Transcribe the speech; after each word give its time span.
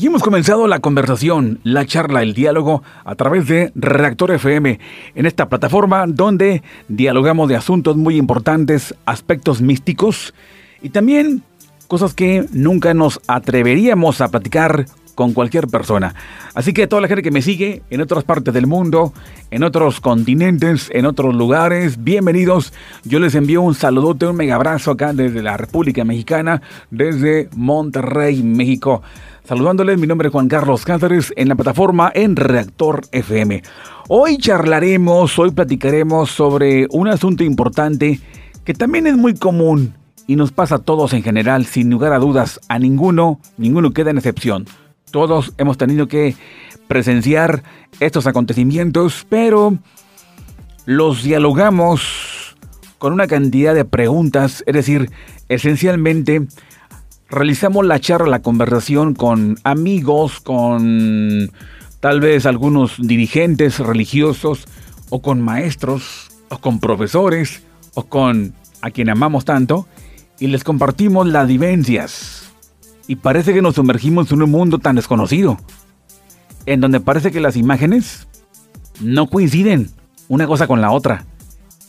Y 0.00 0.06
hemos 0.06 0.22
comenzado 0.22 0.68
la 0.68 0.78
conversación, 0.78 1.58
la 1.64 1.84
charla, 1.84 2.22
el 2.22 2.32
diálogo 2.32 2.84
a 3.04 3.16
través 3.16 3.48
de 3.48 3.72
Reactor 3.74 4.30
FM, 4.30 4.78
en 5.16 5.26
esta 5.26 5.48
plataforma 5.48 6.06
donde 6.06 6.62
dialogamos 6.86 7.48
de 7.48 7.56
asuntos 7.56 7.96
muy 7.96 8.16
importantes, 8.16 8.94
aspectos 9.06 9.60
místicos 9.60 10.34
y 10.82 10.90
también 10.90 11.42
cosas 11.88 12.14
que 12.14 12.46
nunca 12.52 12.94
nos 12.94 13.20
atreveríamos 13.26 14.20
a 14.20 14.28
platicar 14.28 14.86
con 15.18 15.32
cualquier 15.32 15.66
persona. 15.66 16.14
Así 16.54 16.72
que 16.72 16.86
toda 16.86 17.02
la 17.02 17.08
gente 17.08 17.24
que 17.24 17.32
me 17.32 17.42
sigue 17.42 17.82
en 17.90 18.00
otras 18.00 18.22
partes 18.22 18.54
del 18.54 18.68
mundo, 18.68 19.12
en 19.50 19.64
otros 19.64 20.00
continentes, 20.00 20.88
en 20.92 21.06
otros 21.06 21.34
lugares, 21.34 22.04
bienvenidos. 22.04 22.72
Yo 23.02 23.18
les 23.18 23.34
envío 23.34 23.62
un 23.62 23.74
saludote, 23.74 24.28
un 24.28 24.36
mega 24.36 24.54
abrazo 24.54 24.92
acá 24.92 25.12
desde 25.12 25.42
la 25.42 25.56
República 25.56 26.04
Mexicana, 26.04 26.62
desde 26.92 27.48
Monterrey, 27.56 28.44
México. 28.44 29.02
Saludándoles, 29.42 29.98
mi 29.98 30.06
nombre 30.06 30.28
es 30.28 30.32
Juan 30.32 30.46
Carlos 30.46 30.84
Cáceres 30.84 31.32
en 31.34 31.48
la 31.48 31.56
plataforma 31.56 32.12
en 32.14 32.36
Reactor 32.36 33.00
FM. 33.10 33.64
Hoy 34.06 34.38
charlaremos, 34.38 35.36
hoy 35.36 35.50
platicaremos 35.50 36.30
sobre 36.30 36.86
un 36.92 37.08
asunto 37.08 37.42
importante 37.42 38.20
que 38.64 38.72
también 38.72 39.08
es 39.08 39.16
muy 39.16 39.34
común 39.34 39.94
y 40.28 40.36
nos 40.36 40.52
pasa 40.52 40.76
a 40.76 40.78
todos 40.78 41.12
en 41.12 41.24
general, 41.24 41.66
sin 41.66 41.90
lugar 41.90 42.12
a 42.12 42.20
dudas, 42.20 42.60
a 42.68 42.78
ninguno, 42.78 43.40
ninguno 43.56 43.92
queda 43.92 44.10
en 44.10 44.18
excepción. 44.18 44.66
Todos 45.10 45.52
hemos 45.58 45.78
tenido 45.78 46.08
que 46.08 46.36
presenciar 46.86 47.62
estos 48.00 48.26
acontecimientos, 48.26 49.26
pero 49.28 49.78
los 50.86 51.22
dialogamos 51.22 52.56
con 52.98 53.12
una 53.12 53.26
cantidad 53.26 53.74
de 53.74 53.84
preguntas, 53.84 54.64
es 54.66 54.74
decir, 54.74 55.10
esencialmente 55.48 56.46
realizamos 57.28 57.86
la 57.86 58.00
charla, 58.00 58.28
la 58.28 58.42
conversación 58.42 59.14
con 59.14 59.58
amigos, 59.64 60.40
con 60.40 61.52
tal 62.00 62.20
vez 62.20 62.46
algunos 62.46 62.96
dirigentes 62.98 63.78
religiosos, 63.78 64.66
o 65.10 65.22
con 65.22 65.40
maestros, 65.40 66.28
o 66.48 66.58
con 66.58 66.80
profesores, 66.80 67.62
o 67.94 68.04
con 68.04 68.54
a 68.80 68.90
quien 68.90 69.10
amamos 69.10 69.44
tanto, 69.44 69.86
y 70.38 70.48
les 70.48 70.64
compartimos 70.64 71.26
las 71.26 71.48
vivencias 71.48 72.47
y 73.08 73.16
parece 73.16 73.54
que 73.54 73.62
nos 73.62 73.74
sumergimos 73.74 74.30
en 74.30 74.42
un 74.42 74.50
mundo 74.50 74.78
tan 74.78 74.94
desconocido, 74.94 75.56
en 76.66 76.80
donde 76.80 77.00
parece 77.00 77.32
que 77.32 77.40
las 77.40 77.56
imágenes 77.56 78.28
no 79.00 79.26
coinciden 79.28 79.90
una 80.28 80.46
cosa 80.46 80.66
con 80.66 80.82
la 80.82 80.92
otra. 80.92 81.24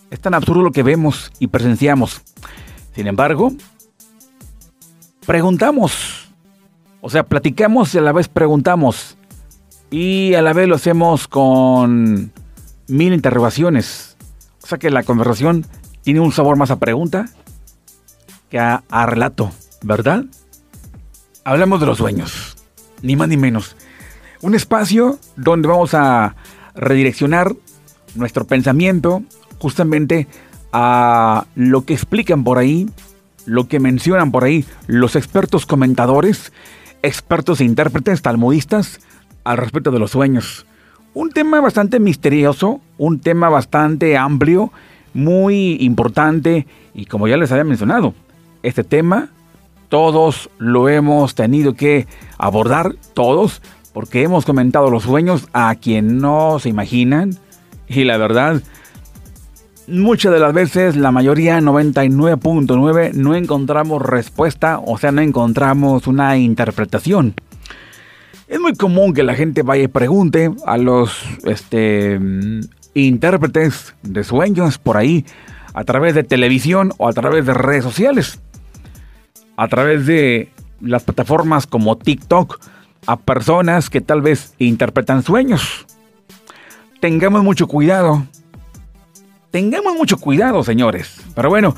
Es 0.09 0.21
tan 0.21 0.33
absurdo 0.33 0.63
lo 0.63 0.71
que 0.71 0.81
vemos 0.81 1.31
y 1.37 1.47
presenciamos. 1.47 2.21
Sin 2.95 3.05
embargo, 3.05 3.51
preguntamos, 5.25 6.31
o 7.01 7.09
sea, 7.09 7.23
platicamos 7.23 7.93
y 7.93 7.97
a 7.97 8.01
la 8.01 8.13
vez 8.13 8.29
preguntamos, 8.29 9.17
y 9.91 10.35
a 10.35 10.41
la 10.41 10.53
vez 10.53 10.69
lo 10.69 10.75
hacemos 10.75 11.27
con 11.27 12.31
mil 12.87 13.13
interrogaciones. 13.13 14.15
O 14.63 14.67
sea 14.67 14.77
que 14.77 14.89
la 14.89 15.03
conversación 15.03 15.65
tiene 16.01 16.21
un 16.21 16.31
sabor 16.31 16.55
más 16.55 16.71
a 16.71 16.79
pregunta 16.79 17.27
que 18.49 18.57
a, 18.57 18.83
a 18.89 19.05
relato, 19.05 19.51
¿verdad? 19.83 20.25
Hablamos 21.43 21.79
de 21.79 21.85
los 21.85 21.97
sueños, 21.97 22.57
ni 23.01 23.15
más 23.15 23.27
ni 23.27 23.37
menos. 23.37 23.75
Un 24.41 24.55
espacio 24.55 25.19
donde 25.35 25.67
vamos 25.67 25.93
a 25.93 26.35
redireccionar 26.75 27.53
nuestro 28.15 28.45
pensamiento 28.45 29.23
justamente 29.59 30.27
a 30.71 31.45
lo 31.55 31.85
que 31.85 31.93
explican 31.93 32.43
por 32.43 32.57
ahí, 32.57 32.89
lo 33.45 33.67
que 33.67 33.79
mencionan 33.79 34.31
por 34.31 34.43
ahí 34.43 34.65
los 34.87 35.15
expertos 35.15 35.65
comentadores, 35.65 36.53
expertos 37.01 37.61
e 37.61 37.65
intérpretes 37.65 38.21
talmudistas 38.21 38.99
al 39.43 39.57
respecto 39.57 39.91
de 39.91 39.99
los 39.99 40.11
sueños. 40.11 40.65
Un 41.13 41.31
tema 41.31 41.59
bastante 41.59 41.99
misterioso, 41.99 42.81
un 42.97 43.19
tema 43.19 43.49
bastante 43.49 44.15
amplio, 44.15 44.71
muy 45.13 45.77
importante 45.81 46.67
y 46.93 47.05
como 47.05 47.27
ya 47.27 47.37
les 47.37 47.51
había 47.51 47.63
mencionado, 47.63 48.13
este 48.61 48.83
tema 48.83 49.29
todos 49.89 50.49
lo 50.59 50.87
hemos 50.87 51.35
tenido 51.35 51.73
que 51.73 52.07
abordar, 52.37 52.95
todos, 53.13 53.61
porque 53.91 54.21
hemos 54.21 54.45
comentado 54.45 54.89
los 54.89 55.03
sueños 55.03 55.47
a 55.51 55.75
quien 55.75 56.19
no 56.19 56.59
se 56.59 56.69
imaginan. 56.69 57.37
Y 57.87 58.03
la 58.03 58.17
verdad, 58.17 58.61
muchas 59.87 60.31
de 60.31 60.39
las 60.39 60.53
veces, 60.53 60.95
la 60.95 61.11
mayoría, 61.11 61.59
99.9, 61.59 63.13
no 63.13 63.35
encontramos 63.35 64.01
respuesta, 64.01 64.79
o 64.79 64.97
sea, 64.97 65.11
no 65.11 65.21
encontramos 65.21 66.05
una 66.07 66.37
interpretación. 66.37 67.33
Es 68.47 68.59
muy 68.59 68.73
común 68.73 69.13
que 69.13 69.23
la 69.23 69.35
gente 69.35 69.63
vaya 69.63 69.83
y 69.83 69.87
pregunte 69.87 70.51
a 70.65 70.77
los 70.77 71.23
este, 71.45 72.19
intérpretes 72.93 73.95
de 74.03 74.23
sueños 74.23 74.77
por 74.77 74.97
ahí, 74.97 75.25
a 75.73 75.83
través 75.83 76.13
de 76.13 76.23
televisión 76.23 76.93
o 76.97 77.07
a 77.07 77.13
través 77.13 77.45
de 77.45 77.53
redes 77.53 77.83
sociales 77.83 78.39
a 79.59 79.67
través 79.67 80.05
de 80.05 80.49
las 80.79 81.03
plataformas 81.03 81.67
como 81.67 81.97
TikTok 81.97 82.61
a 83.05 83.17
personas 83.17 83.89
que 83.89 83.99
tal 83.99 84.21
vez 84.21 84.53
interpretan 84.57 85.21
sueños. 85.21 85.85
Tengamos 87.01 87.43
mucho 87.43 87.67
cuidado. 87.67 88.25
Tengamos 89.51 89.95
mucho 89.95 90.17
cuidado, 90.17 90.63
señores. 90.63 91.19
Pero 91.35 91.49
bueno, 91.49 91.75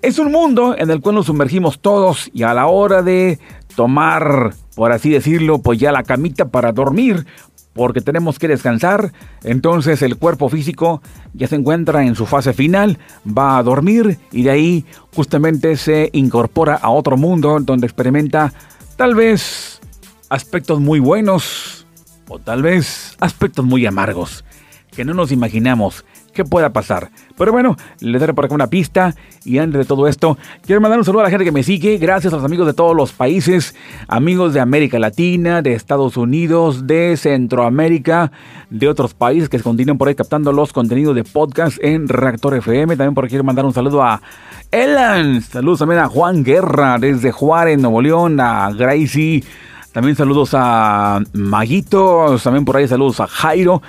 es 0.00 0.18
un 0.18 0.32
mundo 0.32 0.74
en 0.78 0.88
el 0.90 1.02
cual 1.02 1.16
nos 1.16 1.26
sumergimos 1.26 1.80
todos 1.80 2.30
y 2.32 2.42
a 2.42 2.54
la 2.54 2.68
hora 2.68 3.02
de 3.02 3.38
tomar, 3.76 4.54
por 4.74 4.90
así 4.90 5.10
decirlo, 5.10 5.58
pues 5.58 5.78
ya 5.78 5.92
la 5.92 6.04
camita 6.04 6.48
para 6.48 6.72
dormir, 6.72 7.26
porque 7.72 8.00
tenemos 8.00 8.38
que 8.38 8.48
descansar, 8.48 9.12
entonces 9.44 10.02
el 10.02 10.16
cuerpo 10.16 10.48
físico 10.48 11.02
ya 11.34 11.46
se 11.46 11.56
encuentra 11.56 12.04
en 12.04 12.14
su 12.14 12.26
fase 12.26 12.52
final, 12.52 12.98
va 13.26 13.58
a 13.58 13.62
dormir 13.62 14.18
y 14.32 14.42
de 14.42 14.50
ahí 14.50 14.84
justamente 15.14 15.76
se 15.76 16.10
incorpora 16.12 16.74
a 16.74 16.90
otro 16.90 17.16
mundo 17.16 17.58
donde 17.60 17.86
experimenta 17.86 18.52
tal 18.96 19.14
vez 19.14 19.80
aspectos 20.28 20.80
muy 20.80 20.98
buenos 20.98 21.86
o 22.28 22.38
tal 22.38 22.62
vez 22.62 23.16
aspectos 23.20 23.64
muy 23.64 23.86
amargos 23.86 24.44
que 24.90 25.04
no 25.04 25.14
nos 25.14 25.32
imaginamos 25.32 26.04
qué 26.40 26.48
pueda 26.48 26.72
pasar. 26.72 27.10
Pero 27.36 27.52
bueno, 27.52 27.76
le 28.00 28.18
daré 28.18 28.32
por 28.32 28.46
acá 28.46 28.54
una 28.54 28.68
pista. 28.68 29.14
Y 29.44 29.58
antes 29.58 29.78
de 29.78 29.84
todo 29.84 30.08
esto, 30.08 30.38
quiero 30.64 30.80
mandar 30.80 30.98
un 30.98 31.04
saludo 31.04 31.20
a 31.20 31.24
la 31.24 31.30
gente 31.30 31.44
que 31.44 31.52
me 31.52 31.62
sigue. 31.62 31.98
Gracias 31.98 32.32
a 32.32 32.36
los 32.36 32.44
amigos 32.44 32.66
de 32.66 32.72
todos 32.72 32.96
los 32.96 33.12
países, 33.12 33.74
amigos 34.08 34.54
de 34.54 34.60
América 34.60 34.98
Latina, 34.98 35.60
de 35.60 35.74
Estados 35.74 36.16
Unidos, 36.16 36.86
de 36.86 37.16
Centroamérica, 37.16 38.32
de 38.70 38.88
otros 38.88 39.14
países 39.14 39.48
que 39.48 39.60
continúan 39.60 39.98
por 39.98 40.08
ahí 40.08 40.14
captando 40.14 40.52
los 40.52 40.72
contenidos 40.72 41.14
de 41.14 41.24
podcast 41.24 41.78
en 41.82 42.08
Reactor 42.08 42.54
FM. 42.56 42.96
También 42.96 43.14
por 43.14 43.24
aquí 43.24 43.32
quiero 43.32 43.44
mandar 43.44 43.64
un 43.64 43.74
saludo 43.74 44.02
a 44.02 44.22
Elan. 44.70 45.42
Saludos 45.42 45.80
también 45.80 46.00
a 46.00 46.08
Juan 46.08 46.42
Guerra 46.42 46.96
desde 46.98 47.32
Juárez, 47.32 47.78
Nuevo 47.78 48.00
León, 48.00 48.40
a 48.40 48.70
Gracie. 48.72 49.44
También 49.92 50.16
saludos 50.16 50.50
a 50.54 51.20
Maguito, 51.32 52.38
también 52.42 52.64
por 52.64 52.76
ahí 52.76 52.86
saludos 52.86 53.20
a 53.20 53.26
Jairo. 53.26 53.82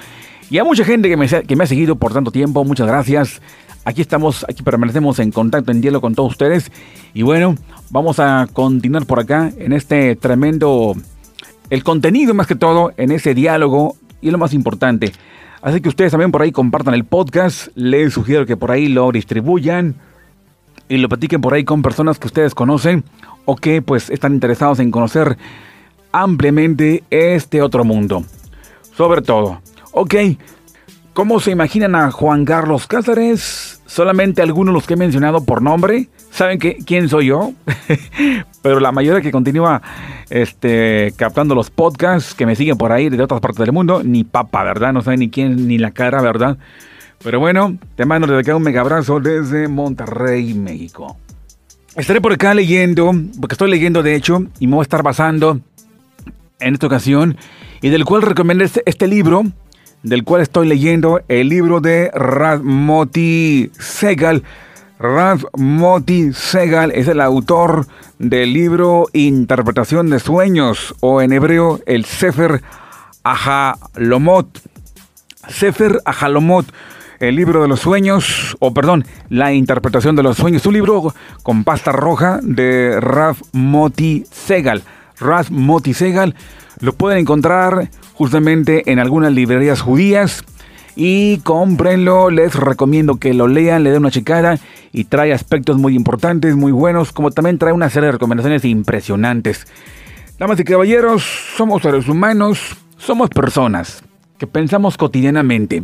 Y 0.51 0.57
a 0.57 0.65
mucha 0.65 0.83
gente 0.83 1.07
que 1.07 1.15
me, 1.15 1.29
que 1.29 1.55
me 1.55 1.63
ha 1.63 1.67
seguido 1.67 1.95
por 1.95 2.11
tanto 2.11 2.29
tiempo, 2.29 2.65
muchas 2.65 2.85
gracias. 2.85 3.41
Aquí 3.85 4.01
estamos, 4.01 4.45
aquí 4.49 4.63
permanecemos 4.63 5.17
en 5.19 5.31
contacto, 5.31 5.71
en 5.71 5.79
diálogo 5.79 6.01
con 6.01 6.13
todos 6.13 6.33
ustedes. 6.33 6.73
Y 7.13 7.21
bueno, 7.21 7.55
vamos 7.89 8.19
a 8.19 8.49
continuar 8.51 9.05
por 9.05 9.21
acá 9.21 9.49
en 9.57 9.71
este 9.71 10.17
tremendo, 10.17 10.93
el 11.69 11.85
contenido 11.85 12.33
más 12.33 12.47
que 12.47 12.55
todo, 12.55 12.91
en 12.97 13.13
ese 13.13 13.33
diálogo 13.33 13.95
y 14.19 14.29
lo 14.29 14.37
más 14.37 14.53
importante. 14.53 15.13
Así 15.61 15.79
que 15.79 15.87
ustedes 15.87 16.11
también 16.11 16.33
por 16.33 16.41
ahí 16.41 16.51
compartan 16.51 16.95
el 16.95 17.05
podcast, 17.05 17.69
les 17.75 18.13
sugiero 18.13 18.45
que 18.45 18.57
por 18.57 18.71
ahí 18.71 18.89
lo 18.89 19.09
distribuyan 19.13 19.95
y 20.89 20.97
lo 20.97 21.07
platiquen 21.07 21.39
por 21.39 21.53
ahí 21.53 21.63
con 21.63 21.81
personas 21.81 22.19
que 22.19 22.27
ustedes 22.27 22.53
conocen 22.53 23.05
o 23.45 23.55
que 23.55 23.81
pues 23.81 24.09
están 24.09 24.33
interesados 24.33 24.79
en 24.79 24.91
conocer 24.91 25.37
ampliamente 26.11 27.05
este 27.09 27.61
otro 27.61 27.85
mundo. 27.85 28.25
Sobre 28.97 29.21
todo, 29.21 29.61
Ok, 29.93 30.15
¿cómo 31.13 31.39
se 31.41 31.51
imaginan 31.51 31.95
a 31.95 32.11
Juan 32.11 32.45
Carlos 32.45 32.87
Cáceres? 32.87 33.81
Solamente 33.85 34.41
algunos 34.41 34.73
los 34.73 34.87
que 34.87 34.93
he 34.93 34.97
mencionado 34.97 35.43
por 35.43 35.61
nombre. 35.61 36.07
¿Saben 36.29 36.59
que, 36.59 36.77
quién 36.77 37.09
soy 37.09 37.25
yo? 37.27 37.51
Pero 38.61 38.79
la 38.79 38.93
mayoría 38.93 39.21
que 39.21 39.31
continúa 39.31 39.81
este, 40.29 41.13
captando 41.17 41.55
los 41.55 41.69
podcasts, 41.69 42.33
que 42.33 42.45
me 42.45 42.55
siguen 42.55 42.77
por 42.77 42.93
ahí 42.93 43.09
de 43.09 43.21
otras 43.21 43.41
partes 43.41 43.59
del 43.59 43.73
mundo, 43.73 44.01
ni 44.01 44.23
papa, 44.23 44.63
¿verdad? 44.63 44.93
No 44.93 45.01
saben 45.01 45.19
ni 45.19 45.29
quién, 45.29 45.67
ni 45.67 45.77
la 45.77 45.91
cara, 45.91 46.21
¿verdad? 46.21 46.57
Pero 47.21 47.41
bueno, 47.41 47.77
te 47.95 48.05
mando 48.05 48.27
desde 48.27 48.39
acá 48.39 48.55
un 48.55 48.63
mega 48.63 48.79
abrazo 48.79 49.19
desde 49.19 49.67
Monterrey, 49.67 50.53
México. 50.53 51.17
Estaré 51.97 52.21
por 52.21 52.31
acá 52.31 52.53
leyendo, 52.53 53.11
porque 53.41 53.55
estoy 53.55 53.69
leyendo 53.69 54.01
de 54.01 54.15
hecho, 54.15 54.45
y 54.59 54.67
me 54.67 54.75
voy 54.75 54.83
a 54.83 54.83
estar 54.83 55.03
basando 55.03 55.59
en 56.61 56.73
esta 56.73 56.87
ocasión, 56.87 57.35
y 57.81 57.89
del 57.89 58.05
cual 58.05 58.21
recomiendo 58.21 58.63
este, 58.63 58.81
este 58.85 59.07
libro, 59.07 59.43
del 60.03 60.23
cual 60.23 60.41
estoy 60.41 60.67
leyendo 60.67 61.21
el 61.27 61.49
libro 61.49 61.81
de 61.81 62.11
Rasmoti 62.13 63.71
Segal. 63.79 64.43
Raf 64.99 65.45
Moti 65.57 66.31
Segal 66.31 66.91
es 66.91 67.07
el 67.07 67.21
autor 67.21 67.87
del 68.19 68.53
libro 68.53 69.07
Interpretación 69.13 70.11
de 70.11 70.19
Sueños 70.19 70.93
o 70.99 71.23
en 71.23 71.33
hebreo 71.33 71.79
el 71.87 72.05
Sefer 72.05 72.61
Ahalomot. 73.23 74.47
Sefer 75.49 76.01
Ahalomot, 76.05 76.67
el 77.19 77.35
libro 77.35 77.63
de 77.63 77.67
los 77.67 77.79
sueños, 77.79 78.55
o 78.59 78.75
perdón, 78.75 79.05
la 79.29 79.53
interpretación 79.53 80.15
de 80.15 80.21
los 80.21 80.37
sueños, 80.37 80.67
un 80.67 80.73
libro 80.73 81.15
con 81.41 81.63
pasta 81.63 81.91
roja 81.91 82.39
de 82.43 82.99
Raf 82.99 83.41
Moti 83.53 84.23
Segal. 84.29 84.83
Raf 85.21 85.49
Moti 85.49 85.93
Segal 85.93 86.35
lo 86.79 86.93
pueden 86.93 87.19
encontrar 87.19 87.89
justamente 88.13 88.91
en 88.91 88.99
algunas 88.99 89.31
librerías 89.31 89.81
judías 89.81 90.43
y 90.95 91.37
cómprenlo, 91.39 92.29
les 92.29 92.55
recomiendo 92.55 93.17
que 93.17 93.33
lo 93.33 93.47
lean, 93.47 93.83
le 93.83 93.91
den 93.91 93.99
una 93.99 94.11
checada 94.11 94.59
y 94.91 95.05
trae 95.05 95.31
aspectos 95.31 95.77
muy 95.77 95.95
importantes, 95.95 96.55
muy 96.55 96.71
buenos, 96.71 97.11
como 97.13 97.31
también 97.31 97.57
trae 97.57 97.71
una 97.71 97.89
serie 97.89 98.07
de 98.07 98.13
recomendaciones 98.13 98.65
impresionantes. 98.65 99.67
Damas 100.37 100.59
y 100.59 100.63
caballeros, 100.63 101.23
somos 101.55 101.83
seres 101.83 102.09
humanos, 102.09 102.75
somos 102.97 103.29
personas 103.29 104.03
que 104.37 104.47
pensamos 104.47 104.97
cotidianamente, 104.97 105.83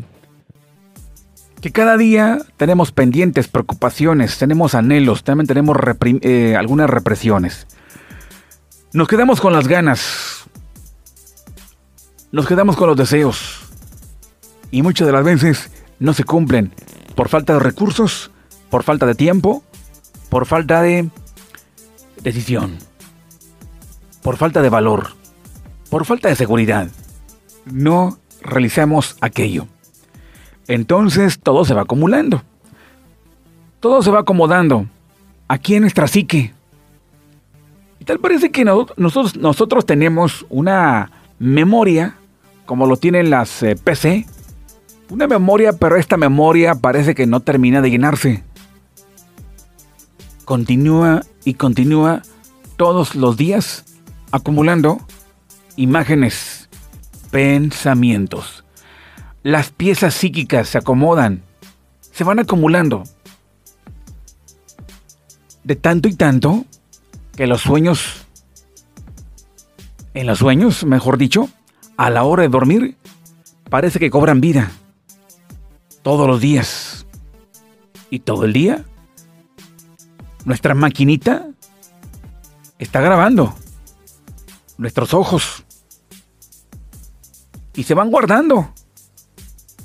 que 1.61 1.71
cada 1.71 1.95
día 1.95 2.39
tenemos 2.57 2.91
pendientes, 2.91 3.47
preocupaciones, 3.47 4.37
tenemos 4.37 4.75
anhelos, 4.75 5.23
también 5.23 5.47
tenemos 5.47 5.77
eh, 6.21 6.55
algunas 6.57 6.89
represiones. 6.89 7.67
Nos 8.97 9.07
quedamos 9.07 9.39
con 9.39 9.53
las 9.53 9.67
ganas, 9.67 10.45
nos 12.31 12.47
quedamos 12.47 12.75
con 12.75 12.88
los 12.88 12.97
deseos 12.97 13.59
y 14.71 14.81
muchas 14.81 15.05
de 15.05 15.13
las 15.13 15.23
veces 15.23 15.69
no 15.99 16.15
se 16.15 16.23
cumplen 16.23 16.73
por 17.13 17.29
falta 17.29 17.53
de 17.53 17.59
recursos, 17.59 18.31
por 18.71 18.81
falta 18.81 19.05
de 19.05 19.13
tiempo, 19.13 19.61
por 20.29 20.47
falta 20.47 20.81
de 20.81 21.11
decisión, 22.23 22.79
por 24.23 24.35
falta 24.35 24.63
de 24.63 24.69
valor, 24.69 25.09
por 25.91 26.03
falta 26.05 26.29
de 26.29 26.35
seguridad. 26.35 26.89
No 27.65 28.17
realizamos 28.41 29.15
aquello. 29.21 29.67
Entonces 30.67 31.38
todo 31.38 31.65
se 31.65 31.75
va 31.75 31.83
acumulando. 31.83 32.41
Todo 33.79 34.01
se 34.01 34.09
va 34.09 34.21
acomodando 34.21 34.88
aquí 35.47 35.75
en 35.75 35.81
nuestra. 35.81 36.07
Tal 38.07 38.19
parece 38.19 38.51
que 38.51 38.63
nosotros, 38.63 39.36
nosotros 39.36 39.86
tenemos 39.86 40.45
una 40.48 41.12
memoria, 41.39 42.15
como 42.65 42.86
lo 42.86 42.95
tienen 42.95 43.30
las 43.30 43.62
eh, 43.63 43.75
PC, 43.75 44.25
una 45.09 45.27
memoria, 45.27 45.74
pero 45.74 45.98
esta 45.98 46.15
memoria 46.15 46.75
parece 46.75 47.13
que 47.13 47.27
no 47.27 47.42
termina 47.42 47.81
de 47.81 47.89
llenarse. 47.92 48.45
Continúa 50.45 51.24
y 51.44 51.56
continúa 51.56 52.21
todos 52.77 53.13
los 53.13 53.36
días 53.36 53.83
acumulando 54.31 55.01
imágenes, 55.75 56.69
pensamientos. 57.30 58.63
Las 59.44 59.69
piezas 59.71 60.13
psíquicas 60.13 60.69
se 60.69 60.77
acomodan, 60.77 61.44
se 62.00 62.24
van 62.24 62.39
acumulando. 62.39 63.04
De 65.65 65.75
tanto 65.75 66.07
y 66.07 66.15
tanto 66.15 66.63
que 67.37 67.45
los 67.45 67.61
sueños, 67.61 68.25
en 70.15 70.25
los 70.25 70.39
sueños, 70.39 70.83
mejor 70.83 71.19
dicho, 71.19 71.49
a 71.95 72.09
la 72.09 72.23
hora 72.23 72.41
de 72.41 72.49
dormir, 72.49 72.97
parece 73.69 73.99
que 73.99 74.09
cobran 74.09 74.41
vida 74.41 74.71
todos 76.01 76.27
los 76.27 76.41
días. 76.41 77.05
Y 78.09 78.19
todo 78.19 78.45
el 78.45 78.53
día, 78.53 78.85
nuestra 80.45 80.73
maquinita 80.73 81.47
está 82.79 83.01
grabando 83.01 83.53
nuestros 84.77 85.13
ojos 85.13 85.63
y 87.75 87.83
se 87.83 87.93
van 87.93 88.09
guardando 88.09 88.73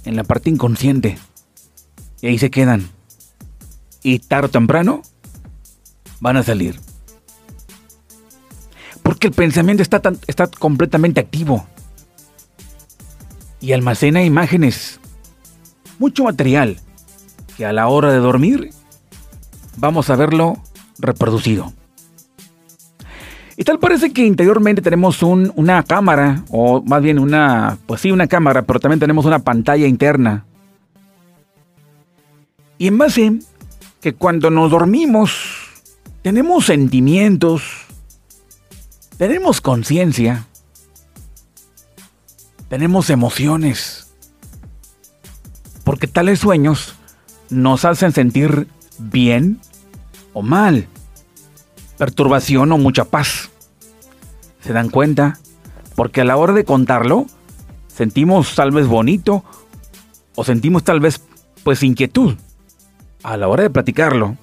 en 0.04 0.16
la 0.16 0.24
parte 0.24 0.48
inconsciente. 0.48 1.18
Y 2.22 2.28
ahí 2.28 2.38
se 2.38 2.50
quedan. 2.50 2.88
Y 4.02 4.20
tarde 4.20 4.46
o 4.46 4.50
temprano 4.50 5.02
van 6.20 6.38
a 6.38 6.42
salir. 6.42 6.91
Porque 9.02 9.28
el 9.28 9.32
pensamiento 9.32 9.82
está, 9.82 10.00
está 10.26 10.46
completamente 10.46 11.20
activo 11.20 11.66
y 13.60 13.72
almacena 13.72 14.22
imágenes 14.22 15.00
mucho 15.98 16.24
material 16.24 16.78
que 17.56 17.64
a 17.64 17.72
la 17.72 17.86
hora 17.88 18.12
de 18.12 18.18
dormir 18.18 18.70
vamos 19.76 20.10
a 20.10 20.16
verlo 20.16 20.56
reproducido. 20.98 21.72
Y 23.56 23.64
tal 23.64 23.78
parece 23.78 24.12
que 24.12 24.24
interiormente 24.24 24.82
tenemos 24.82 25.22
una 25.22 25.82
cámara, 25.84 26.42
o 26.50 26.82
más 26.82 27.02
bien 27.02 27.18
una, 27.18 27.78
pues 27.86 28.00
sí, 28.00 28.10
una 28.10 28.26
cámara, 28.26 28.62
pero 28.62 28.80
también 28.80 28.98
tenemos 28.98 29.26
una 29.26 29.38
pantalla 29.40 29.86
interna. 29.86 30.44
Y 32.78 32.88
en 32.88 32.98
base 32.98 33.38
que 34.00 34.14
cuando 34.14 34.50
nos 34.50 34.70
dormimos, 34.70 35.68
tenemos 36.22 36.66
sentimientos, 36.66 37.62
tenemos 39.22 39.60
conciencia, 39.60 40.46
tenemos 42.68 43.08
emociones 43.08 44.12
porque 45.84 46.08
tales 46.08 46.40
sueños 46.40 46.96
nos 47.48 47.84
hacen 47.84 48.10
sentir 48.10 48.66
bien 48.98 49.60
o 50.32 50.42
mal, 50.42 50.88
perturbación 51.98 52.72
o 52.72 52.78
mucha 52.78 53.04
paz. 53.04 53.50
¿Se 54.60 54.72
dan 54.72 54.90
cuenta? 54.90 55.38
Porque 55.94 56.22
a 56.22 56.24
la 56.24 56.36
hora 56.36 56.52
de 56.52 56.64
contarlo, 56.64 57.26
sentimos 57.86 58.56
tal 58.56 58.72
vez 58.72 58.88
bonito 58.88 59.44
o 60.34 60.42
sentimos 60.42 60.82
tal 60.82 60.98
vez 60.98 61.22
pues 61.62 61.84
inquietud. 61.84 62.34
A 63.22 63.36
la 63.36 63.46
hora 63.46 63.62
de 63.62 63.70
platicarlo, 63.70 64.36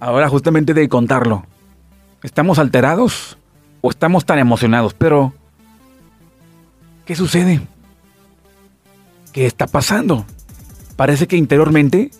ahora 0.00 0.30
justamente 0.30 0.72
de 0.72 0.88
contarlo, 0.88 1.44
¿estamos 2.22 2.58
alterados 2.58 3.36
o 3.80 3.90
estamos 3.90 4.24
tan 4.24 4.38
emocionados? 4.38 4.94
Pero, 4.94 5.32
¿qué 7.04 7.16
sucede? 7.16 7.60
¿Qué 9.32 9.46
está 9.46 9.66
pasando? 9.66 10.24
Parece 10.96 11.26
que 11.26 11.36
interiormente, 11.36 12.10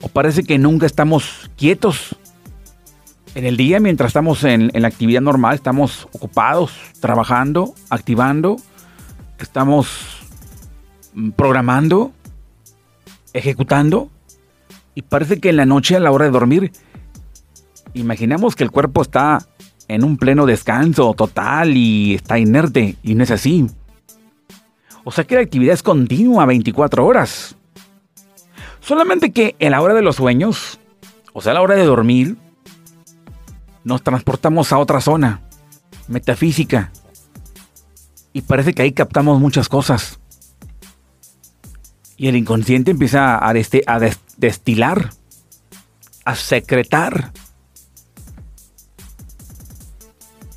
o 0.00 0.08
parece 0.08 0.44
que 0.44 0.58
nunca 0.58 0.86
estamos 0.86 1.50
quietos. 1.56 2.16
En 3.34 3.44
el 3.44 3.56
día, 3.56 3.80
mientras 3.80 4.08
estamos 4.08 4.44
en, 4.44 4.70
la 4.72 4.88
actividad 4.88 5.20
normal, 5.20 5.56
estamos 5.56 6.08
ocupados, 6.12 6.72
trabajando, 7.00 7.74
activando, 7.90 8.56
estamos 9.38 10.20
mm, 11.14 11.30
programando, 11.30 12.12
ejecutando. 13.32 14.10
Y 14.94 15.02
parece 15.02 15.40
que 15.40 15.50
en 15.50 15.56
la 15.56 15.66
noche, 15.66 15.96
a 15.96 16.00
la 16.00 16.10
hora 16.10 16.24
de 16.24 16.30
dormir, 16.30 16.72
imaginamos 17.92 18.56
que 18.56 18.64
el 18.64 18.70
cuerpo 18.70 19.02
está 19.02 19.46
en 19.88 20.04
un 20.04 20.16
pleno 20.16 20.46
descanso 20.46 21.14
total 21.14 21.76
y 21.76 22.14
está 22.14 22.38
inerte. 22.38 22.96
Y 23.02 23.14
no 23.14 23.24
es 23.24 23.30
así. 23.30 23.66
O 25.04 25.12
sea 25.12 25.24
que 25.24 25.36
la 25.36 25.42
actividad 25.42 25.74
es 25.74 25.82
continua 25.82 26.46
24 26.46 27.06
horas. 27.06 27.56
Solamente 28.80 29.32
que 29.32 29.56
en 29.58 29.72
la 29.72 29.80
hora 29.80 29.94
de 29.94 30.02
los 30.02 30.16
sueños, 30.16 30.78
o 31.32 31.40
sea, 31.40 31.52
a 31.52 31.54
la 31.54 31.62
hora 31.62 31.74
de 31.74 31.84
dormir, 31.84 32.36
nos 33.84 34.02
transportamos 34.02 34.72
a 34.72 34.78
otra 34.78 35.00
zona, 35.00 35.42
metafísica. 36.08 36.90
Y 38.32 38.42
parece 38.42 38.74
que 38.74 38.82
ahí 38.82 38.92
captamos 38.92 39.40
muchas 39.40 39.68
cosas. 39.68 40.18
Y 42.16 42.28
el 42.28 42.36
inconsciente 42.36 42.90
empieza 42.90 43.36
a, 43.36 43.48
a 43.48 44.00
destilar, 44.36 45.10
a 46.24 46.34
secretar. 46.34 47.32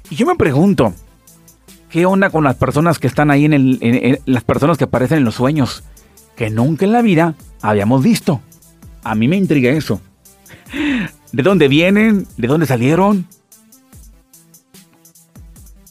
Y 0.09 0.15
yo 0.15 0.25
me 0.25 0.35
pregunto, 0.35 0.93
¿Qué 1.89 2.05
onda 2.05 2.29
con 2.29 2.43
las 2.43 2.55
personas 2.55 2.99
que 2.99 3.07
están 3.07 3.31
ahí 3.31 3.45
en, 3.45 3.53
el, 3.53 4.21
las 4.25 4.43
personas 4.43 4.77
que 4.77 4.83
aparecen 4.83 5.17
en 5.17 5.23
los 5.23 5.35
sueños? 5.35 5.83
Que 6.35 6.51
nunca 6.51 6.85
en 6.85 6.91
la 6.91 7.01
vida 7.01 7.33
habíamos 7.61 8.03
visto. 8.03 8.41
A 9.03 9.15
mí 9.15 9.27
me 9.27 9.37
intriga 9.37 9.71
eso. 9.71 9.99
¿De 11.31 11.43
dónde 11.43 11.67
vienen? 11.67 12.27
¿De 12.37 12.47
dónde 12.47 12.67
salieron? 12.67 13.25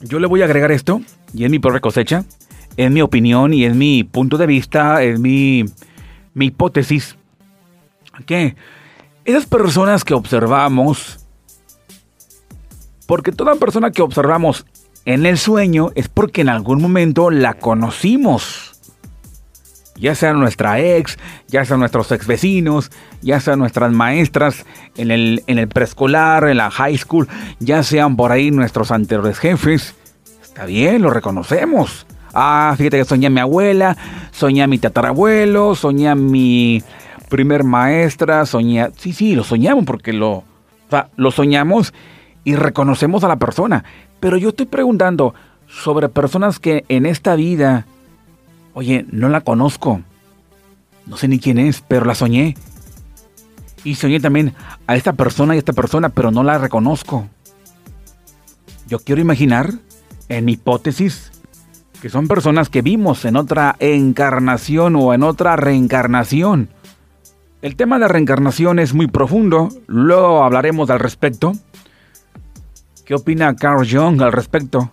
Yo 0.00 0.20
le 0.20 0.28
voy 0.28 0.42
a 0.42 0.44
agregar 0.44 0.70
esto, 0.70 1.02
y 1.34 1.44
es 1.44 1.50
mi 1.50 1.58
propia 1.58 1.80
cosecha, 1.80 2.24
es 2.76 2.88
mi 2.88 3.02
opinión 3.02 3.52
y 3.52 3.64
es 3.64 3.74
mi 3.74 4.04
punto 4.04 4.38
de 4.38 4.46
vista, 4.46 5.02
es 5.02 5.18
mi, 5.18 5.64
mi 6.34 6.46
hipótesis. 6.46 7.16
Que 8.24 8.54
esas 9.24 9.46
personas 9.46 10.04
que 10.04 10.14
observamos, 10.14 11.18
porque 13.08 13.32
toda 13.32 13.54
persona 13.54 13.90
que 13.90 14.02
observamos 14.02 14.66
en 15.06 15.24
el 15.24 15.38
sueño 15.38 15.92
es 15.94 16.08
porque 16.08 16.42
en 16.42 16.50
algún 16.50 16.82
momento 16.82 17.30
la 17.30 17.54
conocimos. 17.54 18.74
ya 19.96 20.14
sea 20.14 20.34
nuestra 20.34 20.78
ex, 20.78 21.18
ya 21.48 21.64
sea 21.64 21.78
nuestros 21.78 22.12
ex 22.12 22.26
vecinos, 22.26 22.90
ya 23.22 23.40
sean 23.40 23.60
nuestras 23.60 23.90
maestras 23.92 24.66
en 24.96 25.10
el, 25.10 25.42
en 25.46 25.58
el 25.58 25.68
preescolar, 25.68 26.48
en 26.48 26.58
la 26.58 26.70
high 26.70 26.98
school, 26.98 27.26
ya 27.60 27.82
sean 27.82 28.14
por 28.14 28.30
ahí 28.30 28.50
nuestros 28.50 28.90
anteriores 28.90 29.38
jefes. 29.38 29.94
Está 30.42 30.66
bien, 30.66 31.00
lo 31.00 31.08
reconocemos. 31.08 32.06
Ah, 32.34 32.74
fíjate 32.76 32.98
que 32.98 33.04
soñé 33.06 33.28
a 33.28 33.30
mi 33.30 33.40
abuela, 33.40 33.96
soñé 34.32 34.62
a 34.62 34.66
mi 34.66 34.76
tatarabuelo, 34.78 35.74
soñé 35.74 36.10
a 36.10 36.14
mi 36.14 36.82
primer 37.30 37.64
maestra, 37.64 38.44
soñé... 38.44 38.90
Sí, 38.98 39.14
sí, 39.14 39.34
lo 39.34 39.44
soñamos 39.44 39.86
porque 39.86 40.12
lo, 40.12 40.44
lo 41.16 41.30
soñamos 41.30 41.94
y 42.48 42.56
reconocemos 42.56 43.24
a 43.24 43.28
la 43.28 43.36
persona. 43.36 43.84
Pero 44.20 44.36
yo 44.36 44.50
estoy 44.50 44.66
preguntando 44.66 45.34
sobre 45.66 46.08
personas 46.08 46.58
que 46.58 46.84
en 46.88 47.04
esta 47.06 47.34
vida 47.34 47.86
Oye, 48.78 49.04
no 49.10 49.28
la 49.28 49.40
conozco. 49.40 50.02
No 51.06 51.16
sé 51.16 51.26
ni 51.26 51.40
quién 51.40 51.58
es, 51.58 51.80
pero 51.80 52.04
la 52.04 52.14
soñé. 52.14 52.56
Y 53.82 53.96
soñé 53.96 54.20
también 54.20 54.54
a 54.86 54.94
esta 54.94 55.14
persona 55.14 55.54
y 55.54 55.56
a 55.56 55.58
esta 55.58 55.72
persona, 55.72 56.10
pero 56.10 56.30
no 56.30 56.44
la 56.44 56.58
reconozco. 56.58 57.26
Yo 58.86 59.00
quiero 59.00 59.20
imaginar, 59.20 59.72
en 60.28 60.44
mi 60.44 60.52
hipótesis, 60.52 61.32
que 62.00 62.08
son 62.08 62.28
personas 62.28 62.68
que 62.68 62.82
vimos 62.82 63.24
en 63.24 63.34
otra 63.34 63.74
encarnación 63.80 64.94
o 64.94 65.12
en 65.12 65.24
otra 65.24 65.56
reencarnación. 65.56 66.68
El 67.62 67.74
tema 67.74 67.98
de 67.98 68.06
reencarnación 68.06 68.78
es 68.78 68.94
muy 68.94 69.08
profundo, 69.08 69.70
luego 69.88 70.44
hablaremos 70.44 70.88
al 70.90 71.00
respecto. 71.00 71.54
¿Qué 73.08 73.14
opina 73.14 73.56
Carl 73.56 73.88
Jung 73.90 74.20
al 74.20 74.32
respecto 74.32 74.92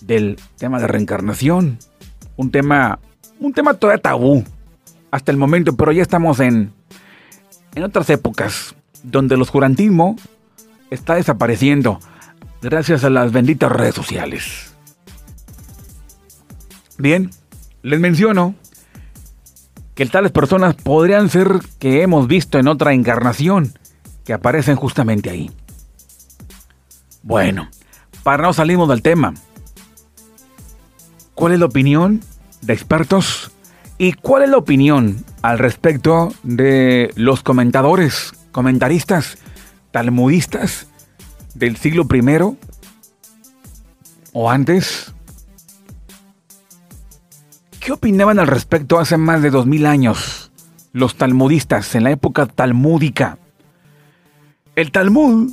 del 0.00 0.36
tema 0.56 0.80
de 0.80 0.88
reencarnación? 0.88 1.78
un 2.36 2.50
tema, 2.50 2.98
un 3.38 3.52
tema 3.52 3.74
todavía 3.74 4.02
tabú 4.02 4.42
hasta 5.12 5.30
el 5.30 5.38
momento, 5.38 5.76
pero 5.76 5.92
ya 5.92 6.02
estamos 6.02 6.40
en, 6.40 6.72
en 7.76 7.84
otras 7.84 8.10
épocas 8.10 8.74
donde 9.04 9.36
el 9.36 9.42
oscurantismo 9.42 10.16
está 10.90 11.14
desapareciendo 11.14 12.00
gracias 12.60 13.04
a 13.04 13.10
las 13.10 13.30
benditas 13.30 13.70
redes 13.70 13.94
sociales. 13.94 14.74
Bien, 16.98 17.30
les 17.82 18.00
menciono 18.00 18.56
que 19.94 20.04
tales 20.06 20.32
personas 20.32 20.74
podrían 20.74 21.28
ser 21.28 21.60
que 21.78 22.02
hemos 22.02 22.26
visto 22.26 22.58
en 22.58 22.66
otra 22.66 22.92
encarnación 22.92 23.72
que 24.24 24.32
aparecen 24.32 24.74
justamente 24.74 25.30
ahí. 25.30 25.48
Bueno, 27.22 27.68
para 28.22 28.42
no 28.42 28.52
salimos 28.52 28.88
del 28.88 29.02
tema, 29.02 29.34
¿Cuál 31.34 31.54
es 31.54 31.58
la 31.58 31.66
opinión 31.66 32.20
de 32.60 32.72
expertos? 32.72 33.50
¿Y 33.98 34.12
cuál 34.12 34.44
es 34.44 34.50
la 34.50 34.58
opinión 34.58 35.24
al 35.42 35.58
respecto 35.58 36.32
de 36.42 37.10
los 37.16 37.42
comentadores, 37.42 38.32
comentaristas, 38.52 39.38
talmudistas 39.90 40.88
del 41.54 41.76
siglo 41.76 42.06
I 42.12 42.56
o 44.32 44.50
antes? 44.50 45.12
¿Qué 47.80 47.92
opinaban 47.92 48.38
al 48.38 48.46
respecto 48.46 49.00
hace 49.00 49.16
más 49.16 49.42
de 49.42 49.50
dos 49.50 49.66
mil 49.66 49.86
años 49.86 50.52
los 50.92 51.16
talmudistas 51.16 51.94
en 51.94 52.04
la 52.04 52.10
época 52.10 52.46
talmúdica? 52.46 53.38
El 54.76 54.92
Talmud, 54.92 55.52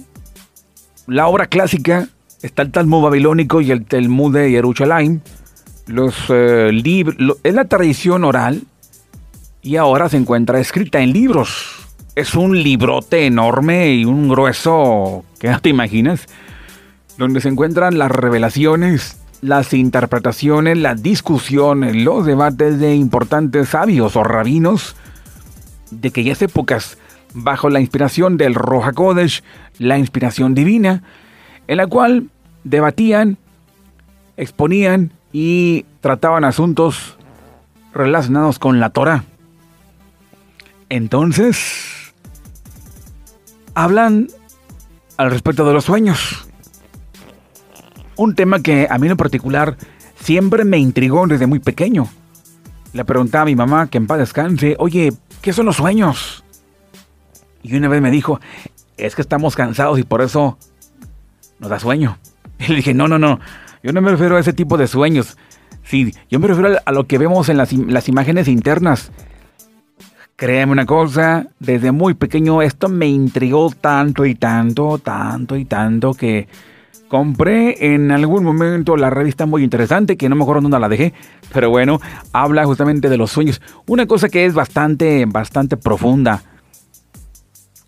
la 1.10 1.28
obra 1.28 1.48
clásica, 1.48 2.08
está 2.42 2.62
el 2.62 2.72
Talmud 2.72 3.04
babilónico 3.04 3.62
y 3.62 3.72
el 3.72 3.86
Talmud 3.86 4.34
de 4.34 4.50
Jerusalén, 4.50 5.22
los 5.88 6.16
eh, 6.30 6.70
libros, 6.72 7.38
es 7.44 7.54
la 7.54 7.66
tradición 7.66 8.24
oral 8.24 8.64
y 9.62 9.76
ahora 9.76 10.08
se 10.08 10.18
encuentra 10.18 10.60
escrita 10.60 11.00
en 11.00 11.14
libros. 11.14 11.88
Es 12.16 12.36
un 12.36 12.62
librote 12.62 13.26
enorme 13.26 13.94
y 13.94 14.06
un 14.06 14.30
grueso 14.30 15.26
que 15.40 15.50
no 15.50 15.60
te 15.60 15.70
imaginas, 15.70 16.28
donde 17.18 17.42
se 17.42 17.50
encuentran 17.50 17.98
las 17.98 18.12
revelaciones, 18.12 19.18
las 19.42 19.74
interpretaciones, 19.74 20.78
las 20.78 21.02
discusiones, 21.02 21.96
los 21.96 22.26
debates 22.26 22.80
de 22.80 22.96
importantes 22.96 23.70
sabios 23.70 24.16
o 24.16 24.24
rabinos 24.24 24.96
de 25.92 26.10
aquellas 26.10 26.42
épocas, 26.42 26.98
bajo 27.34 27.70
la 27.70 27.80
inspiración 27.80 28.38
del 28.38 28.56
Roja 28.56 28.94
Kodesh, 28.94 29.44
la 29.78 29.98
inspiración 29.98 30.56
divina, 30.56 31.04
en 31.68 31.78
la 31.78 31.88
cual 31.88 32.30
debatían, 32.64 33.38
exponían 34.38 35.12
y 35.32 35.86
trataban 36.02 36.44
asuntos 36.44 37.18
relacionados 37.94 38.60
con 38.60 38.80
la 38.80 38.90
Torah. 38.90 39.24
Entonces, 40.90 42.14
hablan 43.76 44.28
al 45.18 45.32
respecto 45.32 45.66
de 45.66 45.74
los 45.74 45.86
sueños. 45.86 46.48
Un 48.16 48.36
tema 48.36 48.62
que 48.62 48.88
a 48.90 48.98
mí 48.98 49.08
en 49.08 49.18
particular 49.18 49.78
siempre 50.20 50.66
me 50.66 50.78
intrigó 50.78 51.28
desde 51.28 51.48
muy 51.48 51.60
pequeño. 51.60 52.08
Le 52.94 53.06
preguntaba 53.06 53.44
a 53.44 53.46
mi 53.46 53.56
mamá, 53.56 53.88
que 53.88 53.98
en 53.98 54.08
paz 54.08 54.18
descanse, 54.18 54.76
oye, 54.80 55.14
¿qué 55.42 55.54
son 55.54 55.68
los 55.68 55.78
sueños? 55.78 56.44
Y 57.64 57.76
una 57.76 57.88
vez 57.88 58.02
me 58.02 58.12
dijo, 58.12 58.40
es 58.98 59.16
que 59.16 59.22
estamos 59.22 59.56
cansados 59.56 60.00
y 60.00 60.04
por 60.04 60.22
eso 60.22 60.58
nos 61.60 61.70
da 61.70 61.80
sueño. 61.80 62.18
Y 62.60 62.68
le 62.68 62.76
dije, 62.76 62.94
no, 62.94 63.08
no, 63.08 63.18
no, 63.18 63.40
yo 63.82 63.94
no 63.94 64.02
me 64.02 64.12
refiero 64.12 64.36
a 64.36 64.40
ese 64.42 64.52
tipo 64.52 64.78
de 64.78 64.88
sueños. 64.88 65.38
Sí, 65.84 66.14
yo 66.30 66.40
me 66.40 66.48
refiero 66.48 66.78
a 66.84 66.92
lo 66.92 67.08
que 67.08 67.18
vemos 67.18 67.50
en 67.50 67.58
las, 67.58 68.08
imágenes 68.10 68.48
internas. 68.48 69.12
Créeme 70.36 70.72
una 70.72 70.86
cosa, 70.86 71.48
desde 71.60 71.92
muy 71.92 72.14
pequeño 72.14 72.62
esto 72.62 72.90
me 72.90 73.08
intrigó 73.08 73.72
tanto 73.72 74.26
y 74.26 74.36
tanto, 74.36 74.98
tanto 75.00 75.58
y 75.58 75.66
tanto 75.66 76.14
que 76.14 76.48
compré 77.08 77.94
en 77.94 78.12
algún 78.12 78.44
momento 78.44 78.96
la 78.96 79.10
revista 79.10 79.46
muy 79.46 79.64
interesante, 79.64 80.16
que 80.16 80.30
no 80.30 80.36
me 80.36 80.44
acuerdo 80.44 80.62
dónde 80.62 80.80
la 80.80 80.90
dejé, 80.90 81.14
pero 81.54 81.70
bueno, 81.70 82.00
habla 82.34 82.66
justamente 82.66 83.10
de 83.10 83.18
los 83.18 83.32
sueños. 83.32 83.62
Una 83.88 84.06
cosa 84.06 84.30
que 84.30 84.46
es 84.46 84.54
bastante, 84.54 85.26
bastante 85.26 85.76
profunda. 85.76 86.44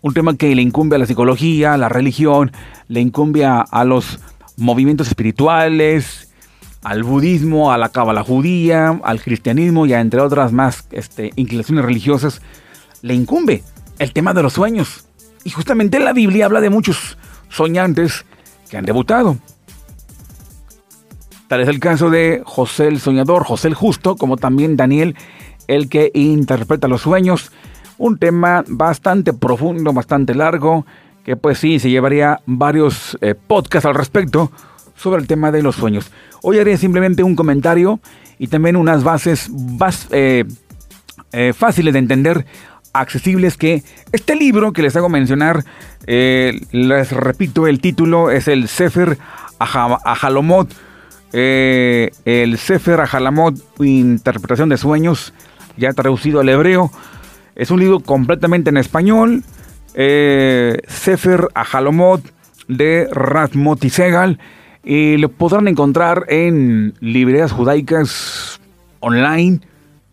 Un 0.02 0.14
tema 0.14 0.36
que 0.36 0.54
le 0.54 0.62
incumbe 0.62 0.96
a 0.96 0.98
la 0.98 1.06
psicología, 1.06 1.74
a 1.74 1.78
la 1.78 1.88
religión, 1.88 2.52
le 2.88 3.00
incumbe 3.00 3.46
a 3.46 3.84
los 3.84 4.20
movimientos 4.56 5.08
espirituales, 5.08 6.32
al 6.82 7.04
budismo, 7.04 7.72
a 7.72 7.78
la 7.78 7.90
cábala 7.90 8.24
judía, 8.24 9.00
al 9.04 9.22
cristianismo 9.22 9.86
y 9.86 9.92
a 9.92 10.00
entre 10.00 10.20
otras 10.20 10.52
más 10.52 10.86
este, 10.90 11.32
inclinaciones 11.36 11.84
religiosas, 11.84 12.42
le 13.02 13.14
incumbe 13.14 13.62
el 13.98 14.12
tema 14.12 14.34
de 14.34 14.42
los 14.42 14.52
sueños. 14.54 15.06
Y 15.44 15.50
justamente 15.50 15.98
la 15.98 16.12
Biblia 16.12 16.46
habla 16.46 16.60
de 16.60 16.70
muchos 16.70 17.16
soñantes 17.48 18.24
que 18.68 18.76
han 18.76 18.84
debutado. 18.84 19.36
Tal 21.48 21.60
es 21.60 21.68
el 21.68 21.80
caso 21.80 22.10
de 22.10 22.42
José 22.44 22.88
el 22.88 23.00
soñador, 23.00 23.44
José 23.44 23.68
el 23.68 23.74
justo, 23.74 24.16
como 24.16 24.36
también 24.36 24.76
Daniel, 24.76 25.16
el 25.68 25.88
que 25.88 26.10
interpreta 26.14 26.88
los 26.88 27.02
sueños. 27.02 27.52
Un 27.98 28.18
tema 28.18 28.64
bastante 28.66 29.32
profundo, 29.32 29.92
bastante 29.92 30.34
largo, 30.34 30.84
que 31.24 31.36
pues 31.36 31.58
sí, 31.58 31.78
se 31.78 31.90
llevaría 31.90 32.40
varios 32.46 33.16
eh, 33.20 33.34
podcasts 33.34 33.86
al 33.86 33.94
respecto 33.94 34.50
sobre 34.96 35.20
el 35.20 35.26
tema 35.26 35.52
de 35.52 35.62
los 35.62 35.76
sueños. 35.76 36.10
Hoy 36.42 36.58
haré 36.58 36.76
simplemente 36.76 37.22
un 37.22 37.36
comentario 37.36 38.00
y 38.38 38.48
también 38.48 38.76
unas 38.76 39.04
bases 39.04 39.50
eh, 40.10 40.44
eh, 41.32 41.52
fáciles 41.52 41.92
de 41.92 41.98
entender, 41.98 42.46
accesibles, 42.92 43.56
que 43.56 43.82
este 44.12 44.36
libro 44.36 44.72
que 44.72 44.82
les 44.82 44.96
hago 44.96 45.08
mencionar, 45.08 45.64
les 46.06 47.12
repito, 47.12 47.66
el 47.66 47.80
título 47.80 48.30
es 48.30 48.48
el 48.48 48.68
Sefer 48.68 49.16
Ajalomot, 49.58 50.68
el 51.32 52.58
Sefer 52.58 53.00
Ajalomot, 53.00 53.56
Interpretación 53.80 54.68
de 54.68 54.76
Sueños, 54.76 55.32
ya 55.78 55.92
traducido 55.94 56.40
al 56.40 56.50
hebreo. 56.50 56.90
Es 57.54 57.70
un 57.70 57.80
libro 57.80 58.00
completamente 58.00 58.70
en 58.70 58.76
español, 58.76 59.42
eh, 59.94 60.78
Sefer 60.88 61.48
Ajalomot 61.54 62.22
de 62.68 63.08
Rasmoti 63.12 63.90
Segal 63.90 64.38
y 64.84 65.16
lo 65.18 65.28
podrán 65.28 65.68
encontrar 65.68 66.24
en 66.28 66.94
librerías 67.00 67.52
judaicas 67.52 68.60
online 69.00 69.60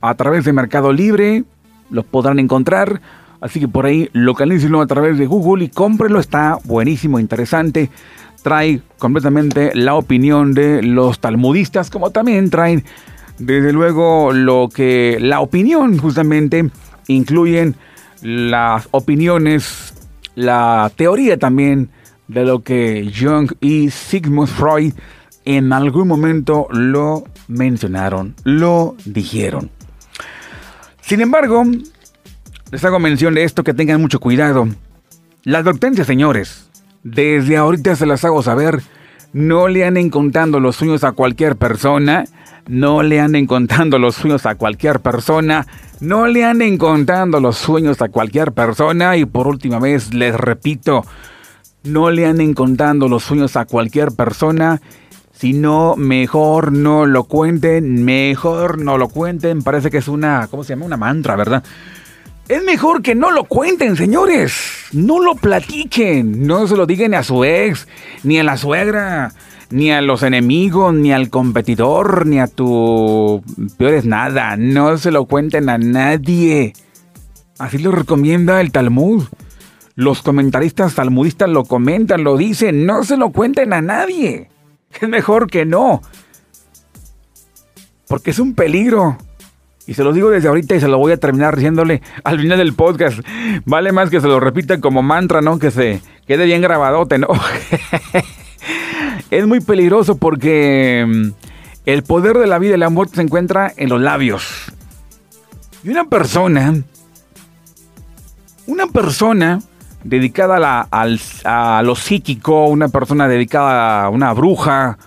a 0.01 0.13
través 0.15 0.45
de 0.45 0.53
Mercado 0.53 0.91
Libre, 0.91 1.43
lo 1.89 2.03
podrán 2.03 2.39
encontrar, 2.39 3.01
así 3.41 3.59
que 3.59 3.67
por 3.67 3.85
ahí 3.85 4.09
localícenlo 4.13 4.81
a 4.81 4.87
través 4.87 5.17
de 5.17 5.25
Google 5.25 5.65
y 5.65 5.69
cómprenlo, 5.69 6.19
está 6.19 6.57
buenísimo, 6.65 7.19
interesante, 7.19 7.89
trae 8.43 8.81
completamente 8.97 9.71
la 9.75 9.95
opinión 9.95 10.53
de 10.53 10.81
los 10.83 11.19
talmudistas, 11.19 11.89
como 11.89 12.11
también 12.11 12.49
traen 12.49 12.83
desde 13.37 13.71
luego 13.73 14.31
lo 14.33 14.69
que 14.73 15.17
la 15.19 15.39
opinión 15.39 15.97
justamente 15.97 16.69
incluyen 17.09 17.75
las 18.21 18.87
opiniones, 18.91 19.93
la 20.35 20.91
teoría 20.95 21.37
también 21.37 21.89
de 22.27 22.45
lo 22.45 22.61
que 22.61 23.11
Jung 23.13 23.51
y 23.59 23.89
Sigmund 23.89 24.47
Freud 24.47 24.93
en 25.45 25.73
algún 25.73 26.07
momento 26.07 26.67
lo 26.71 27.23
mencionaron, 27.47 28.35
lo 28.43 28.95
dijeron. 29.05 29.71
Sin 31.01 31.21
embargo, 31.21 31.63
les 32.71 32.85
hago 32.85 32.99
mención 32.99 33.33
de 33.33 33.43
esto 33.43 33.63
que 33.63 33.73
tengan 33.73 33.99
mucho 33.99 34.19
cuidado. 34.19 34.67
La 35.43 35.57
advertencia, 35.57 36.05
señores, 36.05 36.69
desde 37.03 37.57
ahorita 37.57 37.95
se 37.95 38.05
las 38.05 38.23
hago 38.23 38.43
saber, 38.43 38.81
no 39.33 39.67
le 39.67 39.85
anden 39.85 40.09
contando 40.09 40.59
los 40.59 40.75
sueños 40.75 41.03
a 41.03 41.13
cualquier 41.13 41.55
persona, 41.55 42.25
no 42.67 43.01
le 43.01 43.19
anden 43.19 43.47
contando 43.47 43.97
los 43.97 44.15
sueños 44.15 44.45
a 44.45 44.55
cualquier 44.55 44.99
persona, 44.99 45.65
no 45.99 46.27
le 46.27 46.45
anden 46.45 46.77
contando 46.77 47.39
los 47.39 47.57
sueños 47.57 48.01
a 48.01 48.09
cualquier 48.09 48.51
persona 48.53 49.17
y 49.17 49.25
por 49.25 49.47
última 49.47 49.79
vez 49.79 50.13
les 50.13 50.35
repito, 50.35 51.05
no 51.83 52.11
le 52.11 52.25
anden 52.25 52.53
contando 52.53 53.07
los 53.07 53.23
sueños 53.23 53.55
a 53.55 53.65
cualquier 53.65 54.11
persona, 54.11 54.81
sino 55.33 55.95
mejor 55.95 56.71
no 56.71 57.05
lo 57.05 57.25
cuenten, 57.25 58.03
mejor 58.03 58.77
no 58.77 58.97
lo 58.97 59.09
cuenten, 59.09 59.61
parece 59.61 59.89
que 59.89 59.97
es 59.97 60.07
una, 60.07 60.47
¿cómo 60.49 60.63
se 60.63 60.73
llama? 60.73 60.85
Una 60.85 60.97
mantra, 60.97 61.35
¿verdad? 61.35 61.63
Es 62.49 62.63
mejor 62.63 63.03
que 63.03 63.13
no 63.13 63.31
lo 63.31 63.43
cuenten, 63.43 63.95
señores. 63.95 64.87
No 64.91 65.19
lo 65.19 65.35
platiquen. 65.35 66.47
No 66.47 66.67
se 66.67 66.75
lo 66.75 66.87
digan 66.87 67.13
a 67.13 67.21
su 67.21 67.43
ex, 67.45 67.87
ni 68.23 68.39
a 68.39 68.43
la 68.43 68.57
suegra, 68.57 69.33
ni 69.71 69.91
a 69.91 70.01
los 70.01 70.23
enemigos, 70.23 70.93
ni 70.93 71.13
al 71.13 71.29
competidor, 71.29 72.25
ni 72.25 72.39
a 72.39 72.47
tu 72.47 73.43
peor 73.77 73.93
es 73.93 74.05
nada. 74.05 74.57
No 74.57 74.97
se 74.97 75.11
lo 75.11 75.25
cuenten 75.25 75.69
a 75.69 75.77
nadie. 75.77 76.73
Así 77.57 77.77
lo 77.77 77.91
recomienda 77.91 78.61
el 78.61 78.71
Talmud. 78.71 79.25
Los 79.95 80.21
comentaristas 80.21 80.95
talmudistas 80.95 81.49
lo 81.49 81.65
comentan, 81.65 82.23
lo 82.23 82.37
dicen. 82.37 82.85
No 82.85 83.03
se 83.03 83.17
lo 83.17 83.31
cuenten 83.31 83.73
a 83.73 83.81
nadie. 83.81 84.49
Es 84.99 85.07
mejor 85.07 85.47
que 85.49 85.65
no. 85.65 86.01
Porque 88.07 88.31
es 88.31 88.39
un 88.39 88.55
peligro. 88.55 89.17
Y 89.85 89.95
se 89.95 90.03
lo 90.03 90.13
digo 90.13 90.29
desde 90.29 90.47
ahorita 90.47 90.75
y 90.75 90.79
se 90.79 90.87
lo 90.87 90.99
voy 90.99 91.11
a 91.11 91.17
terminar 91.17 91.55
diciéndole 91.55 92.01
al 92.23 92.39
final 92.39 92.59
del 92.59 92.73
podcast. 92.73 93.19
Vale 93.65 93.91
más 93.91 94.09
que 94.09 94.21
se 94.21 94.27
lo 94.27 94.39
repita 94.39 94.79
como 94.79 95.01
mantra, 95.01 95.41
¿no? 95.41 95.59
Que 95.59 95.69
se 95.69 96.01
quede 96.25 96.45
bien 96.45 96.61
grabadote, 96.61 97.17
¿no? 97.17 97.27
es 99.31 99.47
muy 99.47 99.59
peligroso 99.59 100.17
porque 100.17 101.05
mm, 101.07 101.29
el 101.85 102.03
poder 102.03 102.37
de 102.37 102.47
la 102.47 102.59
vida 102.59 102.75
y 102.75 102.79
la 102.79 102.89
muerte 102.89 103.15
se 103.15 103.21
encuentra 103.21 103.71
en 103.75 103.89
los 103.89 104.01
labios. 104.01 104.71
Y 105.83 105.89
una 105.89 106.05
persona, 106.05 106.75
una 108.67 108.87
persona 108.87 109.61
dedicada 110.03 110.57
a, 110.57 110.59
la, 110.59 111.77
a 111.77 111.81
lo 111.83 111.95
psíquico, 111.95 112.65
una 112.67 112.89
persona 112.89 113.27
dedicada 113.27 114.05
a 114.05 114.09
una 114.09 114.33
bruja 114.33 114.97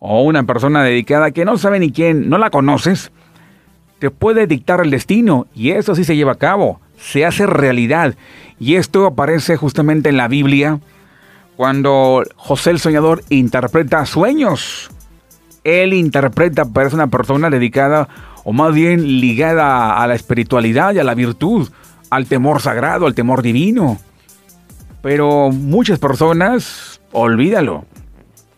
o 0.00 0.22
una 0.22 0.44
persona 0.44 0.82
dedicada 0.82 1.30
que 1.30 1.44
no 1.44 1.56
sabe 1.58 1.78
ni 1.78 1.92
quién, 1.92 2.28
no 2.28 2.38
la 2.38 2.50
conoces, 2.50 3.12
te 3.98 4.10
puede 4.10 4.46
dictar 4.46 4.80
el 4.80 4.90
destino 4.90 5.46
y 5.54 5.70
eso 5.70 5.94
sí 5.94 6.02
se 6.04 6.16
lleva 6.16 6.32
a 6.32 6.36
cabo, 6.36 6.80
se 6.98 7.24
hace 7.24 7.46
realidad. 7.46 8.16
Y 8.58 8.74
esto 8.74 9.06
aparece 9.06 9.56
justamente 9.56 10.08
en 10.08 10.16
la 10.16 10.28
Biblia 10.28 10.80
cuando 11.62 12.24
José 12.34 12.70
el 12.70 12.80
Soñador 12.80 13.22
interpreta 13.28 14.04
sueños. 14.04 14.90
Él 15.62 15.92
interpreta, 15.94 16.64
es 16.84 16.92
una 16.92 17.06
persona 17.06 17.50
dedicada 17.50 18.08
o 18.42 18.52
más 18.52 18.74
bien 18.74 19.20
ligada 19.20 19.96
a 20.02 20.04
la 20.08 20.16
espiritualidad 20.16 20.92
y 20.92 20.98
a 20.98 21.04
la 21.04 21.14
virtud, 21.14 21.70
al 22.10 22.26
temor 22.26 22.60
sagrado, 22.60 23.06
al 23.06 23.14
temor 23.14 23.42
divino. 23.42 24.00
Pero 25.02 25.52
muchas 25.52 26.00
personas, 26.00 27.00
olvídalo, 27.12 27.84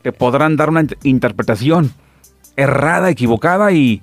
te 0.01 0.11
podrán 0.13 0.57
dar 0.57 0.71
una 0.71 0.87
interpretación 1.03 1.93
errada, 2.57 3.11
equivocada 3.11 3.71
y 3.73 4.01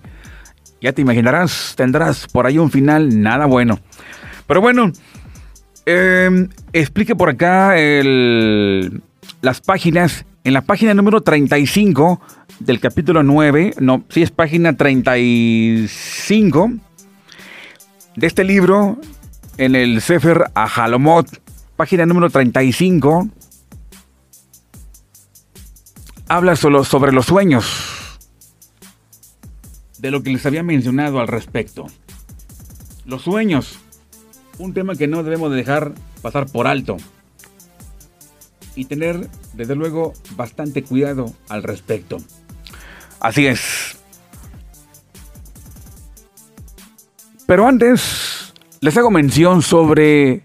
ya 0.79 0.93
te 0.93 1.01
imaginarás, 1.01 1.74
tendrás 1.75 2.27
por 2.27 2.46
ahí 2.46 2.60
un 2.60 2.70
final 2.70 3.20
nada 3.24 3.48
bueno. 3.48 3.79
Pero 4.46 4.62
bueno, 4.62 4.91
em, 5.86 6.50
explique 6.74 7.16
por 7.16 7.30
acá 7.30 7.76
las 9.42 9.62
páginas. 9.62 10.26
En 10.44 10.54
la 10.54 10.62
página 10.62 10.96
número 10.96 11.22
35 11.22 12.20
del 12.60 12.80
capítulo 12.80 13.22
9, 13.24 13.76
no, 13.80 14.04
sí 14.10 14.24
es 14.24 14.32
página 14.32 14.76
35 14.76 16.72
de 18.16 18.27
este 18.27 18.44
libro, 18.44 19.00
en 19.58 19.75
el 19.75 20.01
Sefer 20.01 20.46
Ahalomot, 20.53 21.27
página 21.75 22.05
número 22.05 22.29
35, 22.29 23.29
habla 26.27 26.55
solo 26.55 26.84
sobre 26.84 27.12
los 27.12 27.25
sueños 27.27 28.20
de 30.00 30.12
lo 30.12 30.24
que 30.24 30.32
les 30.32 30.46
había 30.46 30.64
mencionado 30.64 31.20
al 31.20 31.27
respecto. 31.27 31.86
Los 33.05 33.22
sueños, 33.22 33.79
un 34.57 34.74
tema 34.74 34.96
que 34.96 35.07
no 35.07 35.24
debemos 35.24 35.51
dejar 35.53 35.94
pasar 36.22 36.48
por 36.48 36.68
alto. 36.68 36.98
Y 38.75 38.85
tener, 38.85 39.27
desde 39.53 39.75
luego, 39.75 40.14
bastante 40.35 40.83
cuidado 40.83 41.33
al 41.50 41.64
respecto. 41.64 42.18
Así 43.20 43.48
es. 43.48 43.98
Pero 47.46 47.68
antes, 47.68 48.53
les 48.79 48.96
hago 48.98 49.11
mención 49.11 49.61
sobre 49.61 50.42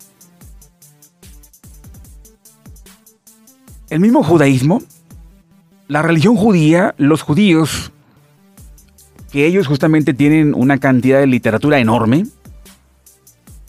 el 3.90 4.00
mismo 4.00 4.22
judaísmo. 4.22 4.82
La 5.88 6.02
religión 6.02 6.36
judía, 6.36 6.94
los 6.98 7.22
judíos, 7.22 7.92
que 9.30 9.46
ellos 9.46 9.66
justamente 9.66 10.14
tienen 10.14 10.54
una 10.54 10.78
cantidad 10.78 11.20
de 11.20 11.26
literatura 11.26 11.78
enorme. 11.78 12.26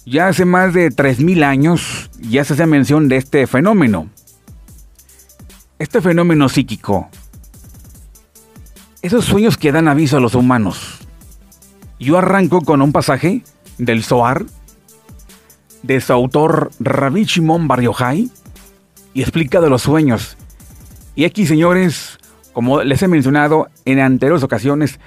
Ya 0.10 0.30
hace 0.30 0.46
más 0.46 0.74
de 0.74 0.90
3.000 0.90 1.44
años 1.44 2.10
ya 2.18 2.46
se 2.46 2.54
hace 2.54 2.66
mención 2.66 3.10
de 3.10 3.18
este 3.18 3.46
fenómeno. 3.46 4.08
Este 5.80 6.00
fenómeno 6.00 6.48
psíquico. 6.48 7.10
Esos 9.02 9.26
sueños 9.26 9.58
que 9.58 9.74
dan 9.74 9.90
aviso 9.90 10.16
a 10.16 10.22
los 10.22 10.34
humanos. 10.34 11.00
Yo 12.00 12.18
arranco 12.18 12.62
con 12.62 12.82
un 12.82 12.94
pasaje 12.94 13.44
del 13.80 14.02
Zohar, 14.02 14.46
de 15.84 16.00
su 16.00 16.14
autor 16.14 16.72
Rabbi 16.80 17.26
Shimon 17.26 17.68
Bar 17.68 17.82
Yochai, 17.82 18.32
y 19.14 19.22
explica 19.22 19.60
de 19.60 19.70
los 19.70 19.82
sueños. 19.82 20.38
Y 21.16 21.26
aquí, 21.26 21.46
señores, 21.46 22.18
como 22.54 22.82
les 22.82 23.04
he 23.04 23.10
mencionado 23.10 23.68
en 23.84 24.00
anteriores 24.00 24.44
ocasiones, 24.44 25.02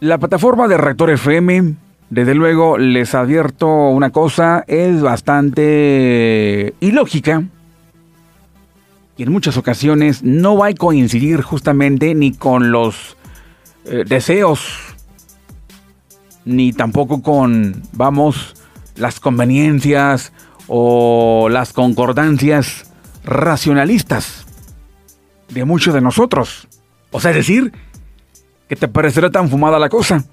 la 0.00 0.16
plataforma 0.16 0.66
de 0.66 0.78
Reactor 0.78 1.10
FM, 1.10 1.76
desde 2.10 2.34
luego, 2.34 2.78
les 2.78 3.14
advierto 3.14 3.68
una 3.68 4.10
cosa, 4.10 4.64
es 4.66 5.02
bastante 5.02 6.74
ilógica. 6.80 7.44
Y 9.16 9.24
en 9.24 9.32
muchas 9.32 9.56
ocasiones 9.56 10.22
no 10.22 10.56
va 10.56 10.68
a 10.68 10.74
coincidir 10.74 11.42
justamente 11.42 12.14
ni 12.14 12.32
con 12.32 12.70
los 12.70 13.16
eh, 13.84 14.04
deseos, 14.06 14.78
ni 16.44 16.72
tampoco 16.72 17.20
con, 17.20 17.82
vamos, 17.92 18.54
las 18.96 19.20
conveniencias 19.20 20.32
o 20.66 21.48
las 21.50 21.72
concordancias 21.72 22.90
racionalistas 23.24 24.46
de 25.50 25.64
muchos 25.64 25.92
de 25.92 26.00
nosotros. 26.00 26.68
O 27.10 27.20
sea, 27.20 27.32
es 27.32 27.38
decir, 27.38 27.72
que 28.68 28.76
te 28.76 28.88
parecerá 28.88 29.30
tan 29.30 29.48
fumada 29.50 29.78
la 29.78 29.88
cosa, 29.88 30.24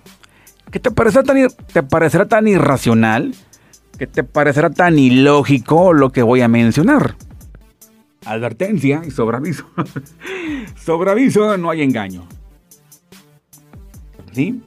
que 0.71 0.80
te 0.80 0.91
parecerá 0.91 1.23
tan, 1.23 1.47
te 1.71 1.84
parecerá 1.84 2.25
tan 2.28 2.47
irracional, 2.47 3.34
que 3.97 4.08
te 4.08 4.23
parecerá 4.23 4.69
tan 4.69 4.99
ilógico 4.99 5.93
lo 5.93 6.12
que 6.12 6.21
voy 6.21 6.41
a 6.41 6.47
mencionar. 6.47 7.15
Advertencia 8.25 9.01
y 9.06 9.12
sobreaviso. 9.12 9.65
sobreaviso 10.84 11.58
no 11.58 11.69
hay 11.69 11.82
engaño. 11.82 12.28
¿Sí? 14.34 14.62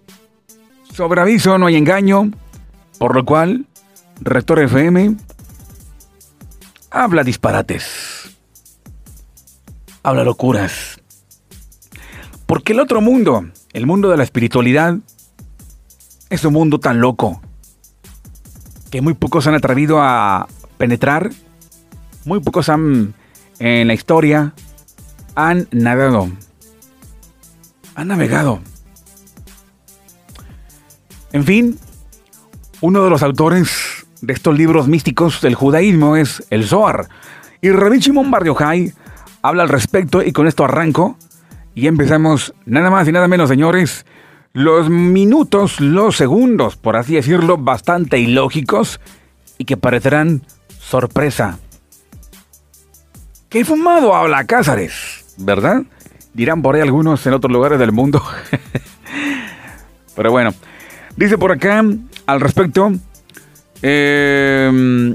Sobreaviso 0.93 1.59
no 1.59 1.67
hay 1.67 1.77
engaño, 1.77 2.31
por 2.99 3.15
lo 3.15 3.25
cual 3.25 3.67
Rector 4.21 4.61
FM 4.61 5.17
habla 6.91 7.23
disparates. 7.23 8.37
Habla 10.03 10.25
locuras. 10.25 11.01
Porque 12.47 12.73
el 12.73 12.81
otro 12.81 13.01
mundo, 13.01 13.47
el 13.73 13.87
mundo 13.87 14.09
de 14.09 14.17
la 14.17 14.25
espiritualidad 14.25 14.97
es 16.31 16.45
un 16.45 16.53
mundo 16.53 16.79
tan 16.79 17.01
loco 17.01 17.41
que 18.91 19.01
muy 19.01 19.15
pocos 19.15 19.47
han 19.47 19.55
atrevido 19.55 20.01
a 20.01 20.49
penetrar, 20.77 21.31
muy 22.25 22.41
pocos 22.41 22.69
han 22.69 23.15
en 23.59 23.89
la 23.89 23.95
historia 23.95 24.55
han 25.35 25.69
navegado, 25.71 26.31
han 27.95 28.09
navegado. 28.09 28.61
En 31.33 31.45
fin, 31.45 31.79
uno 32.81 33.05
de 33.05 33.11
los 33.11 33.23
autores 33.23 34.07
de 34.21 34.33
estos 34.33 34.57
libros 34.57 34.89
místicos 34.89 35.41
del 35.41 35.55
judaísmo 35.55 36.17
es 36.17 36.45
el 36.51 36.67
Zohar. 36.67 37.09
Y 37.61 37.71
Rabbi 37.71 37.99
Shimon 37.99 38.31
Bar 38.31 38.45
habla 39.43 39.63
al 39.63 39.69
respecto 39.69 40.23
y 40.23 40.33
con 40.33 40.47
esto 40.47 40.65
arranco 40.65 41.17
y 41.75 41.87
empezamos 41.87 42.55
nada 42.67 42.91
más 42.91 43.07
y 43.07 43.13
nada 43.13 43.29
menos, 43.29 43.49
señores. 43.49 44.05
Los 44.53 44.89
minutos, 44.89 45.81
los 45.81 46.17
segundos, 46.17 46.77
por 46.77 46.97
así 46.97 47.15
decirlo, 47.15 47.59
bastante 47.59 48.19
ilógicos 48.19 49.01
y 49.59 49.65
que 49.65 49.77
parecerán 49.77 50.43
sorpresa. 50.81 51.59
¿Qué 53.49 53.65
fumado 53.65 54.15
habla 54.15 54.45
Cázares? 54.45 55.25
¿Verdad? 55.39 55.83
Dirán 56.35 56.63
por 56.63 56.75
ahí 56.75 56.83
algunos 56.83 57.27
en 57.27 57.35
otros 57.35 57.53
lugares 57.53 57.79
del 57.79 57.93
mundo. 57.93 58.23
Pero 60.17 60.31
bueno, 60.31 60.55
dice 61.17 61.39
por 61.39 61.53
acá 61.53 61.85
al 62.27 62.41
respecto, 62.41 62.93
eh, 63.83 65.15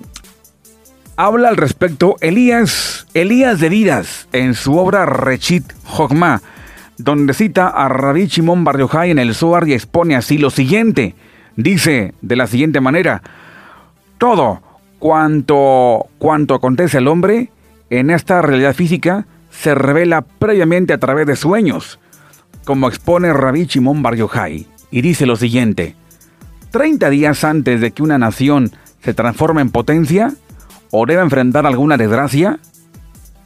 habla 1.16 1.50
al 1.50 1.58
respecto 1.58 2.16
Elías, 2.22 3.08
Elías 3.14 3.60
de 3.60 3.70
Vidas 3.70 4.28
en 4.32 4.54
su 4.54 4.78
obra 4.78 5.06
Rechit 5.06 5.74
Jogma, 5.84 6.42
donde 6.98 7.34
cita 7.34 7.68
a 7.68 7.90
Rabbi 7.90 8.28
Shimon 8.28 8.64
Bar 8.64 8.80
Yochai 8.80 9.12
en 9.12 9.20
el 9.20 9.36
Zohar 9.36 9.68
y 9.68 9.74
expone 9.74 10.16
así 10.16 10.38
lo 10.38 10.50
siguiente. 10.50 11.16
Dice 11.56 12.14
de 12.22 12.36
la 12.36 12.48
siguiente 12.48 12.82
manera: 12.82 13.22
Todo 14.18 14.62
cuanto, 15.00 16.08
cuanto 16.18 16.56
acontece 16.56 16.98
al 16.98 17.08
hombre 17.08 17.50
en 17.90 18.10
esta 18.10 18.42
realidad 18.42 18.74
física 18.74 19.26
se 19.50 19.76
revela 19.76 20.22
previamente 20.22 20.94
a 20.94 20.98
través 20.98 21.28
de 21.28 21.36
sueños, 21.36 22.00
como 22.66 22.88
expone 22.88 23.32
Rabbi 23.34 23.66
Shimon 23.66 24.02
Bar 24.02 24.16
Yochai, 24.16 24.68
y 24.92 25.02
dice 25.02 25.26
lo 25.26 25.36
siguiente: 25.36 25.96
30 26.72 27.10
días 27.10 27.44
antes 27.44 27.82
de 27.82 27.92
que 27.92 28.02
una 28.02 28.18
nación 28.18 28.72
se 29.04 29.14
transforme 29.14 29.62
en 29.62 29.70
potencia 29.70 30.34
o 30.90 31.06
deba 31.06 31.22
enfrentar 31.22 31.66
alguna 31.66 31.98
desgracia, 31.98 32.60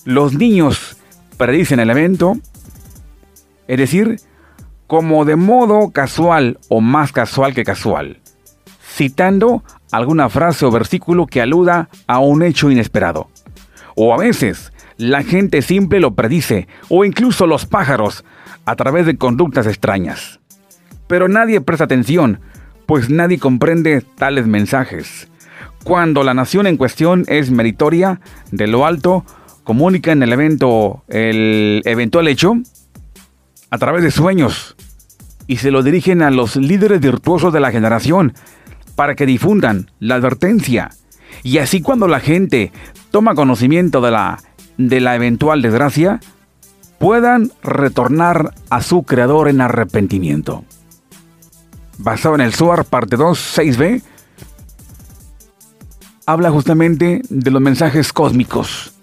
los 0.05 0.33
niños 0.33 0.97
predicen 1.37 1.79
el 1.79 1.89
evento, 1.89 2.37
es 3.67 3.77
decir, 3.77 4.17
como 4.87 5.25
de 5.25 5.35
modo 5.35 5.91
casual 5.91 6.59
o 6.69 6.81
más 6.81 7.11
casual 7.11 7.53
que 7.53 7.63
casual, 7.63 8.21
citando 8.81 9.63
alguna 9.91 10.29
frase 10.29 10.65
o 10.65 10.71
versículo 10.71 11.27
que 11.27 11.41
aluda 11.41 11.89
a 12.07 12.19
un 12.19 12.43
hecho 12.43 12.71
inesperado. 12.71 13.29
O 13.95 14.13
a 14.13 14.17
veces, 14.17 14.71
la 14.97 15.23
gente 15.23 15.61
simple 15.61 15.99
lo 15.99 16.15
predice, 16.15 16.67
o 16.89 17.05
incluso 17.05 17.47
los 17.47 17.65
pájaros, 17.65 18.23
a 18.65 18.75
través 18.75 19.05
de 19.05 19.17
conductas 19.17 19.67
extrañas. 19.67 20.39
Pero 21.07 21.27
nadie 21.27 21.61
presta 21.61 21.85
atención, 21.85 22.39
pues 22.85 23.09
nadie 23.09 23.39
comprende 23.39 24.01
tales 24.01 24.47
mensajes. 24.47 25.27
Cuando 25.83 26.23
la 26.23 26.33
nación 26.33 26.67
en 26.67 26.77
cuestión 26.77 27.23
es 27.27 27.49
meritoria, 27.49 28.19
de 28.51 28.67
lo 28.67 28.85
alto, 28.85 29.23
comunica 29.63 30.11
en 30.11 30.23
el 30.23 30.33
evento 30.33 31.03
el 31.07 31.81
eventual 31.85 32.27
hecho 32.27 32.55
a 33.69 33.77
través 33.77 34.03
de 34.03 34.11
sueños 34.11 34.75
y 35.47 35.57
se 35.57 35.71
lo 35.71 35.83
dirigen 35.83 36.21
a 36.21 36.31
los 36.31 36.55
líderes 36.55 36.99
virtuosos 36.99 37.53
de 37.53 37.59
la 37.59 37.71
generación 37.71 38.33
para 38.95 39.15
que 39.15 39.25
difundan 39.25 39.91
la 39.99 40.15
advertencia. 40.15 40.89
Y 41.43 41.59
así 41.59 41.81
cuando 41.81 42.07
la 42.07 42.19
gente 42.19 42.71
toma 43.11 43.35
conocimiento 43.35 44.01
de 44.01 44.11
la, 44.11 44.39
de 44.77 44.99
la 44.99 45.15
eventual 45.15 45.61
desgracia, 45.61 46.19
puedan 46.97 47.51
retornar 47.63 48.53
a 48.69 48.81
su 48.81 49.03
creador 49.03 49.47
en 49.47 49.61
arrepentimiento 49.61 50.63
basado 51.97 52.35
en 52.35 52.41
el 52.41 52.53
SUAR 52.53 52.85
parte 52.85 53.15
2, 53.15 53.57
6b, 53.57 54.01
habla 56.25 56.51
justamente 56.51 57.21
de 57.29 57.51
los 57.51 57.61
mensajes 57.61 58.13
cósmicos. 58.13 58.93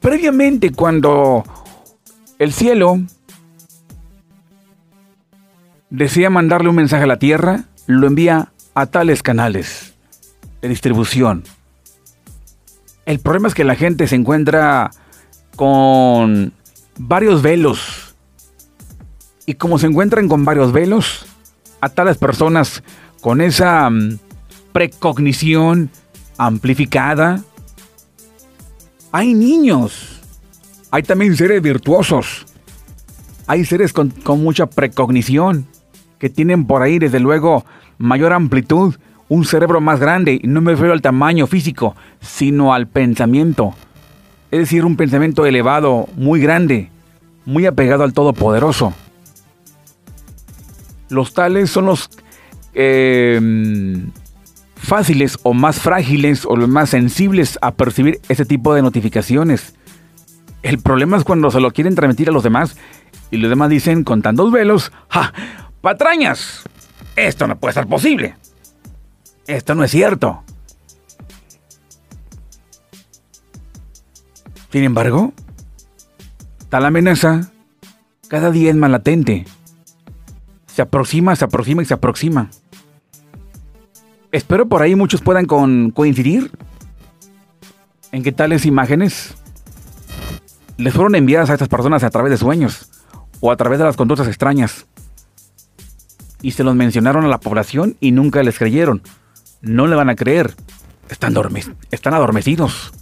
Previamente, 0.00 0.70
cuando 0.70 1.44
el 2.38 2.52
cielo 2.52 3.00
desea 5.90 6.30
mandarle 6.30 6.68
un 6.68 6.76
mensaje 6.76 7.04
a 7.04 7.06
la 7.06 7.18
Tierra, 7.18 7.64
lo 7.86 8.06
envía 8.06 8.52
a 8.74 8.86
tales 8.86 9.22
canales 9.22 9.94
de 10.60 10.68
distribución. 10.68 11.44
El 13.06 13.20
problema 13.20 13.48
es 13.48 13.54
que 13.54 13.64
la 13.64 13.74
gente 13.74 14.06
se 14.06 14.16
encuentra 14.16 14.90
con 15.56 16.52
varios 16.98 17.42
velos 17.42 18.14
y 19.46 19.54
como 19.54 19.78
se 19.78 19.86
encuentran 19.86 20.28
con 20.28 20.44
varios 20.44 20.72
velos, 20.72 21.24
a 21.80 21.88
tales 21.88 22.18
personas 22.18 22.82
con 23.22 23.40
esa 23.40 23.88
mm, 23.88 24.18
precognición 24.72 25.90
amplificada, 26.36 27.42
hay 29.10 29.32
niños, 29.32 30.17
hay 30.90 31.02
también 31.02 31.36
seres 31.36 31.60
virtuosos, 31.62 32.46
hay 33.46 33.64
seres 33.64 33.92
con, 33.92 34.12
mucha 34.42 34.66
precognición, 34.66 35.66
que 36.18 36.30
tienen 36.30 36.66
por 36.66 36.82
ahí 36.82 36.98
desde 36.98 37.20
luego 37.20 37.64
mayor 37.98 38.32
amplitud, 38.32 38.94
un 39.28 39.44
cerebro 39.44 39.80
más 39.80 40.00
grande, 40.00 40.40
no 40.44 40.60
me 40.60 40.72
refiero 40.72 40.92
al 40.92 41.02
tamaño 41.02 41.46
físico, 41.46 41.94
sino 42.20 42.72
al 42.72 42.86
pensamiento. 42.86 43.74
Es 44.50 44.60
decir, 44.60 44.84
un 44.84 44.96
pensamiento 44.96 45.44
elevado, 45.44 46.08
muy 46.16 46.40
grande, 46.40 46.90
muy 47.44 47.66
apegado 47.66 48.04
al 48.04 48.14
Todopoderoso. 48.14 48.94
Los 51.10 51.34
tales 51.34 51.70
son 51.70 51.86
los 51.86 52.08
eh, 52.72 53.38
fáciles 54.76 55.38
o 55.42 55.52
más 55.52 55.80
frágiles 55.80 56.46
o 56.46 56.56
los 56.56 56.68
más 56.68 56.90
sensibles 56.90 57.58
a 57.60 57.72
percibir 57.72 58.20
ese 58.28 58.46
tipo 58.46 58.74
de 58.74 58.82
notificaciones. 58.82 59.74
El 60.62 60.78
problema 60.78 61.16
es 61.16 61.24
cuando 61.24 61.50
se 61.50 61.60
lo 61.60 61.70
quieren 61.70 61.94
transmitir 61.94 62.28
a 62.28 62.32
los 62.32 62.42
demás 62.42 62.76
y 63.30 63.36
los 63.36 63.50
demás 63.50 63.70
dicen 63.70 64.04
con 64.04 64.22
tantos 64.22 64.50
velos, 64.50 64.92
¡ja! 65.08 65.32
¡Patrañas! 65.80 66.64
Esto 67.16 67.46
no 67.46 67.58
puede 67.58 67.74
ser 67.74 67.86
posible. 67.86 68.36
Esto 69.46 69.74
no 69.74 69.84
es 69.84 69.90
cierto. 69.90 70.42
Sin 74.70 74.84
embargo, 74.84 75.32
tal 76.68 76.84
amenaza 76.84 77.50
cada 78.28 78.50
día 78.50 78.70
es 78.70 78.76
más 78.76 78.90
latente 78.90 79.46
se 80.78 80.82
aproxima, 80.82 81.34
se 81.34 81.44
aproxima 81.44 81.82
y 81.82 81.86
se 81.86 81.94
aproxima. 81.94 82.50
Espero 84.30 84.68
por 84.68 84.80
ahí 84.80 84.94
muchos 84.94 85.20
puedan 85.20 85.44
coincidir 85.44 86.52
en 88.12 88.22
que 88.22 88.30
tales 88.30 88.64
imágenes 88.64 89.34
les 90.78 90.94
fueron 90.94 91.14
enviadas 91.14 91.50
a 91.50 91.52
estas 91.52 91.68
personas 91.68 92.02
a 92.04 92.10
través 92.10 92.30
de 92.30 92.38
sueños 92.38 92.88
o 93.40 93.52
a 93.52 93.56
través 93.56 93.78
de 93.78 93.84
las 93.84 93.96
conductas 93.96 94.26
extrañas. 94.26 94.86
Y 96.40 96.52
se 96.52 96.64
los 96.64 96.74
mencionaron 96.74 97.24
a 97.24 97.28
la 97.28 97.38
población 97.38 97.96
y 98.00 98.12
nunca 98.12 98.42
les 98.42 98.56
creyeron. 98.56 99.02
No 99.60 99.86
le 99.86 99.96
van 99.96 100.08
a 100.08 100.14
creer. 100.14 100.54
Están, 101.10 101.34
están 101.90 102.14
adormecidos. 102.14 102.92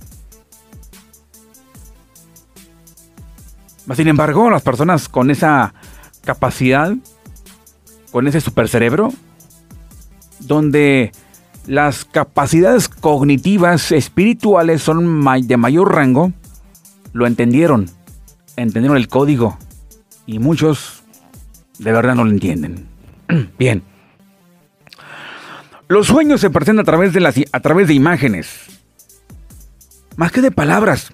Sin 3.95 4.09
embargo, 4.09 4.51
las 4.51 4.62
personas 4.62 5.09
con 5.09 5.31
esa 5.31 5.75
capacidad 6.25 6.93
con 8.17 8.27
ese 8.27 8.41
supercerebro, 8.41 9.12
donde 10.41 11.12
las 11.67 12.07
capacidades 12.07 12.89
cognitivas 12.89 13.93
espirituales 13.93 14.83
son 14.83 15.23
de 15.47 15.57
mayor 15.59 15.95
rango, 15.95 16.33
lo 17.17 17.27
entendieron, 17.27 17.87
entendieron 18.57 18.99
el 18.99 19.09
código 19.09 19.59
y 20.27 20.39
muchos 20.39 21.03
de 21.79 21.91
verdad 21.91 22.15
no 22.15 22.25
lo 22.25 22.31
entienden. 22.31 22.87
Bien. 23.59 23.83
Los 25.89 26.09
sueños 26.09 26.43
se 26.43 26.51
presentan 26.51 26.83
a 26.83 26.85
través 26.85 27.15
de 27.15 27.21
las 27.21 27.37
a 27.53 27.61
través 27.61 27.89
de 27.89 27.95
imágenes, 27.95 28.67
más 30.17 30.31
que 30.31 30.43
de 30.43 30.51
palabras. 30.51 31.11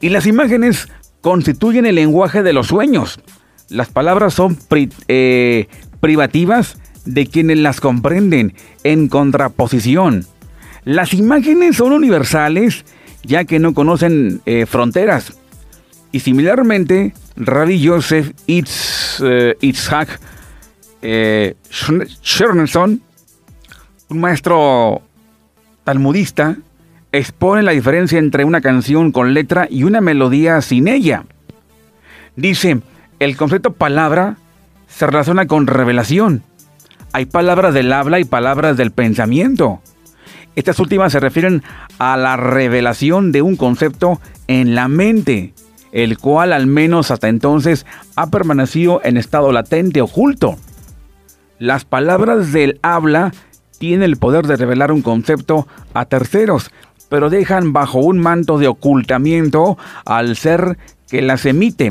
Y 0.00 0.08
las 0.08 0.26
imágenes 0.26 0.88
constituyen 1.20 1.86
el 1.86 1.94
lenguaje 1.94 2.42
de 2.42 2.52
los 2.52 2.66
sueños. 2.66 3.20
Las 3.68 3.90
palabras 3.90 4.34
son 4.34 4.58
eh, 5.06 5.68
privativas 6.00 6.78
de 7.04 7.26
quienes 7.26 7.58
las 7.58 7.80
comprenden, 7.80 8.54
en 8.82 9.08
contraposición. 9.08 10.26
Las 10.84 11.14
imágenes 11.14 11.76
son 11.76 11.92
universales 11.92 12.84
ya 13.22 13.44
que 13.44 13.58
no 13.58 13.74
conocen 13.74 14.40
eh, 14.46 14.66
fronteras. 14.66 15.38
Y 16.10 16.20
similarmente, 16.20 17.14
Rabbi 17.36 17.86
Joseph 17.86 18.32
Itz, 18.46 19.20
eh, 19.24 19.56
Itzhak 19.60 20.20
eh, 21.00 21.56
un 24.08 24.20
maestro 24.20 25.02
talmudista, 25.84 26.56
expone 27.12 27.62
la 27.62 27.72
diferencia 27.72 28.18
entre 28.18 28.44
una 28.44 28.60
canción 28.60 29.10
con 29.10 29.34
letra 29.34 29.66
y 29.70 29.84
una 29.84 30.00
melodía 30.00 30.60
sin 30.60 30.88
ella. 30.88 31.24
Dice, 32.36 32.80
el 33.18 33.36
concepto 33.36 33.72
palabra 33.72 34.36
se 34.88 35.06
relaciona 35.06 35.46
con 35.46 35.66
revelación. 35.66 36.42
Hay 37.12 37.26
palabras 37.26 37.74
del 37.74 37.92
habla 37.92 38.20
y 38.20 38.24
palabras 38.24 38.76
del 38.76 38.90
pensamiento. 38.90 39.80
Estas 40.54 40.78
últimas 40.80 41.12
se 41.12 41.20
refieren 41.20 41.62
a 41.98 42.16
la 42.16 42.36
revelación 42.36 43.32
de 43.32 43.42
un 43.42 43.56
concepto 43.56 44.20
en 44.48 44.74
la 44.74 44.88
mente. 44.88 45.54
el 45.92 46.16
cual 46.16 46.54
al 46.54 46.66
menos 46.66 47.10
hasta 47.10 47.28
entonces 47.28 47.84
ha 48.16 48.30
permanecido 48.30 49.02
en 49.04 49.18
estado 49.18 49.52
latente 49.52 50.00
oculto. 50.00 50.56
Las 51.58 51.84
palabras 51.84 52.50
del 52.52 52.80
habla 52.82 53.32
tienen 53.78 54.02
el 54.02 54.16
poder 54.16 54.46
de 54.46 54.56
revelar 54.56 54.90
un 54.90 55.02
concepto 55.02 55.68
a 55.92 56.06
terceros, 56.06 56.70
pero 57.10 57.28
dejan 57.28 57.74
bajo 57.74 57.98
un 57.98 58.18
manto 58.18 58.58
de 58.58 58.68
ocultamiento 58.68 59.76
al 60.06 60.34
ser 60.36 60.78
que 61.08 61.20
las 61.20 61.44
emite. 61.44 61.90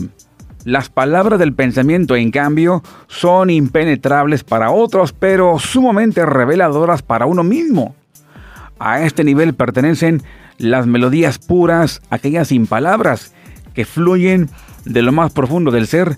Las 0.65 0.89
palabras 0.89 1.37
del 1.37 1.53
pensamiento, 1.53 2.15
en 2.15 2.31
cambio, 2.31 2.83
son 3.07 3.49
impenetrables 3.49 4.43
para 4.43 4.71
otros, 4.71 5.13
pero 5.13 5.59
sumamente 5.59 6.25
reveladoras 6.25 7.03
para 7.03 7.27
uno 7.27 7.43
mismo. 7.43 7.95
A 8.83 9.03
este 9.03 9.23
nivel 9.23 9.53
pertenecen 9.53 10.23
las 10.57 10.87
melodías 10.87 11.37
puras, 11.37 12.01
aquellas 12.09 12.47
sin 12.47 12.65
palabras, 12.65 13.31
que 13.75 13.85
fluyen 13.85 14.49
de 14.85 15.03
lo 15.03 15.11
más 15.11 15.31
profundo 15.31 15.69
del 15.69 15.85
ser, 15.85 16.17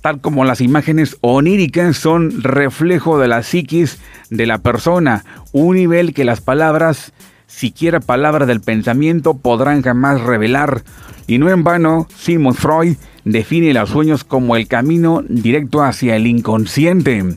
tal 0.00 0.20
como 0.20 0.44
las 0.44 0.60
imágenes 0.60 1.16
oníricas 1.20 1.96
son 1.96 2.42
reflejo 2.42 3.20
de 3.20 3.28
la 3.28 3.44
psiquis 3.44 4.00
de 4.28 4.44
la 4.44 4.58
persona, 4.58 5.24
un 5.52 5.76
nivel 5.76 6.14
que 6.14 6.24
las 6.24 6.40
palabras, 6.40 7.12
siquiera 7.46 8.00
palabras 8.00 8.48
del 8.48 8.60
pensamiento, 8.60 9.34
podrán 9.34 9.82
jamás 9.82 10.20
revelar. 10.20 10.82
Y 11.28 11.38
no 11.38 11.48
en 11.48 11.62
vano, 11.62 12.08
Sigmund 12.16 12.56
Freud 12.56 12.96
define 13.24 13.72
los 13.72 13.90
sueños 13.90 14.24
como 14.24 14.56
el 14.56 14.66
camino 14.66 15.22
directo 15.28 15.80
hacia 15.80 16.16
el 16.16 16.26
inconsciente. 16.26 17.36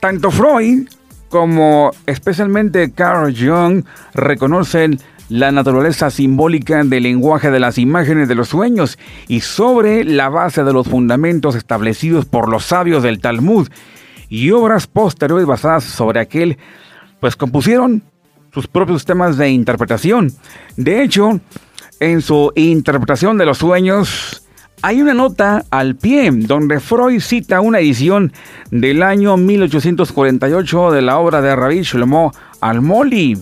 Tanto 0.00 0.30
Freud 0.30 0.88
como 1.30 1.92
especialmente 2.06 2.92
Carl 2.92 3.34
Jung 3.34 3.84
reconocen 4.12 4.98
la 5.30 5.52
naturaleza 5.52 6.10
simbólica 6.10 6.82
del 6.82 7.04
lenguaje 7.04 7.52
de 7.52 7.60
las 7.60 7.78
imágenes 7.78 8.28
de 8.28 8.34
los 8.34 8.48
sueños 8.48 8.98
y 9.28 9.40
sobre 9.40 10.04
la 10.04 10.28
base 10.28 10.64
de 10.64 10.72
los 10.72 10.88
fundamentos 10.88 11.54
establecidos 11.54 12.24
por 12.26 12.48
los 12.48 12.64
sabios 12.64 13.04
del 13.04 13.20
Talmud 13.20 13.68
y 14.28 14.50
obras 14.50 14.88
posteriores 14.88 15.46
basadas 15.46 15.84
sobre 15.84 16.20
aquel, 16.20 16.58
pues 17.20 17.36
compusieron 17.36 18.02
sus 18.52 18.66
propios 18.66 19.04
temas 19.04 19.36
de 19.36 19.50
interpretación. 19.50 20.32
De 20.76 21.02
hecho, 21.02 21.40
en 22.00 22.22
su 22.22 22.50
interpretación 22.56 23.38
de 23.38 23.46
los 23.46 23.58
sueños, 23.58 24.39
hay 24.82 25.02
una 25.02 25.14
nota 25.14 25.64
al 25.70 25.96
pie 25.96 26.30
donde 26.32 26.80
Freud 26.80 27.20
cita 27.20 27.60
una 27.60 27.80
edición 27.80 28.32
del 28.70 29.02
año 29.02 29.36
1848 29.36 30.90
de 30.90 31.02
la 31.02 31.18
obra 31.18 31.42
de 31.42 31.54
Rabbi 31.54 31.82
Shlomo 31.82 32.32
Almoli. 32.60 33.38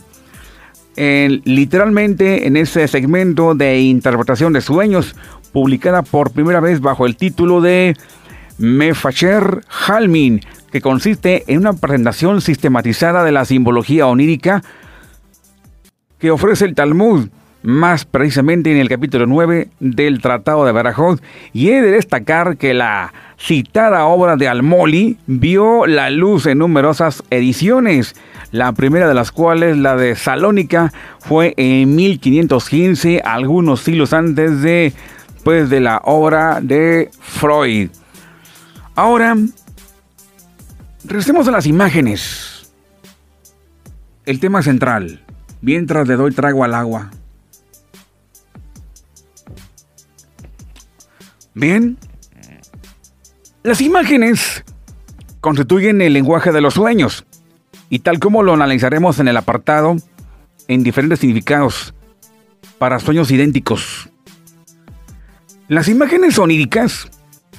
Literalmente 0.96 2.46
en 2.48 2.56
ese 2.56 2.88
segmento 2.88 3.54
de 3.54 3.80
interpretación 3.80 4.52
de 4.52 4.60
sueños, 4.60 5.14
publicada 5.52 6.02
por 6.02 6.32
primera 6.32 6.60
vez 6.60 6.80
bajo 6.80 7.06
el 7.06 7.16
título 7.16 7.60
de 7.60 7.96
Mefacher 8.58 9.60
Halmin, 9.86 10.40
que 10.72 10.80
consiste 10.80 11.44
en 11.46 11.58
una 11.58 11.72
presentación 11.72 12.40
sistematizada 12.40 13.22
de 13.22 13.32
la 13.32 13.44
simbología 13.44 14.08
onírica 14.08 14.62
que 16.18 16.32
ofrece 16.32 16.64
el 16.64 16.74
Talmud, 16.74 17.28
más 17.62 18.04
precisamente 18.04 18.70
en 18.70 18.78
el 18.78 18.88
capítulo 18.88 19.26
9 19.26 19.68
del 19.80 20.20
Tratado 20.20 20.64
de 20.64 20.72
Barajot, 20.72 21.22
y 21.52 21.70
he 21.70 21.82
de 21.82 21.90
destacar 21.90 22.56
que 22.56 22.74
la 22.74 23.12
citada 23.38 24.06
obra 24.06 24.36
de 24.36 24.48
Almoli 24.48 25.18
vio 25.26 25.86
la 25.86 26.10
luz 26.10 26.46
en 26.46 26.58
numerosas 26.58 27.22
ediciones, 27.30 28.14
la 28.50 28.72
primera 28.72 29.08
de 29.08 29.14
las 29.14 29.32
cuales, 29.32 29.76
la 29.76 29.96
de 29.96 30.16
Salónica, 30.16 30.92
fue 31.20 31.54
en 31.56 31.94
1515, 31.94 33.20
algunos 33.24 33.80
siglos 33.80 34.12
antes 34.12 34.62
de, 34.62 34.92
pues, 35.44 35.70
de 35.70 35.80
la 35.80 36.00
obra 36.04 36.60
de 36.60 37.10
Freud. 37.20 37.90
Ahora, 38.94 39.36
regresemos 41.04 41.46
a 41.48 41.52
las 41.52 41.66
imágenes. 41.66 42.72
El 44.26 44.40
tema 44.40 44.62
central, 44.62 45.22
mientras 45.62 46.06
le 46.08 46.16
doy 46.16 46.32
trago 46.32 46.64
al 46.64 46.74
agua. 46.74 47.10
Bien, 51.58 51.98
las 53.64 53.80
imágenes 53.80 54.62
constituyen 55.40 56.00
el 56.00 56.12
lenguaje 56.12 56.52
de 56.52 56.60
los 56.60 56.74
sueños 56.74 57.26
y 57.90 57.98
tal 57.98 58.20
como 58.20 58.44
lo 58.44 58.54
analizaremos 58.54 59.18
en 59.18 59.26
el 59.26 59.36
apartado, 59.36 59.96
en 60.68 60.84
diferentes 60.84 61.18
significados 61.18 61.94
para 62.78 63.00
sueños 63.00 63.32
idénticos. 63.32 64.08
Las 65.66 65.88
imágenes 65.88 66.38
oníricas, 66.38 67.10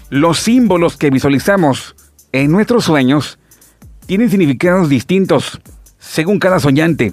los 0.10 0.40
símbolos 0.40 0.96
que 0.96 1.10
visualizamos 1.10 1.94
en 2.32 2.54
nuestros 2.54 2.86
sueños, 2.86 3.38
tienen 4.06 4.30
significados 4.30 4.88
distintos 4.88 5.60
según 5.98 6.40
cada 6.40 6.62
soñante. 6.62 7.12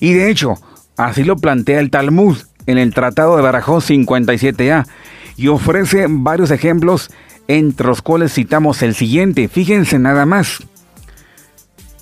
Y 0.00 0.14
de 0.14 0.30
hecho, 0.30 0.54
así 0.96 1.22
lo 1.22 1.36
plantea 1.36 1.80
el 1.80 1.90
Talmud 1.90 2.38
en 2.64 2.78
el 2.78 2.94
Tratado 2.94 3.36
de 3.36 3.42
Barajó 3.42 3.82
57a 3.82 4.86
y 5.36 5.48
ofrece 5.48 6.06
varios 6.08 6.50
ejemplos 6.50 7.10
entre 7.48 7.86
los 7.86 8.02
cuales 8.02 8.32
citamos 8.32 8.82
el 8.82 8.94
siguiente. 8.94 9.48
Fíjense 9.48 9.98
nada 9.98 10.26
más. 10.26 10.60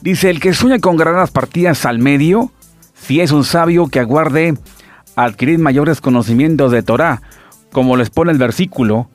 Dice, 0.00 0.30
el 0.30 0.40
que 0.40 0.52
sueña 0.52 0.80
con 0.80 0.96
granadas 0.96 1.30
partidas 1.30 1.86
al 1.86 1.98
medio, 1.98 2.50
si 2.94 3.20
es 3.20 3.30
un 3.30 3.44
sabio 3.44 3.86
que 3.86 4.00
aguarde 4.00 4.54
adquirir 5.16 5.58
mayores 5.58 6.00
conocimientos 6.00 6.72
de 6.72 6.82
Torah, 6.82 7.22
como 7.70 7.96
les 7.96 8.10
pone 8.10 8.32
el 8.32 8.38
versículo, 8.38 9.08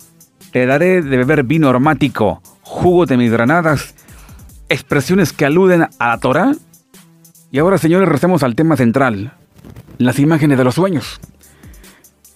te 0.52 0.66
daré 0.66 1.02
de 1.02 1.18
beber 1.18 1.44
vino 1.44 1.70
aromático, 1.70 2.42
jugo 2.62 3.06
de 3.06 3.18
mis 3.18 3.32
granadas, 3.32 3.96
expresiones 4.70 5.34
que 5.34 5.46
aluden 5.46 5.88
a 6.00 6.08
la 6.08 6.18
Torah. 6.20 6.54
Y 7.52 7.60
ahora, 7.60 7.78
señores, 7.78 8.10
recemos 8.10 8.44
al 8.44 8.56
tema 8.56 8.76
central, 8.78 9.34
las 9.98 10.20
imágenes 10.20 10.58
de 10.58 10.64
los 10.64 10.76
sueños, 10.76 11.20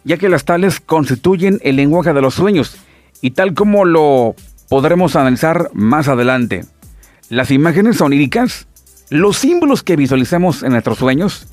ya 0.04 0.18
que 0.18 0.30
las 0.30 0.46
tales 0.46 0.80
constituyen 0.80 1.60
el 1.64 1.76
lenguaje 1.76 2.14
de 2.14 2.22
los 2.22 2.36
sueños, 2.36 2.78
y 3.22 3.32
tal 3.32 3.54
como 3.54 3.86
lo 3.86 4.36
podremos 4.70 5.16
analizar 5.16 5.70
más 5.74 6.08
adelante. 6.08 6.66
Las 7.30 7.52
imágenes 7.52 8.02
oníricas, 8.02 8.68
los 9.10 9.38
símbolos 9.38 9.84
que 9.84 9.96
visualizamos 9.96 10.64
en 10.64 10.72
nuestros 10.72 10.98
sueños, 10.98 11.48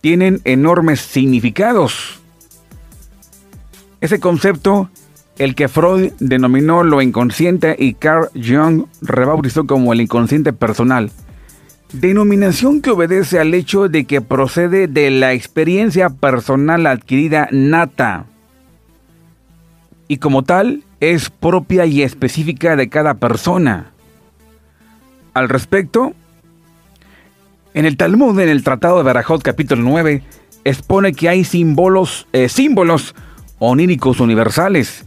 tienen 0.00 0.40
enormes 0.44 1.00
significados. 1.00 2.20
Ese 4.00 4.20
concepto, 4.20 4.90
el 5.38 5.54
que 5.54 5.68
Freud 5.68 6.12
denominó 6.20 6.84
lo 6.84 7.00
inconsciente 7.00 7.74
y 7.78 7.94
Carl 7.94 8.28
Jung 8.34 8.84
rebautizó 9.00 9.66
como 9.66 9.92
el 9.92 10.02
inconsciente 10.02 10.52
personal, 10.52 11.10
denominación 12.00 12.82
que 12.82 12.90
obedece 12.90 13.38
al 13.38 13.54
hecho 13.54 13.88
de 13.88 14.04
que 14.04 14.20
procede 14.20 14.88
de 14.88 15.10
la 15.10 15.32
experiencia 15.32 16.10
personal 16.10 16.86
adquirida 16.86 17.48
nata 17.50 18.26
y 20.08 20.18
como 20.18 20.42
tal 20.42 20.82
es 21.00 21.30
propia 21.30 21.86
y 21.86 22.02
específica 22.02 22.76
de 22.76 22.88
cada 22.88 23.14
persona 23.14 23.92
al 25.34 25.48
respecto? 25.48 26.14
En 27.74 27.86
el 27.86 27.96
Talmud, 27.96 28.38
en 28.38 28.48
el 28.48 28.62
Tratado 28.62 28.98
de 28.98 29.02
Barajot, 29.02 29.42
capítulo 29.42 29.82
9, 29.82 30.22
expone 30.64 31.12
que 31.12 31.28
hay 31.28 31.44
símbolos, 31.44 32.26
eh, 32.32 32.48
símbolos 32.48 33.14
oníricos 33.58 34.20
universales, 34.20 35.04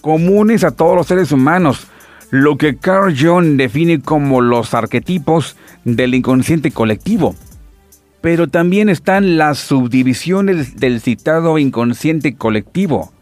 comunes 0.00 0.64
a 0.64 0.70
todos 0.70 0.96
los 0.96 1.06
seres 1.06 1.32
humanos, 1.32 1.88
lo 2.30 2.58
que 2.58 2.76
Carl 2.76 3.14
Jung 3.18 3.56
define 3.56 4.00
como 4.00 4.40
los 4.40 4.74
arquetipos 4.74 5.56
del 5.84 6.14
inconsciente 6.14 6.70
colectivo. 6.70 7.34
Pero 8.20 8.48
también 8.48 8.88
están 8.88 9.38
las 9.38 9.58
subdivisiones 9.58 10.76
del 10.76 11.00
citado 11.00 11.58
inconsciente 11.58 12.34
colectivo, 12.34 13.12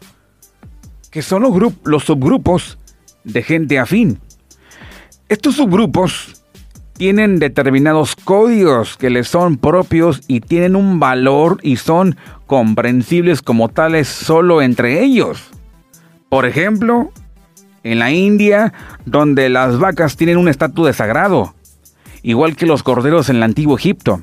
que 1.11 1.21
son 1.21 1.43
los, 1.43 1.73
los 1.83 2.03
subgrupos 2.03 2.79
de 3.23 3.43
gente 3.43 3.79
afín. 3.79 4.19
Estos 5.29 5.55
subgrupos 5.55 6.43
tienen 6.93 7.37
determinados 7.37 8.15
códigos 8.15 8.97
que 8.97 9.11
les 9.11 9.27
son 9.27 9.57
propios 9.57 10.21
y 10.27 10.41
tienen 10.41 10.75
un 10.75 10.99
valor 10.99 11.59
y 11.61 11.77
son 11.77 12.17
comprensibles 12.47 13.41
como 13.41 13.69
tales 13.69 14.07
solo 14.07 14.61
entre 14.61 15.03
ellos. 15.03 15.43
Por 16.29 16.45
ejemplo, 16.45 17.11
en 17.91 17.99
la 17.99 18.11
India, 18.11 18.73
donde 19.05 19.49
las 19.49 19.79
vacas 19.79 20.15
tienen 20.17 20.37
un 20.37 20.47
estatus 20.47 20.87
de 20.87 20.93
sagrado, 20.93 21.53
igual 22.21 22.55
que 22.55 22.65
los 22.65 22.83
corderos 22.83 23.29
en 23.29 23.37
el 23.37 23.43
antiguo 23.43 23.77
Egipto. 23.77 24.21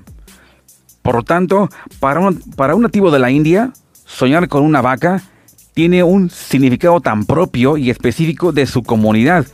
Por 1.03 1.17
lo 1.17 1.23
tanto, 1.23 1.69
para 2.01 2.21
un, 2.21 2.41
para 2.57 2.75
un 2.75 2.83
nativo 2.83 3.11
de 3.11 3.19
la 3.19 3.31
India, 3.31 3.73
soñar 4.05 4.49
con 4.49 4.63
una 4.63 4.81
vaca 4.81 5.23
tiene 5.75 6.03
un 6.03 6.31
significado 6.31 7.01
tan 7.01 7.25
propio 7.25 7.77
y 7.77 7.91
específico 7.91 8.53
de 8.53 8.67
su 8.67 8.83
comunidad, 8.83 9.47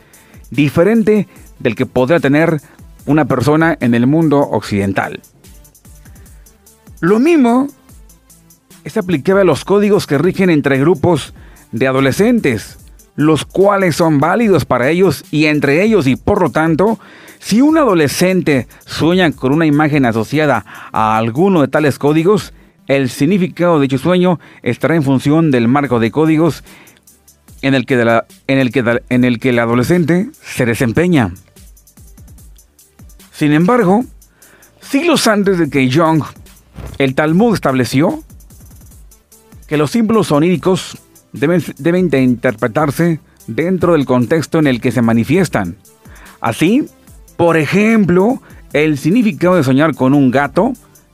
diferente 0.51 1.27
del 1.59 1.75
que 1.75 1.85
podría 1.85 2.19
tener 2.19 2.61
una 3.05 3.25
persona 3.25 3.77
en 3.79 3.95
el 3.95 4.05
mundo 4.05 4.39
occidental. 4.39 5.19
Lo 6.99 7.19
mismo 7.19 7.67
es 8.83 8.97
aplicable 8.97 9.41
a 9.41 9.45
los 9.45 9.65
códigos 9.65 10.05
que 10.05 10.17
rigen 10.17 10.49
entre 10.49 10.79
grupos 10.79 11.33
de 11.71 11.87
adolescentes, 11.87 12.77
los 13.15 13.45
cuales 13.45 13.95
son 13.95 14.19
válidos 14.19 14.65
para 14.65 14.89
ellos 14.89 15.25
y 15.31 15.45
entre 15.45 15.83
ellos 15.83 16.07
y 16.07 16.15
por 16.15 16.41
lo 16.41 16.49
tanto, 16.49 16.99
si 17.39 17.61
un 17.61 17.77
adolescente 17.77 18.67
sueña 18.85 19.31
con 19.31 19.51
una 19.53 19.65
imagen 19.65 20.05
asociada 20.05 20.65
a 20.91 21.17
alguno 21.17 21.61
de 21.61 21.67
tales 21.67 21.97
códigos, 21.97 22.53
el 22.87 23.09
significado 23.09 23.79
de 23.79 23.83
dicho 23.83 23.97
sueño 23.97 24.39
estará 24.63 24.95
en 24.95 25.03
función 25.03 25.51
del 25.51 25.67
marco 25.67 25.99
de 25.99 26.11
códigos 26.11 26.63
en 27.61 27.75
el 27.75 27.85
que, 27.85 29.49
el 29.49 29.59
adolescente 29.59 30.29
se 30.43 30.65
desempeña. 30.65 31.33
Sin 33.31 33.53
embargo, 33.53 34.03
siglos 34.81 35.27
antes 35.27 35.57
de 35.57 35.69
que 35.69 35.91
Jung, 35.91 36.23
el 36.97 37.15
Talmud 37.15 37.53
estableció 37.53 38.23
que 39.67 39.77
los 39.77 39.91
símbolos 39.91 40.31
oníricos 40.31 40.97
deben, 41.33 41.63
deben 41.77 42.09
de 42.09 42.21
interpretarse 42.21 43.19
dentro 43.47 43.93
del 43.93 44.05
contexto 44.05 44.59
en 44.59 44.67
el 44.67 44.81
que 44.81 44.91
se 44.91 45.01
manifiestan. 45.01 45.75
Así, 46.39 46.85
por 47.37 47.57
ejemplo, 47.57 48.41
el 48.73 48.97
significado 48.97 49.55
de 49.55 49.63
soñar 49.63 49.95
con 49.95 50.13
un 50.13 50.31
gato 50.31 50.73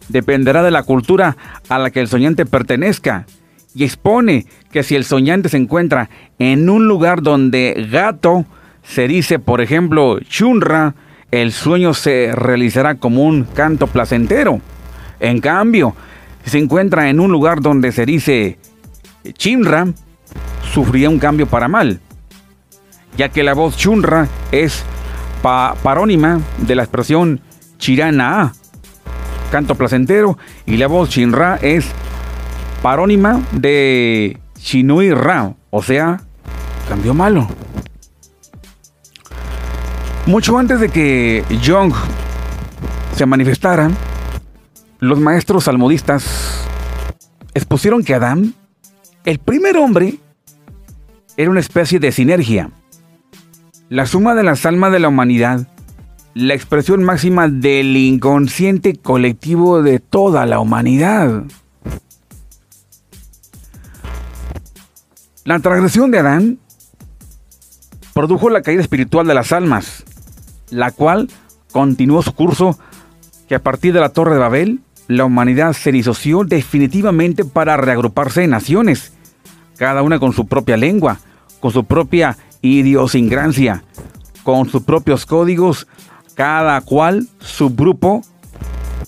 dependerá 0.10 0.64
de 0.64 0.72
la 0.72 0.84
cultura 0.84 1.38
a 1.70 1.80
la 1.80 1.92
que 1.92 2.00
el 2.00 2.08
soñante 2.08 2.46
pertenezca 2.46 3.26
y 3.74 3.84
expone 3.84 4.46
que 4.72 4.84
si 4.84 4.96
el 4.96 5.04
soñante 5.04 5.50
se 5.50 5.58
encuentra 5.58 6.10
en 6.40 6.70
un 6.70 6.88
lugar 6.88 7.22
donde 7.22 7.88
gato 7.92 8.46
se 8.84 9.08
dice, 9.08 9.40
por 9.40 9.62
ejemplo, 9.62 10.20
chunra, 10.22 10.96
el 11.30 11.52
sueño 11.52 11.94
se 11.94 12.32
realizará 12.34 12.96
como 12.96 13.24
un 13.24 13.44
canto 13.44 13.88
placentero. 13.88 14.62
En 15.20 15.42
cambio, 15.42 15.94
si 16.44 16.52
se 16.52 16.60
encuentra 16.60 17.10
en 17.10 17.20
un 17.20 17.32
lugar 17.32 17.62
donde 17.62 17.92
se 17.92 18.06
dice 18.06 18.58
chinra, 19.34 19.88
sufrirá 20.74 21.10
un 21.10 21.20
cambio 21.20 21.48
para 21.48 21.68
mal, 21.68 22.00
ya 23.18 23.30
que 23.30 23.44
la 23.44 23.54
voz 23.54 23.78
chunra 23.78 24.28
es 24.52 24.84
parónima 25.42 26.40
de 26.58 26.76
la 26.76 26.84
expresión 26.84 27.42
chirana, 27.78 28.54
canto 29.52 29.76
placentero, 29.76 30.38
y 30.66 30.78
la 30.78 30.88
voz 30.88 31.10
chinra 31.10 31.58
es 31.62 31.88
parónima 32.82 33.42
de 33.52 34.38
Shinui 34.60 35.14
Ra, 35.14 35.54
o 35.70 35.82
sea, 35.82 36.22
cambio 36.90 37.14
malo. 37.14 37.48
Mucho 40.26 40.58
antes 40.58 40.80
de 40.82 40.90
que 40.90 41.44
Jung 41.66 41.94
se 43.16 43.26
manifestara, 43.26 43.90
los 45.00 45.20
maestros 45.20 45.64
salmodistas 45.64 46.68
expusieron 47.54 48.04
que 48.04 48.14
Adán, 48.14 48.54
el 49.28 49.40
primer 49.40 49.76
hombre, 49.76 50.20
era 51.36 51.50
una 51.50 51.60
especie 51.60 52.00
de 52.00 52.14
sinergia, 52.14 52.72
la 53.90 54.06
suma 54.06 54.34
de 54.36 54.44
las 54.44 54.66
almas 54.66 54.94
de 54.94 55.00
la 55.00 55.10
humanidad, 55.10 55.68
la 56.34 56.54
expresión 56.54 57.04
máxima 57.04 57.50
del 57.50 57.98
inconsciente 57.98 58.96
colectivo 58.96 59.84
de 59.84 60.00
toda 60.00 60.46
la 60.46 60.62
humanidad. 60.62 61.44
La 65.44 65.60
transgresión 65.60 66.10
de 66.10 66.20
Adán 66.20 66.60
produjo 68.14 68.50
la 68.50 68.62
caída 68.62 68.82
espiritual 68.82 69.28
de 69.28 69.34
las 69.34 69.52
almas, 69.52 70.06
la 70.70 70.92
cual 70.92 71.28
continuó 71.74 72.22
su 72.22 72.32
curso 72.34 72.80
que 73.50 73.56
a 73.56 73.62
partir 73.62 73.94
de 73.94 74.00
la 74.00 74.08
Torre 74.08 74.36
de 74.36 74.40
Babel, 74.40 74.80
la 75.10 75.26
humanidad 75.26 75.74
se 75.74 75.92
disoció 75.92 76.46
definitivamente 76.46 77.44
para 77.44 77.76
reagruparse 77.76 78.46
en 78.46 78.52
naciones, 78.52 79.17
cada 79.78 80.02
una 80.02 80.20
con 80.20 80.34
su 80.34 80.48
propia 80.48 80.78
lengua, 80.78 81.20
con 81.60 81.72
su 81.72 81.86
propia 81.86 82.38
idiosincrasia, 82.62 83.84
con 84.44 84.70
sus 84.70 84.84
propios 84.84 85.26
códigos, 85.26 85.88
cada 86.36 86.82
cual 86.82 87.28
subgrupo 87.40 88.22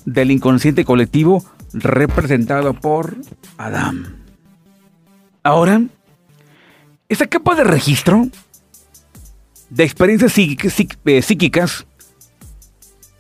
del 0.06 0.32
inconsciente 0.32 0.86
colectivo 0.86 1.44
representado 1.74 2.74
por 2.74 3.16
Adán. 3.58 4.24
Ahora, 5.44 5.82
esta 7.08 7.28
capa 7.28 7.56
de 7.56 7.64
registro 7.64 8.28
de 9.70 9.84
experiencias 9.84 10.34
eh, 10.38 11.22
psíquicas 11.22 11.86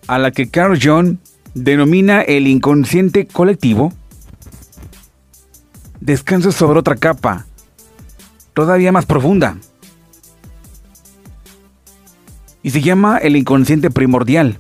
a 0.08 0.18
la 0.18 0.32
que 0.32 0.50
Carl 0.50 0.80
Jung 0.82 1.18
denomina 1.54 2.22
el 2.22 2.48
inconsciente 2.48 3.28
colectivo, 3.28 3.94
descansa 6.00 6.52
sobre 6.52 6.80
otra 6.80 6.96
capa, 6.96 7.46
todavía 8.54 8.92
más 8.92 9.06
profunda, 9.06 9.58
y 12.62 12.72
se 12.72 12.82
llama 12.82 13.18
el 13.18 13.36
inconsciente 13.36 13.90
primordial. 13.90 14.58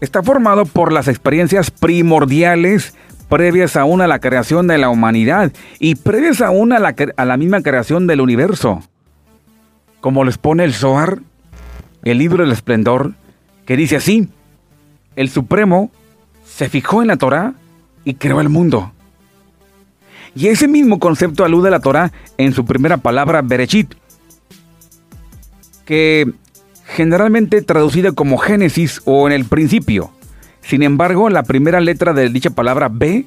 Está 0.00 0.22
formado 0.22 0.64
por 0.64 0.92
las 0.92 1.08
experiencias 1.08 1.70
primordiales 1.70 2.94
previas 3.28 3.76
aún 3.76 4.00
a 4.00 4.06
la 4.06 4.20
creación 4.20 4.68
de 4.68 4.78
la 4.78 4.88
humanidad 4.88 5.52
y 5.78 5.96
previas 5.96 6.40
aún 6.40 6.72
a 6.72 6.78
la, 6.78 6.94
a 7.16 7.24
la 7.24 7.36
misma 7.36 7.62
creación 7.62 8.06
del 8.06 8.20
universo 8.20 8.82
como 10.00 10.24
les 10.24 10.38
pone 10.38 10.64
el 10.64 10.74
Zohar, 10.74 11.18
el 12.04 12.18
libro 12.18 12.44
del 12.44 12.52
esplendor, 12.52 13.14
que 13.66 13.76
dice 13.76 13.96
así, 13.96 14.28
el 15.16 15.28
Supremo 15.28 15.90
se 16.46 16.68
fijó 16.68 17.02
en 17.02 17.08
la 17.08 17.16
Torá 17.16 17.54
y 18.04 18.14
creó 18.14 18.40
el 18.40 18.48
mundo. 18.48 18.92
Y 20.38 20.46
ese 20.46 20.68
mismo 20.68 21.00
concepto 21.00 21.44
alude 21.44 21.66
a 21.66 21.72
la 21.72 21.80
Torá 21.80 22.12
en 22.36 22.52
su 22.52 22.64
primera 22.64 22.98
palabra, 22.98 23.42
Berechit, 23.42 23.92
que 25.84 26.30
generalmente 26.86 27.60
traducida 27.60 28.12
como 28.12 28.38
Génesis 28.38 29.02
o 29.04 29.26
en 29.26 29.32
el 29.32 29.46
principio. 29.46 30.12
Sin 30.62 30.84
embargo, 30.84 31.28
la 31.28 31.42
primera 31.42 31.80
letra 31.80 32.12
de 32.12 32.28
dicha 32.28 32.50
palabra 32.50 32.88
B, 32.88 33.26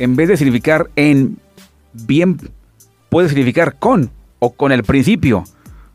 en 0.00 0.16
vez 0.16 0.26
de 0.26 0.36
significar 0.36 0.90
en 0.96 1.38
bien, 1.92 2.36
puede 3.08 3.28
significar 3.28 3.76
con 3.78 4.10
o 4.40 4.54
con 4.54 4.72
el 4.72 4.82
principio, 4.82 5.44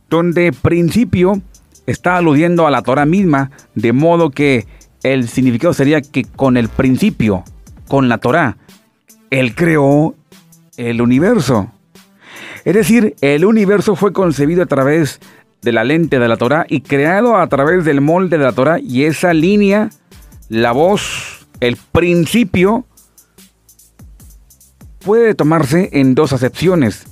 donde 0.09 0.53
principio 0.53 1.41
está 1.85 2.15
aludiendo 2.15 2.65
a 2.65 2.71
la 2.71 2.81
Torah 2.81 3.05
misma, 3.05 3.51
de 3.75 3.91
modo 3.91 4.29
que 4.29 4.67
el 5.03 5.27
significado 5.27 5.73
sería 5.73 5.99
que 5.99 6.23
con 6.23 6.55
el 6.55 6.69
principio, 6.69 7.43
con 7.89 8.07
la 8.07 8.19
Torah, 8.19 8.55
Él 9.29 9.55
creó 9.55 10.15
el 10.77 11.01
universo. 11.01 11.71
Es 12.65 12.73
decir, 12.73 13.15
el 13.21 13.45
universo 13.45 13.95
fue 13.95 14.13
concebido 14.13 14.63
a 14.63 14.65
través 14.65 15.19
de 15.61 15.71
la 15.71 15.83
lente 15.83 16.19
de 16.19 16.27
la 16.27 16.37
Torah 16.37 16.65
y 16.69 16.81
creado 16.81 17.37
a 17.37 17.47
través 17.47 17.85
del 17.85 18.01
molde 18.01 18.37
de 18.37 18.43
la 18.43 18.51
Torah 18.51 18.79
y 18.79 19.05
esa 19.05 19.33
línea, 19.33 19.89
la 20.49 20.71
voz, 20.71 21.47
el 21.59 21.77
principio, 21.77 22.85
puede 24.99 25.35
tomarse 25.35 25.89
en 25.93 26.15
dos 26.15 26.33
acepciones 26.33 27.05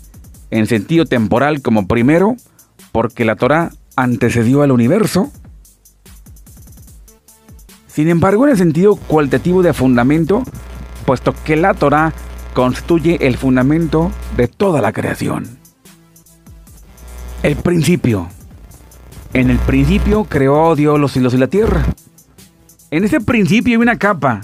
en 0.51 0.67
sentido 0.67 1.05
temporal 1.05 1.61
como 1.61 1.87
primero, 1.87 2.35
porque 2.91 3.25
la 3.25 3.35
Torah 3.35 3.71
antecedió 3.95 4.61
al 4.61 4.71
universo. 4.71 5.31
Sin 7.87 8.09
embargo, 8.09 8.45
en 8.45 8.51
el 8.51 8.57
sentido 8.57 8.95
cualitativo 8.95 9.63
de 9.63 9.73
fundamento, 9.73 10.43
puesto 11.05 11.33
que 11.43 11.55
la 11.55 11.73
Torah 11.73 12.13
constituye 12.53 13.27
el 13.27 13.37
fundamento 13.37 14.11
de 14.35 14.47
toda 14.47 14.81
la 14.81 14.91
creación. 14.93 15.57
El 17.43 17.55
principio. 17.57 18.29
En 19.33 19.49
el 19.49 19.59
principio 19.59 20.23
creó 20.23 20.75
Dios 20.75 20.99
los 20.99 21.11
cielos 21.11 21.33
y 21.33 21.37
la 21.37 21.47
tierra. 21.47 21.85
En 22.91 23.03
ese 23.03 23.19
principio 23.19 23.73
hay 23.73 23.81
una 23.81 23.99
capa, 23.99 24.41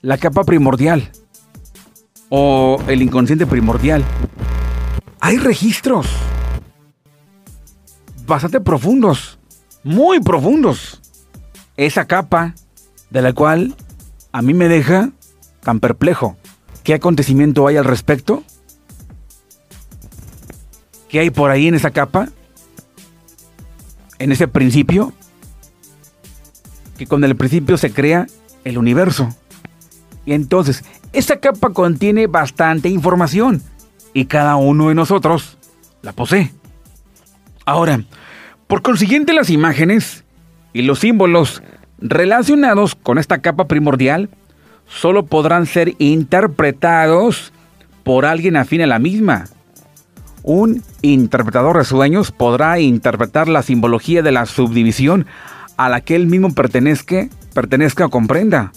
la 0.00 0.16
capa 0.18 0.44
primordial, 0.44 1.10
o 2.28 2.80
el 2.86 3.02
inconsciente 3.02 3.46
primordial, 3.46 4.04
hay 5.20 5.36
registros 5.36 6.06
bastante 8.26 8.60
profundos, 8.60 9.38
muy 9.84 10.20
profundos. 10.20 11.00
Esa 11.76 12.06
capa 12.06 12.54
de 13.10 13.22
la 13.22 13.32
cual 13.32 13.74
a 14.32 14.40
mí 14.40 14.54
me 14.54 14.68
deja 14.68 15.10
tan 15.62 15.80
perplejo. 15.80 16.36
¿Qué 16.82 16.94
acontecimiento 16.94 17.66
hay 17.66 17.76
al 17.76 17.84
respecto? 17.84 18.42
¿Qué 21.08 21.20
hay 21.20 21.30
por 21.30 21.50
ahí 21.50 21.68
en 21.68 21.74
esa 21.74 21.90
capa? 21.90 22.28
En 24.18 24.32
ese 24.32 24.48
principio. 24.48 25.12
Que 26.98 27.06
con 27.06 27.24
el 27.24 27.36
principio 27.36 27.76
se 27.76 27.92
crea 27.92 28.26
el 28.64 28.78
universo. 28.78 29.28
Y 30.24 30.32
entonces, 30.32 30.84
esa 31.12 31.38
capa 31.38 31.70
contiene 31.70 32.26
bastante 32.26 32.88
información 32.88 33.62
y 34.14 34.26
cada 34.26 34.56
uno 34.56 34.88
de 34.88 34.94
nosotros 34.94 35.58
la 36.02 36.12
posee. 36.12 36.52
Ahora, 37.64 38.04
por 38.66 38.82
consiguiente 38.82 39.32
las 39.32 39.50
imágenes 39.50 40.24
y 40.72 40.82
los 40.82 41.00
símbolos 41.00 41.62
relacionados 41.98 42.94
con 42.94 43.18
esta 43.18 43.38
capa 43.42 43.66
primordial 43.68 44.30
solo 44.94 45.24
podrán 45.24 45.66
ser 45.66 45.94
interpretados 45.98 47.52
por 48.04 48.26
alguien 48.26 48.56
afín 48.56 48.82
a 48.82 48.86
la 48.86 48.98
misma. 48.98 49.46
Un 50.42 50.82
interpretador 51.02 51.78
de 51.78 51.84
sueños 51.84 52.30
podrá 52.32 52.78
interpretar 52.80 53.48
la 53.48 53.62
simbología 53.62 54.22
de 54.22 54.32
la 54.32 54.46
subdivisión 54.46 55.26
a 55.76 55.88
la 55.88 56.00
que 56.00 56.16
él 56.16 56.26
mismo 56.26 56.52
pertenezca, 56.52 57.28
pertenezca 57.54 58.06
o 58.06 58.10
comprenda, 58.10 58.72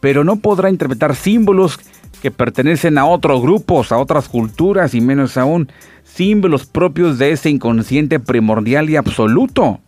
pero 0.00 0.24
no 0.24 0.36
podrá 0.36 0.70
interpretar 0.70 1.14
símbolos 1.14 1.78
que 2.22 2.30
pertenecen 2.30 2.98
a 2.98 3.06
otros 3.06 3.42
grupos, 3.42 3.92
a 3.92 3.98
otras 3.98 4.28
culturas 4.28 4.94
y 4.94 5.00
menos 5.00 5.36
aún 5.36 5.70
símbolos 6.02 6.66
propios 6.66 7.18
de 7.18 7.32
ese 7.32 7.50
inconsciente 7.50 8.18
primordial 8.18 8.88
y 8.88 8.96
absoluto. 8.96 9.80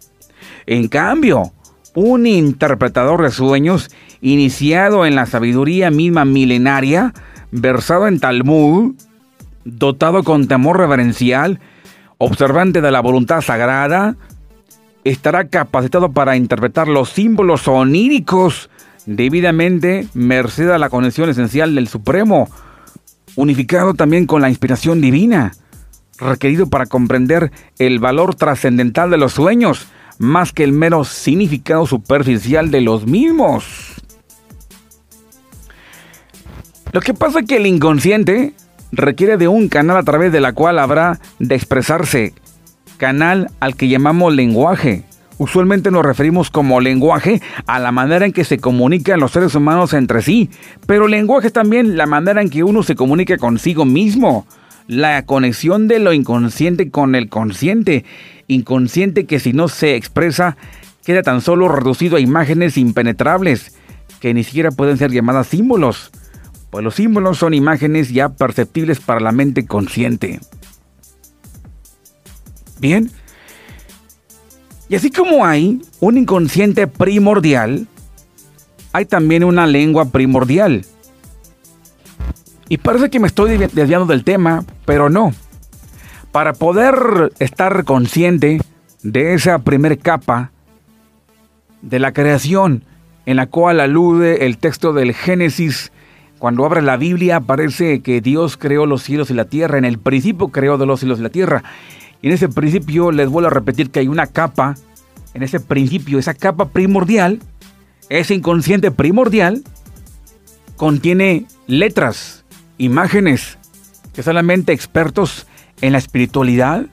En 0.67 0.89
cambio, 0.89 1.53
un 1.95 2.27
interpretador 2.27 3.23
de 3.23 3.31
sueños 3.31 3.91
iniciado 4.21 5.07
en 5.07 5.14
la 5.14 5.27
sabiduría 5.27 5.91
misma 5.91 6.25
milenaria, 6.25 7.14
versado 7.51 8.09
en 8.09 8.21
Talmud, 8.21 8.95
dotado 9.64 10.25
con 10.25 10.49
temor 10.49 10.79
reverencial, 10.79 11.61
observante 12.19 12.81
de 12.81 12.91
la 12.91 13.01
voluntad 13.01 13.41
sagrada, 13.41 14.16
estará 15.05 15.49
capacitado 15.49 16.12
para 16.12 16.37
interpretar 16.37 16.89
los 16.89 17.11
símbolos 17.11 17.69
oníricos 17.69 18.71
debidamente 19.07 20.07
merced 20.14 20.69
a 20.71 20.79
la 20.79 20.91
conexión 20.91 21.31
esencial 21.31 21.75
del 21.75 21.89
Supremo, 21.89 22.49
unificado 23.37 23.95
también 23.95 24.27
con 24.27 24.43
la 24.43 24.51
inspiración 24.51 25.01
divina, 25.01 25.53
requerido 26.19 26.69
para 26.69 26.87
comprender 26.87 27.53
el 27.79 28.01
valor 28.01 28.35
trascendental 28.35 29.11
de 29.11 29.16
los 29.16 29.33
sueños, 29.33 29.89
más 30.19 30.53
que 30.53 30.64
el 30.64 30.73
mero 30.73 31.05
significado 31.05 31.87
superficial 31.87 32.71
de 32.71 32.81
los 32.81 33.07
mismos. 33.07 33.95
Lo 36.93 37.01
que 37.03 37.12
pasa 37.12 37.41
es 37.41 37.47
que 37.47 37.57
el 37.57 37.66
inconsciente 37.66 38.55
requiere 38.93 39.36
de 39.36 39.47
un 39.47 39.68
canal 39.68 39.99
a 39.99 40.03
través 40.03 40.32
de 40.32 40.41
la 40.41 40.55
cual 40.55 40.78
habrá 40.78 41.20
de 41.39 41.55
expresarse, 41.55 42.32
canal 42.97 43.51
al 43.61 43.76
que 43.76 43.89
llamamos 43.89 44.34
lenguaje. 44.34 45.05
Usualmente 45.36 45.91
nos 45.91 46.05
referimos 46.05 46.51
como 46.51 46.80
lenguaje 46.80 47.43
a 47.66 47.78
la 47.78 47.93
manera 47.93 48.24
en 48.24 48.32
que 48.32 48.45
se 48.45 48.59
comunican 48.59 49.20
los 49.20 49.32
seres 49.32 49.55
humanos 49.55 49.93
entre 49.93 50.22
sí, 50.22 50.49
pero 50.86 51.09
lenguaje 51.09 51.49
es 51.49 51.53
también 51.53 51.99
la 51.99 52.07
manera 52.07 52.41
en 52.41 52.49
que 52.49 52.64
uno 52.64 52.82
se 52.82 52.97
comunica 52.97 53.36
consigo 53.36 53.84
mismo, 53.84 54.47
la 54.86 55.26
conexión 55.26 55.89
de 55.89 55.99
lo 55.99 56.14
inconsciente 56.14 56.91
con 56.91 57.14
el 57.14 57.28
consciente, 57.28 58.07
inconsciente 58.49 59.26
que 59.26 59.39
si 59.39 59.53
no 59.53 59.68
se 59.68 59.95
expresa 59.95 60.57
queda 61.05 61.22
tan 61.22 61.43
solo 61.43 61.68
reducido 61.68 62.16
a 62.16 62.20
imágenes 62.20 62.78
impenetrables, 62.78 63.76
que 64.20 64.32
ni 64.32 64.43
siquiera 64.43 64.70
pueden 64.70 64.97
ser 64.97 65.12
llamadas 65.12 65.49
símbolos 65.49 66.11
pues 66.71 66.85
los 66.85 66.95
símbolos 66.95 67.39
son 67.39 67.55
imágenes 67.55 68.11
ya 68.11 68.29
perceptibles 68.29 69.01
para 69.01 69.21
la 69.21 69.33
mente 69.33 69.66
consciente. 69.66 70.41
Bien. 72.79 73.11
Y 74.89 74.97
así 74.97 75.11
como 75.11 75.45
hay 75.45 75.83
un 76.01 76.19
inconsciente 76.19 76.87
primordial, 76.87 77.87
hay 78.93 79.05
también 79.07 79.45
una 79.45 79.66
lengua 79.66 80.07
primordial. 80.07 80.85
Y 82.69 82.79
parece 82.79 83.11
que 83.11 83.21
me 83.21 83.29
estoy 83.29 83.57
desviando 83.57 84.07
del 84.07 84.25
tema, 84.25 84.64
pero 84.85 85.09
no. 85.09 85.33
Para 86.33 86.53
poder 86.53 87.33
estar 87.39 87.85
consciente 87.85 88.61
de 89.03 89.35
esa 89.35 89.59
primera 89.61 89.97
capa 89.97 90.53
de 91.81 91.99
la 91.99 92.12
creación 92.12 92.85
en 93.25 93.37
la 93.37 93.47
cual 93.47 93.81
alude 93.81 94.47
el 94.47 94.59
texto 94.59 94.93
del 94.93 95.14
Génesis 95.14 95.93
cuando 96.39 96.64
abre 96.64 96.82
la 96.82 96.97
Biblia 96.97 97.41
parece 97.41 98.01
que 98.01 98.20
Dios 98.20 98.57
creó 98.57 98.86
los 98.86 99.03
cielos 99.03 99.30
y 99.30 99.34
la 99.34 99.47
tierra. 99.47 99.78
En 99.78 99.84
el 99.84 99.99
principio 99.99 100.49
creó 100.49 100.78
de 100.78 100.86
los 100.86 101.01
cielos 101.01 101.18
y 101.18 101.22
la 101.22 101.30
tierra. 101.30 101.64
Y 102.22 102.28
en 102.28 102.32
ese 102.32 102.49
principio 102.49 103.11
les 103.11 103.28
vuelvo 103.28 103.49
a 103.49 103.53
repetir 103.53 103.91
que 103.91 104.01
hay 104.01 104.09
una 104.09 104.26
capa. 104.26 104.76
En 105.34 105.43
ese 105.43 105.61
principio, 105.61 106.18
esa 106.18 106.34
capa 106.34 106.68
primordial, 106.68 107.41
ese 108.09 108.34
inconsciente 108.34 108.91
primordial, 108.91 109.62
contiene 110.76 111.47
letras, 111.66 112.45
imágenes, 112.78 113.59
que 114.14 114.22
solamente 114.22 114.72
expertos 114.72 115.47
en 115.80 115.93
la 115.93 115.99
espiritualidad, 115.99 116.86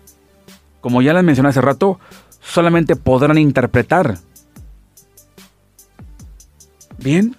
como 0.81 1.01
ya 1.01 1.13
les 1.13 1.23
mencioné 1.23 1.49
hace 1.49 1.61
rato, 1.61 1.99
solamente 2.41 2.95
podrán 2.95 3.37
interpretar. 3.37 4.17
Bien, 6.97 7.35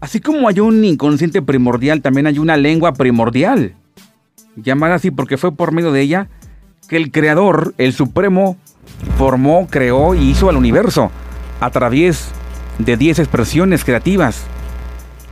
Así 0.00 0.20
como 0.20 0.48
hay 0.48 0.60
un 0.60 0.84
inconsciente 0.84 1.42
primordial, 1.42 2.02
también 2.02 2.26
hay 2.26 2.38
una 2.38 2.56
lengua 2.56 2.92
primordial, 2.92 3.74
llamada 4.56 4.96
así 4.96 5.10
porque 5.10 5.36
fue 5.36 5.52
por 5.52 5.72
medio 5.72 5.92
de 5.92 6.00
ella 6.02 6.28
que 6.88 6.96
el 6.96 7.10
Creador, 7.10 7.74
el 7.78 7.92
Supremo, 7.92 8.56
formó, 9.16 9.66
creó 9.68 10.14
y 10.14 10.30
hizo 10.30 10.48
al 10.48 10.56
universo 10.56 11.10
a 11.60 11.70
través 11.70 12.30
de 12.78 12.96
10 12.96 13.18
expresiones 13.18 13.84
creativas. 13.84 14.44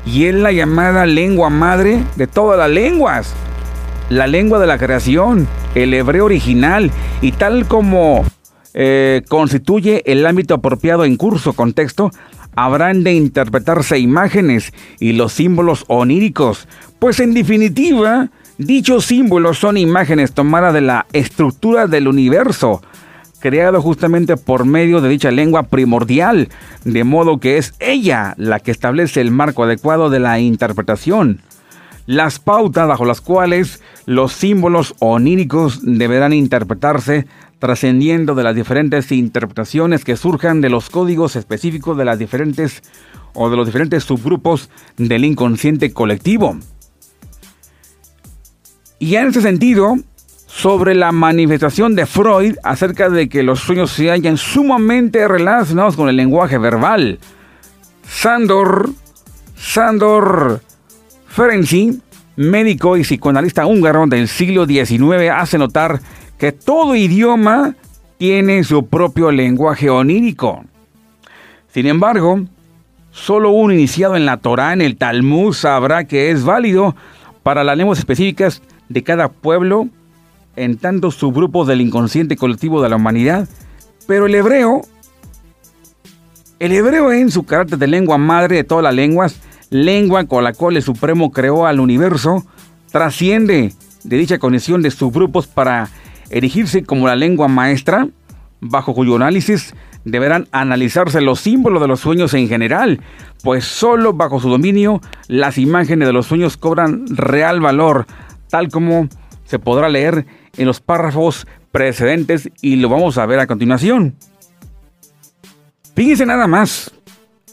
Y 0.05 0.27
es 0.27 0.35
la 0.35 0.53
llamada 0.53 1.07
lengua 1.07 1.51
madre 1.51 2.03
de 2.17 2.27
todas 2.27 2.59
las 2.59 2.71
lenguas. 2.71 3.33
La 4.11 4.27
lengua 4.27 4.59
de 4.59 4.67
la 4.67 4.79
creación, 4.79 5.49
el 5.75 5.95
hebreo 5.95 6.27
original, 6.27 6.91
y 7.23 7.33
tal 7.33 7.67
como 7.67 8.25
eh, 8.75 9.23
constituye 9.29 10.03
el 10.07 10.25
ámbito 10.27 10.55
apropiado 10.55 11.05
en 11.05 11.17
curso, 11.17 11.55
contexto, 11.55 12.11
habrán 12.57 13.05
de 13.05 13.15
interpretarse 13.15 13.99
imágenes 13.99 14.73
y 14.99 15.13
los 15.13 15.35
símbolos 15.35 15.85
oníricos, 15.87 16.67
pues 16.99 17.21
en 17.21 17.35
definitiva, 17.35 18.31
dichos 18.59 19.05
símbolos 19.05 19.59
son 19.59 19.77
imágenes 19.77 20.33
tomadas 20.33 20.75
de 20.75 20.81
la 20.81 21.07
estructura 21.13 21.87
del 21.87 22.09
universo, 22.09 22.83
creado 23.41 23.81
justamente 23.83 24.37
por 24.37 24.65
medio 24.65 25.01
de 25.01 25.11
dicha 25.11 25.31
lengua 25.31 25.65
primordial, 25.65 26.49
de 26.85 27.05
modo 27.05 27.39
que 27.39 27.59
es 27.59 27.75
ella 27.79 28.35
la 28.39 28.59
que 28.59 28.71
establece 28.71 29.21
el 29.21 29.31
marco 29.31 29.65
adecuado 29.65 30.11
de 30.11 30.21
la 30.21 30.41
interpretación. 30.41 31.41
Las 32.07 32.39
pautas 32.39 32.87
bajo 32.87 33.05
las 33.05 33.21
cuales 33.21 33.83
los 34.07 34.33
símbolos 34.33 34.95
oníricos 35.01 35.81
deberán 35.83 36.33
interpretarse 36.33 37.27
trascendiendo 37.59 38.35
de 38.35 38.45
las 38.45 38.55
diferentes 38.55 39.11
interpretaciones 39.13 40.05
que 40.05 40.17
surjan 40.17 40.61
de 40.61 40.69
los 40.69 40.91
códigos 40.91 41.37
específicos 41.37 41.97
de 41.97 42.05
las 42.05 42.19
diferentes 42.19 42.83
o 43.35 43.51
de 43.51 43.57
los 43.57 43.67
diferentes 43.67 44.05
subgrupos 44.05 44.71
del 44.97 45.25
inconsciente 45.25 45.93
colectivo. 45.93 46.59
Y 48.99 49.17
en 49.17 49.29
ese 49.29 49.43
sentido, 49.43 49.97
sobre 50.47 50.95
la 50.95 51.13
manifestación 51.13 51.95
de 51.95 52.07
Freud 52.07 52.57
acerca 52.63 53.11
de 53.11 53.29
que 53.29 53.43
los 53.43 53.61
sueños 53.61 53.91
se 53.91 54.11
hallan 54.11 54.39
sumamente 54.39 55.29
relacionados 55.29 55.97
con 55.97 56.09
el 56.09 56.17
lenguaje 56.17 56.57
verbal, 56.57 57.19
Sandor, 58.09 58.91
Sandor 59.55 60.63
Ferenczi, 61.29 62.01
médico 62.37 62.97
y 62.97 63.03
psicoanalista 63.03 63.67
húngaro 63.67 64.07
del 64.07 64.29
siglo 64.29 64.65
XIX, 64.65 65.31
hace 65.35 65.59
notar 65.59 66.01
que 66.39 66.53
todo 66.53 66.95
idioma 66.95 67.75
tiene 68.19 68.65
su 68.65 68.87
propio 68.87 69.31
lenguaje 69.31 69.91
onírico. 69.91 70.65
Sin 71.73 71.87
embargo, 71.87 72.41
solo 73.11 73.51
uno 73.51 73.75
iniciado 73.75 74.17
en 74.17 74.27
la 74.27 74.39
Torá, 74.39 74.73
en 74.73 74.81
el 74.81 74.97
Talmud, 74.97 75.53
sabrá 75.53 76.05
que 76.05 76.31
es 76.31 76.45
válido 76.45 76.95
para 77.43 77.65
las 77.65 77.77
lenguas 77.77 77.99
específicas 77.99 78.63
de 78.89 79.03
cada 79.03 79.29
pueblo 79.29 79.89
en 80.57 80.79
tantos 80.79 81.17
subgrupos 81.17 81.67
del 81.67 81.81
inconsciente 81.81 82.37
colectivo 82.37 82.83
de 82.83 82.89
la 82.89 82.97
humanidad. 82.97 83.49
Pero 84.07 84.27
el 84.27 84.35
hebreo, 84.35 84.83
el 86.59 86.73
hebreo 86.73 87.13
en 87.13 87.31
su 87.31 87.45
carácter 87.45 87.79
de 87.79 87.87
lengua 87.87 88.19
madre 88.19 88.57
de 88.57 88.65
todas 88.65 88.85
las 88.85 88.95
lenguas, 88.95 89.41
lengua 89.71 90.25
con 90.25 90.45
la 90.45 90.53
cual 90.53 90.77
el 90.77 90.83
Supremo 90.83 91.31
creó 91.31 91.67
al 91.67 91.81
universo, 91.81 92.47
trasciende 92.91 93.73
de 94.05 94.17
dicha 94.17 94.39
conexión 94.39 94.83
de 94.83 94.91
subgrupos 94.91 95.47
para 95.47 95.91
erigirse 96.31 96.85
como 96.85 97.07
la 97.07 97.17
lengua 97.17 97.49
maestra, 97.49 98.09
bajo 98.61 98.95
cuyo 98.95 99.17
análisis 99.17 99.75
deberán 100.05 100.47
analizarse 100.53 101.21
los 101.21 101.41
símbolos 101.41 101.83
de 101.83 101.89
los 101.89 102.01
sueños 102.01 102.33
en 102.35 102.49
general, 102.49 103.01
pues 103.43 103.65
solo 103.65 104.13
bajo 104.13 104.41
su 104.41 104.49
dominio 104.49 105.01
las 105.27 105.59
imágenes 105.59 106.07
de 106.07 106.13
los 106.13 106.27
sueños 106.27 106.57
cobran 106.57 107.05
real 107.09 107.61
valor, 107.61 108.07
tal 108.49 108.69
como 108.69 109.09
se 109.45 109.59
podrá 109.59 109.89
leer 109.89 110.27
en 110.57 110.67
los 110.67 110.81
párrafos 110.81 111.47
precedentes 111.73 112.51
y 112.63 112.77
lo 112.77 112.89
vamos 112.89 113.19
a 113.19 113.27
ver 113.27 113.41
a 113.41 113.47
continuación. 113.47 114.15
Fíjense 115.95 116.27
nada 116.27 116.47
más. 116.47 116.93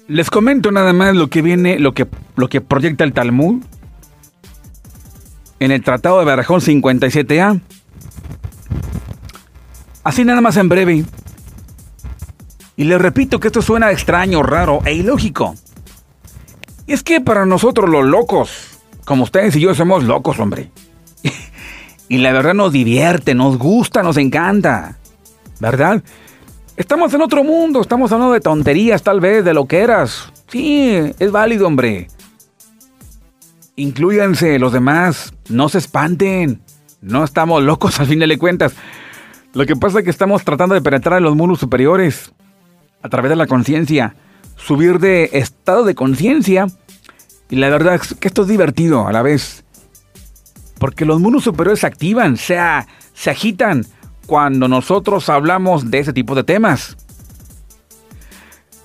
Les 0.07 0.29
comento 0.29 0.69
nada 0.69 0.91
más 0.93 1.15
lo 1.15 1.29
que 1.29 1.41
viene, 1.41 1.79
lo 1.79 1.93
que, 1.93 2.07
lo 2.35 2.49
que 2.49 2.61
proyecta 2.61 3.03
el 3.03 3.13
Talmud 3.13 3.63
en 5.59 5.71
el 5.71 5.81
Tratado 5.81 6.19
de 6.19 6.25
Barajón 6.25 6.59
57A. 6.59 7.61
Así 10.03 10.25
nada 10.25 10.41
más 10.41 10.57
en 10.57 10.69
breve. 10.69 11.05
Y 12.75 12.83
les 12.85 13.01
repito 13.01 13.39
que 13.39 13.47
esto 13.47 13.61
suena 13.61 13.91
extraño, 13.91 14.43
raro 14.43 14.81
e 14.85 14.93
ilógico. 14.93 15.55
Y 16.85 16.93
es 16.93 17.03
que 17.03 17.21
para 17.21 17.45
nosotros 17.45 17.89
los 17.89 18.05
locos, 18.05 18.79
como 19.05 19.23
ustedes 19.23 19.55
y 19.55 19.61
yo 19.61 19.73
somos 19.75 20.03
locos, 20.03 20.39
hombre. 20.39 20.71
y 22.09 22.17
la 22.17 22.33
verdad 22.33 22.53
nos 22.53 22.73
divierte, 22.73 23.35
nos 23.35 23.57
gusta, 23.57 24.03
nos 24.03 24.17
encanta. 24.17 24.97
¿Verdad? 25.59 26.03
Estamos 26.75 27.13
en 27.13 27.21
otro 27.21 27.43
mundo, 27.43 27.79
estamos 27.79 28.11
hablando 28.11 28.33
de 28.33 28.41
tonterías 28.41 29.03
tal 29.03 29.19
vez, 29.19 29.45
de 29.45 29.53
lo 29.53 29.67
que 29.67 29.79
eras. 29.79 30.33
Sí, 30.47 30.95
es 31.19 31.31
válido, 31.31 31.67
hombre. 31.67 32.07
Incluyanse 33.75 34.59
los 34.59 34.73
demás, 34.73 35.33
no 35.49 35.69
se 35.69 35.77
espanten. 35.77 36.61
No 37.01 37.23
estamos 37.23 37.61
locos 37.63 37.99
al 37.99 38.07
fin 38.07 38.19
de 38.19 38.37
cuentas. 38.37 38.73
Lo 39.53 39.67
que 39.67 39.75
pasa 39.75 39.99
es 39.99 40.03
que 40.03 40.09
estamos 40.09 40.43
tratando 40.43 40.73
de 40.73 40.81
penetrar 40.81 41.19
en 41.19 41.23
los 41.23 41.35
mundos 41.35 41.59
superiores 41.59 42.33
a 43.03 43.09
través 43.09 43.29
de 43.29 43.35
la 43.35 43.45
conciencia, 43.45 44.15
subir 44.55 44.97
de 44.99 45.29
estado 45.33 45.83
de 45.83 45.93
conciencia. 45.93 46.65
Y 47.51 47.57
la 47.57 47.69
verdad 47.69 47.93
es 47.95 48.15
que 48.15 48.27
esto 48.27 48.41
es 48.41 48.47
divertido 48.47 49.07
a 49.07 49.11
la 49.11 49.21
vez. 49.21 49.63
Porque 50.79 51.05
los 51.05 51.19
mundos 51.19 51.43
superiores 51.43 51.81
se 51.81 51.87
activan, 51.87 52.35
se, 52.35 52.57
se 53.13 53.29
agitan 53.29 53.85
cuando 54.25 54.67
nosotros 54.67 55.29
hablamos 55.29 55.91
de 55.91 55.99
ese 55.99 56.13
tipo 56.13 56.33
de 56.33 56.43
temas. 56.43 56.97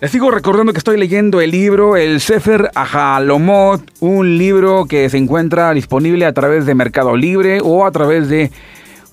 Les 0.02 0.10
sigo 0.10 0.30
recordando 0.30 0.72
que 0.72 0.78
estoy 0.78 0.98
leyendo 0.98 1.40
el 1.40 1.50
libro 1.50 1.96
El 1.96 2.20
Sefer 2.20 2.70
Ajalomot, 2.74 3.82
un 4.00 4.36
libro 4.36 4.84
que 4.84 5.08
se 5.08 5.16
encuentra 5.16 5.72
disponible 5.72 6.26
a 6.26 6.34
través 6.34 6.66
de 6.66 6.74
Mercado 6.74 7.16
Libre 7.16 7.60
o 7.64 7.86
a 7.86 7.90
través 7.90 8.28
de 8.28 8.52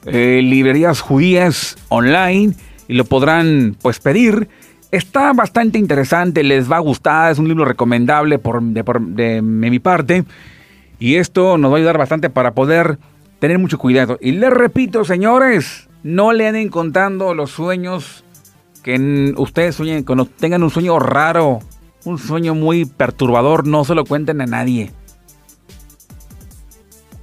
eh, 0.06 0.42
librerías 0.44 1.02
judías 1.02 1.78
online 1.90 2.54
y 2.88 2.94
lo 2.94 3.06
podrán 3.06 3.76
pues 3.82 4.00
pedir. 4.00 4.48
Está 4.92 5.34
bastante 5.34 5.78
interesante, 5.78 6.44
les 6.44 6.72
va 6.72 6.78
a 6.78 6.80
gustar, 6.80 7.32
es 7.32 7.40
un 7.40 7.48
libro 7.48 7.66
recomendable 7.66 8.40
por, 8.40 8.62
de, 8.62 8.84
de 8.84 9.42
mi 9.42 9.80
parte 9.80 10.24
y 11.00 11.16
esto 11.16 11.58
nos 11.58 11.72
va 11.72 11.76
a 11.76 11.78
ayudar 11.80 11.98
bastante 11.98 12.30
para 12.30 12.54
poder 12.54 12.98
tener 13.40 13.60
mucho 13.60 13.78
cuidado. 13.78 14.18
Y 14.22 14.32
les 14.32 14.50
repito, 14.50 15.04
señores, 15.04 15.90
no 16.04 16.34
le 16.34 16.48
anden 16.48 16.70
contando 16.70 17.34
los 17.34 17.52
sueños 17.52 18.24
que 18.84 19.34
ustedes 19.38 19.76
sueñen, 19.76 20.04
cuando 20.04 20.26
tengan 20.26 20.62
un 20.62 20.70
sueño 20.70 21.00
raro, 21.00 21.60
un 22.04 22.20
sueño 22.20 22.54
muy 22.54 22.86
perturbador, 22.86 23.66
no 23.66 23.84
se 23.84 23.96
lo 23.96 24.06
cuenten 24.06 24.42
a 24.42 24.46
nadie. 24.46 24.92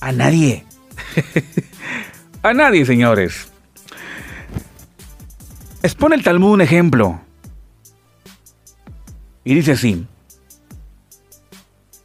A 0.00 0.10
nadie. 0.10 0.64
a 2.42 2.54
nadie, 2.54 2.84
señores. 2.84 3.48
Expone 5.82 6.16
el 6.16 6.22
Talmud 6.22 6.54
un 6.54 6.60
ejemplo. 6.60 7.20
Y 9.44 9.54
dice 9.54 9.72
así. 9.72 10.06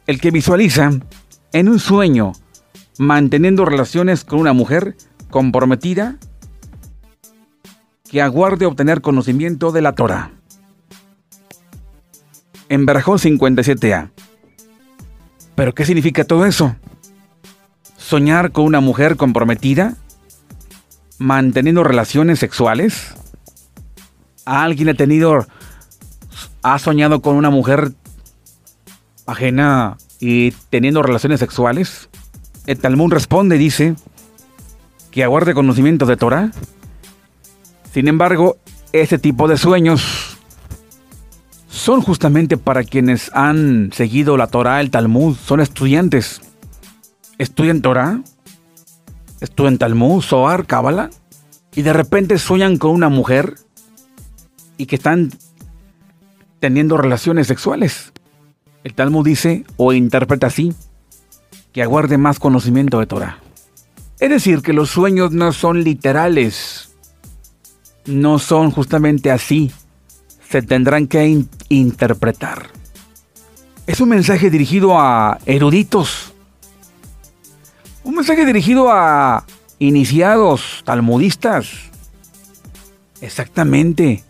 El 0.06 0.20
que 0.20 0.30
visualiza 0.30 0.90
en 1.52 1.68
un 1.68 1.78
sueño 1.78 2.32
manteniendo 2.98 3.64
relaciones 3.64 4.24
con 4.24 4.40
una 4.40 4.52
mujer 4.52 4.96
comprometida 5.30 6.16
que 8.10 8.22
aguarde 8.22 8.66
obtener 8.66 9.00
conocimiento 9.00 9.70
de 9.70 9.82
la 9.82 9.94
Torah. 9.94 10.32
En 12.68 12.86
Barajón 12.86 13.18
57A. 13.18 14.10
¿Pero 15.54 15.74
qué 15.74 15.84
significa 15.84 16.24
todo 16.24 16.46
eso? 16.46 16.76
¿Soñar 17.96 18.52
con 18.52 18.64
una 18.64 18.80
mujer 18.80 19.16
comprometida? 19.16 19.96
¿Manteniendo 21.18 21.82
relaciones 21.82 22.38
sexuales? 22.38 23.14
¿Alguien 24.44 24.88
ha 24.88 24.94
tenido, 24.94 25.46
ha 26.62 26.78
soñado 26.78 27.20
con 27.20 27.34
una 27.36 27.50
mujer 27.50 27.92
ajena 29.26 29.96
y 30.20 30.52
teniendo 30.70 31.02
relaciones 31.02 31.40
sexuales? 31.40 32.08
El 32.66 32.78
Talmud 32.78 33.12
responde, 33.12 33.58
dice, 33.58 33.96
que 35.10 35.24
aguarde 35.24 35.54
conocimiento 35.54 36.06
de 36.06 36.16
Torah. 36.16 36.50
Sin 37.92 38.08
embargo, 38.08 38.58
este 38.92 39.18
tipo 39.18 39.48
de 39.48 39.56
sueños 39.58 40.38
son 41.68 42.00
justamente 42.02 42.56
para 42.56 42.84
quienes 42.84 43.30
han 43.34 43.90
seguido 43.92 44.36
la 44.36 44.46
Torah, 44.46 44.80
el 44.80 44.90
Talmud, 44.90 45.36
son 45.36 45.60
estudiantes. 45.60 46.40
Estudian 47.38 47.82
Torah, 47.82 48.20
estudian 49.40 49.78
Talmud, 49.78 50.22
Zohar, 50.22 50.66
Kabbalah, 50.66 51.10
y 51.74 51.82
de 51.82 51.92
repente 51.92 52.38
sueñan 52.38 52.76
con 52.76 52.92
una 52.92 53.08
mujer 53.08 53.54
y 54.76 54.86
que 54.86 54.96
están 54.96 55.30
teniendo 56.60 56.96
relaciones 56.96 57.46
sexuales. 57.46 58.12
El 58.84 58.94
Talmud 58.94 59.24
dice 59.24 59.64
o 59.76 59.92
interpreta 59.92 60.46
así, 60.46 60.72
que 61.72 61.82
aguarde 61.82 62.18
más 62.18 62.38
conocimiento 62.38 63.00
de 63.00 63.06
Torah. 63.06 63.38
Es 64.20 64.30
decir, 64.30 64.62
que 64.62 64.72
los 64.72 64.90
sueños 64.90 65.32
no 65.32 65.52
son 65.52 65.84
literales, 65.84 66.96
no 68.06 68.38
son 68.38 68.70
justamente 68.70 69.30
así. 69.30 69.70
Se 70.48 70.62
tendrán 70.62 71.06
que 71.06 71.44
interpretar. 71.68 72.68
Es 73.86 74.00
un 74.00 74.08
mensaje 74.08 74.50
dirigido 74.50 74.98
a 74.98 75.38
eruditos. 75.46 76.34
Un 78.08 78.14
mensaje 78.14 78.46
dirigido 78.46 78.90
a 78.90 79.44
iniciados, 79.78 80.80
talmudistas. 80.86 81.90
Exactamente. 83.20 84.24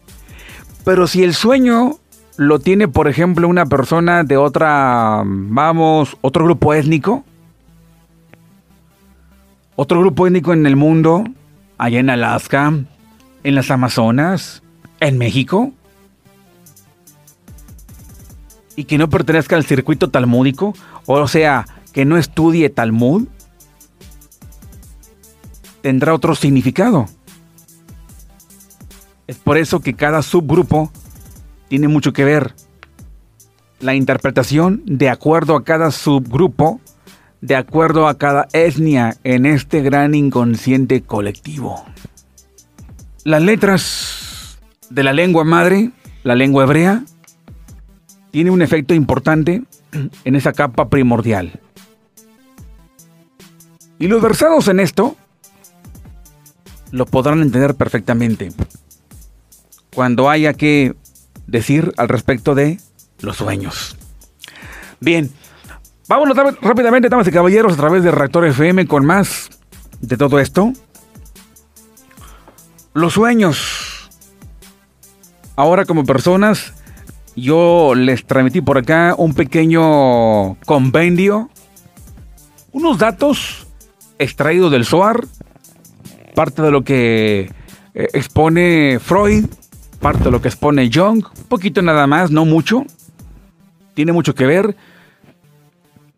Pero 0.85 1.07
si 1.07 1.23
el 1.23 1.33
sueño 1.33 2.01
lo 2.37 2.59
tiene, 2.59 2.89
por 2.89 3.07
ejemplo, 3.07 3.47
una 3.47 3.67
persona 3.67 4.25
de 4.25 4.37
otra, 4.37 5.23
vamos, 5.25 6.17
otro 6.23 6.45
grupo 6.45 6.75
étnico, 6.75 7.25
otro 9.77 10.01
grupo 10.01 10.27
étnico 10.27 10.53
en 10.53 10.67
el 10.67 10.75
mundo, 10.75 11.23
allá 11.79 12.01
en 12.01 12.11
Alaska, 12.11 12.73
en 13.45 13.55
las 13.55 13.71
Amazonas, 13.71 14.61
en 14.99 15.19
México, 15.19 15.71
y 18.75 18.87
que 18.87 18.99
no 18.99 19.09
pertenezca 19.09 19.55
al 19.55 19.65
circuito 19.65 20.11
talmúdico, 20.11 20.75
o 21.07 21.29
sea, 21.29 21.65
que 21.93 22.05
no 22.05 22.17
estudie 22.17 22.71
Talmud, 22.71 23.29
tendrá 25.81 26.15
otro 26.15 26.35
significado. 26.35 27.07
Es 29.27 29.37
por 29.37 29.59
eso 29.59 29.81
que 29.81 29.95
cada 29.95 30.23
subgrupo 30.23 30.91
tiene 31.69 31.89
mucho 31.89 32.13
que 32.13 32.25
ver. 32.25 32.55
La 33.81 33.95
interpretación 33.95 34.83
de 34.87 35.11
acuerdo 35.11 35.55
a 35.55 35.65
cada 35.65 35.91
subgrupo, 35.91 36.81
de 37.41 37.55
acuerdo 37.55 38.09
a 38.09 38.19
cada 38.19 38.49
etnia 38.53 39.17
en 39.25 39.47
este 39.47 39.83
gran 39.83 40.15
inconsciente 40.15 41.03
colectivo. 41.03 41.85
Las 43.25 43.43
letras 43.43 44.59
de 44.91 45.03
la 45.03 45.13
lengua 45.13 45.45
madre, 45.45 45.91
la 46.25 46.35
lengua 46.35 46.65
hebrea, 46.65 47.05
tiene 48.31 48.51
un 48.51 48.63
efecto 48.63 48.95
importante 48.95 49.63
en 50.25 50.37
esa 50.37 50.53
capa 50.53 50.89
primordial. 50.89 51.61
Y 53.99 54.07
los 54.07 54.23
versados 54.23 54.69
en 54.69 54.81
esto 54.81 55.17
lo 56.91 57.07
podrán 57.07 57.43
entender 57.43 57.75
perfectamente 57.75 58.53
cuando 59.95 60.31
haya 60.31 60.55
que 60.55 60.95
decir 61.47 61.93
al 61.97 62.09
respecto 62.09 62.55
de 62.55 62.79
los 63.21 63.37
sueños. 63.37 63.97
Bien, 65.01 65.31
vámonos 66.09 66.37
rápidamente, 66.61 67.09
damas 67.09 67.27
y 67.29 67.33
caballeros, 67.33 67.73
a 67.73 67.77
través 67.77 68.03
de 68.03 68.11
Reactor 68.11 68.47
FM 68.47 68.87
con 68.87 69.05
más 69.05 69.51
de 70.01 70.17
todo 70.17 70.39
esto. 70.39 70.73
Los 72.95 73.15
sueños. 73.15 74.11
Ahora 75.57 75.85
como 75.85 76.05
personas, 76.05 76.75
yo 77.35 77.95
les 77.97 78.25
transmití 78.25 78.61
por 78.61 78.79
acá 78.79 79.15
un 79.19 79.35
pequeño 79.35 80.55
compendio, 80.65 81.51
unos 82.73 82.99
datos 82.99 83.67
extraídos 84.19 84.71
del 84.71 84.85
SOAR, 84.85 85.25
parte 86.39 86.63
de 86.63 86.71
lo 86.71 86.85
que 86.85 87.51
eh, 87.95 88.09
expone 88.13 89.01
Freud, 89.01 89.47
parte 89.99 90.23
de 90.23 90.31
lo 90.31 90.41
que 90.41 90.47
expone 90.47 90.89
Jung, 90.89 91.25
un 91.37 91.45
poquito 91.49 91.83
nada 91.83 92.07
más, 92.07 92.31
no 92.31 92.45
mucho, 92.45 92.85
tiene 93.95 94.13
mucho 94.13 94.37
que 94.37 94.47
ver. 94.47 94.77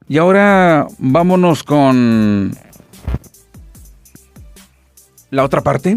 Y 0.08 0.18
ahora 0.18 0.86
vámonos 0.98 1.64
con 1.64 2.54
la 5.30 5.42
otra 5.42 5.62
parte 5.62 5.96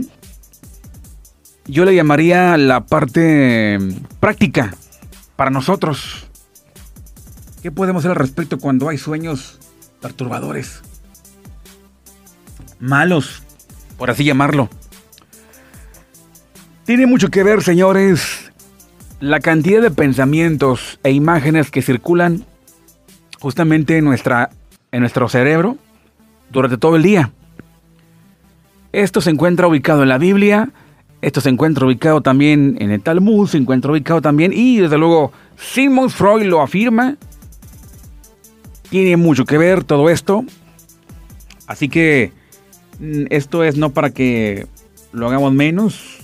yo 1.66 1.84
le 1.84 1.94
llamaría 1.94 2.56
la 2.56 2.86
parte 2.86 3.78
práctica 4.22 4.74
para 5.36 5.52
nosotros. 5.52 6.28
¿Qué 7.62 7.72
podemos 7.72 8.00
hacer 8.00 8.12
al 8.12 8.24
respecto 8.24 8.58
cuando 8.58 8.88
hay 8.88 8.98
sueños 8.98 9.60
perturbadores? 10.00 10.82
Malos, 12.80 13.43
por 14.04 14.12
así 14.12 14.26
llamarlo. 14.26 14.68
Tiene 16.84 17.08
mucho 17.08 17.30
que 17.30 17.42
ver, 17.42 17.64
señores, 17.64 18.52
la 19.22 19.40
cantidad 19.40 19.82
de 19.82 19.92
pensamientos 19.92 21.00
e 21.04 21.12
imágenes 21.12 21.72
que 21.72 21.82
circulan 21.82 22.44
justamente 23.40 23.98
en 23.98 24.04
nuestra 24.04 24.50
en 24.92 25.00
nuestro 25.00 25.30
cerebro 25.30 25.78
durante 26.52 26.78
todo 26.78 26.98
el 26.98 27.04
día. 27.04 27.32
Esto 28.92 29.22
se 29.22 29.30
encuentra 29.30 29.68
ubicado 29.68 30.04
en 30.04 30.10
la 30.10 30.18
Biblia, 30.18 30.72
esto 31.22 31.40
se 31.40 31.48
encuentra 31.48 31.86
ubicado 31.86 32.20
también 32.20 32.76
en 32.82 32.92
el 32.92 33.02
Talmud, 33.02 33.48
se 33.48 33.58
encuentra 33.58 33.94
ubicado 33.94 34.22
también, 34.22 34.52
y 34.54 34.80
desde 34.80 34.98
luego 34.98 35.32
Sigmund 35.56 36.10
Freud 36.10 36.44
lo 36.44 36.62
afirma. 36.62 37.16
Tiene 38.90 39.16
mucho 39.16 39.46
que 39.46 39.58
ver 39.58 39.86
todo 39.86 40.10
esto. 40.10 40.44
Así 41.68 41.88
que 41.88 42.43
esto 43.30 43.64
es 43.64 43.78
no 43.78 43.92
para 43.92 44.12
que 44.12 44.68
lo 45.12 45.28
hagamos 45.28 45.54
menos. 45.54 46.20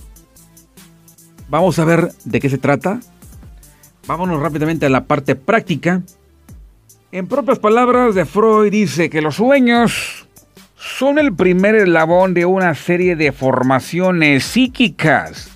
Vamos 1.50 1.80
a 1.80 1.86
ver 1.86 2.12
de 2.26 2.40
qué 2.40 2.50
se 2.50 2.58
trata. 2.58 3.00
Vámonos 4.08 4.42
rápidamente 4.42 4.86
a 4.86 4.90
la 4.90 5.06
parte 5.06 5.36
práctica. 5.36 6.02
En 7.12 7.28
propias 7.28 7.60
palabras 7.60 8.14
de 8.16 8.26
Freud 8.26 8.72
dice 8.72 9.10
que 9.10 9.22
los 9.22 9.36
sueños 9.36 10.28
son 10.76 11.20
el 11.20 11.34
primer 11.34 11.76
eslabón 11.76 12.34
de 12.34 12.46
una 12.46 12.74
serie 12.76 13.16
de 13.16 13.32
formaciones 13.32 14.44
psíquicas. 14.44 15.52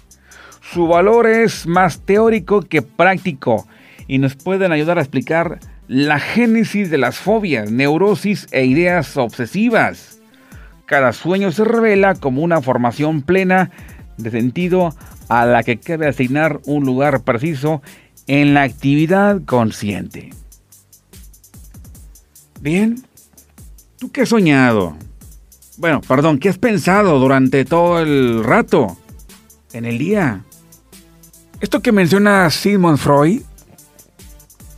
Su 0.61 0.87
valor 0.87 1.27
es 1.27 1.67
más 1.67 2.01
teórico 2.01 2.61
que 2.61 2.81
práctico 2.81 3.67
y 4.07 4.17
nos 4.17 4.35
pueden 4.35 4.71
ayudar 4.71 4.97
a 4.97 5.01
explicar 5.01 5.59
la 5.87 6.19
génesis 6.19 6.89
de 6.89 6.97
las 6.97 7.17
fobias, 7.17 7.71
neurosis 7.71 8.47
e 8.51 8.65
ideas 8.65 9.15
obsesivas. 9.17 10.12
Cada 10.85 11.13
sueño 11.13 11.51
se 11.51 11.63
revela 11.63 12.15
como 12.15 12.41
una 12.41 12.61
formación 12.61 13.21
plena 13.21 13.71
de 14.17 14.31
sentido 14.31 14.95
a 15.29 15.45
la 15.45 15.63
que 15.63 15.79
cabe 15.79 16.07
asignar 16.07 16.59
un 16.65 16.85
lugar 16.85 17.23
preciso 17.23 17.81
en 18.27 18.53
la 18.53 18.63
actividad 18.63 19.41
consciente. 19.45 20.31
Bien, 22.61 23.03
¿tú 23.97 24.11
qué 24.11 24.21
has 24.21 24.29
soñado? 24.29 24.95
Bueno, 25.77 26.01
perdón, 26.01 26.37
¿qué 26.37 26.49
has 26.49 26.57
pensado 26.57 27.19
durante 27.19 27.65
todo 27.65 27.99
el 27.99 28.43
rato? 28.43 28.97
En 29.73 29.85
el 29.85 29.97
día. 29.97 30.43
Esto 31.59 31.81
que 31.81 31.91
menciona 31.91 32.49
Sigmund 32.49 32.97
Freud 32.97 33.41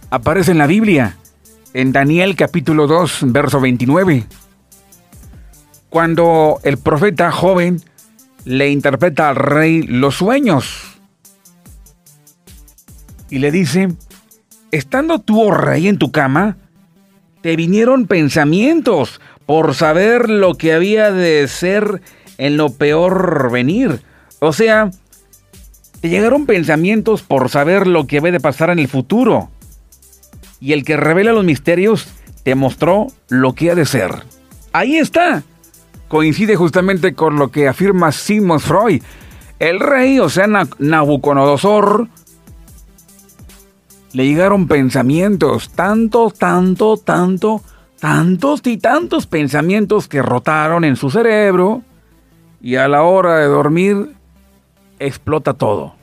aparece 0.10 0.52
en 0.52 0.58
la 0.58 0.68
Biblia, 0.68 1.18
en 1.74 1.92
Daniel 1.92 2.36
capítulo 2.36 2.88
2, 2.88 3.26
verso 3.28 3.60
29. 3.60 4.26
Cuando 5.96 6.60
el 6.64 6.78
profeta 6.78 7.32
joven 7.32 7.80
le 8.44 8.70
interpreta 8.70 9.30
al 9.30 9.38
rey 9.38 9.82
los 9.84 10.16
sueños 10.16 11.00
y 13.30 13.40
le 13.40 13.50
dice, 13.50 13.88
estando 14.72 15.20
tú, 15.20 15.42
oh 15.42 15.52
rey, 15.52 15.88
en 15.88 15.98
tu 15.98 16.12
cama, 16.12 16.58
te 17.40 17.56
vinieron 17.56 18.08
pensamientos 18.08 19.22
por 19.46 19.74
saber 19.74 20.30
lo 20.30 20.56
que 20.56 20.74
había 20.74 21.14
de 21.14 21.48
ser 21.48 22.02
en 22.38 22.58
lo 22.58 22.74
peor 22.74 23.50
venir. 23.50 24.02
O 24.40 24.52
sea, 24.52 24.92
te 26.02 26.10
llegaron 26.10 26.46
pensamientos 26.46 27.22
por 27.22 27.48
saber 27.48 27.88
lo 27.88 28.06
que 28.06 28.18
había 28.18 28.34
de 28.34 28.42
pasar 28.42 28.70
en 28.70 28.80
el 28.80 28.90
futuro. 28.90 29.50
Y 30.60 30.74
el 30.74 30.84
que 30.84 30.98
revela 30.98 31.32
los 31.32 31.46
misterios 31.46 32.10
te 32.44 32.54
mostró 32.54 33.08
lo 33.30 33.54
que 33.54 33.72
ha 33.72 33.76
de 33.76 33.86
ser. 33.86 34.12
Ahí 34.74 34.98
está. 34.98 35.46
Coincide 36.08 36.56
justamente 36.56 37.14
con 37.14 37.38
lo 37.38 37.50
que 37.50 37.68
afirma 37.68 38.12
Sigmund 38.12 38.62
Freud. 38.62 39.02
El 39.60 39.80
rey, 39.80 40.20
o 40.20 40.30
sea, 40.30 40.48
Nabucodonosor, 40.48 42.08
le 44.14 44.26
llegaron 44.26 44.68
pensamientos, 44.68 45.70
tanto, 45.72 46.32
tanto, 46.32 46.98
tanto, 46.98 47.62
tantos 48.00 48.62
y 48.66 48.78
tantos 48.78 49.28
pensamientos 49.28 50.08
que 50.08 50.22
rotaron 50.22 50.84
en 50.84 50.96
su 50.96 51.10
cerebro 51.10 51.82
y 52.62 52.76
a 52.76 52.88
la 52.88 53.04
hora 53.04 53.38
de 53.38 53.48
dormir 53.48 54.16
explota 55.00 55.54
todo. 55.54 55.96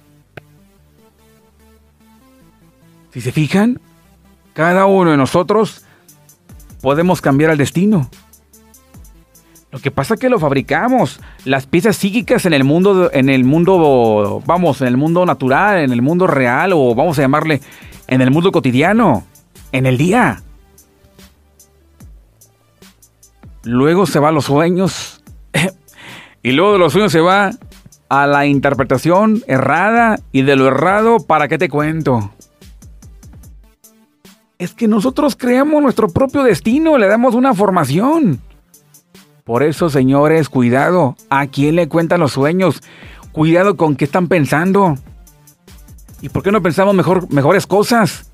Si 3.13 3.21
se 3.21 3.33
fijan, 3.33 3.81
cada 4.53 4.87
uno 4.87 5.11
de 5.11 5.17
nosotros 5.17 5.85
podemos 6.81 7.21
cambiar 7.21 7.51
el 7.51 7.59
destino. 7.59 8.11
Lo 9.73 9.79
que 9.79 9.91
pasa 9.91 10.15
es 10.15 10.21
que 10.21 10.29
lo 10.29 10.39
fabricamos. 10.39 11.19
Las 11.47 11.67
piezas 11.67 11.97
psíquicas 11.97 12.45
en 12.45 12.53
el 12.53 12.63
mundo, 12.63 13.11
en 13.11 13.31
el 13.31 13.43
mundo, 13.45 14.43
vamos, 14.45 14.83
en 14.83 14.89
el 14.89 14.99
mundo 14.99 15.25
natural, 15.25 15.79
en 15.79 15.93
el 15.93 16.03
mundo 16.03 16.27
real, 16.27 16.75
o 16.75 16.95
vamos 16.95 17.19
a 17.19 17.23
llamarle 17.23 17.63
en 18.07 18.21
el 18.21 18.31
mundo 18.31 18.53
cotidiano, 18.53 19.25
en 19.73 19.87
el 19.87 19.97
día. 19.97 20.43
Luego 23.65 24.05
se 24.05 24.21
va 24.21 24.29
a 24.29 24.33
los 24.33 24.45
sueños. 24.45 25.23
y 26.43 26.53
luego 26.53 26.75
de 26.75 26.79
los 26.79 26.93
sueños 26.93 27.11
se 27.11 27.21
va 27.21 27.53
a 28.11 28.27
la 28.27 28.45
interpretación 28.45 29.43
errada. 29.47 30.19
Y 30.33 30.43
de 30.43 30.55
lo 30.55 30.67
errado, 30.67 31.17
¿para 31.21 31.49
qué 31.49 31.57
te 31.57 31.71
cuento? 31.71 32.31
Es 34.59 34.75
que 34.75 34.87
nosotros 34.87 35.35
creamos 35.35 35.83
nuestro 35.83 36.09
propio 36.11 36.43
destino, 36.43 36.99
le 36.99 37.07
damos 37.07 37.35
una 37.35 37.55
formación. 37.55 38.39
Por 39.45 39.63
eso, 39.63 39.91
señores, 39.91 40.49
cuidado. 40.49 41.17
¿A 41.29 41.47
quién 41.47 41.77
le 41.77 41.89
cuentan 41.89 42.21
los 42.21 42.33
sueños? 42.33 42.83
Cuidado 43.33 43.77
con 43.77 43.97
qué 43.97 44.05
están 44.05 44.29
pensando. 44.29 44.97
¿Y 46.21 46.29
por 46.29 46.43
qué 46.45 46.53
no 46.53 46.63
pensamos 46.63 46.95
mejor, 46.95 47.33
mejores 47.33 47.67
cosas? 47.67 48.31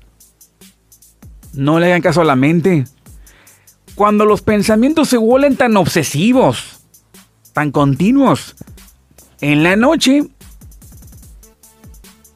No 1.53 1.79
le 1.79 1.87
hagan 1.87 2.01
caso 2.01 2.21
a 2.21 2.25
la 2.25 2.35
mente. 2.35 2.85
Cuando 3.95 4.25
los 4.25 4.43
pensamientos 4.43 5.09
se 5.09 5.17
vuelven 5.17 5.57
tan 5.57 5.75
obsesivos, 5.75 6.81
tan 7.53 7.71
continuos, 7.71 8.55
en 9.41 9.63
la 9.63 9.75
noche 9.75 10.29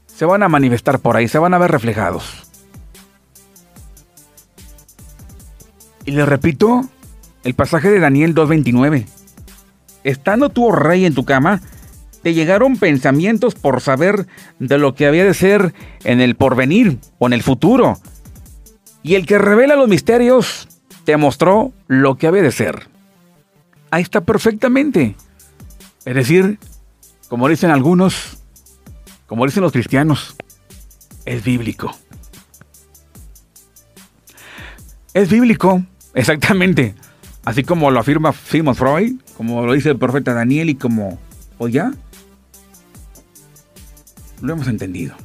se 0.08 0.26
van 0.26 0.42
a 0.42 0.50
manifestar 0.50 1.00
por 1.00 1.16
ahí, 1.16 1.28
se 1.28 1.38
van 1.38 1.54
a 1.54 1.60
ver 1.60 1.72
reflejados. 1.72 2.44
Y 6.06 6.12
le 6.12 6.26
repito 6.26 6.90
el 7.44 7.54
pasaje 7.54 7.90
de 7.90 8.00
Daniel 8.00 8.34
2.29. 8.36 9.06
Estando 10.04 10.50
tú, 10.50 10.68
oh 10.68 10.72
rey, 10.72 11.06
en 11.06 11.14
tu 11.14 11.26
cama, 11.26 11.62
te 12.22 12.34
llegaron 12.34 12.78
pensamientos 12.78 13.56
por 13.56 13.82
saber 13.82 14.28
de 14.60 14.78
lo 14.78 14.96
que 14.96 15.06
había 15.06 15.26
de 15.26 15.34
ser 15.34 15.74
en 16.04 16.22
el 16.22 16.36
porvenir 16.36 17.00
o 17.20 17.28
en 17.28 17.34
el 17.34 17.44
futuro. 17.44 18.00
Y 19.02 19.16
el 19.16 19.26
que 19.26 19.38
revela 19.38 19.76
los 19.76 19.90
misterios 19.90 20.68
te 21.04 21.18
mostró 21.18 21.74
lo 21.88 22.16
que 22.18 22.28
había 22.28 22.42
de 22.42 22.52
ser. 22.52 22.88
Ahí 23.92 24.02
está 24.02 24.22
perfectamente. 24.22 25.16
Es 26.06 26.16
decir, 26.16 26.60
como 27.28 27.50
dicen 27.50 27.72
algunos, 27.72 28.38
como 29.28 29.46
dicen 29.46 29.64
los 29.64 29.72
cristianos, 29.72 30.36
es 31.26 31.44
bíblico. 31.44 31.94
Es 35.14 35.30
bíblico, 35.30 35.84
exactamente. 36.14 36.96
Así 37.46 37.64
como 37.64 37.92
lo 37.92 38.00
afirma 38.00 38.32
Sigmund 38.32 38.78
Freud, 38.78 39.16
como 39.36 39.66
lo 39.66 39.74
dice 39.74 39.90
el 39.90 39.98
profeta 39.98 40.34
Daniel 40.34 40.70
y 40.70 40.76
como, 40.76 41.20
o 41.58 41.68
ya, 41.68 41.94
lo 44.42 44.54
hemos 44.54 44.68
entendido. 44.68 45.16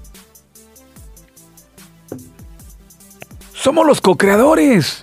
Somos 3.53 3.87
los 3.87 4.01
co-creadores. 4.01 5.03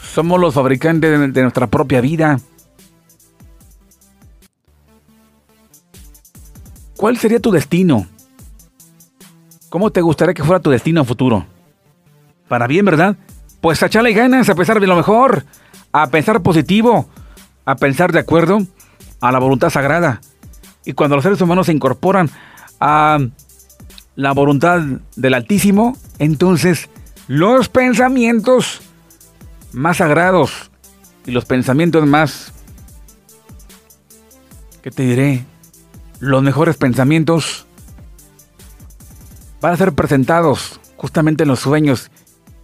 Somos 0.00 0.40
los 0.40 0.54
fabricantes 0.54 1.34
de, 1.34 1.42
nuestra 1.42 1.66
propia 1.66 2.00
vida. 2.00 2.40
¿Cuál 6.96 7.18
sería 7.18 7.40
tu 7.40 7.50
destino? 7.50 8.06
¿Cómo 9.68 9.90
te 9.90 10.00
gustaría 10.00 10.32
que 10.32 10.44
fuera 10.44 10.62
tu 10.62 10.70
destino 10.70 11.04
futuro? 11.04 11.44
Para 12.48 12.66
bien, 12.66 12.86
¿verdad? 12.86 13.16
Pues 13.60 13.82
a 13.82 13.86
echarle 13.86 14.14
ganas, 14.14 14.48
a 14.48 14.54
pensar 14.54 14.80
de 14.80 14.86
lo 14.86 14.96
mejor, 14.96 15.44
a 16.02 16.08
pensar 16.08 16.42
positivo, 16.42 17.08
a 17.64 17.76
pensar 17.76 18.12
de 18.12 18.18
acuerdo 18.18 18.58
a 19.22 19.32
la 19.32 19.38
voluntad 19.38 19.70
sagrada. 19.70 20.20
Y 20.84 20.92
cuando 20.92 21.16
los 21.16 21.22
seres 21.22 21.40
humanos 21.40 21.66
se 21.66 21.72
incorporan 21.72 22.28
a 22.80 23.18
la 24.14 24.32
voluntad 24.32 24.82
del 25.16 25.32
Altísimo, 25.32 25.96
entonces 26.18 26.90
los 27.28 27.70
pensamientos 27.70 28.82
más 29.72 29.96
sagrados 29.96 30.70
y 31.24 31.30
los 31.30 31.46
pensamientos 31.46 32.06
más, 32.06 32.52
¿qué 34.82 34.90
te 34.90 35.02
diré? 35.02 35.46
Los 36.20 36.42
mejores 36.42 36.76
pensamientos 36.76 37.66
van 39.62 39.72
a 39.72 39.76
ser 39.78 39.94
presentados 39.94 40.78
justamente 40.98 41.44
en 41.44 41.48
los 41.48 41.60
sueños 41.60 42.10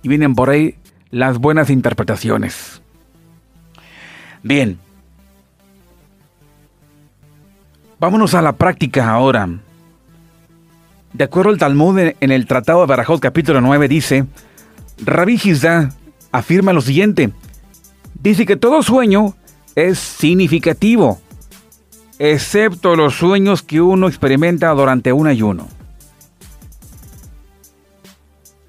y 0.03 0.09
vienen 0.09 0.35
por 0.35 0.51
ahí 0.51 0.77
las 1.11 1.39
buenas 1.39 1.71
interpretaciones. 1.71 2.82
Bien. 4.43 4.79
Vámonos 7.99 8.35
a 8.35 8.43
la 8.43 8.53
práctica 8.53 9.11
ahora. 9.11 9.49
De 11.13 11.25
acuerdo 11.25 11.51
al 11.51 11.59
Talmud 11.59 11.99
en 11.99 12.31
el 12.31 12.47
Tratado 12.47 12.81
de 12.81 12.87
Barajot 12.87 13.21
capítulo 13.21 13.61
9 13.61 13.87
dice, 13.87 14.25
Rabbi 15.05 15.39
Hizda 15.43 15.91
afirma 16.33 16.73
lo 16.73 16.81
siguiente, 16.81 17.33
Dice 18.23 18.47
que 18.47 18.57
todo 18.57 18.85
sueño 18.85 19.35
es 19.75 19.99
significativo, 19.99 21.21
excepto 22.21 22.95
los 22.95 23.15
sueños 23.15 23.63
que 23.63 23.81
uno 23.81 24.07
experimenta 24.07 24.71
durante 24.71 25.13
un 25.13 25.27
ayuno. 25.27 25.67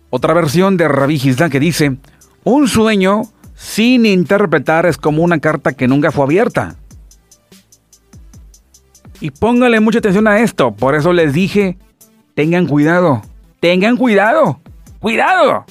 Otra 0.09 0.33
versión 0.33 0.75
de 0.75 0.87
Rabbi 0.87 1.19
Gisdan 1.19 1.51
que 1.51 1.59
dice, 1.59 1.97
un 2.43 2.67
sueño 2.67 3.23
sin 3.63 4.05
interpretar 4.05 4.85
es 4.85 4.97
como 4.97 5.23
una 5.23 5.39
carta 5.39 5.71
que 5.71 5.87
nunca 5.87 6.11
fue 6.11 6.25
abierta. 6.25 6.75
Y 9.21 9.31
póngale 9.31 9.79
mucha 9.79 9.99
atención 9.99 10.27
a 10.27 10.41
esto, 10.41 10.75
por 10.75 10.95
eso 10.95 11.13
les 11.13 11.31
dije, 11.33 11.77
tengan 12.35 12.67
cuidado, 12.67 13.21
tengan 13.61 13.95
cuidado, 13.95 14.59
cuidado, 14.99 15.65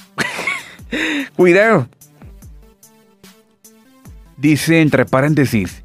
cuidado. 1.37 1.87
Dice 4.39 4.81
entre 4.81 5.05
paréntesis, 5.05 5.85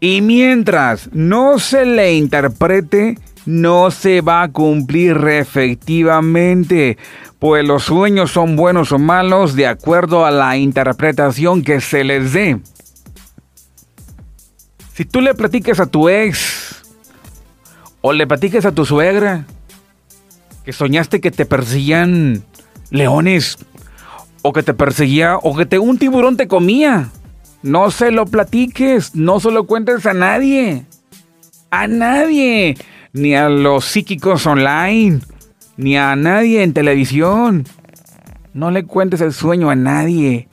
y 0.00 0.22
mientras 0.22 1.10
no 1.12 1.58
se 1.58 1.84
le 1.84 2.14
interprete, 2.14 3.18
no 3.44 3.90
se 3.90 4.22
va 4.22 4.42
a 4.42 4.50
cumplir 4.50 5.18
efectivamente, 5.28 6.96
pues 7.42 7.64
los 7.64 7.82
sueños 7.82 8.30
son 8.30 8.54
buenos 8.54 8.92
o 8.92 9.00
malos 9.00 9.56
de 9.56 9.66
acuerdo 9.66 10.24
a 10.24 10.30
la 10.30 10.56
interpretación 10.56 11.64
que 11.64 11.80
se 11.80 12.04
les 12.04 12.32
dé. 12.32 12.60
Si 14.94 15.04
tú 15.04 15.20
le 15.20 15.34
platiques 15.34 15.80
a 15.80 15.86
tu 15.86 16.08
ex 16.08 16.84
o 18.00 18.12
le 18.12 18.28
platiques 18.28 18.64
a 18.64 18.70
tu 18.70 18.86
suegra 18.86 19.44
que 20.64 20.72
soñaste 20.72 21.20
que 21.20 21.32
te 21.32 21.44
perseguían 21.44 22.44
leones 22.90 23.58
o 24.42 24.52
que 24.52 24.62
te 24.62 24.72
perseguía 24.72 25.36
o 25.36 25.56
que 25.56 25.66
te, 25.66 25.80
un 25.80 25.98
tiburón 25.98 26.36
te 26.36 26.46
comía. 26.46 27.10
No 27.64 27.90
se 27.90 28.12
lo 28.12 28.24
platiques, 28.24 29.16
no 29.16 29.40
se 29.40 29.50
lo 29.50 29.66
cuentes 29.66 30.06
a 30.06 30.14
nadie. 30.14 30.86
A 31.72 31.88
nadie. 31.88 32.76
Ni 33.12 33.34
a 33.34 33.48
los 33.48 33.84
psíquicos 33.84 34.46
online. 34.46 35.22
Ni 35.82 35.96
a 35.96 36.14
nadie 36.14 36.62
en 36.62 36.74
televisión. 36.74 37.64
No 38.54 38.70
le 38.70 38.84
cuentes 38.84 39.20
el 39.20 39.32
sueño 39.32 39.68
a 39.68 39.74
nadie. 39.74 40.48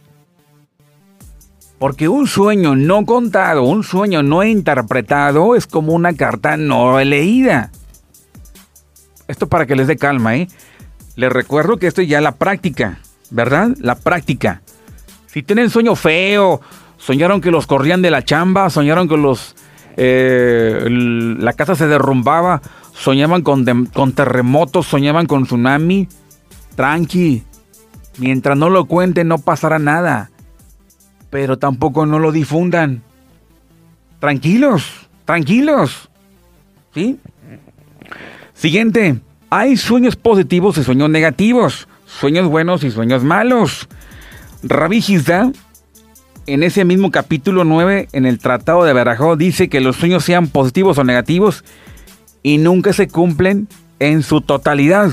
Porque 1.78 2.10
un 2.10 2.28
sueño 2.28 2.76
no 2.76 3.06
contado, 3.06 3.64
un 3.64 3.84
sueño 3.84 4.24
no 4.24 4.44
interpretado 4.44 5.56
es 5.56 5.68
como 5.68 5.94
una 5.94 6.14
carta 6.14 6.58
no 6.58 7.00
leída. 7.02 7.72
Esto 9.28 9.48
para 9.48 9.68
que 9.68 9.76
les 9.76 9.86
dé 9.86 9.98
calma, 9.98 10.36
¿eh? 10.36 10.48
Les 11.16 11.32
recuerdo 11.32 11.78
que 11.78 11.86
esto 11.86 12.02
es 12.02 12.10
ya 12.10 12.22
la 12.22 12.34
práctica, 12.34 13.00
¿verdad? 13.30 13.70
La 13.80 13.96
práctica. 13.96 14.64
Si 15.28 15.44
tienen 15.44 15.70
sueño 15.70 15.96
feo, 15.96 16.60
soñaron 16.98 17.40
que 17.40 17.52
los 17.52 17.68
corrían 17.68 18.02
de 18.02 18.10
la 18.10 18.26
chamba, 18.26 18.72
soñaron 18.72 19.08
que 19.08 19.18
los 19.18 19.56
eh, 19.96 20.88
la 20.90 21.54
casa 21.54 21.76
se 21.76 21.88
derrumbaba, 21.88 22.62
soñaban 23.00 23.42
con, 23.42 23.66
con 23.94 24.14
terremotos, 24.14 24.88
soñaban 24.88 25.26
con 25.26 25.46
tsunami, 25.46 26.08
tranqui. 26.76 27.44
Mientras 28.18 28.58
no 28.58 28.70
lo 28.70 28.86
cuenten 28.86 29.30
no 29.30 29.38
pasará 29.38 29.80
nada 29.80 30.30
pero 31.30 31.58
tampoco 31.58 32.06
no 32.06 32.20
lo 32.20 32.32
difundan. 32.32 33.04
Tranquilos, 34.20 35.10
tranquilos. 35.26 36.10
¿Sí? 36.94 37.20
Siguiente. 38.54 39.20
Hay 39.50 39.78
sueños 39.78 40.16
positivos 40.16 40.78
y 40.78 40.84
sueños 40.84 41.10
negativos, 41.10 41.88
sueños 42.06 42.48
buenos 42.48 42.84
y 42.84 42.92
sueños 42.92 43.24
malos. 43.24 43.88
Rabbi 44.62 44.98
Hizda, 44.98 45.52
en 46.46 46.64
ese 46.64 46.86
mismo 46.86 47.10
capítulo 47.10 47.64
9, 47.64 48.10
en 48.12 48.26
el 48.26 48.38
Tratado 48.40 48.84
de 48.84 48.94
Berajó, 48.94 49.38
dice 49.38 49.70
que 49.70 49.82
los 49.82 49.96
sueños 49.96 50.24
sean 50.24 50.48
positivos 50.48 50.98
o 50.98 51.04
negativos 51.04 51.64
y 52.44 52.58
nunca 52.58 52.94
se 52.94 53.08
cumplen 53.08 53.68
en 54.00 54.24
su 54.24 54.42
totalidad. 54.42 55.12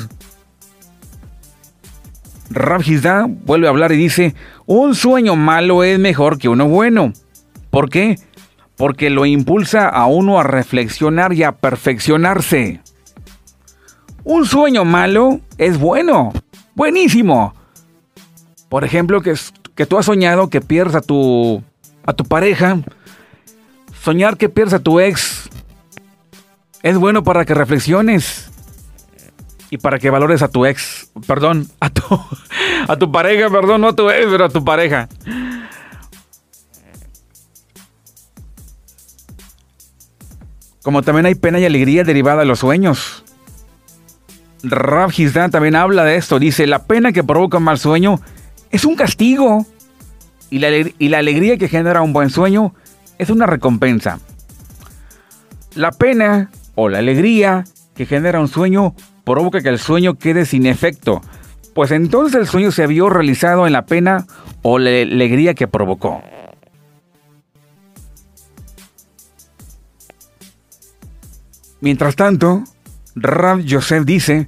Rab 2.51 2.83
vuelve 3.45 3.67
a 3.67 3.71
hablar 3.71 3.93
y 3.93 3.97
dice, 3.97 4.35
un 4.67 4.95
sueño 4.95 5.37
malo 5.37 5.83
es 5.83 5.99
mejor 5.99 6.39
que 6.39 6.49
uno 6.49 6.69
bueno. 6.69 7.13
¿Por 7.71 7.91
qué? 7.91 8.19
Porque 8.77 9.11
lo 9.11 9.27
impulsa 9.27 9.89
a 9.89 10.07
uno 10.07 10.39
a 10.39 10.45
reflexionar 10.45 11.33
y 11.33 11.43
a 11.43 11.53
perfeccionarse. 11.53 12.81
Un 14.23 14.47
sueño 14.47 14.85
malo 14.85 15.41
es 15.59 15.79
bueno, 15.79 16.33
buenísimo. 16.75 17.55
Por 18.69 18.85
ejemplo, 18.85 19.21
que, 19.23 19.35
que 19.75 19.87
tú 19.87 19.99
has 19.99 20.07
soñado 20.07 20.51
que 20.51 20.61
pierdas 20.61 20.97
a 20.97 21.01
tu, 21.01 21.63
a 22.05 22.13
tu 22.13 22.25
pareja. 22.25 22.79
Soñar 24.03 24.37
que 24.37 24.49
pierdas 24.49 24.75
a 24.75 24.83
tu 24.83 25.01
ex 25.01 25.36
es 26.87 26.97
bueno 26.97 27.25
para 27.25 27.45
que 27.45 27.53
reflexiones 27.53 28.49
y 29.71 29.79
para 29.79 29.99
que 29.99 30.09
valores 30.09 30.43
a 30.43 30.49
tu 30.49 30.67
ex, 30.67 31.11
perdón, 31.27 31.69
a 31.81 31.91
tu, 31.91 32.03
a 32.89 32.97
tu 32.97 33.11
pareja, 33.11 33.51
perdón, 33.51 33.81
no 33.81 33.89
a 33.89 33.97
tu 33.97 34.09
ex, 34.09 34.27
pero 34.31 34.45
a 34.45 34.49
tu 34.49 34.65
pareja. 34.65 35.09
Como 40.81 41.03
también 41.03 41.27
hay 41.27 41.35
pena 41.35 41.59
y 41.59 41.65
alegría 41.65 42.05
derivada 42.05 42.41
de 42.43 42.47
los 42.47 42.61
sueños. 42.61 43.25
Rab 44.63 45.11
también 45.51 45.75
habla 45.75 46.05
de 46.05 46.15
esto. 46.15 46.39
Dice, 46.39 46.69
la 46.69 46.85
pena 46.85 47.11
que 47.11 47.25
provoca 47.25 47.59
un 47.59 47.65
mal 47.65 47.81
sueño 47.81 48.21
es 48.71 48.85
un 48.85 48.95
castigo. 48.95 49.67
Y 50.51 50.61
la, 50.61 50.71
y 50.71 51.09
la 51.09 51.19
alegría 51.19 51.57
que 51.57 51.67
genera 51.67 52.03
un 52.03 52.13
buen 52.13 52.31
sueño 52.31 52.77
es 53.19 53.31
una 53.31 53.47
recompensa. 53.47 54.21
La 55.75 55.91
pena 55.91 56.51
o 56.77 56.89
la 56.89 56.99
alegría 56.99 57.65
que 57.97 58.07
genera 58.07 58.39
un 58.39 58.47
sueño 58.47 58.95
provoca 59.25 59.61
que 59.61 59.71
el 59.71 59.81
sueño 59.81 60.15
quede 60.15 60.47
sin 60.47 60.67
efecto, 60.67 61.21
pues 61.75 61.91
entonces 61.91 62.41
el 62.41 62.47
sueño 62.47 62.71
se 62.71 62.87
vio 62.87 63.11
realizado 63.11 63.67
en 63.67 63.73
la 63.73 63.87
pena 63.87 64.27
o 64.63 64.79
la 64.79 64.91
alegría 64.91 65.55
que 65.55 65.67
provocó. 65.67 66.23
Mientras 71.81 72.17
tanto, 72.17 72.65
Rab 73.15 73.65
Joseph 73.69 74.05
dice, 74.05 74.47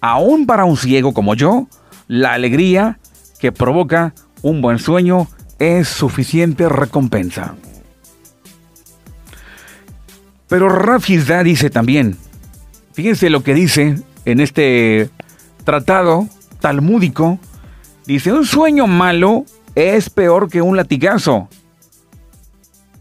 aún 0.00 0.46
para 0.46 0.64
un 0.64 0.76
ciego 0.76 1.14
como 1.14 1.34
yo, 1.34 1.66
la 2.08 2.32
alegría 2.32 2.98
que 3.38 3.52
provoca 3.52 4.14
un 4.42 4.60
buen 4.60 4.78
sueño 4.78 5.28
es 5.58 5.88
suficiente 5.88 6.68
recompensa. 6.68 7.54
Pero 10.54 10.68
Rab 10.68 11.02
dice 11.02 11.68
también, 11.68 12.16
fíjense 12.92 13.28
lo 13.28 13.42
que 13.42 13.54
dice 13.54 14.00
en 14.24 14.38
este 14.38 15.10
tratado 15.64 16.28
talmúdico, 16.60 17.40
dice, 18.06 18.32
un 18.32 18.46
sueño 18.46 18.86
malo 18.86 19.46
es 19.74 20.10
peor 20.10 20.48
que 20.48 20.62
un 20.62 20.76
latigazo, 20.76 21.48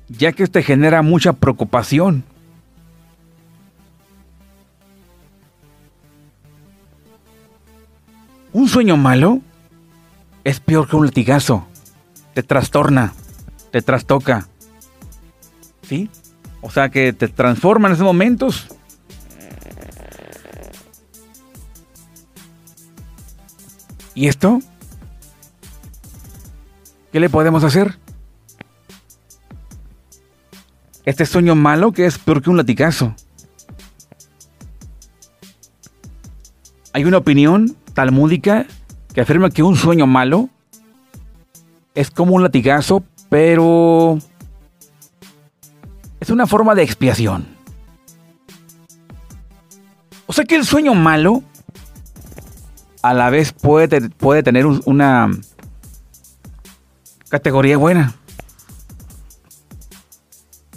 ya 0.09 0.31
que 0.31 0.41
este 0.41 0.63
genera 0.63 1.03
mucha 1.03 1.33
preocupación. 1.33 2.23
Un 8.51 8.67
sueño 8.67 8.97
malo 8.97 9.41
es 10.43 10.59
peor 10.59 10.87
que 10.87 10.95
un 10.95 11.05
latigazo. 11.05 11.67
Te 12.33 12.41
trastorna, 12.41 13.13
te 13.69 13.83
trastoca. 13.83 14.47
¿Sí? 15.83 16.09
O 16.63 16.71
sea 16.71 16.89
que 16.89 17.13
te 17.13 17.27
transforma 17.27 17.87
en 17.89 17.93
esos 17.93 18.05
momentos 18.05 18.67
¿Y 24.15 24.27
esto? 24.27 24.59
¿Qué 27.11 27.19
le 27.19 27.29
podemos 27.29 27.63
hacer? 27.63 27.97
Este 31.05 31.25
sueño 31.25 31.55
malo 31.55 31.91
que 31.91 32.05
es 32.05 32.17
peor 32.17 32.41
que 32.41 32.49
un 32.49 32.57
latigazo. 32.57 33.15
Hay 36.93 37.05
una 37.05 37.17
opinión 37.17 37.75
talmúdica 37.93 38.67
que 39.13 39.21
afirma 39.21 39.49
que 39.49 39.63
un 39.63 39.75
sueño 39.75 40.07
malo 40.07 40.49
es 41.95 42.11
como 42.11 42.35
un 42.35 42.43
latigazo, 42.43 43.03
pero 43.29 44.19
es 46.23 46.29
una 46.29 46.47
forma 46.47 46.73
de 46.73 46.83
expiación. 46.83 47.45
O 50.25 50.31
sea 50.31 50.45
que 50.45 50.55
el 50.55 50.65
sueño 50.65 50.93
malo 50.93 51.43
a 53.01 53.13
la 53.13 53.29
vez 53.29 53.51
puede, 53.51 54.09
puede 54.09 54.41
tener 54.41 54.65
una 54.65 55.29
categoría 57.27 57.75
buena. 57.75 58.15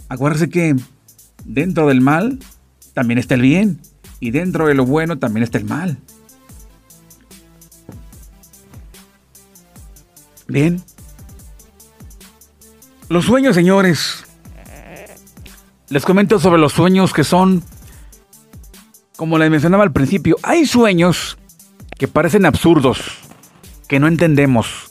Acuérdense 0.09 0.51
que 0.51 0.75
dentro 1.45 1.87
del 1.87 2.01
mal 2.01 2.41
también 2.93 3.19
está 3.19 3.35
el 3.35 3.43
bien 3.43 3.81
y 4.19 4.33
dentro 4.33 4.67
de 4.67 4.75
lo 4.75 4.85
bueno 4.85 5.21
también 5.21 5.45
está 5.45 5.59
el 5.59 5.65
mal. 5.65 5.97
Bien. 10.49 10.83
Los 13.09 13.27
sueños, 13.27 13.55
señores. 13.55 14.26
Les 15.89 16.05
comento 16.05 16.41
sobre 16.41 16.61
los 16.61 16.73
sueños 16.73 17.13
que 17.13 17.23
son, 17.23 17.63
como 19.17 19.39
les 19.39 19.51
mencionaba 19.51 19.85
al 19.85 19.93
principio, 19.93 20.37
hay 20.43 20.67
sueños 20.67 21.39
que 21.97 22.09
parecen 22.09 22.45
absurdos, 22.45 22.99
que 23.89 24.01
no 24.01 24.09
entendemos. 24.09 24.91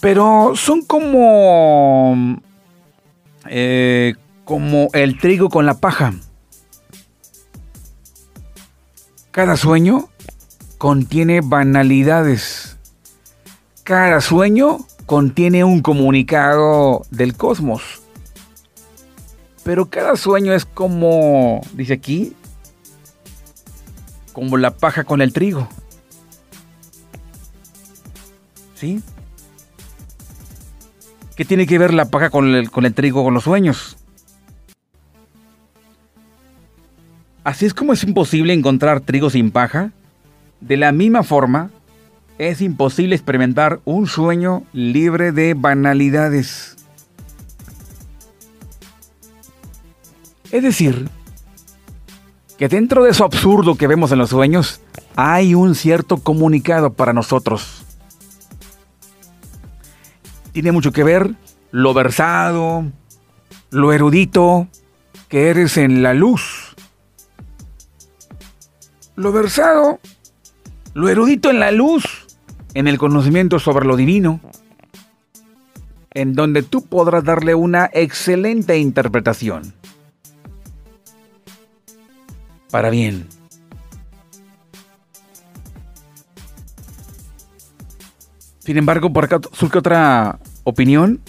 Pero 0.00 0.52
son 0.56 0.82
como... 0.82 2.40
Eh, 3.48 4.14
como 4.44 4.88
el 4.92 5.18
trigo 5.18 5.50
con 5.50 5.66
la 5.66 5.74
paja. 5.74 6.14
Cada 9.32 9.56
sueño 9.56 10.08
contiene 10.78 11.40
banalidades. 11.42 12.78
Cada 13.82 14.20
sueño 14.20 14.78
contiene 15.04 15.64
un 15.64 15.82
comunicado 15.82 17.02
del 17.10 17.36
cosmos. 17.36 17.95
Pero 19.66 19.90
cada 19.90 20.14
sueño 20.14 20.52
es 20.52 20.64
como, 20.64 21.60
dice 21.72 21.94
aquí, 21.94 22.34
como 24.32 24.58
la 24.58 24.70
paja 24.70 25.02
con 25.02 25.20
el 25.20 25.32
trigo. 25.32 25.68
¿Sí? 28.76 29.02
¿Qué 31.34 31.44
tiene 31.44 31.66
que 31.66 31.78
ver 31.78 31.92
la 31.92 32.04
paja 32.04 32.30
con 32.30 32.54
el, 32.54 32.70
con 32.70 32.86
el 32.86 32.94
trigo, 32.94 33.24
con 33.24 33.34
los 33.34 33.42
sueños? 33.42 33.96
Así 37.42 37.66
es 37.66 37.74
como 37.74 37.92
es 37.92 38.04
imposible 38.04 38.52
encontrar 38.52 39.00
trigo 39.00 39.30
sin 39.30 39.50
paja. 39.50 39.90
De 40.60 40.76
la 40.76 40.92
misma 40.92 41.24
forma, 41.24 41.70
es 42.38 42.60
imposible 42.60 43.16
experimentar 43.16 43.80
un 43.84 44.06
sueño 44.06 44.62
libre 44.72 45.32
de 45.32 45.54
banalidades. 45.54 46.75
Es 50.50 50.62
decir, 50.62 51.08
que 52.58 52.68
dentro 52.68 53.04
de 53.04 53.10
eso 53.10 53.24
absurdo 53.24 53.76
que 53.76 53.86
vemos 53.86 54.12
en 54.12 54.18
los 54.18 54.30
sueños, 54.30 54.80
hay 55.16 55.54
un 55.54 55.74
cierto 55.74 56.18
comunicado 56.18 56.92
para 56.92 57.12
nosotros. 57.12 57.84
Tiene 60.52 60.72
mucho 60.72 60.92
que 60.92 61.04
ver 61.04 61.34
lo 61.70 61.92
versado, 61.92 62.84
lo 63.70 63.92
erudito 63.92 64.68
que 65.28 65.48
eres 65.48 65.76
en 65.76 66.02
la 66.02 66.14
luz. 66.14 66.74
Lo 69.16 69.32
versado, 69.32 69.98
lo 70.94 71.08
erudito 71.08 71.50
en 71.50 71.60
la 71.60 71.70
luz 71.70 72.26
en 72.76 72.88
el 72.88 72.98
conocimiento 72.98 73.58
sobre 73.58 73.86
lo 73.86 73.96
divino, 73.96 74.38
en 76.12 76.34
donde 76.34 76.62
tú 76.62 76.84
podrás 76.84 77.24
darle 77.24 77.54
una 77.54 77.88
excelente 77.92 78.78
interpretación. 78.78 79.72
Para 82.76 82.90
bien. 82.90 83.26
Sin 88.58 88.76
embargo, 88.76 89.14
por 89.14 89.24
acá 89.24 89.40
surge 89.54 89.78
otra 89.78 90.38
opinión 90.62 91.22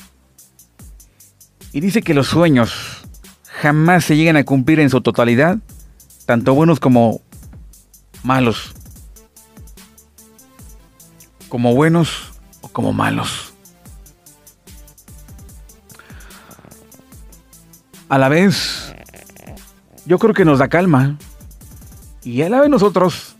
y 1.71 1.79
dice 1.79 2.01
que 2.01 2.13
los 2.13 2.27
sueños 2.27 3.01
jamás 3.61 4.03
se 4.03 4.17
llegan 4.17 4.35
a 4.35 4.43
cumplir 4.43 4.81
en 4.81 4.89
su 4.89 4.99
totalidad, 4.99 5.59
tanto 6.25 6.53
buenos 6.53 6.81
como 6.81 7.21
malos 8.23 8.73
como 11.47 11.73
buenos 11.73 12.33
o 12.59 12.67
como 12.67 12.91
malos. 12.91 13.53
A 18.09 18.17
la 18.17 18.27
vez, 18.27 18.93
yo 20.05 20.19
creo 20.19 20.33
que 20.33 20.43
nos 20.43 20.59
da 20.59 20.67
calma. 20.67 21.17
Y 22.27 22.41
a 22.41 22.49
la 22.49 22.59
vez 22.59 22.69
nosotros 22.69 23.37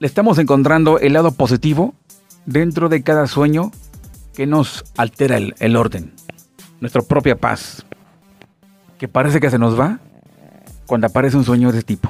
le 0.00 0.08
estamos 0.08 0.38
encontrando 0.38 0.98
el 0.98 1.12
lado 1.12 1.30
positivo 1.30 1.94
dentro 2.44 2.88
de 2.88 3.04
cada 3.04 3.28
sueño 3.28 3.70
que 4.34 4.44
nos 4.44 4.84
altera 4.96 5.36
el, 5.36 5.76
orden, 5.76 6.12
nuestra 6.80 7.02
propia 7.02 7.36
paz, 7.36 7.86
que 8.98 9.06
parece 9.06 9.38
que 9.38 9.50
se 9.50 9.58
nos 9.60 9.78
va 9.78 10.00
cuando 10.86 11.06
aparece 11.06 11.36
un 11.36 11.44
sueño 11.44 11.70
de 11.70 11.78
este 11.78 11.94
tipo. 11.94 12.08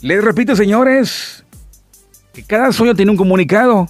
Les 0.00 0.22
repito, 0.22 0.54
señores, 0.54 1.44
que 2.32 2.44
cada 2.44 2.70
sueño 2.70 2.94
tiene 2.94 3.10
un 3.10 3.16
comunicado. 3.16 3.88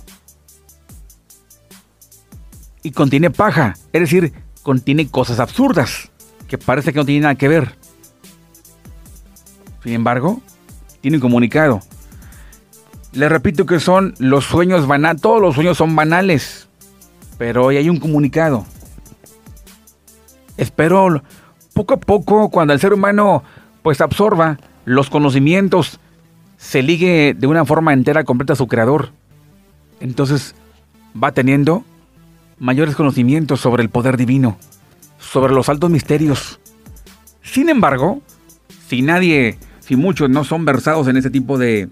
Y 2.83 2.93
contiene 2.93 3.31
paja, 3.31 3.75
es 3.93 4.01
decir, 4.01 4.33
contiene 4.63 5.11
cosas 5.11 5.39
absurdas, 5.39 6.11
que 6.49 6.57
parece 6.57 6.95
que 6.95 6.99
no 6.99 7.05
tienen 7.05 7.25
nada 7.25 7.35
que 7.35 7.49
ver. 7.49 7.82
Sin 9.83 9.93
embargo, 9.93 10.41
tiene 11.01 11.17
un 11.17 11.21
comunicado. 11.21 11.81
Les 13.13 13.31
repito 13.31 13.67
que 13.67 13.81
son 13.81 14.15
los 14.19 14.45
sueños 14.45 14.87
banales, 14.87 15.21
todos 15.21 15.41
los 15.41 15.55
sueños 15.55 15.77
son 15.77 15.95
banales, 15.95 16.69
pero 17.37 17.67
hoy 17.67 17.77
hay 17.77 17.91
un 17.91 17.99
comunicado. 17.99 18.65
Espero 20.57 21.23
poco 21.75 21.95
a 21.95 22.01
poco, 22.01 22.51
cuando 22.51 22.73
el 22.73 22.81
ser 22.81 22.93
humano 22.93 23.43
pues 23.83 24.01
absorba 24.01 24.59
los 24.85 25.11
conocimientos 25.11 25.99
se 26.57 26.83
ligue 26.83 27.35
de 27.37 27.47
una 27.47 27.65
forma 27.65 27.93
entera 27.93 28.25
completa 28.25 28.53
a 28.53 28.57
su 28.57 28.69
creador. 28.69 29.11
Entonces 30.01 30.55
va 31.21 31.33
teniendo 31.33 31.85
mayores 32.59 32.95
conocimientos 32.95 33.61
sobre 33.61 33.83
el 33.83 33.91
poder 33.91 34.17
divino, 34.17 34.57
sobre 35.19 35.53
los 35.53 35.69
altos 35.69 35.91
misterios. 35.91 36.61
Sin 37.43 37.69
embargo, 37.69 38.23
si 38.87 39.03
nadie, 39.03 39.59
si 39.83 39.97
muchos 39.97 40.31
no 40.31 40.45
son 40.45 40.65
versados 40.65 41.09
en 41.09 41.17
ese 41.17 41.29
tipo 41.31 41.59
de, 41.59 41.89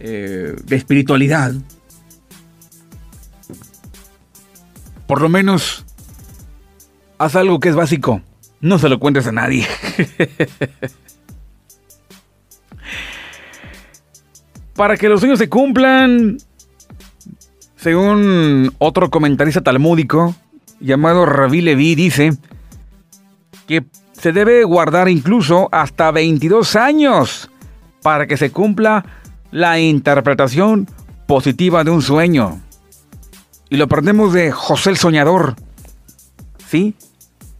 eh, 0.00 0.54
de 0.64 0.76
espiritualidad, 0.76 1.54
por 5.06 5.22
lo 5.22 5.28
menos 5.28 5.84
haz 7.18 7.36
algo 7.36 7.60
que 7.60 7.68
es 7.68 7.74
básico. 7.74 8.22
No 8.60 8.78
se 8.78 8.88
lo 8.88 8.98
cuentes 9.00 9.26
a 9.26 9.32
nadie. 9.32 9.66
Para 14.74 14.96
que 14.96 15.08
los 15.08 15.20
sueños 15.20 15.38
se 15.38 15.48
cumplan, 15.48 16.38
según 17.76 18.72
otro 18.78 19.10
comentarista 19.10 19.62
talmúdico 19.62 20.34
llamado 20.80 21.26
Rabí 21.26 21.60
Levi, 21.60 21.94
dice 21.94 22.32
que 23.66 23.84
se 24.20 24.32
debe 24.32 24.64
guardar 24.64 25.08
incluso 25.08 25.68
hasta 25.72 26.10
22 26.10 26.76
años 26.76 27.50
para 28.02 28.26
que 28.26 28.36
se 28.36 28.50
cumpla 28.50 29.04
la 29.50 29.80
interpretación 29.80 30.86
positiva 31.26 31.84
de 31.84 31.90
un 31.90 32.02
sueño. 32.02 32.60
Y 33.70 33.76
lo 33.76 33.84
aprendemos 33.84 34.34
de 34.34 34.50
José 34.50 34.90
el 34.90 34.98
Soñador. 34.98 35.56
¿Sí? 36.68 36.94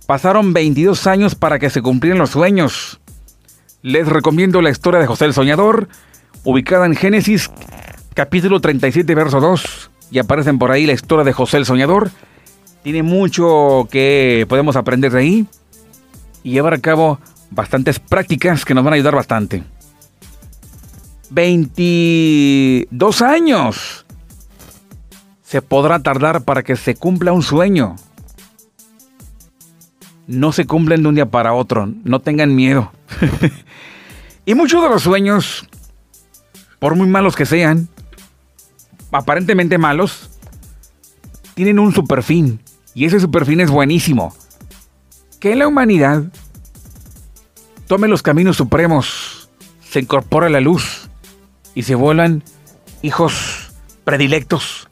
Pasaron 0.06 0.52
22 0.52 1.06
años 1.06 1.34
para 1.34 1.58
que 1.58 1.70
se 1.70 1.80
cumplieran 1.80 2.18
los 2.18 2.30
sueños. 2.30 3.00
Les 3.80 4.06
recomiendo 4.06 4.61
la 4.61 4.70
historia 4.70 5.00
de 5.00 5.06
José 5.06 5.24
el 5.24 5.32
Soñador 5.32 5.88
ubicada 6.44 6.84
en 6.84 6.94
Génesis 6.94 7.50
capítulo 8.12 8.61
37, 8.61 9.14
verso 9.14 9.40
2, 9.40 9.90
y 10.11 10.18
aparecen 10.18 10.58
por 10.58 10.72
ahí 10.72 10.84
la 10.84 10.92
historia 10.92 11.24
de 11.24 11.32
José 11.32 11.56
el 11.56 11.64
Soñador. 11.64 12.11
Tiene 12.82 13.02
mucho 13.02 13.88
que 13.90 14.44
podemos 14.46 14.76
aprender 14.76 15.12
de 15.12 15.18
ahí 15.18 15.46
y 16.43 16.53
llevar 16.53 16.74
a 16.74 16.78
cabo 16.78 17.18
bastantes 17.51 17.99
prácticas 17.99 18.64
que 18.64 18.74
nos 18.74 18.84
van 18.84 18.93
a 18.93 18.97
ayudar 18.97 19.14
bastante. 19.14 19.64
22 21.30 23.22
años 23.22 24.05
se 25.43 25.62
podrá 25.62 26.01
tardar 26.01 26.43
para 26.43 26.62
que 26.62 26.76
se 26.76 26.95
cumpla 26.95 27.32
un 27.32 27.43
sueño. 27.43 27.97
No 30.26 30.53
se 30.53 30.66
cumplen 30.66 31.03
de 31.03 31.09
un 31.09 31.14
día 31.16 31.26
para 31.26 31.55
otro, 31.55 31.93
no 32.05 32.20
tengan 32.20 32.55
miedo. 32.55 32.93
y 34.47 34.55
muchos 34.55 34.82
de 34.82 34.88
los 34.88 35.03
sueños 35.03 35.66
por 36.80 36.97
muy 36.97 37.07
malos 37.07 37.36
que 37.36 37.47
sean, 37.47 37.88
aparentemente 39.12 39.78
malos, 39.78 40.30
tienen 41.55 41.78
un 41.78 41.93
superfin. 41.93 42.59
Y 42.95 43.05
ese 43.05 43.20
superfin 43.20 43.61
es 43.61 43.70
buenísimo. 43.70 44.34
Que 45.41 45.57
la 45.57 45.66
humanidad 45.66 46.24
tome 47.86 48.09
los 48.09 48.22
caminos 48.22 48.59
supremos, 48.59 49.51
se 49.80 50.01
incorpora 50.01 50.51
la 50.51 50.61
luz 50.61 51.09
y 51.74 51.82
se 51.82 51.95
vuelan 51.95 52.45
hijos 53.01 53.72
predilectos 54.05 54.86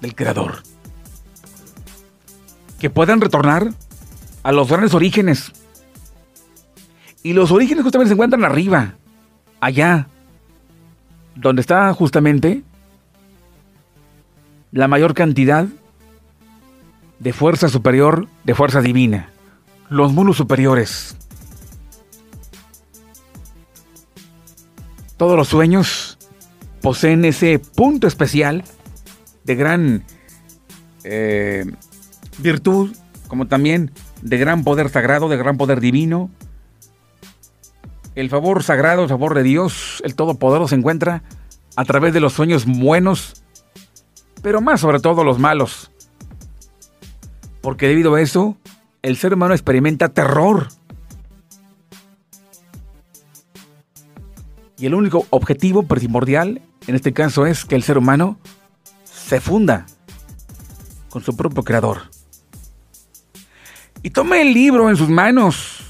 del 0.00 0.14
Creador. 0.14 0.62
Que 2.78 2.90
puedan 2.90 3.20
retornar 3.20 3.70
a 4.44 4.52
los 4.52 4.68
grandes 4.68 4.94
orígenes. 4.94 5.52
Y 7.24 7.32
los 7.32 7.50
orígenes 7.50 7.82
justamente 7.82 8.10
se 8.10 8.14
encuentran 8.14 8.44
arriba, 8.44 8.94
allá, 9.60 10.06
donde 11.34 11.60
está 11.60 11.92
justamente 11.92 12.62
la 14.70 14.86
mayor 14.86 15.12
cantidad 15.14 15.66
de 17.18 17.32
fuerza 17.32 17.68
superior, 17.68 18.28
de 18.44 18.54
fuerza 18.54 18.80
divina. 18.80 19.28
Los 19.90 20.12
mundos 20.12 20.36
superiores. 20.36 21.16
Todos 25.16 25.36
los 25.36 25.48
sueños 25.48 26.16
poseen 26.80 27.24
ese 27.24 27.58
punto 27.58 28.06
especial 28.06 28.64
de 29.44 29.54
gran 29.56 30.04
eh, 31.02 31.64
virtud, 32.38 32.94
como 33.26 33.48
también 33.48 33.90
de 34.22 34.38
gran 34.38 34.62
poder 34.62 34.90
sagrado, 34.90 35.28
de 35.28 35.36
gran 35.36 35.56
poder 35.56 35.80
divino. 35.80 36.30
El 38.14 38.30
favor 38.30 38.62
sagrado, 38.62 39.02
el 39.02 39.08
favor 39.08 39.34
de 39.34 39.42
Dios, 39.42 40.00
el 40.04 40.14
Todopoderoso 40.14 40.68
se 40.68 40.76
encuentra 40.76 41.24
a 41.74 41.84
través 41.84 42.14
de 42.14 42.20
los 42.20 42.32
sueños 42.32 42.64
buenos, 42.64 43.42
pero 44.40 44.60
más 44.60 44.80
sobre 44.80 45.00
todo 45.00 45.24
los 45.24 45.40
malos. 45.40 45.90
Porque 47.60 47.88
debido 47.88 48.14
a 48.14 48.20
eso, 48.20 48.56
el 49.02 49.16
ser 49.16 49.34
humano 49.34 49.54
experimenta 49.54 50.08
terror. 50.10 50.68
Y 54.78 54.86
el 54.86 54.94
único 54.94 55.26
objetivo 55.30 55.82
primordial 55.82 56.62
en 56.86 56.94
este 56.94 57.12
caso 57.12 57.46
es 57.46 57.64
que 57.64 57.74
el 57.74 57.82
ser 57.82 57.98
humano 57.98 58.38
se 59.04 59.40
funda 59.40 59.86
con 61.08 61.22
su 61.22 61.36
propio 61.36 61.62
creador. 61.62 62.02
Y 64.02 64.10
tome 64.10 64.40
el 64.40 64.54
libro 64.54 64.88
en 64.88 64.96
sus 64.96 65.10
manos, 65.10 65.80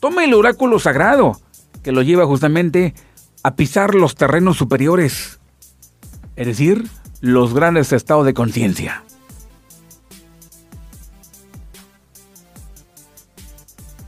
tome 0.00 0.24
el 0.24 0.34
oráculo 0.34 0.80
sagrado, 0.80 1.40
que 1.82 1.92
lo 1.92 2.02
lleva 2.02 2.26
justamente 2.26 2.94
a 3.42 3.54
pisar 3.54 3.94
los 3.94 4.16
terrenos 4.16 4.56
superiores, 4.56 5.38
es 6.34 6.46
decir, 6.46 6.88
los 7.20 7.54
grandes 7.54 7.92
estados 7.92 8.26
de 8.26 8.34
conciencia. 8.34 9.04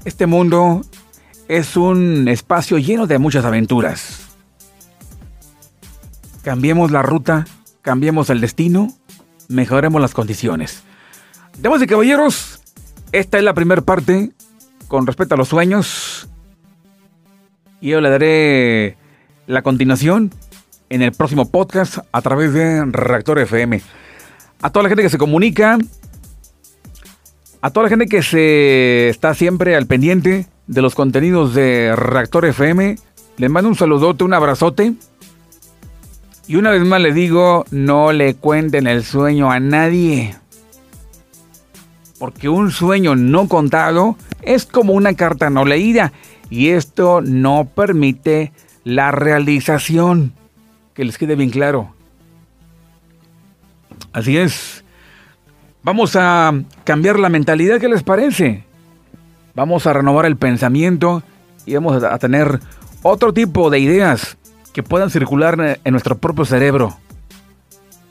Este 0.05 0.27
mundo 0.27 0.83
es 1.47 1.77
un 1.77 2.27
espacio 2.27 2.79
lleno 2.79 3.07
de 3.07 3.19
muchas 3.19 3.45
aventuras. 3.45 4.29
Cambiemos 6.43 6.91
la 6.91 7.03
ruta, 7.03 7.47
cambiemos 7.83 8.29
el 8.31 8.41
destino, 8.41 8.93
mejoremos 9.49 10.01
las 10.01 10.13
condiciones. 10.13 10.83
Damas 11.61 11.83
y 11.83 11.87
caballeros, 11.87 12.61
esta 13.13 13.39
es 13.39 13.45
la 13.45 13.55
primera 13.55 13.83
parte 13.83 14.33
con 14.89 15.07
respecto 15.07 15.37
a 15.37 15.39
los 15.39 15.49
sueños. 15.49 16.29
Y 17.81 17.91
yo 17.91 18.01
le 18.01 18.11
daré 18.11 18.97
la 19.47 19.63
continuación 19.63 20.33
en 20.89 21.03
el 21.03 21.13
próximo 21.13 21.49
podcast 21.49 21.99
a 22.11 22.23
través 22.23 22.53
de 22.53 22.85
Reactor 22.87 23.39
FM. 23.39 23.81
A 24.63 24.71
toda 24.71 24.83
la 24.83 24.89
gente 24.89 25.05
que 25.05 25.11
se 25.11 25.19
comunica, 25.19 25.79
a 27.63 27.71
toda 27.71 27.85
la 27.85 27.91
gente 27.91 28.09
que 28.09 28.23
se 28.23 29.09
está 29.09 29.35
siempre 29.35 29.77
al 29.77 29.87
pendiente 29.87 30.47
de 30.67 30.83
los 30.83 30.97
contenidos 30.97 31.55
de 31.55 31.95
Reactor 31.95 32.45
FM, 32.45 32.97
les 33.37 33.51
mando 33.51 33.69
un 33.69 33.77
saludote, 33.77 34.25
un 34.25 34.35
abrazote. 34.35 34.95
Y 36.49 36.57
una 36.57 36.71
vez 36.71 36.83
más 36.83 37.01
le 37.01 37.13
digo, 37.13 37.65
no 37.71 38.13
le 38.13 38.35
cuenten 38.35 38.89
el 38.89 39.05
sueño 39.05 39.53
a 39.53 39.61
nadie. 39.61 40.35
Porque 42.19 42.49
un 42.49 42.73
sueño 42.73 43.15
no 43.15 43.49
contado 43.49 44.17
es 44.43 44.67
como 44.67 44.93
una 44.95 45.15
carta 45.15 45.49
no 45.49 45.65
leída. 45.65 46.13
Y 46.51 46.71
esto 46.71 47.21
no 47.21 47.69
permite 47.73 48.53
la 48.83 49.13
realización. 49.13 50.33
Que 50.95 51.05
les 51.05 51.17
quede 51.17 51.37
bien 51.37 51.51
claro. 51.51 51.95
Así 54.13 54.37
es. 54.37 54.82
Vamos 55.85 56.15
a 56.15 56.53
cambiar 56.85 57.19
la 57.19 57.29
mentalidad, 57.29 57.81
¿qué 57.81 57.89
les 57.89 58.05
parece? 58.05 58.65
Vamos 59.55 59.87
a 59.87 59.93
renovar 59.93 60.27
el 60.27 60.37
pensamiento 60.37 61.25
y 61.67 61.75
vamos 61.75 62.03
a 62.05 62.19
tener 62.19 62.61
otro 63.03 63.33
tipo 63.33 63.69
de 63.69 63.81
ideas 63.81 64.39
que 64.73 64.85
puedan 64.85 65.11
circular 65.11 65.81
en 65.83 65.93
nuestro 65.93 66.19
propio 66.19 66.45
cerebro 66.45 66.97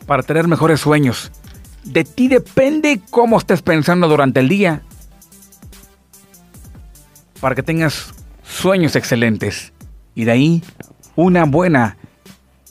para 0.05 0.21
tener 0.21 0.47
mejores 0.47 0.81
sueños. 0.81 1.31
De 1.85 2.03
ti 2.03 2.27
depende 2.27 3.01
cómo 3.09 3.37
estés 3.37 3.61
pensando 3.61 4.09
durante 4.09 4.41
el 4.41 4.49
día 4.49 4.81
para 7.39 7.55
que 7.55 7.63
tengas 7.63 8.13
sueños 8.43 8.97
excelentes 8.97 9.71
y 10.13 10.25
de 10.25 10.31
ahí 10.31 10.63
una 11.15 11.45
buena, 11.45 11.97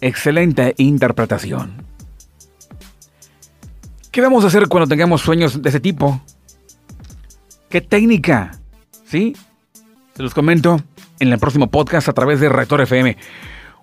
excelente 0.03 0.75
interpretación. 0.77 1.80
¿Qué 4.11 4.21
vamos 4.21 4.43
a 4.43 4.49
hacer 4.49 4.67
cuando 4.67 4.89
tengamos 4.89 5.21
sueños 5.21 5.63
de 5.63 5.69
ese 5.69 5.79
tipo? 5.79 6.21
¿Qué 7.69 7.81
técnica? 7.81 8.51
¿Sí? 9.05 9.37
Se 10.17 10.23
los 10.23 10.35
comento 10.35 10.81
en 11.21 11.33
el 11.33 11.39
próximo 11.39 11.69
podcast 11.69 12.09
a 12.09 12.13
través 12.13 12.41
de 12.41 12.49
Reactor 12.49 12.81
FM. 12.81 13.17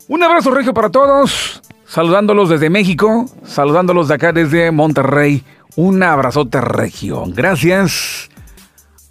Un 0.10 0.24
abrazo 0.24 0.52
regio 0.52 0.74
para 0.74 0.90
todos. 0.90 1.62
Saludándolos 1.86 2.50
desde 2.50 2.70
México. 2.70 3.26
Saludándolos 3.46 4.10
de 4.10 4.16
acá 4.16 4.34
desde 4.34 4.70
Monterrey. 4.72 5.44
Un 5.78 6.04
abrazote 6.04 6.60
regio. 6.60 7.24
Gracias 7.28 8.30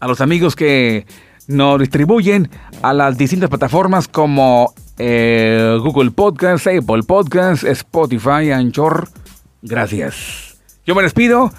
a 0.00 0.08
los 0.08 0.20
amigos 0.20 0.54
que 0.54 1.06
nos 1.46 1.80
distribuyen 1.80 2.50
a 2.82 2.92
las 2.92 3.16
distintas 3.16 3.48
plataformas 3.48 4.06
como 4.06 4.74
eh, 4.98 5.78
Google 5.82 6.10
Podcast, 6.10 6.66
Apple 6.66 7.04
Podcast, 7.06 7.64
Spotify, 7.64 8.50
Anchor. 8.52 9.08
Gracias. 9.62 10.45
Yo 10.86 10.94
me 10.94 11.02
despido. 11.02 11.52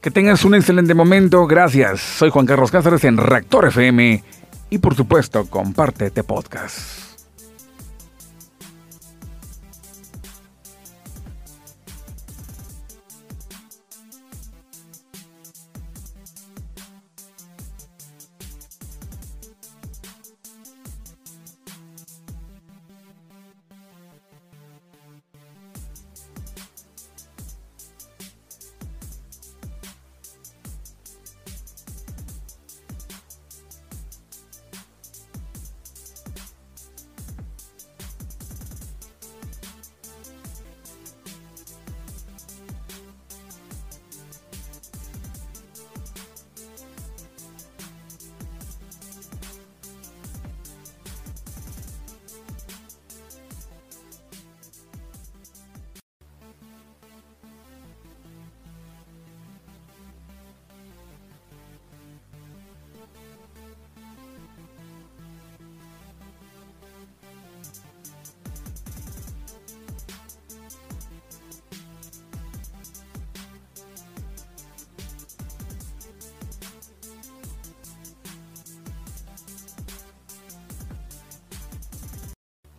Que 0.00 0.12
tengas 0.12 0.44
un 0.44 0.54
excelente 0.54 0.94
momento. 0.94 1.46
Gracias. 1.48 2.00
Soy 2.00 2.30
Juan 2.30 2.46
Carlos 2.46 2.70
Cáceres 2.70 3.02
en 3.02 3.16
Reactor 3.16 3.66
FM. 3.66 4.22
Y 4.70 4.78
por 4.78 4.94
supuesto, 4.94 5.46
comparte 5.46 6.06
este 6.06 6.22
podcast. 6.22 7.07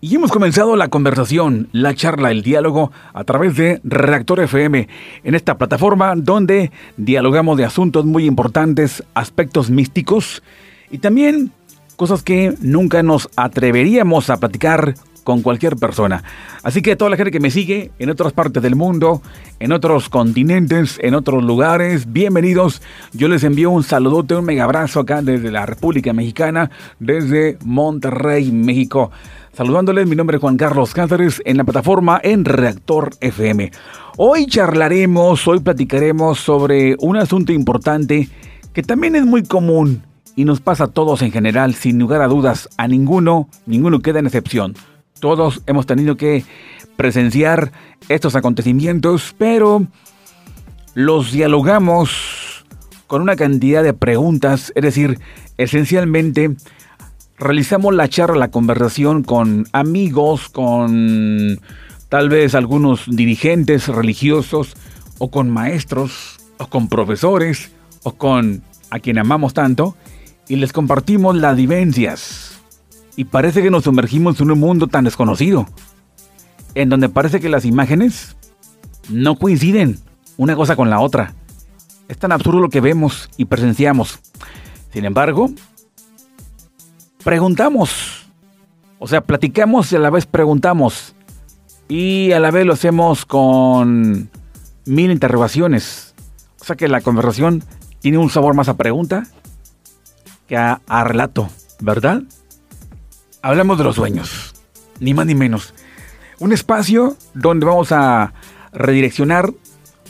Y 0.01 0.15
hemos 0.15 0.31
comenzado 0.31 0.77
la 0.77 0.87
conversación, 0.87 1.67
la 1.73 1.93
charla, 1.93 2.31
el 2.31 2.41
diálogo 2.41 2.89
a 3.13 3.25
través 3.25 3.57
de 3.57 3.81
Reactor 3.83 4.39
FM, 4.39 4.87
en 5.25 5.35
esta 5.35 5.57
plataforma 5.57 6.13
donde 6.15 6.71
dialogamos 6.95 7.57
de 7.57 7.65
asuntos 7.65 8.05
muy 8.05 8.25
importantes, 8.25 9.03
aspectos 9.13 9.69
místicos 9.69 10.41
y 10.89 10.99
también 10.99 11.51
cosas 11.97 12.23
que 12.23 12.55
nunca 12.61 13.03
nos 13.03 13.27
atreveríamos 13.35 14.29
a 14.29 14.37
platicar 14.37 14.95
con 15.25 15.41
cualquier 15.41 15.75
persona. 15.75 16.23
Así 16.63 16.81
que 16.81 16.95
toda 16.95 17.11
la 17.11 17.17
gente 17.17 17.31
que 17.31 17.41
me 17.41 17.51
sigue 17.51 17.91
en 17.99 18.09
otras 18.09 18.31
partes 18.31 18.63
del 18.63 18.75
mundo, 18.75 19.21
en 19.59 19.73
otros 19.73 20.07
continentes, 20.07 20.97
en 21.03 21.13
otros 21.13 21.43
lugares, 21.43 22.11
bienvenidos. 22.11 22.81
Yo 23.11 23.27
les 23.27 23.43
envío 23.43 23.69
un 23.69 23.83
saludote, 23.83 24.35
un 24.35 24.45
mega 24.45 24.63
abrazo 24.63 25.01
acá 25.01 25.21
desde 25.21 25.51
la 25.51 25.65
República 25.65 26.13
Mexicana, 26.13 26.71
desde 26.99 27.57
Monterrey, 27.65 28.51
México. 28.53 29.11
Saludándoles, 29.59 30.07
mi 30.07 30.15
nombre 30.15 30.37
es 30.37 30.41
Juan 30.41 30.55
Carlos 30.55 30.93
Cáceres 30.93 31.41
en 31.43 31.57
la 31.57 31.65
plataforma 31.65 32.17
en 32.23 32.45
Reactor 32.45 33.09
FM. 33.19 33.71
Hoy 34.15 34.45
charlaremos, 34.45 35.45
hoy 35.49 35.59
platicaremos 35.59 36.39
sobre 36.39 36.95
un 36.99 37.17
asunto 37.17 37.51
importante 37.51 38.29
que 38.71 38.83
también 38.83 39.17
es 39.17 39.25
muy 39.25 39.43
común 39.43 40.03
y 40.37 40.45
nos 40.45 40.61
pasa 40.61 40.85
a 40.85 40.87
todos 40.87 41.21
en 41.23 41.33
general, 41.33 41.75
sin 41.75 41.99
lugar 41.99 42.21
a 42.21 42.29
dudas, 42.29 42.69
a 42.77 42.87
ninguno, 42.87 43.49
ninguno 43.65 43.99
queda 43.99 44.19
en 44.19 44.27
excepción. 44.27 44.75
Todos 45.19 45.61
hemos 45.65 45.85
tenido 45.85 46.15
que 46.15 46.45
presenciar 46.95 47.73
estos 48.07 48.37
acontecimientos, 48.37 49.35
pero 49.37 49.85
los 50.93 51.33
dialogamos 51.33 52.65
con 53.07 53.21
una 53.21 53.35
cantidad 53.35 53.83
de 53.83 53.93
preguntas, 53.93 54.71
es 54.73 54.83
decir, 54.83 55.19
esencialmente 55.57 56.55
realizamos 57.39 57.95
la 57.95 58.09
charla, 58.09 58.37
la 58.37 58.51
conversación 58.51 59.23
con 59.23 59.67
amigos, 59.71 60.49
con 60.49 61.59
tal 62.09 62.29
vez 62.29 62.53
algunos 62.53 63.05
dirigentes 63.07 63.87
religiosos, 63.87 64.75
o 65.17 65.31
con 65.31 65.49
maestros, 65.49 66.39
o 66.57 66.67
con 66.67 66.89
profesores, 66.89 67.71
o 68.03 68.13
con 68.13 68.63
a 68.89 68.99
quien 68.99 69.17
amamos 69.17 69.53
tanto, 69.53 69.95
y 70.47 70.57
les 70.57 70.73
compartimos 70.73 71.35
las 71.35 71.55
vivencias. 71.55 72.59
Y 73.15 73.25
parece 73.25 73.61
que 73.61 73.71
nos 73.71 73.83
sumergimos 73.83 74.39
en 74.41 74.51
un 74.51 74.59
mundo 74.59 74.87
tan 74.87 75.05
desconocido, 75.05 75.67
en 76.75 76.89
donde 76.89 77.09
parece 77.09 77.39
que 77.39 77.49
las 77.49 77.65
imágenes 77.65 78.35
no 79.09 79.37
coinciden 79.37 79.99
una 80.37 80.55
cosa 80.55 80.75
con 80.75 80.89
la 80.89 80.99
otra. 80.99 81.33
Es 82.07 82.17
tan 82.17 82.31
absurdo 82.31 82.59
lo 82.59 82.69
que 82.69 82.81
vemos 82.81 83.29
y 83.37 83.45
presenciamos. 83.45 84.19
Sin 84.91 85.05
embargo, 85.05 85.51
preguntamos. 87.23 88.27
O 88.99 89.07
sea, 89.07 89.21
platicamos 89.21 89.91
y 89.91 89.95
a 89.95 89.99
la 89.99 90.09
vez 90.09 90.25
preguntamos. 90.25 91.15
Y 91.87 92.31
a 92.33 92.39
la 92.39 92.51
vez 92.51 92.65
lo 92.65 92.73
hacemos 92.73 93.25
con 93.25 94.29
mil 94.85 95.11
interrogaciones. 95.11 96.13
O 96.59 96.65
sea 96.65 96.75
que 96.75 96.87
la 96.87 97.01
conversación 97.01 97.63
tiene 97.99 98.17
un 98.17 98.29
sabor 98.29 98.53
más 98.53 98.69
a 98.69 98.77
pregunta 98.77 99.27
que 100.47 100.57
a, 100.57 100.79
relato, 101.03 101.49
¿verdad? 101.79 102.23
Hablamos 103.41 103.77
de 103.77 103.83
los 103.83 103.95
sueños, 103.95 104.55
ni 104.99 105.13
más 105.13 105.25
ni 105.25 105.35
menos. 105.35 105.73
Un 106.39 106.53
espacio 106.53 107.15
donde 107.33 107.65
vamos 107.65 107.91
a 107.91 108.33
redireccionar 108.73 109.53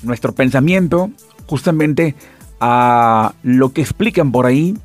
nuestro 0.02 0.34
pensamiento 0.34 1.12
justamente 1.46 2.16
a 2.60 3.34
lo 3.44 3.74
que 3.74 3.82
explican 3.82 4.32
por 4.32 4.46
ahí 4.46 4.78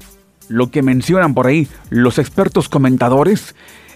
lo 0.48 0.70
que 0.70 0.82
mencionan 0.82 1.34
por 1.34 1.46
ahí 1.46 1.68
los 1.90 2.18
expertos 2.18 2.68
comentadores, 2.68 3.54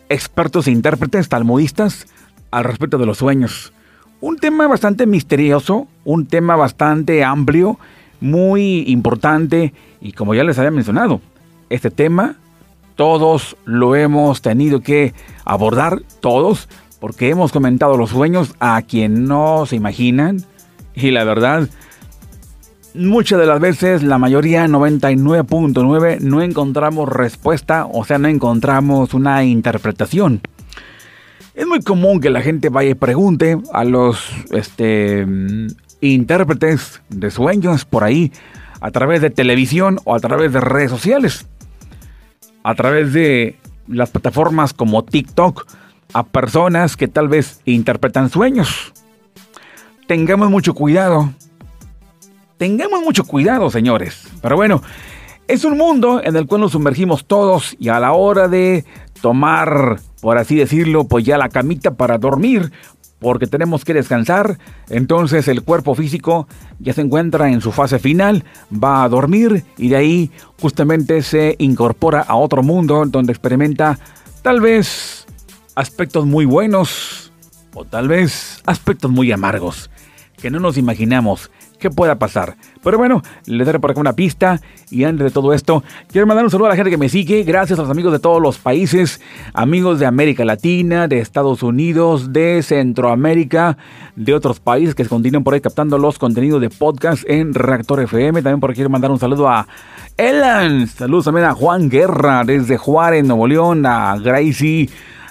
expertos 0.08 0.66
e 0.66 0.70
intérpretes 0.70 1.28
talmudistas 1.28 2.06
al 2.50 2.64
respecto 2.64 2.98
de 2.98 3.06
los 3.06 3.18
sueños. 3.18 3.72
Un 4.20 4.36
tema 4.36 4.66
bastante 4.66 5.06
misterioso, 5.06 5.86
un 6.04 6.26
tema 6.26 6.56
bastante 6.56 7.22
amplio, 7.22 7.78
muy 8.20 8.84
importante 8.88 9.72
y 10.00 10.12
como 10.12 10.34
ya 10.34 10.44
les 10.44 10.58
había 10.58 10.70
mencionado, 10.70 11.20
este 11.70 11.90
tema 11.90 12.36
todos 12.96 13.56
lo 13.64 13.94
hemos 13.94 14.42
tenido 14.42 14.80
que 14.80 15.14
abordar, 15.44 16.02
todos, 16.20 16.68
porque 16.98 17.30
hemos 17.30 17.52
comentado 17.52 17.96
los 17.96 18.10
sueños 18.10 18.56
a 18.58 18.82
quien 18.82 19.26
no 19.26 19.66
se 19.66 19.76
imaginan 19.76 20.42
y 20.96 21.12
la 21.12 21.22
verdad 21.22 21.68
muchas 22.94 23.38
de 23.38 23.46
las 23.46 23.60
veces, 23.60 24.02
la 24.02 24.18
mayoría, 24.18 24.66
99.9, 24.66 26.20
no 26.20 26.42
encontramos 26.42 27.08
respuesta, 27.08 27.86
o 27.86 28.04
sea, 28.04 28.18
no 28.18 28.28
encontramos 28.28 29.14
una 29.14 29.44
interpretación. 29.44 30.40
Es 31.54 31.66
muy 31.66 31.80
común 31.80 32.20
que 32.20 32.30
la 32.30 32.40
gente 32.40 32.68
vaya 32.68 32.90
y 32.90 32.94
pregunte 32.94 33.58
a 33.72 33.84
los 33.84 34.30
este, 34.52 35.26
intérpretes 36.00 37.02
de 37.08 37.30
sueños 37.30 37.84
por 37.84 38.04
ahí, 38.04 38.32
a 38.80 38.90
través 38.90 39.20
de 39.20 39.30
televisión 39.30 39.98
o 40.04 40.14
a 40.14 40.20
través 40.20 40.52
de 40.52 40.60
redes 40.60 40.90
sociales, 40.90 41.48
a 42.62 42.74
través 42.74 43.12
de 43.12 43.56
las 43.88 44.10
plataformas 44.10 44.72
como 44.72 45.04
TikTok, 45.04 45.66
a 46.12 46.22
personas 46.24 46.96
que 46.96 47.08
tal 47.08 47.28
vez 47.28 47.60
interpretan 47.64 48.30
sueños. 48.30 48.92
Tengamos 50.06 50.50
mucho 50.50 50.74
cuidado 50.74 51.34
Tengamos 52.58 53.02
mucho 53.02 53.24
cuidado, 53.24 53.70
señores. 53.70 54.28
Pero 54.42 54.56
bueno, 54.56 54.82
es 55.46 55.64
un 55.64 55.78
mundo 55.78 56.20
en 56.22 56.36
el 56.36 56.46
cual 56.46 56.62
nos 56.62 56.72
sumergimos 56.72 57.24
todos 57.24 57.76
y 57.78 57.88
a 57.88 58.00
la 58.00 58.12
hora 58.12 58.48
de 58.48 58.84
tomar, 59.22 60.00
por 60.20 60.38
así 60.38 60.56
decirlo, 60.56 61.04
pues 61.04 61.24
ya 61.24 61.38
la 61.38 61.48
camita 61.48 61.94
para 61.94 62.18
dormir, 62.18 62.72
porque 63.20 63.46
tenemos 63.46 63.84
que 63.84 63.94
descansar, 63.94 64.58
entonces 64.88 65.48
el 65.48 65.62
cuerpo 65.62 65.94
físico 65.94 66.48
ya 66.80 66.92
se 66.92 67.00
encuentra 67.00 67.48
en 67.48 67.60
su 67.60 67.72
fase 67.72 67.98
final, 67.98 68.44
va 68.72 69.04
a 69.04 69.08
dormir 69.08 69.64
y 69.76 69.88
de 69.88 69.96
ahí 69.96 70.30
justamente 70.60 71.22
se 71.22 71.54
incorpora 71.58 72.20
a 72.20 72.36
otro 72.36 72.62
mundo 72.62 73.04
donde 73.06 73.32
experimenta 73.32 73.98
tal 74.42 74.60
vez 74.60 75.26
aspectos 75.74 76.26
muy 76.26 76.44
buenos 76.44 77.32
o 77.74 77.84
tal 77.84 78.08
vez 78.08 78.62
aspectos 78.66 79.10
muy 79.10 79.30
amargos 79.32 79.90
que 80.40 80.50
no 80.50 80.60
nos 80.60 80.78
imaginamos 80.78 81.50
que 81.78 81.90
pueda 81.90 82.18
pasar. 82.18 82.56
Pero 82.82 82.98
bueno, 82.98 83.22
les 83.46 83.66
daré 83.66 83.78
por 83.78 83.90
acá 83.90 84.00
una 84.00 84.12
pista. 84.12 84.60
Y 84.90 85.04
antes 85.04 85.24
de 85.24 85.30
todo 85.30 85.52
esto, 85.52 85.82
quiero 86.10 86.26
mandar 86.26 86.44
un 86.44 86.50
saludo 86.50 86.66
a 86.66 86.70
la 86.70 86.76
gente 86.76 86.90
que 86.90 86.96
me 86.96 87.08
sigue. 87.08 87.42
Gracias 87.42 87.78
a 87.78 87.82
los 87.82 87.90
amigos 87.90 88.12
de 88.12 88.18
todos 88.18 88.40
los 88.40 88.58
países, 88.58 89.20
amigos 89.52 89.98
de 89.98 90.06
América 90.06 90.44
Latina, 90.44 91.08
de 91.08 91.18
Estados 91.18 91.62
Unidos, 91.62 92.32
de 92.32 92.62
Centroamérica, 92.62 93.76
de 94.16 94.34
otros 94.34 94.60
países 94.60 94.94
que 94.94 95.04
continúan 95.04 95.44
por 95.44 95.54
ahí 95.54 95.60
captando 95.60 95.98
los 95.98 96.18
contenidos 96.18 96.60
de 96.60 96.70
podcast 96.70 97.24
en 97.28 97.54
Reactor 97.54 98.00
FM. 98.00 98.42
También 98.42 98.60
por 98.60 98.70
aquí 98.70 98.76
quiero 98.76 98.90
mandar 98.90 99.10
un 99.10 99.18
saludo 99.18 99.48
a 99.48 99.66
Elan. 100.16 100.86
Saludos 100.88 101.26
también 101.26 101.46
a 101.46 101.54
Juan 101.54 101.88
Guerra 101.88 102.44
desde 102.44 102.76
Juárez, 102.76 103.24
Nuevo 103.24 103.46
León, 103.46 103.86
a 103.86 104.16
Gracie. 104.18 104.88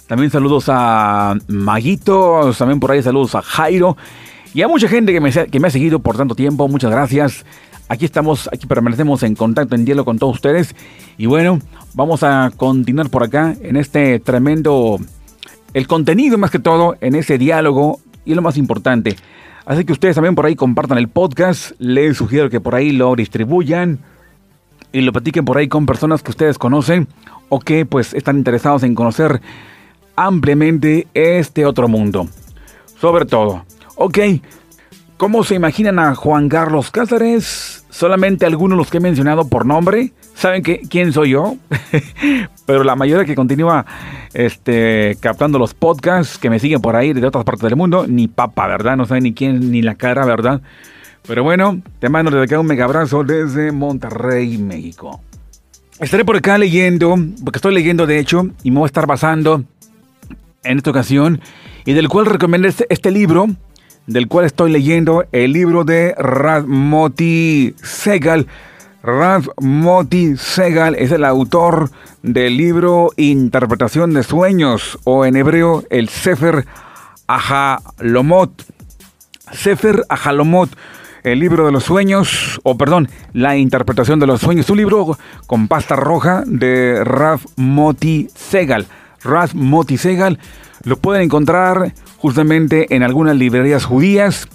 También 0.08 0.32
saludos 0.32 0.66
a 0.70 1.36
Maguito, 1.48 2.54
también 2.58 2.80
por 2.80 2.92
ahí 2.92 3.04
saludos 3.04 3.36
a 3.36 3.42
Jairo. 3.42 3.98
Y 4.58 4.64
a 4.64 4.68
mucha 4.68 4.88
gente 4.88 5.14
que 5.14 5.20
me, 5.20 5.68
ha 5.68 5.70
seguido 5.70 6.00
por 6.00 6.18
tanto 6.18 6.34
tiempo, 6.34 6.68
muchas 6.68 6.90
gracias. 6.90 7.46
Aquí 7.90 8.06
estamos, 8.06 8.50
aquí 8.52 8.66
permanecemos 8.66 9.22
en 9.22 9.36
contacto, 9.36 9.76
en 9.76 9.86
diálogo 9.86 10.06
con 10.06 10.18
todos 10.18 10.34
ustedes. 10.34 10.76
Y 11.16 11.28
bueno, 11.28 11.60
vamos 11.94 12.24
a 12.24 12.52
continuar 12.58 13.12
por 13.12 13.22
acá 13.22 13.56
en 13.62 13.78
este 13.78 14.18
tremendo, 14.18 14.98
el 15.76 15.86
contenido 15.86 16.40
más 16.40 16.50
que 16.50 16.58
todo, 16.58 16.98
en 17.02 17.14
ese 17.14 17.38
diálogo 17.38 18.00
y 18.26 18.34
lo 18.34 18.42
más 18.42 18.58
importante. 18.58 19.16
Así 19.68 19.86
que 19.86 19.94
ustedes 19.94 20.16
también 20.16 20.34
por 20.34 20.48
ahí 20.48 20.56
compartan 20.56 20.98
el 20.98 21.08
podcast, 21.08 21.74
les 21.78 22.18
sugiero 22.18 22.50
que 22.50 22.60
por 22.60 22.74
ahí 22.74 22.92
lo 22.92 23.16
distribuyan 23.16 24.00
y 24.92 25.02
lo 25.02 25.14
platiquen 25.14 25.46
por 25.46 25.60
ahí 25.60 25.68
con 25.68 25.86
personas 25.86 26.24
que 26.24 26.32
ustedes 26.32 26.58
conocen 26.58 27.08
o 27.50 27.60
que 27.60 27.86
pues 27.86 28.16
están 28.16 28.38
interesados 28.38 28.82
en 28.82 28.96
conocer 28.96 29.40
ampliamente 30.16 31.06
este 31.14 31.64
otro 31.64 31.88
mundo. 31.88 32.28
Sobre 33.00 33.28
todo, 33.28 33.64
Ok, 34.00 34.20
¿cómo 35.18 35.44
se 35.44 35.56
imaginan 35.56 35.98
a 35.98 36.14
Juan 36.14 36.50
Carlos 36.50 36.92
Cáceres? 36.92 37.84
Solamente 37.90 38.46
algunos 38.46 38.78
los 38.78 38.92
que 38.92 38.98
he 38.98 39.00
mencionado 39.00 39.48
por 39.48 39.66
nombre. 39.66 40.14
¿Saben 40.36 40.62
que, 40.62 40.82
quién 40.88 41.12
soy 41.12 41.32
yo? 41.32 41.56
Pero 42.68 42.84
la 42.84 42.96
mayoría 42.96 43.26
que 43.26 43.34
continúa 43.34 43.88
este, 44.36 45.18
captando 45.20 45.58
los 45.58 45.74
podcasts, 45.74 46.38
que 46.38 46.52
me 46.52 46.60
siguen 46.60 46.80
por 46.80 46.96
ahí 46.96 47.12
de 47.12 47.26
otras 47.26 47.44
partes 47.44 47.64
del 47.64 47.76
mundo, 47.76 48.06
ni 48.08 48.28
papa, 48.28 48.68
¿verdad? 48.68 48.98
No 48.98 49.08
saben 49.08 49.24
ni 49.24 49.34
quién, 49.34 49.72
ni 49.72 49.82
la 49.82 49.96
cara, 49.96 50.26
¿verdad? 50.26 50.62
Pero 51.28 51.44
bueno, 51.44 51.82
te 51.98 52.08
mando 52.08 52.30
desde 52.30 52.44
acá 52.44 52.60
un 52.60 52.68
mega 52.68 52.86
abrazo 52.86 53.24
desde 53.24 53.72
Monterrey, 53.72 54.60
México. 54.60 55.22
Estaré 56.00 56.24
por 56.24 56.36
acá 56.36 56.60
leyendo, 56.60 57.16
porque 57.44 57.58
estoy 57.58 57.74
leyendo 57.74 58.06
de 58.06 58.20
hecho, 58.20 58.48
y 58.62 58.70
me 58.70 58.78
voy 58.78 58.86
a 58.86 58.94
estar 58.94 59.08
basando 59.08 59.64
en 60.64 60.78
esta 60.78 60.92
ocasión, 60.92 61.42
y 61.84 61.94
del 61.94 62.10
cual 62.10 62.28
recomiendo 62.28 62.68
este, 62.68 62.86
este 62.90 63.10
libro, 63.10 63.48
del 64.08 64.28
cual 64.28 64.46
estoy 64.46 64.72
leyendo 64.72 65.26
el 65.32 65.54
libro 65.54 65.84
de 65.84 66.16
Rasmoti 66.18 67.76
Segal. 67.84 68.48
Rasmoti 69.04 70.38
Segal 70.38 70.96
es 70.96 71.12
el 71.12 71.24
autor 71.24 71.92
del 72.24 72.58
libro 72.58 73.12
Interpretación 73.18 74.14
de 74.14 74.24
Sueños 74.24 74.98
o 75.04 75.26
en 75.26 75.36
hebreo 75.36 75.84
el 75.90 76.10
Sefer 76.10 76.66
Ahalomot. 77.28 78.52
Sefer 79.52 80.04
Ahalomot, 80.10 80.70
el 81.24 81.40
libro 81.40 81.66
de 81.66 81.72
los 81.72 81.84
sueños, 81.84 82.60
o 82.64 82.78
perdón, 82.78 83.10
la 83.34 83.58
interpretación 83.58 84.20
de 84.20 84.28
los 84.28 84.42
sueños, 84.42 84.70
un 84.70 84.78
libro 84.78 85.18
con 85.46 85.68
pasta 85.68 85.96
roja 85.96 86.44
de 86.46 87.04
Rav 87.04 87.42
Moti 87.58 88.28
Segal. 88.34 88.88
Rav 89.24 89.54
Moti 89.54 89.98
Segal 89.98 90.40
Lo 90.88 90.96
pueden 90.96 91.24
encontrar 91.24 91.94
justamente 92.16 92.96
en 92.96 93.04
algunas 93.04 93.36
librerías 93.36 93.84
judías 93.84 94.48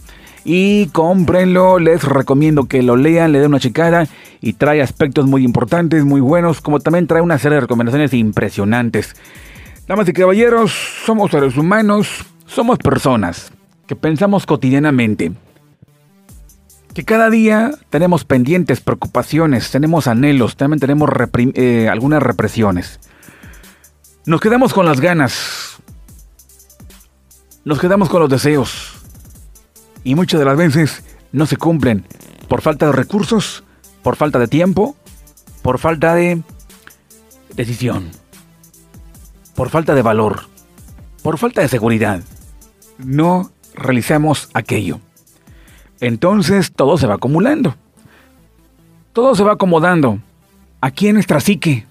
y 0.46 0.86
cómprenlo, 0.86 1.78
les 1.78 2.02
recomiendo 2.04 2.64
que 2.64 2.82
lo 2.82 2.96
lean, 2.96 3.32
le 3.32 3.38
den 3.40 3.48
una 3.48 3.60
checada 3.60 4.08
y 4.40 4.54
trae 4.54 4.80
aspectos 4.80 5.26
muy 5.26 5.44
importantes, 5.44 6.06
muy 6.06 6.22
buenos, 6.22 6.62
como 6.62 6.80
también 6.80 7.06
trae 7.06 7.20
una 7.20 7.38
serie 7.38 7.56
de 7.56 7.60
recomendaciones 7.60 8.14
impresionantes. 8.14 9.14
Damas 9.86 10.08
y 10.08 10.14
caballeros, 10.14 10.72
somos 11.04 11.32
seres 11.32 11.58
humanos, 11.58 12.24
somos 12.46 12.78
personas 12.78 13.52
que 13.86 13.94
pensamos 13.94 14.46
cotidianamente, 14.46 15.32
que 16.94 17.04
cada 17.04 17.28
día 17.28 17.72
tenemos 17.90 18.24
pendientes, 18.24 18.80
preocupaciones, 18.80 19.70
tenemos 19.70 20.06
anhelos, 20.06 20.56
también 20.56 20.80
tenemos 20.80 21.10
eh, 21.34 21.90
algunas 21.90 22.22
represiones. 22.22 23.00
Nos 24.24 24.40
quedamos 24.40 24.72
con 24.72 24.86
las 24.86 25.00
ganas, 25.00 25.71
nos 27.64 27.78
quedamos 27.78 28.08
con 28.08 28.20
los 28.20 28.30
deseos 28.30 28.92
y 30.04 30.14
muchas 30.14 30.40
de 30.40 30.46
las 30.46 30.56
veces 30.56 31.04
no 31.32 31.46
se 31.46 31.56
cumplen 31.56 32.04
por 32.48 32.60
falta 32.60 32.86
de 32.86 32.92
recursos, 32.92 33.64
por 34.02 34.16
falta 34.16 34.38
de 34.38 34.48
tiempo, 34.48 34.96
por 35.62 35.78
falta 35.78 36.14
de 36.14 36.42
decisión, 37.54 38.10
por 39.54 39.70
falta 39.70 39.94
de 39.94 40.02
valor, 40.02 40.42
por 41.22 41.38
falta 41.38 41.60
de 41.60 41.68
seguridad. 41.68 42.22
No 42.98 43.50
realizamos 43.74 44.50
aquello. 44.54 45.00
Entonces 46.00 46.72
todo 46.72 46.98
se 46.98 47.06
va 47.06 47.14
acumulando. 47.14 47.76
Todo 49.12 49.34
se 49.34 49.44
va 49.44 49.52
acomodando 49.52 50.18
aquí 50.80 51.08
en 51.08 51.14
nuestra 51.14 51.40
psique. 51.40 51.86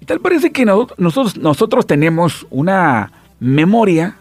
Y 0.00 0.04
tal 0.06 0.20
parece 0.20 0.52
que 0.52 0.64
nosotros, 0.64 1.36
nosotros 1.36 1.86
tenemos 1.86 2.46
una 2.50 3.12
memoria, 3.40 4.16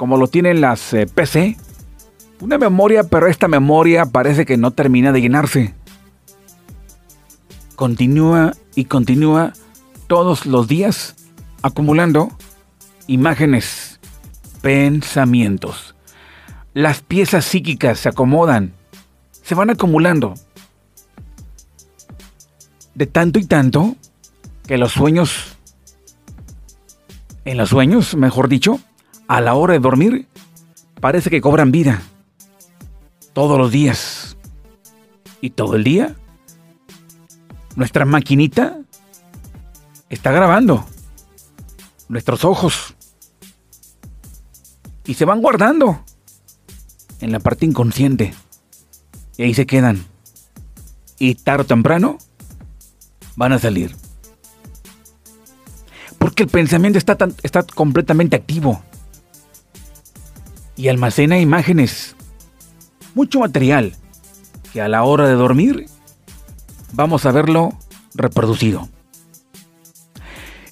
como 0.00 0.16
lo 0.16 0.28
tienen 0.28 0.62
las 0.62 0.94
eh, 0.94 1.06
PC, 1.06 1.58
una 2.40 2.56
memoria, 2.56 3.04
pero 3.04 3.26
esta 3.26 3.48
memoria 3.48 4.06
parece 4.06 4.46
que 4.46 4.56
no 4.56 4.70
termina 4.70 5.12
de 5.12 5.20
llenarse. 5.20 5.74
Continúa 7.76 8.54
y 8.74 8.86
continúa 8.86 9.52
todos 10.06 10.46
los 10.46 10.68
días 10.68 11.16
acumulando 11.60 12.30
imágenes, 13.08 14.00
pensamientos. 14.62 15.94
Las 16.72 17.02
piezas 17.02 17.44
psíquicas 17.44 17.98
se 17.98 18.08
acomodan, 18.08 18.72
se 19.42 19.54
van 19.54 19.68
acumulando. 19.68 20.32
De 22.94 23.04
tanto 23.04 23.38
y 23.38 23.44
tanto 23.44 23.96
que 24.66 24.78
los 24.78 24.92
sueños, 24.92 25.58
en 27.44 27.58
los 27.58 27.68
sueños, 27.68 28.14
mejor 28.14 28.48
dicho, 28.48 28.80
a 29.30 29.40
la 29.40 29.54
hora 29.54 29.74
de 29.74 29.78
dormir, 29.78 30.26
parece 31.00 31.30
que 31.30 31.40
cobran 31.40 31.70
vida 31.70 32.02
todos 33.32 33.56
los 33.56 33.70
días. 33.70 34.36
Y 35.40 35.50
todo 35.50 35.76
el 35.76 35.84
día, 35.84 36.16
nuestra 37.76 38.04
maquinita 38.04 38.80
está 40.08 40.32
grabando 40.32 40.84
nuestros 42.08 42.44
ojos 42.44 42.96
y 45.06 45.14
se 45.14 45.24
van 45.24 45.40
guardando 45.40 46.04
en 47.20 47.30
la 47.30 47.38
parte 47.38 47.66
inconsciente. 47.66 48.34
Y 49.36 49.44
ahí 49.44 49.54
se 49.54 49.64
quedan. 49.64 50.04
Y 51.20 51.36
tarde 51.36 51.62
o 51.62 51.66
temprano 51.66 52.18
van 53.36 53.52
a 53.52 53.60
salir. 53.60 53.94
Porque 56.18 56.42
el 56.42 56.48
pensamiento 56.48 56.98
está, 56.98 57.16
está 57.44 57.62
completamente 57.62 58.34
activo 58.34 58.82
y 60.80 60.88
almacena 60.88 61.38
imágenes 61.38 62.16
mucho 63.14 63.40
material 63.40 63.92
que 64.72 64.80
a 64.80 64.88
la 64.88 65.04
hora 65.04 65.28
de 65.28 65.34
dormir 65.34 65.86
vamos 66.92 67.26
a 67.26 67.32
verlo 67.32 67.74
reproducido. 68.14 68.88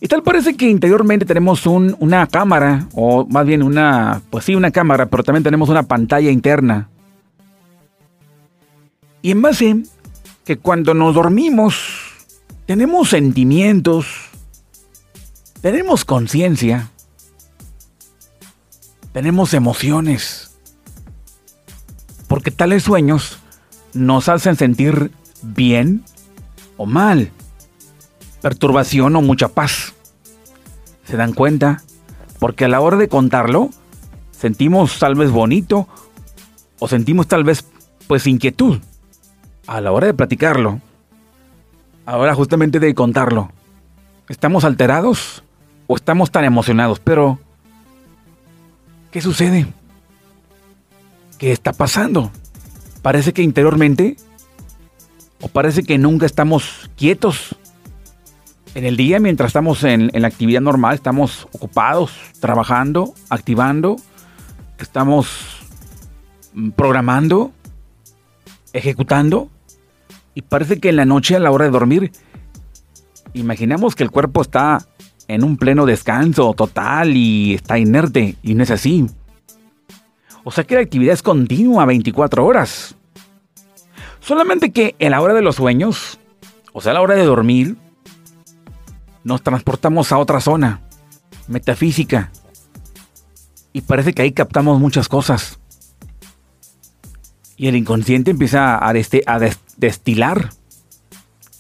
Y 0.01 0.09
tal 0.09 0.23
parece 0.23 0.57
que 0.57 0.71
interiormente 0.71 1.27
tenemos 1.27 1.67
una 1.67 2.27
cámara, 2.29 2.89
o 2.95 3.27
más 3.27 3.45
bien 3.45 3.63
una, 3.63 4.23
pues 4.31 4.45
sí, 4.45 4.55
una 4.55 4.71
cámara, 4.71 5.07
pero 5.07 5.25
también 5.25 5.43
tenemos 5.43 5.69
una 5.69 5.83
pantalla 5.83 6.31
interna. 6.31 6.89
Y 9.21 9.33
en 9.33 9.43
base 9.43 9.83
que 10.45 10.57
cuando 10.57 10.95
nos 10.95 11.15
dormimos 11.15 11.77
tenemos 12.65 13.11
sentimientos, 13.11 14.07
tenemos 15.61 16.05
conciencia, 16.05 16.89
tenemos 19.13 19.55
emociones 19.55 20.49
porque 22.29 22.51
tales 22.51 22.83
sueños 22.83 23.39
nos 23.95 24.29
hacen 24.29 24.57
sentir 24.57 25.11
bien 25.43 26.05
o 26.77 26.87
mal, 26.87 27.31
perturbación 28.43 29.17
o 29.17 29.23
mucha 29.23 29.49
paz. 29.49 29.95
¿Se 31.05 31.17
dan 31.17 31.33
cuenta? 31.33 31.83
Porque 32.39 32.67
a 32.67 32.69
la 32.69 32.81
hora 32.81 32.97
de 32.97 33.09
contarlo, 33.09 33.71
sentimos 34.31 34.99
tal 34.99 35.15
vez 35.15 35.31
bonito 35.31 35.89
o 36.79 36.87
sentimos 36.87 37.27
tal 37.27 37.45
vez 37.45 37.65
pues 38.07 38.27
inquietud. 38.27 38.79
A 39.67 39.81
la 39.81 39.93
hora 39.93 40.07
de 40.07 40.15
platicarlo, 40.15 40.81
ahora 42.07 42.35
justamente 42.35 42.79
de 42.81 42.95
contarlo, 42.95 43.51
¿estamos 44.29 44.65
alterados 44.65 45.43
o 45.87 45.97
estamos 45.97 46.31
tan 46.31 46.45
emocionados? 46.45 47.01
Pero, 47.01 47.39
¿qué 49.11 49.21
sucede? 49.21 49.67
¿qué 51.39 51.53
está 51.53 51.73
pasando? 51.73 52.31
Parece 53.01 53.33
que 53.33 53.43
interiormente, 53.43 54.17
o 55.41 55.49
parece 55.49 55.85
que 55.85 55.97
nunca 55.97 56.27
estamos 56.27 56.91
quietos. 56.97 57.57
En 58.75 58.85
el 58.85 58.97
día, 58.97 59.19
mientras 59.19 59.49
estamos 59.49 59.83
en, 59.85 60.11
la 60.13 60.29
actividad 60.29 60.61
normal, 60.61 60.95
estamos 60.95 61.49
ocupados, 61.53 62.13
trabajando, 62.41 63.15
activando, 63.31 63.97
estamos 64.79 65.29
mm, 66.53 66.71
programando, 66.71 67.53
ejecutando, 68.73 69.49
y 70.35 70.43
parece 70.43 70.79
que 70.79 70.91
en 70.91 70.97
la 70.97 71.05
noche, 71.05 71.35
a 71.37 71.41
la 71.41 71.51
hora 71.51 71.65
de 71.65 71.71
dormir, 71.71 72.13
imaginamos 73.33 73.95
que 73.95 74.05
el 74.05 74.11
cuerpo 74.11 74.43
está 74.43 74.87
en 75.29 75.45
un 75.45 75.59
pleno 75.59 75.87
descanso 75.87 76.55
total 76.55 77.17
y 77.17 77.55
está 77.55 77.79
inerte, 77.79 78.37
y 78.43 78.55
no 78.55 78.63
es 78.63 78.71
así. 78.71 79.07
O 80.43 80.51
sea 80.51 80.65
que 80.65 80.75
la 80.75 80.81
actividad 80.81 81.13
es 81.13 81.23
continua 81.23 81.85
24 81.85 82.45
horas. 82.45 82.97
Solamente 84.21 84.73
que 84.73 84.97
en 84.99 85.13
la 85.13 85.21
hora 85.21 85.35
de 85.35 85.43
los 85.43 85.57
sueños, 85.57 86.19
o 86.73 86.81
sea, 86.81 86.93
a 86.93 86.95
la 86.95 87.03
hora 87.03 87.15
de 87.15 87.25
dormir, 87.25 87.77
nos 89.25 89.43
transportamos 89.43 90.11
a 90.11 90.19
otra 90.19 90.41
zona, 90.41 90.81
metafísica. 91.47 92.33
Y 93.73 93.83
parece 93.83 94.15
que 94.15 94.23
ahí 94.23 94.33
captamos 94.33 94.81
muchas 94.81 95.09
cosas. 95.09 95.59
Y 97.57 97.69
el 97.69 97.77
inconsciente 97.77 98.31
empieza 98.31 98.77
a, 98.77 98.89
a 98.89 99.39
destilar, 99.77 100.51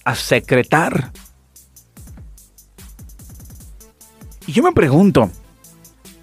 a 0.04 0.14
secretar. 0.14 1.12
Y 4.48 4.52
yo 4.52 4.64
me 4.64 4.72
pregunto, 4.72 5.30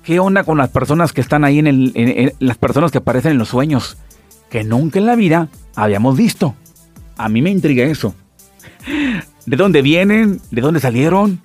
¿Qué 0.06 0.20
onda 0.20 0.44
con 0.44 0.60
las 0.60 0.70
personas 0.70 1.14
que 1.14 1.22
están 1.22 1.44
ahí 1.44 1.58
en, 1.58 1.66
el, 1.66 2.36
las 2.38 2.60
personas 2.60 2.92
que 2.92 3.00
aparecen 3.00 3.32
en 3.32 3.38
los 3.40 3.50
sueños? 3.50 3.98
Que 4.52 4.64
nunca 4.64 5.00
en 5.00 5.08
la 5.08 5.16
vida 5.16 5.50
habíamos 5.76 6.16
visto. 6.16 6.54
A 7.18 7.28
mí 7.28 7.42
me 7.42 7.50
intriga 7.50 7.84
eso. 7.86 8.14
¿De 9.48 9.58
dónde 9.58 9.82
vienen? 9.82 10.40
¿De 10.52 10.62
dónde 10.62 10.80
salieron? 10.80 11.42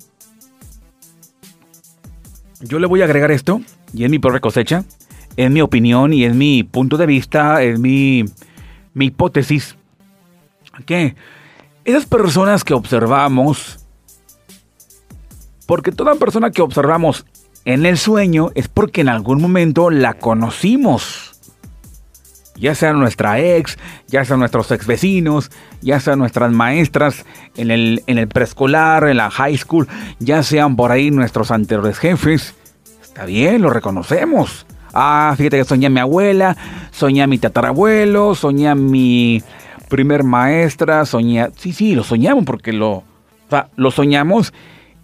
Yo 2.61 2.79
le 2.79 2.87
voy 2.87 3.01
a 3.01 3.07
agregar 3.07 3.31
esto, 3.31 3.63
y 3.95 4.05
es 4.05 4.11
mi 4.11 4.19
propia 4.19 4.41
cosecha, 4.41 4.85
es 5.39 5.51
mi 5.51 5.63
opinión 5.63 6.13
y 6.13 6.27
es 6.27 6.35
mi 6.35 6.63
punto 6.63 6.99
de 6.99 7.07
vista, 7.07 7.63
es 7.63 7.79
mi, 7.79 8.27
mi 8.93 9.07
hipótesis. 9.07 9.75
Que 10.85 11.15
esas 11.87 12.05
personas 12.05 12.63
que 12.63 12.75
observamos, 12.75 13.80
porque 15.71 15.93
toda 15.93 16.17
persona 16.17 16.51
que 16.51 16.63
observamos 16.63 17.25
en 17.65 17.87
el 17.87 17.97
sueño 17.97 18.51
es 18.57 18.67
porque 18.67 19.03
en 19.03 19.09
algún 19.09 19.41
momento 19.41 19.89
la 19.89 20.15
conocimos. 20.15 21.31
Ya 22.57 22.75
sea 22.75 22.93
nuestra 22.93 23.39
ex, 23.39 23.79
ya 24.09 24.25
sea 24.25 24.37
nuestros 24.37 24.69
ex 24.73 24.85
vecinos, 24.85 25.53
ya 25.81 26.01
sean 26.01 26.19
nuestras 26.19 26.51
maestras 26.51 27.25
en 27.57 27.71
el, 27.71 28.03
en 28.09 28.19
el 28.19 28.27
preescolar, 28.27 29.05
en 29.05 29.19
la 29.19 29.31
high 29.31 29.57
school, 29.57 29.87
ya 30.19 30.43
sean 30.43 30.75
por 30.75 30.91
ahí 30.91 31.13
nuestros 31.13 31.53
anteriores 31.53 31.99
jefes. 31.99 32.57
Está 33.01 33.25
bien, 33.25 33.63
lo 33.63 33.71
reconocemos. 33.71 34.67
Ah, 34.93 35.33
fíjate 35.37 35.59
que 35.59 35.65
soñé 35.65 35.87
a 35.87 35.91
mi 35.91 36.01
abuela, 36.01 36.57
soñé 36.91 37.23
a 37.23 37.29
mi 37.29 37.39
tatarabuelo, 37.39 38.35
soñé 38.35 38.71
a 38.71 38.75
mi 38.75 39.41
primer 39.89 40.25
maestra, 40.25 41.07
soñé... 41.07 41.47
Sí, 41.55 41.73
sí, 41.73 41.95
lo 41.95 42.03
soñamos 42.03 42.45
porque 42.45 42.73
lo, 42.73 42.91
o 42.91 43.05
sea, 43.49 43.69
lo 43.77 43.93
soñamos 43.93 44.53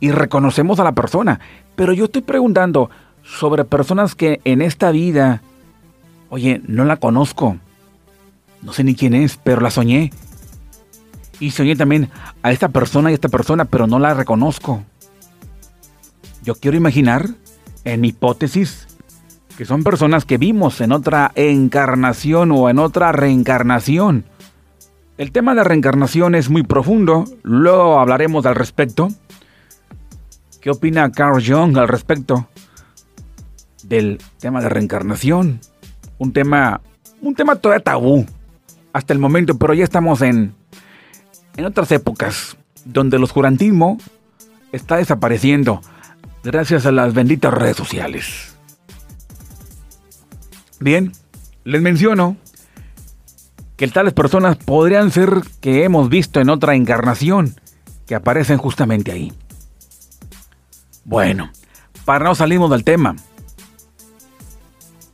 y 0.00 0.10
reconocemos 0.10 0.80
a 0.80 0.84
la 0.84 0.92
persona. 0.92 1.40
Pero 1.74 1.92
yo 1.92 2.06
estoy 2.06 2.22
preguntando, 2.22 2.90
sobre 3.22 3.64
personas 3.64 4.14
que 4.14 4.40
en 4.44 4.62
esta 4.62 4.90
vida, 4.90 5.42
oye, 6.30 6.62
no 6.66 6.84
la 6.84 6.96
conozco, 6.96 7.56
no 8.62 8.72
sé 8.72 8.84
ni 8.84 8.94
quién 8.94 9.14
es, 9.14 9.36
pero 9.36 9.60
la 9.60 9.70
soñé. 9.70 10.12
Y 11.38 11.50
soñé 11.50 11.76
también 11.76 12.08
a 12.42 12.52
esta 12.52 12.68
persona 12.68 13.10
y 13.10 13.12
a 13.12 13.16
esta 13.16 13.28
persona, 13.28 13.64
pero 13.66 13.86
no 13.86 13.98
la 13.98 14.14
reconozco. 14.14 14.82
Yo 16.42 16.54
quiero 16.54 16.76
imaginar, 16.76 17.28
en 17.84 18.00
mi 18.00 18.08
hipótesis, 18.08 18.86
que 19.58 19.64
son 19.64 19.84
personas 19.84 20.24
que 20.24 20.38
vimos 20.38 20.80
en 20.80 20.92
otra 20.92 21.32
encarnación 21.34 22.52
o 22.52 22.70
en 22.70 22.78
otra 22.78 23.12
reencarnación. 23.12 24.24
El 25.18 25.32
tema 25.32 25.54
de 25.54 25.64
reencarnación 25.64 26.34
es 26.34 26.50
muy 26.50 26.62
profundo, 26.62 27.24
luego 27.42 27.98
hablaremos 27.98 28.44
al 28.46 28.54
respecto. 28.54 29.08
¿Qué 30.66 30.70
opina 30.70 31.12
Carl 31.12 31.40
Jung 31.46 31.78
al 31.78 31.86
respecto 31.86 32.48
del 33.84 34.18
tema 34.40 34.60
de 34.60 34.68
reencarnación? 34.68 35.60
Un 36.18 36.32
tema, 36.32 36.80
un 37.22 37.36
tema 37.36 37.54
todavía 37.54 37.84
tabú 37.84 38.26
hasta 38.92 39.12
el 39.12 39.20
momento, 39.20 39.56
pero 39.56 39.74
ya 39.74 39.84
estamos 39.84 40.22
en, 40.22 40.56
en 41.56 41.64
otras 41.66 41.92
épocas 41.92 42.56
donde 42.84 43.16
el 43.16 43.22
oscurantismo 43.22 43.98
está 44.72 44.96
desapareciendo 44.96 45.82
gracias 46.42 46.84
a 46.84 46.90
las 46.90 47.14
benditas 47.14 47.54
redes 47.54 47.76
sociales. 47.76 48.56
Bien, 50.80 51.12
les 51.62 51.80
menciono 51.80 52.36
que 53.76 53.86
tales 53.86 54.14
personas 54.14 54.56
podrían 54.56 55.12
ser 55.12 55.42
que 55.60 55.84
hemos 55.84 56.08
visto 56.08 56.40
en 56.40 56.50
otra 56.50 56.74
encarnación, 56.74 57.54
que 58.04 58.16
aparecen 58.16 58.58
justamente 58.58 59.12
ahí. 59.12 59.32
Bueno, 61.08 61.52
para 62.04 62.24
no 62.24 62.34
salimos 62.34 62.68
del 62.68 62.82
tema, 62.82 63.14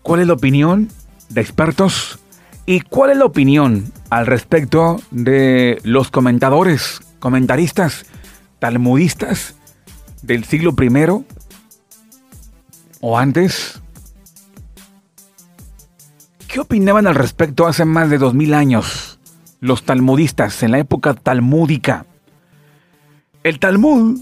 ¿cuál 0.01 0.23
es 0.23 0.27
la 0.27 0.33
opinión 0.33 0.89
de 1.29 1.43
expertos? 1.43 2.19
¿Y 2.65 2.81
cuál 2.81 3.11
es 3.11 3.19
la 3.19 3.27
opinión 3.27 3.93
al 4.09 4.25
respecto 4.25 5.03
de 5.11 5.79
los 5.85 6.11
comentadores, 6.11 7.03
comentaristas, 7.19 8.07
talmudistas 8.59 9.55
del 10.23 10.45
siglo 10.45 10.75
I 10.81 11.27
o 13.03 13.19
antes? 13.19 13.83
¿Qué 16.49 16.61
opinaban 16.61 17.07
al 17.07 17.17
respecto 17.17 17.67
hace 17.67 17.85
más 17.85 18.09
de 18.09 18.17
dos 18.17 18.33
mil 18.33 18.55
años 18.55 19.19
los 19.61 19.83
talmudistas 19.83 20.63
en 20.63 20.71
la 20.71 20.79
época 20.79 21.13
talmúdica? 21.13 22.07
El 23.43 23.59
Talmud, 23.59 24.21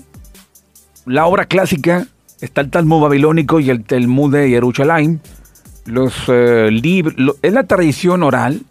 la 1.11 1.27
obra 1.27 1.47
clásica, 1.47 2.07
está 2.41 2.61
el 2.61 2.71
Talmud 2.71 3.03
babilónico 3.03 3.59
y 3.59 3.69
el 3.69 3.83
Talmud 3.85 4.33
de 4.33 4.49
Jerusalén. 4.49 5.21
Los 5.85 6.15
eh, 6.29 6.69
libros, 6.71 7.37
es 7.43 7.53
la 7.53 7.65
tradición 7.65 8.23
oral 8.23 8.63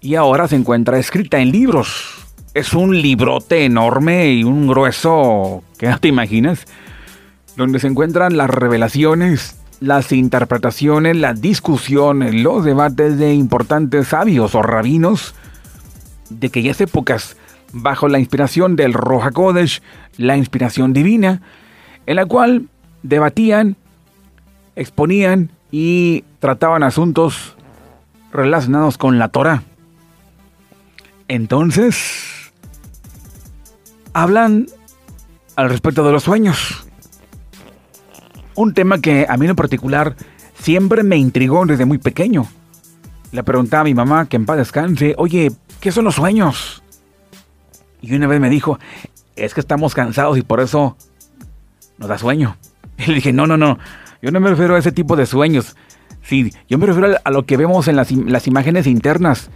y 0.00 0.14
ahora 0.14 0.46
se 0.46 0.54
encuentra 0.56 0.98
escrita 0.98 1.40
en 1.40 1.50
libros. 1.50 2.24
Es 2.54 2.72
un 2.72 3.00
librote 3.00 3.64
enorme 3.64 4.32
y 4.32 4.44
un 4.44 4.68
grueso 4.68 5.64
que 5.76 5.92
te 6.00 6.08
imaginas, 6.08 6.66
donde 7.56 7.80
se 7.80 7.88
encuentran 7.88 8.36
las 8.36 8.50
revelaciones 8.50 9.56
las 9.80 10.12
interpretaciones, 10.12 11.16
las 11.16 11.40
discusiones, 11.40 12.34
los 12.34 12.66
debates 12.66 13.16
de 13.16 13.32
importantes 13.32 14.08
sabios 14.08 14.54
o 14.54 14.60
rabinos 14.60 15.34
de 16.28 16.48
aquellas 16.48 16.82
épocas, 16.82 17.38
bajo 17.72 18.06
la 18.06 18.18
inspiración 18.18 18.76
del 18.76 18.92
Roja 18.92 19.30
Kodesh, 19.30 19.80
la 20.20 20.36
inspiración 20.36 20.92
divina, 20.92 21.40
en 22.06 22.16
la 22.16 22.26
cual 22.26 22.68
debatían, 23.02 23.76
exponían 24.76 25.50
y 25.70 26.24
trataban 26.38 26.82
asuntos 26.82 27.56
relacionados 28.32 28.98
con 28.98 29.18
la 29.18 29.28
Torah. 29.28 29.62
Entonces, 31.28 32.52
hablan 34.12 34.66
al 35.56 35.70
respecto 35.70 36.04
de 36.04 36.12
los 36.12 36.24
sueños. 36.24 36.84
Un 38.54 38.74
tema 38.74 39.00
que 39.00 39.26
a 39.28 39.36
mí 39.36 39.46
en 39.46 39.56
particular 39.56 40.16
siempre 40.54 41.02
me 41.02 41.16
intrigó 41.16 41.64
desde 41.64 41.86
muy 41.86 41.98
pequeño. 41.98 42.46
Le 43.32 43.42
preguntaba 43.42 43.82
a 43.82 43.84
mi 43.84 43.94
mamá, 43.94 44.26
que 44.26 44.36
en 44.36 44.44
paz 44.44 44.58
descanse, 44.58 45.14
oye, 45.16 45.52
¿qué 45.80 45.92
son 45.92 46.04
los 46.04 46.16
sueños? 46.16 46.82
Y 48.02 48.14
una 48.14 48.26
vez 48.26 48.40
me 48.40 48.50
dijo, 48.50 48.78
es 49.36 49.54
que 49.54 49.60
estamos 49.60 49.94
cansados 49.94 50.38
y 50.38 50.42
por 50.42 50.60
eso 50.60 50.96
nos 51.98 52.08
da 52.08 52.18
sueño. 52.18 52.56
Y 52.98 53.06
le 53.06 53.14
dije, 53.14 53.32
no, 53.32 53.46
no, 53.46 53.56
no, 53.56 53.78
yo 54.20 54.30
no 54.30 54.40
me 54.40 54.50
refiero 54.50 54.74
a 54.74 54.78
ese 54.78 54.92
tipo 54.92 55.16
de 55.16 55.24
sueños. 55.24 55.74
Sí, 56.22 56.52
yo 56.68 56.76
me 56.76 56.84
refiero 56.84 57.16
a 57.24 57.30
lo 57.30 57.46
que 57.46 57.56
vemos 57.56 57.88
en 57.88 57.96
las, 57.96 58.12
las 58.12 58.46
imágenes 58.46 58.86
internas. 58.86 59.50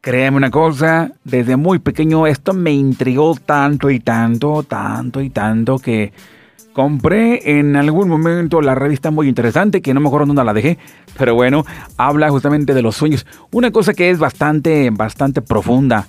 Créeme 0.00 0.36
una 0.36 0.50
cosa, 0.50 1.12
desde 1.22 1.56
muy 1.56 1.78
pequeño 1.78 2.26
esto 2.26 2.52
me 2.52 2.72
intrigó 2.72 3.36
tanto 3.36 3.90
y 3.90 4.00
tanto, 4.00 4.64
tanto 4.64 5.20
y 5.20 5.30
tanto 5.30 5.78
que 5.78 6.12
Compré 6.76 7.58
en 7.58 7.74
algún 7.74 8.06
momento 8.06 8.60
la 8.60 8.74
revista 8.74 9.10
muy 9.10 9.28
interesante, 9.28 9.80
que 9.80 9.94
no 9.94 10.00
me 10.00 10.08
acuerdo 10.08 10.26
dónde 10.26 10.44
la 10.44 10.52
dejé, 10.52 10.76
pero 11.16 11.34
bueno, 11.34 11.64
habla 11.96 12.28
justamente 12.28 12.74
de 12.74 12.82
los 12.82 12.96
sueños. 12.96 13.24
Una 13.50 13.70
cosa 13.70 13.94
que 13.94 14.10
es 14.10 14.18
bastante, 14.18 14.90
bastante 14.90 15.40
profunda. 15.40 16.06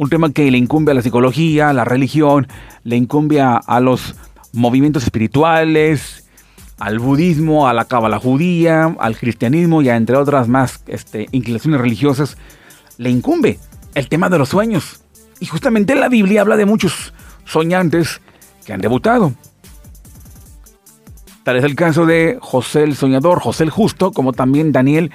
Un 0.00 0.08
tema 0.08 0.32
que 0.32 0.50
le 0.50 0.56
incumbe 0.56 0.92
a 0.92 0.94
la 0.94 1.02
psicología, 1.02 1.68
a 1.68 1.72
la 1.74 1.84
religión, 1.84 2.48
le 2.84 2.96
incumbe 2.96 3.42
a, 3.42 3.80
los 3.80 4.14
movimientos 4.50 5.02
espirituales, 5.02 6.26
al 6.78 6.98
budismo, 6.98 7.68
a 7.68 7.74
la 7.74 7.84
cábala 7.84 8.18
judía, 8.18 8.96
al 8.98 9.18
cristianismo 9.18 9.82
y 9.82 9.90
a 9.90 9.96
entre 9.96 10.16
otras 10.16 10.48
más 10.48 10.82
este, 10.86 11.28
inclinaciones 11.32 11.82
religiosas, 11.82 12.38
le 12.96 13.10
incumbe 13.10 13.58
el 13.94 14.08
tema 14.08 14.30
de 14.30 14.38
los 14.38 14.48
sueños. 14.48 15.02
Y 15.38 15.44
justamente 15.44 15.94
la 15.94 16.08
Biblia 16.08 16.40
habla 16.40 16.56
de 16.56 16.64
muchos 16.64 17.12
soñantes 17.44 18.22
que 18.64 18.72
han 18.72 18.80
debutado. 18.80 19.34
Tal 21.44 21.56
es 21.56 21.64
el 21.64 21.74
caso 21.74 22.06
de 22.06 22.38
José 22.40 22.84
el 22.84 22.96
Soñador, 22.96 23.38
José 23.40 23.64
el 23.64 23.70
Justo, 23.70 24.12
como 24.12 24.32
también 24.32 24.72
Daniel, 24.72 25.12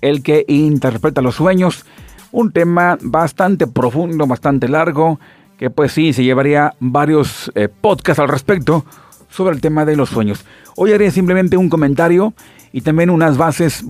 el 0.00 0.22
que 0.22 0.44
interpreta 0.46 1.22
los 1.22 1.34
sueños. 1.34 1.84
Un 2.30 2.52
tema 2.52 2.98
bastante 3.00 3.66
profundo, 3.66 4.26
bastante 4.26 4.68
largo, 4.68 5.18
que 5.58 5.70
pues 5.70 5.92
sí, 5.92 6.12
se 6.12 6.24
llevaría 6.24 6.74
varios 6.80 7.50
eh, 7.54 7.68
podcasts 7.68 8.20
al 8.20 8.28
respecto 8.28 8.84
sobre 9.30 9.54
el 9.54 9.60
tema 9.60 9.84
de 9.84 9.96
los 9.96 10.10
sueños. 10.10 10.44
Hoy 10.76 10.92
haré 10.92 11.10
simplemente 11.10 11.56
un 11.56 11.68
comentario 11.68 12.34
y 12.72 12.82
también 12.82 13.10
unas 13.10 13.36
bases 13.36 13.84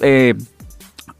eh, 0.00 0.34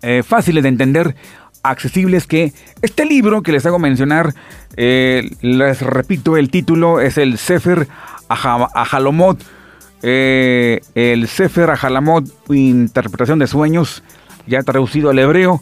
eh, 0.03 0.23
fáciles 0.23 0.63
de 0.63 0.69
entender 0.69 1.15
accesibles 1.63 2.27
que 2.27 2.53
este 2.83 3.07
libro 3.07 3.43
que 3.43 3.53
les 3.53 3.65
hago 3.67 3.79
mencionar, 3.79 4.35
eh, 4.77 5.31
les 5.41 5.81
repito, 5.81 6.37
el 6.37 6.51
título 6.51 7.01
es 7.01 7.17
el 7.17 7.39
Sefer 7.39 7.89
Ajalomot, 8.29 9.43
eh, 10.03 10.81
el 10.95 11.27
Sefer 11.27 11.71
Ajalamot, 11.71 12.27
Interpretación 12.51 13.39
de 13.39 13.47
Sueños, 13.47 14.03
ya 14.47 14.63
traducido 14.63 15.11
al 15.11 15.19
hebreo. 15.19 15.61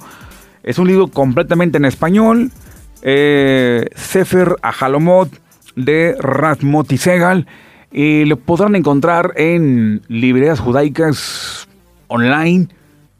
Es 0.63 0.79
un 0.79 0.89
libro 0.89 1.09
completamente 1.09 1.79
en 1.79 1.85
español. 1.85 2.51
Eh, 3.03 3.87
Sefer 3.97 4.57
Ajalomot 4.63 5.31
de 5.77 6.17
Rasmoti 6.19 6.99
Segal. 6.99 7.47
Y 7.91 8.25
lo 8.25 8.39
podrán 8.39 8.75
encontrar 8.75 9.33
en 9.37 10.03
librerías 10.09 10.61
judaicas 10.61 11.69
online 12.09 12.69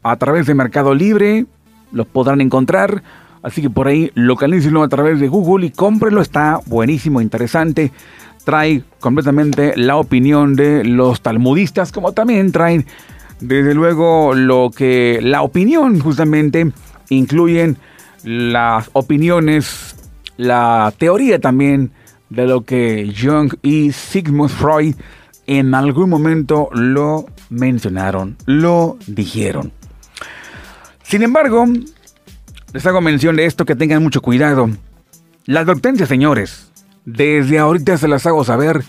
a 0.03 0.15
través 0.17 0.45
de 0.47 0.53
Mercado 0.53 0.93
Libre, 0.93 1.45
lo 1.91 2.05
podrán 2.05 2.41
encontrar. 2.41 3.03
Así 3.41 3.61
que 3.61 3.69
por 3.69 3.87
ahí 3.87 4.11
localícenlo 4.15 4.83
a 4.83 4.89
través 4.89 5.19
de 5.19 5.27
Google 5.27 5.67
y 5.67 5.71
cómprenlo. 5.71 6.21
Está 6.21 6.59
buenísimo, 6.65 7.21
interesante. 7.21 7.91
Trae 8.45 8.83
completamente 8.99 9.73
la 9.75 9.97
opinión 9.97 10.55
de 10.55 10.83
los 10.83 11.21
talmudistas, 11.21 11.91
como 11.91 12.13
también 12.13 12.51
traen, 12.51 12.85
desde 13.39 13.73
luego, 13.73 14.33
lo 14.33 14.71
que 14.75 15.19
la 15.21 15.41
opinión 15.41 15.99
justamente 15.99 16.71
incluyen 17.09 17.77
las 18.23 18.89
opiniones, 18.93 19.95
la 20.37 20.93
teoría 20.97 21.39
también 21.39 21.91
de 22.29 22.47
lo 22.47 22.61
que 22.61 23.13
Jung 23.15 23.53
y 23.61 23.91
Sigmund 23.91 24.49
Freud 24.49 24.95
en 25.45 25.75
algún 25.75 26.09
momento 26.09 26.69
lo 26.71 27.25
mencionaron, 27.49 28.37
lo 28.45 28.97
dijeron. 29.07 29.71
Sin 31.03 31.21
embargo, 31.21 31.65
les 32.73 32.85
hago 32.85 33.01
mención 33.01 33.35
de 33.35 33.45
esto 33.45 33.65
que 33.65 33.75
tengan 33.75 34.01
mucho 34.01 34.21
cuidado. 34.21 34.69
La 35.45 35.59
advertencia, 35.59 36.05
señores, 36.05 36.71
desde 37.05 37.59
ahorita 37.59 37.97
se 37.97 38.07
las 38.07 38.25
hago 38.25 38.43
saber, 38.43 38.83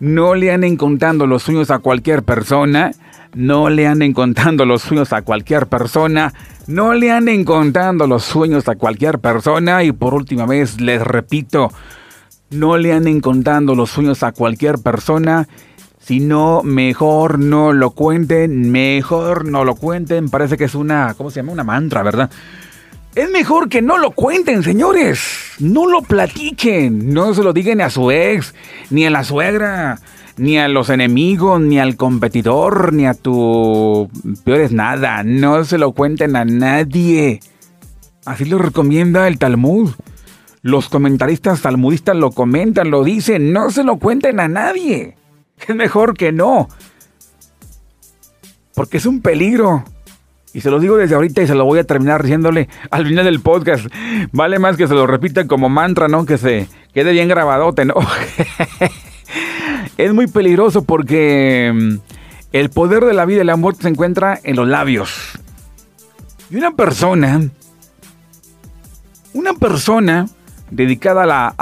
no 0.00 0.34
le 0.34 0.50
anden 0.50 0.76
contando 0.76 1.26
los 1.26 1.42
sueños 1.42 1.70
a 1.70 1.78
cualquier 1.78 2.22
persona, 2.22 2.92
no 3.34 3.68
le 3.68 3.86
anden 3.86 4.12
contando 4.14 4.64
los 4.64 4.82
sueños 4.82 5.12
a 5.12 5.22
cualquier 5.22 5.66
persona, 5.66 6.32
no 6.68 6.92
le 6.92 7.10
anden 7.10 7.44
contando 7.44 8.06
los 8.06 8.24
sueños 8.24 8.68
a 8.68 8.76
cualquier 8.76 9.18
persona 9.18 9.82
y 9.84 9.92
por 9.92 10.12
última 10.12 10.44
vez 10.44 10.80
les 10.80 11.02
repito, 11.02 11.72
no 12.50 12.76
le 12.76 12.92
anden 12.92 13.20
contando 13.20 13.74
los 13.74 13.90
sueños 13.90 14.22
a 14.22 14.32
cualquier 14.32 14.78
persona 14.78 15.48
Si 15.98 16.20
no, 16.20 16.62
mejor 16.62 17.38
no 17.38 17.72
lo 17.72 17.90
cuenten, 17.90 18.70
mejor 18.70 19.44
no 19.44 19.64
lo 19.64 19.74
cuenten. 19.74 20.30
Parece 20.30 20.56
que 20.56 20.64
es 20.64 20.74
una, 20.74 21.14
¿cómo 21.14 21.30
se 21.30 21.40
llama? 21.40 21.52
Una 21.52 21.64
mantra, 21.64 22.02
¿verdad? 22.02 22.30
Es 23.14 23.30
mejor 23.30 23.68
que 23.68 23.82
no 23.82 23.98
lo 23.98 24.12
cuenten, 24.12 24.62
señores. 24.62 25.20
No 25.58 25.86
lo 25.86 26.02
platiquen. 26.02 27.12
No 27.12 27.34
se 27.34 27.42
lo 27.42 27.52
digan 27.52 27.80
a 27.82 27.90
su 27.90 28.10
ex, 28.10 28.54
ni 28.88 29.04
a 29.04 29.10
la 29.10 29.24
suegra, 29.24 29.98
ni 30.38 30.58
a 30.58 30.68
los 30.68 30.90
enemigos, 30.90 31.60
ni 31.60 31.78
al 31.78 31.96
competidor, 31.96 32.92
ni 32.92 33.06
a 33.06 33.14
tu 33.14 34.08
peor 34.44 34.60
es 34.60 34.72
nada. 34.72 35.22
No 35.22 35.64
se 35.64 35.78
lo 35.78 35.92
cuenten 35.92 36.36
a 36.36 36.44
nadie. 36.44 37.40
Así 38.24 38.44
lo 38.44 38.58
recomienda 38.58 39.26
el 39.28 39.38
Talmud. 39.38 39.90
Los 40.62 40.88
comentaristas 40.88 41.62
talmudistas 41.62 42.16
lo 42.16 42.30
comentan, 42.30 42.90
lo 42.90 43.04
dicen. 43.04 43.52
No 43.52 43.70
se 43.70 43.84
lo 43.84 43.98
cuenten 43.98 44.40
a 44.40 44.48
nadie. 44.48 45.16
Es 45.66 45.74
mejor 45.74 46.16
que 46.16 46.32
no. 46.32 46.68
Porque 48.74 48.98
es 48.98 49.06
un 49.06 49.22
peligro. 49.22 49.84
Y 50.52 50.60
se 50.60 50.70
lo 50.70 50.80
digo 50.80 50.96
desde 50.96 51.14
ahorita 51.14 51.42
y 51.42 51.46
se 51.46 51.54
lo 51.54 51.64
voy 51.64 51.78
a 51.78 51.84
terminar 51.84 52.22
diciéndole 52.22 52.68
al 52.90 53.06
final 53.06 53.24
del 53.24 53.40
podcast. 53.40 53.86
Vale 54.32 54.58
más 54.58 54.76
que 54.76 54.88
se 54.88 54.94
lo 54.94 55.06
repita 55.06 55.46
como 55.46 55.68
mantra, 55.68 56.08
¿no? 56.08 56.26
Que 56.26 56.38
se 56.38 56.68
quede 56.92 57.12
bien 57.12 57.28
grabadote, 57.28 57.84
¿no? 57.84 57.94
es 59.98 60.14
muy 60.14 60.28
peligroso 60.28 60.84
porque 60.84 61.72
mm, 61.74 61.94
el 62.52 62.70
poder 62.70 63.04
de 63.04 63.12
la 63.12 63.26
vida 63.26 63.42
y 63.42 63.44
la 63.44 63.56
muerte 63.56 63.82
se 63.82 63.88
encuentra 63.88 64.38
en 64.42 64.56
los 64.56 64.66
labios. 64.66 65.38
Y 66.50 66.56
una 66.56 66.70
persona, 66.70 67.50
una 69.34 69.54
persona 69.54 70.28
dedicada 70.70 71.24
a, 71.24 71.26
la, 71.26 71.54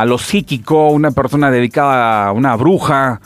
a 0.00 0.04
lo 0.04 0.18
psíquico, 0.18 0.88
una 0.90 1.12
persona 1.12 1.50
dedicada 1.50 2.26
a 2.26 2.32
una 2.32 2.56
bruja 2.56 3.20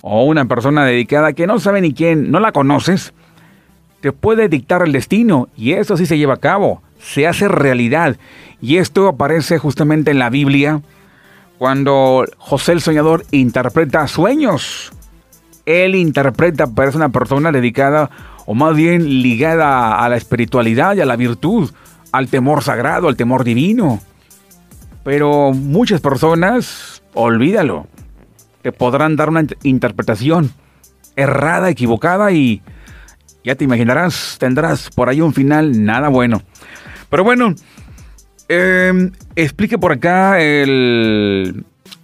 o 0.00 0.24
una 0.24 0.46
persona 0.46 0.84
dedicada 0.84 1.34
que 1.34 1.46
no 1.46 1.60
sabe 1.60 1.80
ni 1.80 1.92
quién, 1.92 2.30
no 2.30 2.40
la 2.40 2.52
conoces, 2.52 3.12
te 4.00 4.10
puede 4.12 4.48
dictar 4.48 4.82
el 4.82 4.92
destino 4.92 5.48
y 5.56 5.72
eso 5.72 5.96
sí 5.96 6.06
se 6.06 6.16
lleva 6.16 6.34
a 6.34 6.38
cabo, 6.38 6.82
se 6.98 7.26
hace 7.26 7.46
realidad. 7.46 8.16
Y 8.62 8.78
esto 8.78 9.06
aparece 9.06 9.58
justamente 9.58 10.12
en 10.12 10.18
la 10.18 10.30
Biblia 10.30 10.80
cuando 11.58 12.24
José 12.38 12.72
el 12.72 12.80
Soñador 12.80 13.24
interpreta 13.30 14.06
sueños. 14.08 14.92
Él 15.64 15.94
interpreta, 15.94 16.66
pero 16.68 16.92
una 16.94 17.08
persona 17.08 17.50
dedicada 17.50 18.10
o 18.46 18.54
más 18.54 18.76
bien 18.76 19.22
ligada 19.22 19.98
a 19.98 20.08
la 20.08 20.16
espiritualidad 20.16 20.94
y 20.94 21.00
a 21.00 21.06
la 21.06 21.16
virtud, 21.16 21.70
al 22.12 22.28
temor 22.28 22.62
sagrado, 22.62 23.08
al 23.08 23.16
temor 23.16 23.42
divino. 23.42 24.00
Pero 25.02 25.52
muchas 25.52 26.00
personas, 26.00 27.02
olvídalo, 27.14 27.86
te 28.62 28.72
podrán 28.72 29.16
dar 29.16 29.28
una 29.28 29.44
interpretación 29.64 30.52
errada, 31.16 31.70
equivocada 31.70 32.30
y 32.32 32.62
ya 33.44 33.54
te 33.54 33.64
imaginarás, 33.64 34.36
tendrás 34.38 34.90
por 34.90 35.08
ahí 35.08 35.20
un 35.20 35.32
final 35.32 35.84
nada 35.84 36.08
bueno. 36.08 36.42
Pero 37.10 37.24
bueno, 37.24 37.54
em, 38.48 39.12
explique 39.34 39.78
por 39.78 39.92
acá 39.92 40.36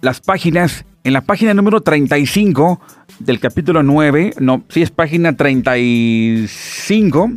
las 0.01 0.21
páginas. 0.21 0.85
En 1.03 1.13
la 1.13 1.21
página 1.21 1.53
número 1.53 1.81
35 1.81 2.79
del 3.19 3.39
capítulo 3.39 3.83
9, 3.83 4.35
no, 4.39 4.63
sí 4.69 4.81
es 4.81 4.89
página 4.89 5.35
35 5.35 7.31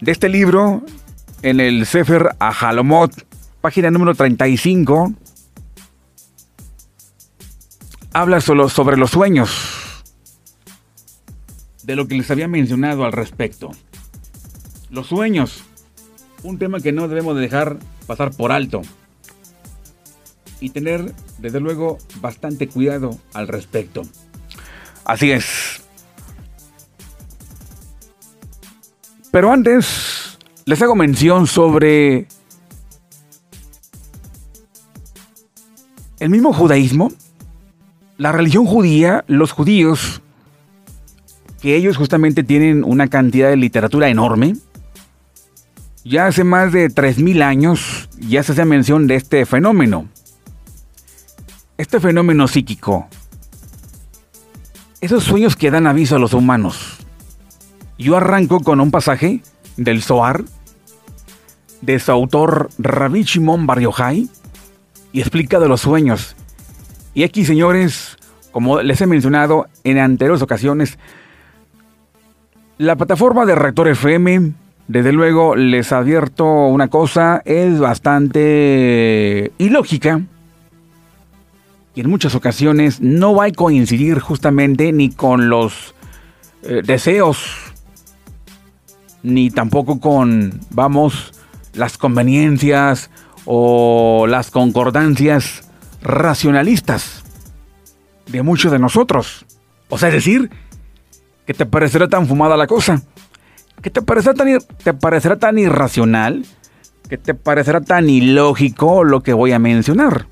de 0.00 0.12
este 0.12 0.28
libro, 0.28 0.84
en 1.42 1.60
el 1.60 1.86
Sefer 1.86 2.28
Ahalomot, 2.38 3.12
página 3.60 3.90
número 3.90 4.14
35, 4.14 5.12
habla 8.12 8.40
solo 8.40 8.68
sobre 8.68 8.96
los 8.96 9.10
sueños 9.10 10.04
de 11.82 11.96
lo 11.96 12.06
que 12.06 12.16
les 12.16 12.30
había 12.30 12.48
mencionado 12.48 13.04
al 13.04 13.12
respecto. 13.12 13.70
Los 14.90 15.06
sueños, 15.06 15.64
un 16.42 16.58
tema 16.58 16.80
que 16.80 16.92
no 16.92 17.08
debemos 17.08 17.34
de 17.36 17.42
dejar 17.42 17.78
pasar 18.06 18.30
por 18.32 18.52
alto. 18.52 18.82
Y 20.60 20.70
tener, 20.70 21.14
desde 21.38 21.60
luego, 21.60 21.98
bastante 22.20 22.68
cuidado 22.68 23.16
al 23.32 23.48
respecto. 23.48 24.02
Así 25.04 25.30
es. 25.30 25.82
Pero 29.30 29.52
antes, 29.52 30.38
les 30.64 30.82
hago 30.82 30.94
mención 30.94 31.46
sobre 31.46 32.26
el 36.18 36.30
mismo 36.30 36.52
judaísmo. 36.52 37.12
La 38.16 38.32
religión 38.32 38.66
judía, 38.66 39.24
los 39.28 39.52
judíos, 39.52 40.22
que 41.60 41.76
ellos 41.76 41.96
justamente 41.96 42.42
tienen 42.42 42.84
una 42.84 43.08
cantidad 43.08 43.48
de 43.48 43.56
literatura 43.56 44.08
enorme. 44.08 44.56
Ya 46.04 46.26
hace 46.26 46.44
más 46.44 46.72
de 46.72 46.88
3.000 46.88 47.42
años 47.42 48.08
ya 48.18 48.42
se 48.42 48.52
hace 48.52 48.64
mención 48.64 49.06
de 49.06 49.16
este 49.16 49.44
fenómeno. 49.46 50.08
Este 51.76 52.00
fenómeno 52.00 52.48
psíquico. 52.48 53.08
Esos 55.00 55.24
sueños 55.24 55.56
que 55.56 55.70
dan 55.70 55.86
aviso 55.86 56.16
a 56.16 56.18
los 56.18 56.34
humanos. 56.34 56.98
Yo 57.98 58.16
arranco 58.16 58.60
con 58.60 58.80
un 58.80 58.90
pasaje 58.90 59.42
del 59.76 60.02
Zohar 60.02 60.44
de 61.80 61.98
su 61.98 62.10
autor 62.10 62.70
Rabbi 62.78 63.22
Shimon 63.22 63.66
Bar 63.66 63.80
Yochai 63.80 64.28
y 65.12 65.20
explica 65.20 65.60
de 65.60 65.68
los 65.68 65.80
sueños. 65.80 66.36
Y 67.14 67.22
aquí, 67.24 67.44
señores, 67.44 68.16
como 68.52 68.82
les 68.82 69.00
he 69.00 69.06
mencionado 69.06 69.66
en 69.84 69.98
anteriores 69.98 70.42
ocasiones, 70.42 70.98
la 72.76 72.96
plataforma 72.96 73.46
de 73.46 73.54
Rector 73.54 73.88
FM, 73.88 74.52
desde 74.88 75.12
luego, 75.12 75.54
les 75.54 75.92
advierto 75.92 76.46
una 76.46 76.88
cosa, 76.88 77.42
es 77.44 77.78
bastante 77.78 79.52
ilógica. 79.58 80.22
Y 81.94 82.00
en 82.00 82.08
muchas 82.08 82.34
ocasiones 82.34 82.98
no 83.02 83.34
va 83.34 83.44
a 83.44 83.52
coincidir 83.52 84.18
justamente 84.18 84.90
ni 84.92 85.10
con 85.10 85.50
los 85.50 85.94
eh, 86.62 86.80
deseos, 86.82 87.54
ni 89.22 89.50
tampoco 89.50 90.00
con, 90.00 90.58
vamos, 90.70 91.34
las 91.74 91.98
conveniencias 91.98 93.10
o 93.44 94.26
las 94.26 94.50
concordancias 94.50 95.68
racionalistas 96.00 97.24
de 98.26 98.42
muchos 98.42 98.72
de 98.72 98.78
nosotros. 98.78 99.44
O 99.90 99.98
sea, 99.98 100.08
es 100.08 100.14
decir, 100.14 100.50
que 101.46 101.52
te 101.52 101.66
parecerá 101.66 102.08
tan 102.08 102.26
fumada 102.26 102.56
la 102.56 102.66
cosa, 102.66 103.02
que 103.82 103.90
te 103.90 104.02
parecerá 104.02 105.38
tan, 105.38 105.58
irracional, 105.58 106.44
que 107.08 107.18
te 107.18 107.34
parecerá 107.34 107.80
tan 107.80 108.08
ilógico 108.08 109.04
lo 109.04 109.22
que 109.22 109.32
voy 109.32 109.52
a 109.52 109.58
mencionar. 109.58 110.26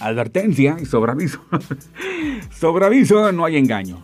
Advertencia 0.00 0.76
y 0.80 0.86
sobreaviso. 0.86 1.40
sobreaviso 2.50 3.30
no 3.32 3.44
hay 3.44 3.56
engaño. 3.56 4.02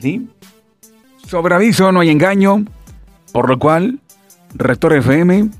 ¿Sí? 0.00 0.28
Sobreaviso 1.26 1.92
no 1.92 2.00
hay 2.00 2.10
engaño, 2.10 2.64
por 3.32 3.48
lo 3.48 3.58
cual, 3.58 4.00
Rector 4.54 4.92
FM 4.94 5.50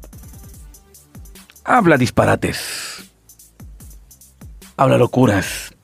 habla 1.65 1.97
disparates. 1.97 3.11
Habla 4.77 4.99
locuras. 4.99 5.75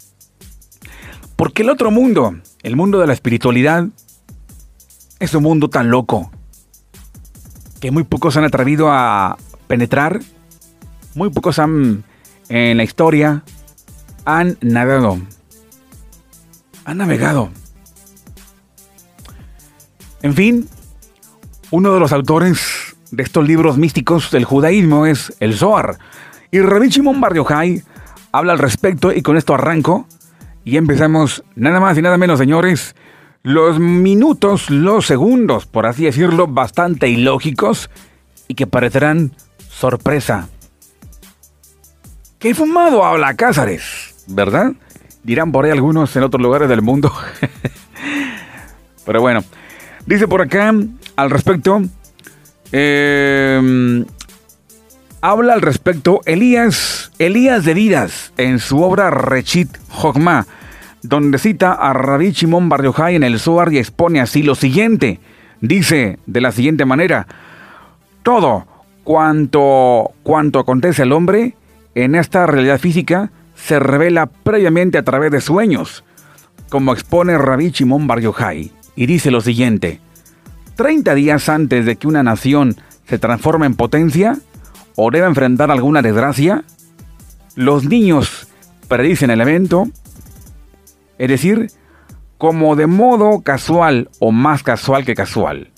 Porque 1.36 1.62
el 1.62 1.70
otro 1.70 1.90
mundo, 1.90 2.36
el 2.62 2.76
mundo 2.76 2.98
de 2.98 3.06
la 3.06 3.12
espiritualidad 3.12 3.86
es 5.20 5.34
un 5.34 5.44
mundo 5.44 5.68
tan 5.68 5.90
loco 5.90 6.30
que 7.80 7.90
muy 7.90 8.04
pocos 8.04 8.36
han 8.36 8.44
atrevido 8.44 8.90
a 8.90 9.38
penetrar, 9.68 10.20
muy 11.14 11.30
pocos 11.30 11.58
han 11.58 12.04
en 12.48 12.76
la 12.76 12.82
historia 12.82 13.44
han 14.24 14.58
navegado, 14.60 15.18
han 16.84 16.98
navegado. 16.98 17.50
En 20.22 20.34
fin, 20.34 20.68
uno 21.70 21.94
de 21.94 22.00
los 22.00 22.12
autores 22.12 22.96
de 23.10 23.22
estos 23.22 23.46
libros 23.46 23.78
místicos 23.78 24.30
del 24.30 24.44
judaísmo 24.44 25.06
es 25.06 25.34
el 25.40 25.56
Zohar. 25.56 25.98
Y 26.50 26.60
Rabbi 26.60 26.88
Shimon 26.88 27.20
Bar 27.20 27.34
habla 28.32 28.52
al 28.52 28.58
respecto 28.58 29.12
y 29.12 29.22
con 29.22 29.36
esto 29.36 29.54
arranco 29.54 30.06
y 30.64 30.76
empezamos 30.76 31.42
nada 31.54 31.80
más 31.80 31.96
y 31.96 32.02
nada 32.02 32.18
menos, 32.18 32.38
señores, 32.38 32.94
los 33.42 33.78
minutos, 33.78 34.70
los 34.70 35.06
segundos, 35.06 35.66
por 35.66 35.86
así 35.86 36.04
decirlo, 36.04 36.46
bastante 36.46 37.08
ilógicos 37.08 37.90
y 38.48 38.54
que 38.54 38.66
parecerán 38.66 39.32
sorpresa. 39.68 40.48
¿Qué 42.38 42.54
fumado 42.54 43.04
habla 43.04 43.34
Cázares? 43.34 44.24
¿Verdad? 44.26 44.72
Dirán 45.22 45.52
por 45.52 45.64
ahí 45.64 45.70
algunos 45.70 46.14
en 46.16 46.22
otros 46.22 46.42
lugares 46.42 46.68
del 46.68 46.82
mundo. 46.82 47.12
Pero 49.04 49.20
bueno, 49.20 49.44
dice 50.06 50.28
por 50.28 50.42
acá 50.42 50.74
al 51.16 51.30
respecto, 51.30 51.82
em, 52.72 54.04
habla 55.20 55.52
al 55.54 55.62
respecto 55.62 56.20
Elías, 56.24 57.10
Elías 57.18 57.64
de 57.64 57.74
Vidas 57.74 58.32
en 58.36 58.58
su 58.58 58.82
obra 58.82 59.10
Rechit 59.10 59.76
Jogma, 59.88 60.46
donde 61.02 61.38
cita 61.38 61.72
a 61.72 61.92
Rabbi 61.92 62.32
Shimon 62.32 62.68
Bar 62.68 62.82
Yochai 62.82 63.16
en 63.16 63.24
el 63.24 63.38
Zohar 63.38 63.72
y 63.72 63.78
expone 63.78 64.20
así 64.20 64.42
lo 64.42 64.54
siguiente. 64.54 65.20
Dice 65.60 66.18
de 66.26 66.40
la 66.40 66.52
siguiente 66.52 66.84
manera: 66.84 67.26
Todo 68.22 68.66
cuanto, 69.04 70.12
cuanto 70.22 70.58
acontece 70.58 71.02
al 71.02 71.12
hombre 71.12 71.54
en 71.94 72.14
esta 72.14 72.46
realidad 72.46 72.78
física 72.78 73.30
se 73.54 73.78
revela 73.78 74.26
previamente 74.26 74.98
a 74.98 75.02
través 75.02 75.30
de 75.32 75.40
sueños, 75.40 76.04
como 76.70 76.92
expone 76.92 77.36
Rabbi 77.36 77.70
Shimon 77.70 78.06
Bar 78.06 78.20
Yochai, 78.20 78.72
y 78.96 79.06
dice 79.06 79.30
lo 79.30 79.40
siguiente: 79.40 80.00
30 80.76 81.14
días 81.14 81.48
antes 81.48 81.84
de 81.84 81.96
que 81.96 82.08
una 82.08 82.22
nación 82.22 82.76
se 83.06 83.18
transforme 83.18 83.66
en 83.66 83.74
potencia 83.74 84.38
o 84.96 85.10
deba 85.10 85.26
enfrentar 85.26 85.70
alguna 85.70 86.02
desgracia, 86.02 86.64
los 87.54 87.84
niños 87.84 88.48
predicen 88.88 89.30
el 89.30 89.40
evento, 89.40 89.88
es 91.20 91.28
decir, 91.28 91.70
como 92.38 92.76
de 92.76 92.86
modo 92.86 93.42
casual 93.42 94.08
o 94.20 94.32
más 94.32 94.62
casual 94.62 95.04
que 95.04 95.14
casual, 95.14 95.70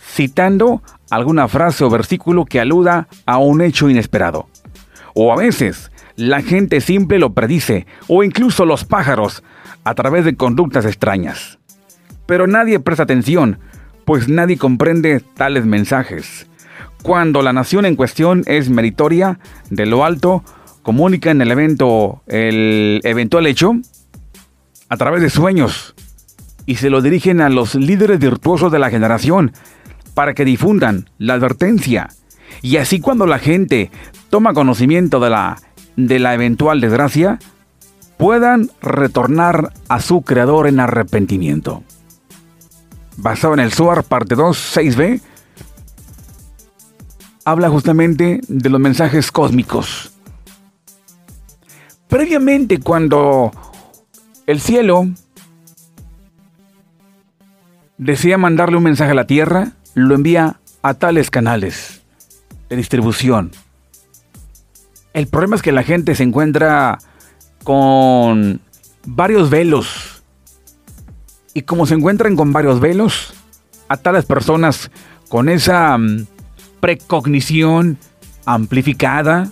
citando 0.00 0.82
alguna 1.10 1.46
frase 1.46 1.84
o 1.84 1.90
versículo 1.90 2.46
que 2.46 2.58
aluda 2.58 3.06
a 3.26 3.36
un 3.36 3.60
hecho 3.60 3.90
inesperado. 3.90 4.48
O 5.14 5.30
a 5.30 5.36
veces, 5.36 5.92
la 6.16 6.40
gente 6.40 6.80
simple 6.80 7.18
lo 7.18 7.34
predice, 7.34 7.86
o 8.06 8.22
incluso 8.22 8.64
los 8.64 8.86
pájaros, 8.86 9.42
a 9.84 9.94
través 9.94 10.24
de 10.24 10.36
conductas 10.36 10.86
extrañas. 10.86 11.58
Pero 12.24 12.46
nadie 12.46 12.80
presta 12.80 13.02
atención, 13.02 13.58
pues 14.06 14.26
nadie 14.26 14.56
comprende 14.56 15.20
tales 15.20 15.66
mensajes. 15.66 16.46
Cuando 17.02 17.42
la 17.42 17.52
nación 17.52 17.84
en 17.84 17.94
cuestión 17.94 18.42
es 18.46 18.70
meritoria, 18.70 19.38
de 19.68 19.84
lo 19.84 20.06
alto, 20.06 20.42
comunica 20.80 21.30
en 21.30 21.42
el 21.42 21.50
evento 21.50 22.22
el 22.26 23.02
eventual 23.04 23.46
hecho 23.46 23.74
a 24.88 24.96
través 24.96 25.22
de 25.22 25.30
sueños 25.30 25.94
y 26.66 26.76
se 26.76 26.90
lo 26.90 27.00
dirigen 27.00 27.40
a 27.40 27.48
los 27.48 27.74
líderes 27.74 28.18
virtuosos 28.18 28.70
de 28.70 28.78
la 28.78 28.90
generación 28.90 29.52
para 30.14 30.34
que 30.34 30.44
difundan 30.44 31.08
la 31.18 31.34
advertencia. 31.34 32.08
Y 32.60 32.76
así 32.76 33.00
cuando 33.00 33.26
la 33.26 33.38
gente 33.38 33.90
toma 34.30 34.52
conocimiento 34.52 35.20
de 35.20 35.30
la, 35.30 35.58
de 35.96 36.18
la 36.18 36.34
eventual 36.34 36.80
desgracia, 36.80 37.38
puedan 38.18 38.70
retornar 38.82 39.72
a 39.88 40.00
su 40.00 40.22
creador 40.22 40.66
en 40.66 40.80
arrepentimiento. 40.80 41.82
Basado 43.16 43.54
en 43.54 43.60
el 43.60 43.72
SUAR 43.72 44.04
parte 44.04 44.34
2, 44.34 44.76
6b, 44.76 45.20
habla 47.44 47.70
justamente 47.70 48.40
de 48.46 48.68
los 48.68 48.80
mensajes 48.80 49.32
cósmicos. 49.32 50.12
Previamente, 52.08 52.78
cuando 52.78 53.52
el 54.48 54.60
cielo 54.60 55.06
desea 57.98 58.38
mandarle 58.38 58.78
un 58.78 58.82
mensaje 58.82 59.10
a 59.10 59.14
la 59.14 59.26
Tierra, 59.26 59.72
lo 59.92 60.14
envía 60.14 60.58
a 60.80 60.94
tales 60.94 61.30
canales 61.30 62.00
de 62.70 62.76
distribución. 62.76 63.50
El 65.12 65.26
problema 65.26 65.54
es 65.56 65.60
que 65.60 65.70
la 65.70 65.82
gente 65.82 66.14
se 66.14 66.22
encuentra 66.22 66.98
con 67.62 68.62
varios 69.04 69.50
velos. 69.50 70.22
Y 71.52 71.62
como 71.62 71.84
se 71.84 71.96
encuentran 71.96 72.34
con 72.34 72.50
varios 72.50 72.80
velos, 72.80 73.34
a 73.88 73.98
tales 73.98 74.24
personas 74.24 74.90
con 75.28 75.50
esa 75.50 75.98
mm, 75.98 76.26
precognición 76.80 77.98
amplificada. 78.46 79.50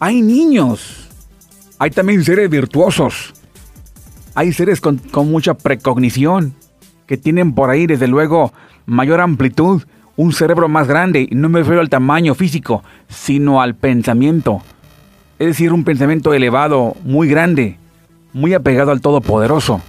Hay 0.00 0.22
niños, 0.22 1.07
hay 1.78 1.90
también 1.90 2.24
seres 2.24 2.50
virtuosos, 2.50 3.34
hay 4.34 4.52
seres 4.52 4.80
con, 4.80 5.00
mucha 5.26 5.54
precognición 5.54 6.54
que 7.06 7.16
tienen 7.16 7.54
por 7.54 7.70
ahí 7.70 7.86
desde 7.86 8.08
luego 8.08 8.52
mayor 8.86 9.20
amplitud, 9.20 9.82
un 10.16 10.32
cerebro 10.32 10.68
más 10.68 10.88
grande, 10.88 11.28
no 11.30 11.48
me 11.48 11.60
refiero 11.60 11.80
al 11.80 11.88
tamaño 11.88 12.34
físico, 12.34 12.82
sino 13.08 13.62
al 13.62 13.76
pensamiento. 13.76 14.62
Es 15.38 15.46
decir, 15.48 15.72
un 15.72 15.84
pensamiento 15.84 16.34
elevado, 16.34 16.96
muy 17.04 17.28
grande, 17.28 17.78
muy 18.32 18.54
apegado 18.54 18.90
al 18.90 19.00
Todopoderoso. 19.00 19.80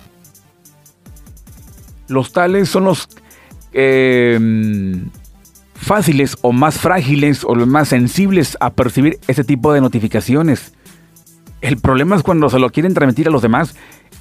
Los 2.07 2.31
tales 2.31 2.69
son 2.69 2.85
los 2.85 3.09
eh, 3.73 4.39
fáciles 5.73 6.37
o 6.41 6.51
más 6.51 6.77
frágiles 6.77 7.43
o 7.43 7.55
los 7.55 7.67
más 7.67 7.89
sensibles 7.89 8.57
a 8.59 8.71
percibir 8.71 9.19
ese 9.27 9.43
tipo 9.43 9.73
de 9.73 9.81
notificaciones. 9.81 10.73
El 11.61 11.77
problema 11.77 12.15
es 12.15 12.23
cuando 12.23 12.49
se 12.49 12.59
lo 12.59 12.69
quieren 12.69 12.93
transmitir 12.93 13.27
a 13.27 13.31
los 13.31 13.41
demás 13.41 13.75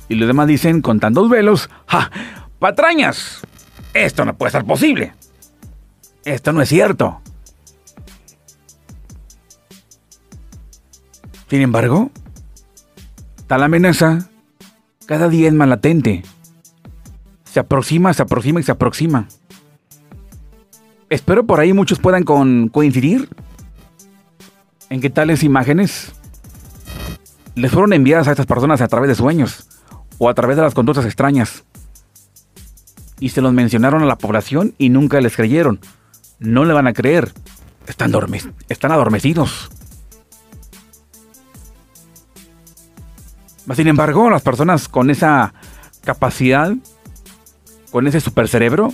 y 0.09 0.15
los 0.16 0.27
demás 0.27 0.48
dicen 0.48 0.82
con 0.82 1.01
tantos 1.01 1.28
velos, 1.28 1.70
¡ja! 1.86 2.10
¡Patrañas! 2.59 3.40
Esto 3.94 4.24
no 4.24 4.36
puede 4.36 4.52
ser 4.52 4.65
posible. 4.65 5.15
Esto 6.24 6.52
no 6.52 6.62
es 6.62 6.69
cierto. 6.69 7.20
Sin 11.48 11.62
embargo, 11.62 12.10
tal 13.47 13.62
amenaza 13.62 14.28
cada 15.06 15.28
día 15.28 15.48
es 15.48 15.55
más 15.55 15.69
latente. 15.69 16.23
Se 17.44 17.60
aproxima, 17.60 18.12
se 18.12 18.23
aproxima 18.23 18.60
y 18.60 18.62
se 18.65 18.73
aproxima. 18.73 19.28
Espero 21.09 21.47
por 21.47 21.60
ahí 21.60 21.73
muchos 21.73 21.98
puedan 21.98 22.24
coincidir 22.24 23.31
en 24.90 25.01
que 25.01 25.09
tales 25.09 25.43
imágenes 25.43 26.12
les 27.59 27.72
fueron 27.72 27.93
enviadas 27.93 28.28
a 28.28 28.30
estas 28.30 28.47
personas 28.47 28.80
a 28.80 28.89
través 28.89 29.09
de 29.09 29.14
sueños 29.14 29.66
o 30.18 30.28
a 30.28 30.35
través 30.35 30.56
de 30.56 30.62
las 30.62 30.74
conductas 30.74 31.05
extrañas. 31.05 31.64
Y 33.20 33.30
se 33.30 33.40
los 33.40 33.52
mencionaron 33.52 34.02
a 34.02 34.06
la 34.06 34.16
población 34.16 34.74
y 34.78 34.90
nunca 34.90 35.20
les 35.20 35.35
creyeron. 35.35 35.80
No 36.39 36.64
le 36.64 36.72
van 36.72 36.86
a 36.86 36.93
creer. 36.93 37.32
Están, 37.89 38.12
están 38.68 38.93
adormecidos. 38.93 39.70
Sin 43.74 43.89
embargo, 43.89 44.30
las 44.30 44.43
personas 44.43 44.89
con 44.89 45.10
esa 45.10 45.52
capacidad, 46.05 46.72
con 47.90 48.06
ese 48.06 48.20
supercerebro, 48.20 48.93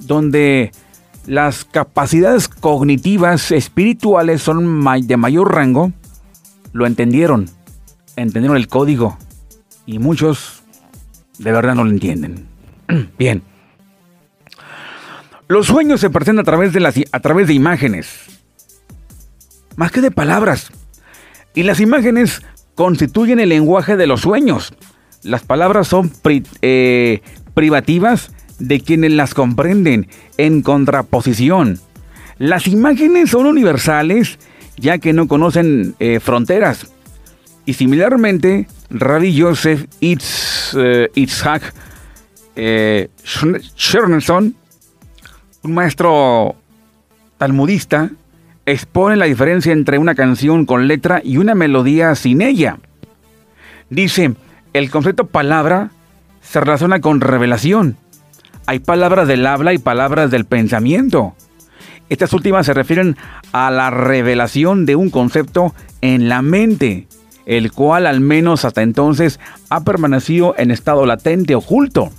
donde 0.00 0.72
las 1.26 1.64
capacidades 1.64 2.48
cognitivas 2.48 3.52
espirituales 3.52 4.42
son 4.42 4.84
de 5.06 5.16
mayor 5.16 5.54
rango, 5.54 5.92
lo 6.72 6.86
entendieron, 6.86 7.48
entendieron 8.16 8.56
el 8.56 8.68
código 8.68 9.18
y 9.86 9.98
muchos 9.98 10.62
de 11.38 11.52
verdad 11.52 11.74
no 11.74 11.84
lo 11.84 11.90
entienden. 11.90 12.46
Bien. 13.18 13.42
Los 15.48 15.66
sueños 15.66 16.00
se 16.00 16.10
presentan 16.10 16.42
a 16.42 16.44
través 16.44 16.72
de, 16.72 16.80
las, 16.80 16.94
a 17.10 17.20
través 17.20 17.46
de 17.48 17.54
imágenes, 17.54 18.40
más 19.76 19.90
que 19.90 20.02
de 20.02 20.10
palabras. 20.10 20.70
Y 21.54 21.62
las 21.62 21.80
imágenes 21.80 22.42
constituyen 22.74 23.40
el 23.40 23.48
lenguaje 23.48 23.96
de 23.96 24.06
los 24.06 24.20
sueños. 24.20 24.74
Las 25.22 25.42
palabras 25.42 25.88
son 25.88 26.12
eh, 26.60 27.22
privativas 27.54 28.30
de 28.58 28.80
quienes 28.80 29.12
las 29.12 29.34
comprenden 29.34 30.08
en 30.36 30.62
contraposición. 30.62 31.80
Las 32.38 32.66
imágenes 32.66 33.30
son 33.30 33.46
universales 33.46 34.38
ya 34.78 34.98
que 34.98 35.12
no 35.12 35.28
conocen 35.28 35.94
eh, 35.98 36.20
fronteras. 36.20 36.90
Y 37.64 37.74
similarmente, 37.74 38.66
Rabbi 38.90 39.40
Joseph 39.40 39.86
Itz, 40.00 40.74
eh, 40.76 41.10
Itzhak 41.14 41.74
eh, 42.56 43.10
un 45.62 45.74
maestro 45.74 46.56
talmudista, 47.36 48.10
expone 48.64 49.16
la 49.16 49.26
diferencia 49.26 49.72
entre 49.72 49.98
una 49.98 50.14
canción 50.14 50.66
con 50.66 50.88
letra 50.88 51.20
y 51.22 51.36
una 51.36 51.54
melodía 51.54 52.14
sin 52.14 52.42
ella. 52.42 52.78
Dice, 53.90 54.34
el 54.72 54.90
concepto 54.90 55.26
palabra 55.26 55.90
se 56.40 56.60
relaciona 56.60 57.00
con 57.00 57.20
revelación 57.20 57.96
hay 58.68 58.80
palabras 58.80 59.26
del 59.26 59.46
habla 59.46 59.72
y 59.72 59.78
palabras 59.78 60.30
del 60.30 60.44
pensamiento. 60.44 61.34
Estas 62.08 62.32
últimas 62.32 62.64
se 62.64 62.74
refieren 62.74 63.16
a 63.52 63.70
la 63.70 63.90
revelación 63.90 64.86
de 64.86 64.96
un 64.96 65.10
concepto 65.10 65.74
en 66.00 66.28
la 66.28 66.40
mente, 66.40 67.06
el 67.44 67.70
cual 67.72 68.06
al 68.06 68.20
menos 68.20 68.64
hasta 68.64 68.82
entonces 68.82 69.38
ha 69.68 69.84
permanecido 69.84 70.54
en 70.56 70.70
estado 70.70 71.04
latente 71.04 71.54
oculto. 71.54 72.10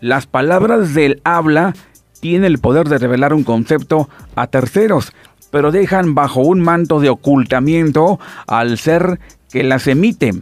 Las 0.00 0.26
palabras 0.26 0.94
del 0.94 1.20
habla 1.24 1.74
tienen 2.20 2.44
el 2.44 2.58
poder 2.58 2.88
de 2.88 2.98
revelar 2.98 3.34
un 3.34 3.44
concepto 3.44 4.08
a 4.34 4.46
terceros, 4.46 5.12
pero 5.50 5.72
dejan 5.72 6.14
bajo 6.14 6.40
un 6.40 6.60
manto 6.60 7.00
de 7.00 7.10
ocultamiento 7.10 8.18
al 8.46 8.78
ser 8.78 9.20
que 9.50 9.62
las 9.62 9.86
emite. 9.86 10.34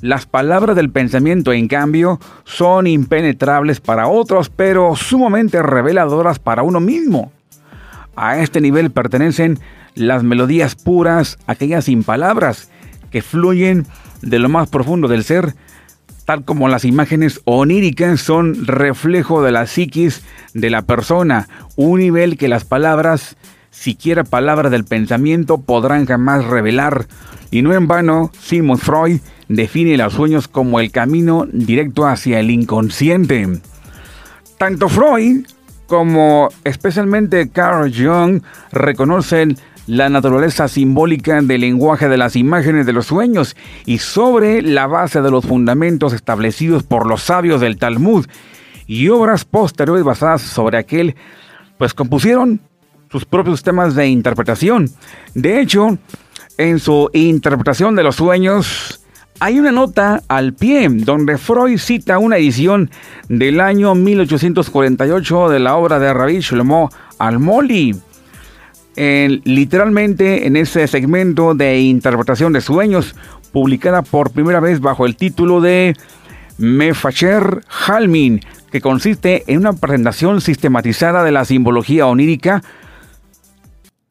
Las 0.00 0.24
palabras 0.24 0.76
del 0.76 0.90
pensamiento, 0.90 1.52
en 1.52 1.68
cambio, 1.68 2.18
son 2.44 2.86
impenetrables 2.86 3.80
para 3.80 4.08
otros, 4.08 4.48
pero 4.48 4.96
sumamente 4.96 5.62
reveladoras 5.62 6.38
para 6.38 6.62
uno 6.62 6.80
mismo. 6.80 7.32
A 8.16 8.38
este 8.38 8.60
nivel 8.60 8.90
pertenecen 8.90 9.58
las 9.94 10.22
melodías 10.22 10.74
puras, 10.74 11.38
aquellas 11.46 11.86
sin 11.86 12.04
palabras, 12.04 12.70
que 13.10 13.22
fluyen 13.22 13.86
de 14.22 14.38
lo 14.38 14.48
más 14.48 14.68
profundo 14.68 15.08
del 15.08 15.24
ser, 15.24 15.54
tal 16.24 16.44
como 16.44 16.68
las 16.68 16.84
imágenes 16.84 17.40
oníricas 17.44 18.20
son 18.20 18.66
reflejo 18.66 19.42
de 19.42 19.52
la 19.52 19.66
psiquis 19.66 20.22
de 20.54 20.70
la 20.70 20.82
persona, 20.82 21.48
un 21.76 21.98
nivel 21.98 22.38
que 22.38 22.48
las 22.48 22.64
palabras, 22.64 23.36
siquiera 23.70 24.24
palabras 24.24 24.70
del 24.70 24.84
pensamiento, 24.84 25.58
podrán 25.58 26.06
jamás 26.06 26.44
revelar. 26.44 27.06
Y 27.50 27.62
no 27.62 27.74
en 27.74 27.88
vano, 27.88 28.30
Sigmund 28.38 28.80
Freud 28.80 29.20
define 29.48 29.96
los 29.96 30.12
sueños 30.12 30.46
como 30.46 30.78
el 30.78 30.92
camino 30.92 31.46
directo 31.52 32.06
hacia 32.06 32.38
el 32.38 32.50
inconsciente. 32.50 33.60
Tanto 34.56 34.88
Freud 34.88 35.46
como 35.90 36.50
especialmente 36.62 37.50
Carl 37.50 37.92
Jung 37.92 38.42
reconocen 38.70 39.56
la 39.88 40.08
naturaleza 40.08 40.68
simbólica 40.68 41.42
del 41.42 41.62
lenguaje 41.62 42.08
de 42.08 42.16
las 42.16 42.36
imágenes 42.36 42.86
de 42.86 42.92
los 42.92 43.06
sueños 43.06 43.56
y 43.86 43.98
sobre 43.98 44.62
la 44.62 44.86
base 44.86 45.20
de 45.20 45.32
los 45.32 45.44
fundamentos 45.44 46.12
establecidos 46.12 46.84
por 46.84 47.08
los 47.08 47.22
sabios 47.22 47.60
del 47.60 47.76
Talmud 47.76 48.24
y 48.86 49.08
obras 49.08 49.44
posteriores 49.44 50.04
basadas 50.04 50.42
sobre 50.42 50.78
aquel, 50.78 51.16
pues 51.76 51.92
compusieron 51.92 52.60
sus 53.10 53.24
propios 53.24 53.64
temas 53.64 53.96
de 53.96 54.06
interpretación. 54.06 54.88
De 55.34 55.60
hecho, 55.60 55.98
en 56.56 56.78
su 56.78 57.10
interpretación 57.14 57.96
de 57.96 58.04
los 58.04 58.14
sueños, 58.14 58.99
hay 59.40 59.58
una 59.58 59.72
nota 59.72 60.22
al 60.28 60.52
pie 60.52 60.86
donde 60.90 61.38
Freud 61.38 61.78
cita 61.78 62.18
una 62.18 62.36
edición 62.36 62.90
del 63.28 63.60
año 63.60 63.94
1848 63.94 65.48
de 65.48 65.58
la 65.58 65.76
obra 65.76 65.98
de 65.98 66.12
Rabbi 66.12 66.40
Shlomo 66.40 66.90
Almoli. 67.18 67.96
Literalmente 68.96 70.46
en 70.46 70.56
ese 70.56 70.86
segmento 70.86 71.54
de 71.54 71.80
interpretación 71.80 72.52
de 72.52 72.60
sueños, 72.60 73.14
publicada 73.50 74.02
por 74.02 74.30
primera 74.30 74.60
vez 74.60 74.80
bajo 74.80 75.06
el 75.06 75.16
título 75.16 75.62
de 75.62 75.96
Mefacher 76.58 77.62
Halmin, 77.86 78.40
que 78.70 78.82
consiste 78.82 79.44
en 79.46 79.60
una 79.60 79.72
presentación 79.72 80.42
sistematizada 80.42 81.24
de 81.24 81.32
la 81.32 81.46
simbología 81.46 82.06
onírica 82.06 82.62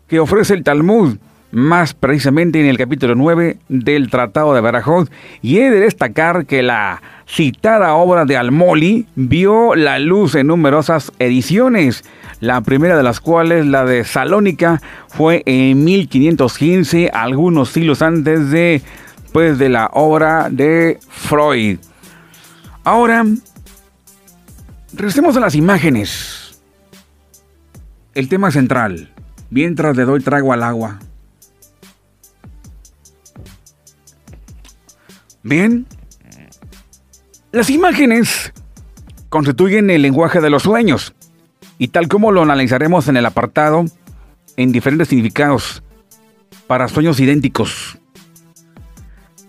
que 0.08 0.20
ofrece 0.20 0.56
el 0.56 0.64
Talmud, 0.64 1.18
más 1.52 1.94
precisamente 1.94 2.60
en 2.60 2.68
el 2.68 2.78
capítulo 2.78 3.16
9 3.16 3.58
del 3.70 4.10
Tratado 4.10 4.54
de 4.54 4.62
Barajot, 4.62 5.12
y 5.42 5.60
he 5.60 5.70
de 5.70 5.80
destacar 5.80 6.46
que 6.46 6.64
la 6.64 7.02
citada 7.28 7.94
obra 7.94 8.26
de 8.26 8.38
Almoli 8.38 9.08
vio 9.16 9.76
la 9.76 10.00
luz 10.00 10.36
en 10.36 10.48
numerosas 10.48 11.12
ediciones, 11.20 12.04
la 12.40 12.62
primera 12.62 12.98
de 12.98 13.04
las 13.04 13.20
cuales, 13.20 13.66
la 13.66 13.86
de 13.86 14.04
Salónica, 14.04 14.82
fue 15.08 15.44
en 15.46 15.84
1515, 15.84 17.10
algunos 17.14 17.70
siglos 17.70 18.02
antes 18.02 18.50
de, 18.52 18.82
pues, 19.32 19.58
de 19.58 19.70
la 19.70 19.90
obra 19.94 20.50
de 20.50 21.00
Freud. 21.10 21.80
Ahora, 22.84 23.26
regresemos 24.94 25.36
a 25.38 25.40
las 25.40 25.56
imágenes. 25.56 26.62
El 28.16 28.28
tema 28.30 28.52
central. 28.52 29.14
Mientras 29.52 29.96
le 29.96 30.06
doy 30.06 30.22
trago 30.22 30.54
al 30.54 30.64
agua. 30.64 31.00
Bien. 35.44 35.86
Las 37.52 37.70
imágenes 37.70 38.54
constituyen 39.30 39.90
el 39.90 40.02
lenguaje 40.02 40.42
de 40.42 40.50
los 40.50 40.64
sueños 40.64 41.14
y 41.78 41.90
tal 41.90 42.08
como 42.08 42.32
lo 42.32 42.42
analizaremos 42.42 43.08
en 43.08 43.18
el 43.18 43.26
apartado, 43.26 43.86
en 44.58 44.72
diferentes 44.72 45.08
significados 45.08 45.82
para 46.68 46.88
sueños 46.88 47.20
idénticos. 47.20 47.98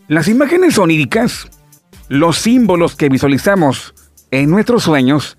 Las 0.07 0.29
imágenes 0.29 0.79
oníricas, 0.79 1.49
los 2.09 2.39
símbolos 2.39 2.97
que 2.97 3.09
visualizamos 3.09 3.95
en 4.31 4.51
nuestros 4.51 4.85
sueños, 4.85 5.37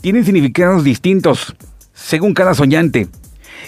tienen 0.00 0.24
significados 0.24 0.84
distintos 0.84 1.56
según 1.92 2.34
cada 2.34 2.54
soñante. 2.54 3.08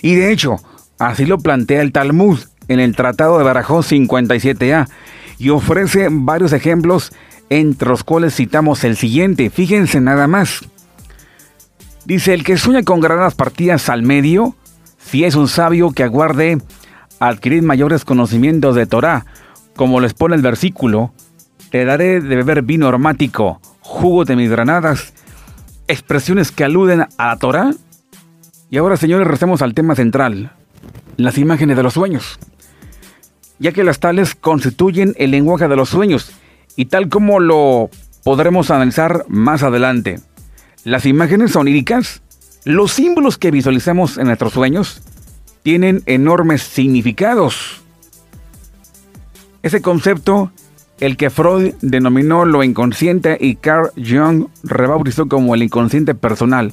Y 0.03 0.15
de 0.15 0.33
hecho, 0.33 0.57
así 0.99 1.25
lo 1.25 1.39
plantea 1.39 1.83
el 1.83 1.93
Talmud 1.93 2.39
en 2.69 2.81
el 2.81 2.95
Tratado 2.95 3.39
de 3.39 3.45
Barajón 3.45 3.83
57a 3.83 4.89
y 5.39 5.51
ofrece 5.51 6.09
varios 6.11 6.53
ejemplos 6.53 7.13
entre 7.51 7.89
los 7.89 8.05
cuales 8.05 8.35
citamos 8.35 8.85
el 8.85 8.97
siguiente. 8.97 9.51
Fíjense 9.51 10.01
nada 10.01 10.27
más. 10.27 10.61
Dice, 12.05 12.35
el 12.35 12.45
que 12.45 12.57
sueña 12.57 12.83
con 12.83 13.01
granadas 13.01 13.35
partidas 13.35 13.89
al 13.89 14.03
medio, 14.03 14.57
si 14.99 15.25
es 15.25 15.35
un 15.35 15.49
sabio 15.49 15.93
que 15.93 16.03
aguarde 16.03 16.59
adquirir 17.21 17.63
mayores 17.63 18.05
conocimientos 18.05 18.75
de 18.75 18.87
Torah, 18.87 19.27
como 19.77 20.01
les 20.01 20.15
pone 20.15 20.35
el 20.35 20.43
versículo, 20.43 21.13
te 21.71 21.85
daré 21.85 22.21
de 22.21 22.37
beber 22.37 22.63
vino 22.63 22.89
aromático, 22.89 23.61
jugo 23.81 24.25
de 24.25 24.37
mis 24.37 24.51
granadas, 24.51 25.13
expresiones 25.87 26.51
que 26.51 26.65
aluden 26.65 27.07
a 27.17 27.27
la 27.27 27.37
Torah. 27.37 27.71
Y 28.71 28.79
ahora, 28.79 28.97
señores, 28.97 29.27
recemos 29.27 29.63
al 29.63 29.75
tema 29.75 29.95
central, 29.95 30.53
las 31.17 31.39
imágenes 31.39 31.77
de 31.77 31.83
los 31.83 31.95
sueños, 31.95 32.39
ya 33.59 33.73
que 33.73 33.85
las 33.85 34.01
tales 34.01 34.35
constituyen 34.35 35.15
el 35.19 35.31
lenguaje 35.31 35.69
de 35.69 35.77
los 35.77 35.89
sueños, 35.89 36.33
y 36.77 36.87
tal 36.87 37.09
como 37.09 37.41
lo 37.41 37.91
podremos 38.25 38.71
analizar 38.71 39.25
más 39.29 39.63
adelante. 39.63 40.21
Las 40.85 41.07
imágenes 41.07 41.57
oníricas, 41.57 42.23
los 42.65 42.93
símbolos 42.93 43.39
que 43.39 43.51
visualizamos 43.51 44.19
en 44.19 44.27
nuestros 44.27 44.53
sueños, 44.53 45.03
tienen 45.63 46.03
enormes 46.07 46.63
significados. 46.63 47.83
Ese 49.63 49.83
concepto, 49.83 50.53
el 51.01 51.17
que 51.17 51.31
Freud 51.31 51.75
denominó 51.81 52.45
lo 52.45 52.63
inconsciente 52.63 53.37
y 53.41 53.57
Carl 53.57 53.91
Jung 53.97 54.49
rebautizó 54.63 55.29
como 55.29 55.55
el 55.55 55.63
inconsciente 55.63 56.15
personal, 56.15 56.73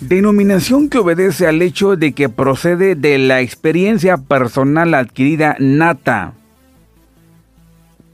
denominación 0.00 0.88
que 0.88 0.98
obedece 0.98 1.46
al 1.46 1.62
hecho 1.62 1.96
de 1.96 2.12
que 2.12 2.28
procede 2.28 2.94
de 2.94 3.18
la 3.18 3.40
experiencia 3.40 4.16
personal 4.16 4.94
adquirida 4.94 5.56
nata 5.58 6.34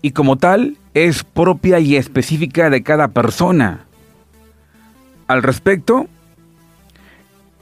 y 0.03 0.13
como 0.13 0.37
tal 0.37 0.77
es 0.95 1.25
propia 1.25 1.79
y 1.81 1.97
específica 1.97 2.71
de 2.71 2.83
cada 2.83 3.09
persona 3.09 3.87
al 5.27 5.43
respecto? 5.43 6.07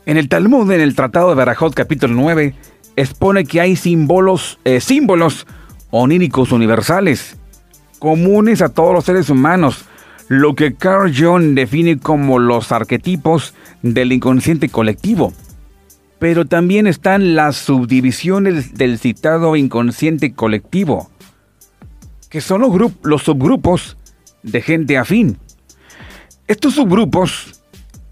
En 0.06 0.16
el 0.16 0.28
Talmud, 0.28 0.70
en 0.72 0.80
el 0.80 0.94
Tratado 0.94 1.28
de 1.28 1.34
Barajot, 1.34 1.74
capítulo 1.74 2.14
9, 2.14 2.54
expone 2.96 3.44
que 3.44 3.60
hay 3.60 3.76
símbolos, 3.76 4.58
eh, 4.64 4.80
símbolos 4.80 5.46
oníricos 5.90 6.50
universales, 6.50 7.36
comunes 7.98 8.62
a 8.62 8.70
todos 8.70 8.94
los 8.94 9.04
seres 9.04 9.28
humanos, 9.28 9.84
lo 10.28 10.54
que 10.54 10.74
Carl 10.74 11.12
Jung 11.14 11.54
define 11.54 11.98
como 11.98 12.38
los 12.38 12.72
arquetipos 12.72 13.54
del 13.82 14.12
inconsciente 14.12 14.68
colectivo. 14.68 15.32
Pero 16.18 16.46
también 16.46 16.86
están 16.86 17.34
las 17.36 17.56
subdivisiones 17.56 18.74
del 18.74 18.98
citado 18.98 19.54
inconsciente 19.56 20.32
colectivo, 20.32 21.10
que 22.28 22.40
son 22.40 22.62
los, 22.62 22.92
los 23.02 23.22
subgrupos 23.22 23.96
de 24.42 24.60
gente 24.62 24.98
afín. 24.98 25.38
Estos 26.48 26.74
subgrupos 26.74 27.62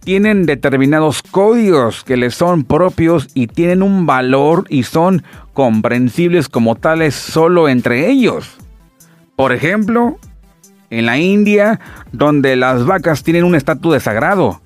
tienen 0.06 0.46
determinados 0.46 1.20
códigos 1.20 2.04
que 2.04 2.16
les 2.16 2.34
son 2.36 2.62
propios 2.62 3.28
y 3.34 3.48
tienen 3.48 3.82
un 3.82 4.06
valor 4.06 4.64
y 4.68 4.84
son 4.84 5.24
comprensibles 5.52 6.48
como 6.48 6.76
tales 6.76 7.16
solo 7.16 7.68
entre 7.68 8.08
ellos. 8.08 8.56
Por 9.34 9.52
ejemplo, 9.52 10.16
en 10.90 11.06
la 11.06 11.18
India, 11.18 11.80
donde 12.12 12.54
las 12.54 12.84
vacas 12.86 13.24
tienen 13.24 13.42
un 13.42 13.56
estatus 13.56 13.94
de 13.94 14.00
sagrado, 14.00 14.60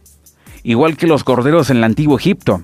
igual 0.62 0.96
que 0.96 1.06
los 1.06 1.24
corderos 1.24 1.70
en 1.70 1.78
el 1.78 1.84
antiguo 1.84 2.18
Egipto. 2.18 2.62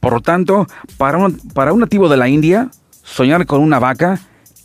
Por 0.00 0.14
lo 0.14 0.20
tanto, 0.20 0.66
para 0.98 1.18
un, 1.18 1.38
para 1.54 1.72
un 1.72 1.80
nativo 1.80 2.08
de 2.08 2.16
la 2.16 2.28
India, 2.28 2.70
soñar 3.02 3.46
con 3.46 3.60
una 3.60 3.78
vaca 3.78 4.20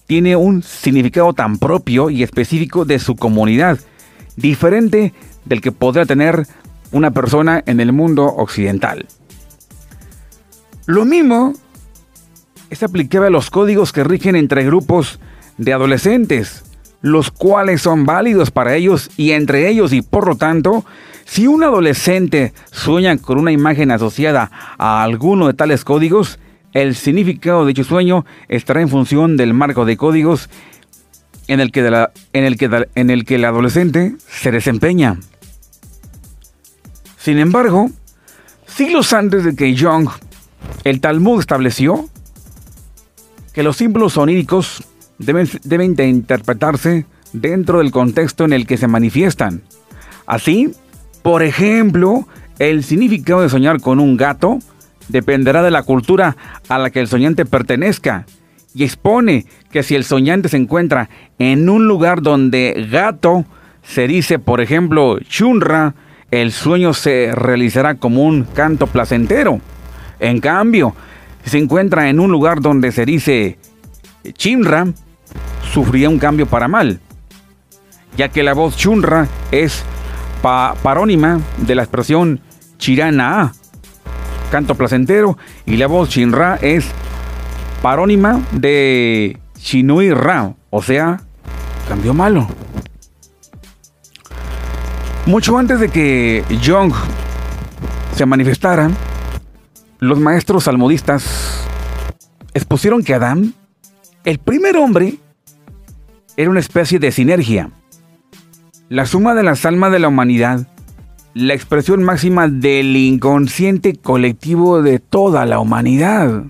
tiene 0.08 0.36
un 0.36 0.64
significado 0.64 1.34
tan 1.34 1.60
propio 1.60 2.10
y 2.10 2.24
específico 2.24 2.84
de 2.84 3.00
su 3.00 3.16
comunidad, 3.16 3.80
diferente 4.36 5.14
del 5.46 5.62
que 5.62 5.72
podría 5.72 6.06
tener 6.06 6.48
una 6.92 7.12
persona 7.12 7.64
en 7.66 7.80
el 7.80 7.94
mundo 7.94 8.26
occidental. 8.26 9.06
Lo 10.88 11.06
mismo 11.06 11.54
es 12.70 12.82
aplicable 12.82 13.28
a 13.28 13.32
los 13.32 13.52
códigos 13.52 13.92
que 13.92 14.04
rigen 14.04 14.36
entre 14.36 14.66
grupos 14.66 15.20
de 15.58 15.74
adolescentes, 15.74 16.64
los 17.02 17.32
cuales 17.32 17.82
son 17.82 18.06
válidos 18.06 18.52
para 18.52 18.76
ellos 18.76 19.10
y 19.16 19.32
entre 19.32 19.70
ellos 19.70 19.94
y 19.94 20.02
por 20.02 20.28
lo 20.28 20.36
tanto, 20.36 20.86
si 21.30 21.46
un 21.46 21.64
adolescente 21.64 22.54
sueña 22.72 23.16
con 23.18 23.38
una 23.38 23.52
imagen 23.52 23.92
asociada 23.92 24.50
a 24.80 25.04
alguno 25.04 25.46
de 25.46 25.54
tales 25.54 25.84
códigos, 25.84 26.40
el 26.74 26.96
significado 26.96 27.62
de 27.62 27.68
dicho 27.68 27.84
sueño 27.84 28.26
estará 28.48 28.82
en 28.82 28.90
función 28.90 29.38
del 29.38 29.54
marco 29.54 29.86
de 29.86 29.96
códigos 29.96 30.50
en 31.48 31.60
el 31.60 31.72
que, 31.72 33.36
el 33.36 33.46
adolescente 33.46 34.16
se 34.28 34.52
desempeña. 34.52 35.20
Sin 37.20 37.38
embargo, 37.38 37.92
siglos 38.66 39.14
antes 39.14 39.44
de 39.44 39.56
que 39.56 39.78
Jung 39.78 40.10
el 40.84 41.00
Talmud 41.00 41.40
estableció 41.40 42.10
que 43.54 43.62
los 43.62 43.78
símbolos 43.78 44.18
oníricos 44.18 44.84
deben, 45.20 45.48
deben 45.64 45.94
de 45.94 46.08
interpretarse 46.08 47.06
dentro 47.34 47.78
del 47.78 47.92
contexto 47.92 48.46
en 48.46 48.54
el 48.54 48.66
que 48.66 48.78
se 48.78 48.88
manifiestan. 48.88 49.62
Así, 50.26 50.74
por 51.30 51.44
ejemplo, 51.44 52.28
el 52.58 52.84
significado 52.84 53.42
de 53.42 53.50
soñar 53.50 53.82
con 53.82 54.00
un 54.00 54.18
gato 54.18 54.58
dependerá 55.10 55.62
de 55.62 55.70
la 55.70 55.84
cultura 55.84 56.36
a 56.68 56.80
la 56.80 56.90
que 56.90 57.02
el 57.02 57.08
soñante 57.08 57.46
pertenezca 57.46 58.26
y 58.74 58.84
expone 58.84 59.46
que 59.70 59.84
si 59.84 59.94
el 59.94 60.06
soñante 60.06 60.50
se 60.50 60.58
encuentra 60.58 61.08
en 61.38 61.70
un 61.70 61.88
lugar 61.88 62.24
donde 62.24 62.88
gato 62.90 63.46
se 63.84 64.08
dice, 64.08 64.40
por 64.40 64.60
ejemplo, 64.60 65.20
chunra, 65.20 65.94
el 66.32 66.52
sueño 66.52 66.96
se 66.96 67.32
realizará 67.36 67.94
como 67.94 68.24
un 68.24 68.44
canto 68.44 68.88
placentero. 68.88 69.62
En 70.20 70.40
cambio, 70.40 70.96
si 71.44 71.52
se 71.52 71.58
encuentra 71.60 72.10
en 72.10 72.20
un 72.20 72.32
lugar 72.32 72.60
donde 72.60 72.92
se 72.92 73.06
dice 73.06 73.60
chimra, 74.34 74.88
sufrirá 75.72 76.10
un 76.10 76.18
cambio 76.18 76.48
para 76.48 76.68
mal, 76.68 77.00
ya 78.18 78.30
que 78.30 78.42
la 78.42 78.56
voz 78.56 78.76
chunra 78.76 79.28
es 79.52 79.86
parónima 80.42 81.40
de 81.58 81.76
la 81.76 81.84
expresión 81.84 82.40
chirana, 82.78 83.54
canto 84.52 84.76
placentero, 84.76 85.38
y 85.66 85.78
la 85.78 85.88
voz 85.88 86.10
chinra 86.10 86.58
es 86.62 86.86
parónima 87.82 88.42
de 88.52 89.40
chinui 89.58 90.12
ra, 90.12 90.54
o 90.70 90.82
sea, 90.82 91.22
cambio 91.88 92.14
malo. 92.14 92.48
Mucho 95.26 95.58
antes 95.58 95.80
de 95.80 95.90
que 95.90 96.44
Jung 96.66 96.94
se 98.16 98.26
manifestara, 98.26 98.90
los 100.00 100.20
maestros 100.20 100.64
salmodistas 100.64 101.66
expusieron 102.54 103.04
que 103.04 103.14
Adán, 103.14 103.54
el 104.24 104.40
primer 104.40 104.78
hombre, 104.78 105.18
era 106.36 106.50
una 106.50 106.60
especie 106.60 107.00
de 107.00 107.12
sinergia, 107.12 107.70
la 108.90 109.06
suma 109.06 109.36
de 109.36 109.44
las 109.44 109.66
almas 109.66 109.92
de 109.92 110.00
la 110.00 110.08
humanidad, 110.08 110.68
la 111.36 111.54
expresión 111.54 112.04
máxima 112.04 112.48
del 112.48 112.96
inconsciente 112.96 113.96
colectivo 113.96 114.82
de 114.82 114.98
toda 114.98 115.46
la 115.46 115.60
humanidad. 115.60 116.44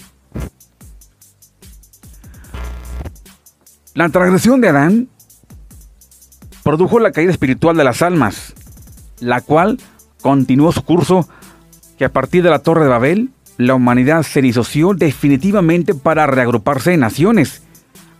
La 3.93 4.07
transgresión 4.07 4.61
de 4.61 4.69
Adán 4.69 5.09
produjo 6.63 6.99
la 6.99 7.11
caída 7.11 7.31
espiritual 7.31 7.75
de 7.75 7.83
las 7.83 8.01
almas, 8.01 8.53
la 9.19 9.41
cual 9.41 9.77
continuó 10.21 10.71
su 10.71 10.83
curso 10.83 11.27
que 11.97 12.05
a 12.05 12.13
partir 12.13 12.41
de 12.43 12.49
la 12.49 12.59
Torre 12.59 12.83
de 12.83 12.89
Babel 12.89 13.29
la 13.57 13.75
humanidad 13.75 14.23
se 14.23 14.41
disoció 14.41 14.93
definitivamente 14.93 15.93
para 15.93 16.25
reagruparse 16.25 16.93
en 16.93 17.01
naciones, 17.01 17.63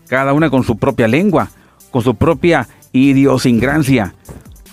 cada 0.08 0.34
una 0.34 0.50
con 0.50 0.62
su 0.62 0.76
propia 0.76 1.08
lengua, 1.08 1.48
con 1.90 2.02
su 2.02 2.14
propia 2.16 2.68
idiosincrasia, 2.92 4.14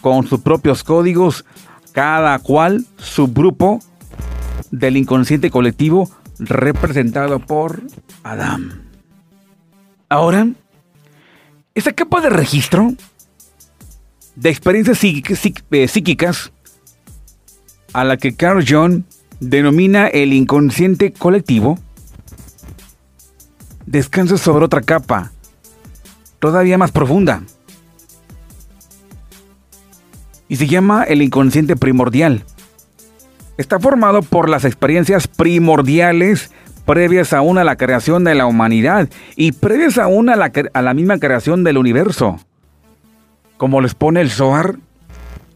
con 0.02 0.28
sus 0.28 0.42
propios 0.42 0.84
códigos, 0.84 1.46
cada 1.92 2.38
cual 2.40 2.86
subgrupo 2.98 3.80
del 4.72 4.98
inconsciente 4.98 5.50
colectivo 5.50 6.10
representado 6.40 7.40
por 7.40 7.82
Adán. 8.24 8.84
Ahora, 10.10 10.48
esa 11.76 11.92
capa 11.94 12.22
de 12.22 12.30
registro 12.30 12.94
de 14.36 14.50
experiencias 14.50 15.00
eh, 15.04 15.88
psíquicas 15.88 16.52
a 17.94 18.04
la 18.04 18.18
que 18.18 18.36
Carl 18.36 18.64
Jung 18.68 19.04
denomina 19.40 20.08
el 20.08 20.34
inconsciente 20.34 21.12
colectivo, 21.12 21.80
descansa 23.86 24.38
sobre 24.38 24.66
otra 24.66 24.82
capa, 24.82 25.32
todavía 26.40 26.78
más 26.78 26.92
profunda, 26.92 27.42
y 30.50 30.56
se 30.56 30.68
llama 30.68 31.04
el 31.04 31.22
inconsciente 31.22 31.76
primordial. 31.76 32.44
Está 33.58 33.80
formado 33.80 34.22
por 34.22 34.50
las 34.50 34.66
experiencias 34.66 35.28
primordiales 35.28 36.52
previas 36.86 37.34
aún 37.34 37.58
a 37.58 37.64
la 37.64 37.76
creación 37.76 38.24
de 38.24 38.36
la 38.36 38.46
humanidad 38.46 39.10
y 39.36 39.52
previas 39.52 39.98
aún 39.98 40.30
a 40.30 40.36
la, 40.36 40.52
a 40.74 40.82
la 40.82 40.94
misma 40.94 41.20
creación 41.20 41.64
del 41.64 41.78
universo. 41.78 42.40
Como 43.58 43.82
les 43.82 43.96
pone 43.96 44.22
el 44.22 44.30
Zohar, 44.30 44.78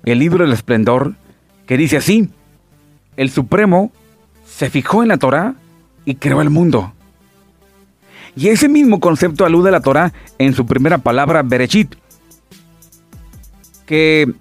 el 0.03 0.19
libro 0.19 0.43
del 0.43 0.53
esplendor, 0.53 1.13
que 1.67 1.77
dice 1.77 1.97
así, 1.97 2.29
el 3.15 3.29
Supremo 3.29 3.91
se 4.45 4.69
fijó 4.69 5.03
en 5.03 5.09
la 5.09 5.17
Torah 5.17 5.53
y 6.05 6.15
creó 6.15 6.41
el 6.41 6.49
mundo. 6.49 6.93
Y 8.35 8.47
ese 8.47 8.67
mismo 8.67 8.99
concepto 8.99 9.45
alude 9.45 9.69
a 9.69 9.73
la 9.73 9.81
Torah 9.81 10.13
en 10.37 10.53
su 10.53 10.65
primera 10.65 10.97
palabra, 10.97 11.43
Berechit, 11.43 11.95
que 13.85 14.33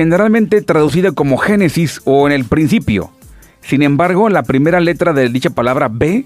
generalmente 0.00 0.62
traducida 0.62 1.12
como 1.12 1.36
Génesis 1.36 2.00
o 2.06 2.26
en 2.26 2.32
el 2.32 2.46
principio. 2.46 3.10
Sin 3.60 3.82
embargo, 3.82 4.30
la 4.30 4.44
primera 4.44 4.80
letra 4.80 5.12
de 5.12 5.28
dicha 5.28 5.50
palabra 5.50 5.90
B, 5.92 6.24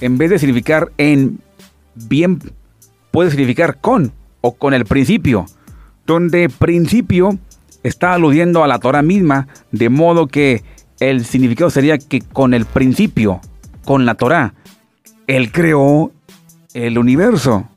en 0.00 0.18
vez 0.18 0.30
de 0.30 0.40
significar 0.40 0.90
en 0.98 1.38
bien, 1.94 2.40
puede 3.12 3.30
significar 3.30 3.80
con 3.80 4.12
o 4.40 4.56
con 4.56 4.74
el 4.74 4.84
principio, 4.84 5.46
donde 6.06 6.48
principio 6.48 7.38
está 7.84 8.14
aludiendo 8.14 8.64
a 8.64 8.66
la 8.66 8.80
Torah 8.80 9.02
misma, 9.02 9.46
de 9.70 9.88
modo 9.88 10.26
que 10.26 10.64
el 10.98 11.24
significado 11.24 11.70
sería 11.70 11.98
que 11.98 12.20
con 12.20 12.52
el 12.52 12.64
principio, 12.64 13.40
con 13.84 14.06
la 14.06 14.16
Torah, 14.16 14.54
Él 15.28 15.52
creó 15.52 16.10
el 16.74 16.98
universo. 16.98 17.68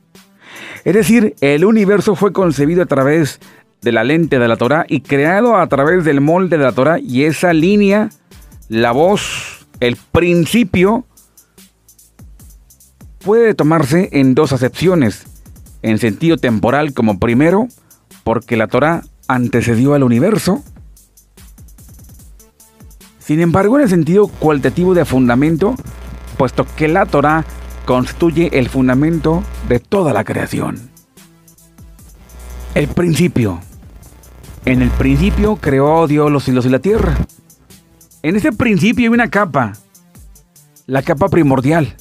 Es 0.84 0.96
decir, 0.96 1.36
el 1.42 1.64
universo 1.64 2.16
fue 2.16 2.34
concebido 2.34 2.82
a 2.82 2.88
través 2.88 3.40
de 3.82 3.92
la 3.92 4.04
lente 4.04 4.40
de 4.40 4.48
la 4.48 4.58
Torah 4.58 4.86
y 4.88 5.02
creado 5.02 5.58
a 5.58 5.68
través 5.68 6.04
del 6.04 6.22
molde 6.22 6.58
de 6.58 6.64
la 6.64 6.72
Torah 6.72 7.00
y 7.00 7.24
esa 7.24 7.54
línea, 7.54 8.10
la 8.68 8.92
voz, 8.92 9.68
el 9.80 9.96
principio, 9.96 11.06
puede 13.20 13.54
tomarse 13.54 14.10
en 14.12 14.36
dos 14.36 14.52
acepciones, 14.52 15.26
en 15.82 15.98
sentido 15.98 16.38
temporal 16.38 16.94
como 16.94 17.20
primero, 17.20 17.68
porque 18.24 18.58
la 18.58 18.68
Torah 18.68 19.04
antecedió 19.28 19.94
al 19.94 20.04
universo, 20.04 20.64
sin 23.20 23.40
embargo 23.42 23.78
en 23.78 23.84
el 23.84 23.90
sentido 23.90 24.28
cualitativo 24.28 24.94
de 24.94 25.06
fundamento, 25.06 25.76
puesto 26.38 26.66
que 26.76 26.88
la 26.88 27.06
Torah 27.06 27.46
constituye 27.86 28.50
el 28.58 28.70
fundamento 28.70 29.44
de 29.68 29.80
toda 29.80 30.14
la 30.14 30.24
creación. 30.24 30.90
El 32.76 32.88
principio. 32.88 33.60
En 34.66 34.82
el 34.82 34.90
principio 34.92 35.56
creó 35.56 36.08
Dios 36.08 36.32
los 36.32 36.44
cielos 36.44 36.66
y 36.66 36.70
la 36.70 36.80
tierra. 36.80 37.18
En 38.22 38.36
ese 38.36 38.52
principio 38.52 39.06
hay 39.06 39.14
una 39.14 39.30
capa, 39.30 39.74
la 40.86 41.02
capa 41.02 41.30
primordial 41.30 41.96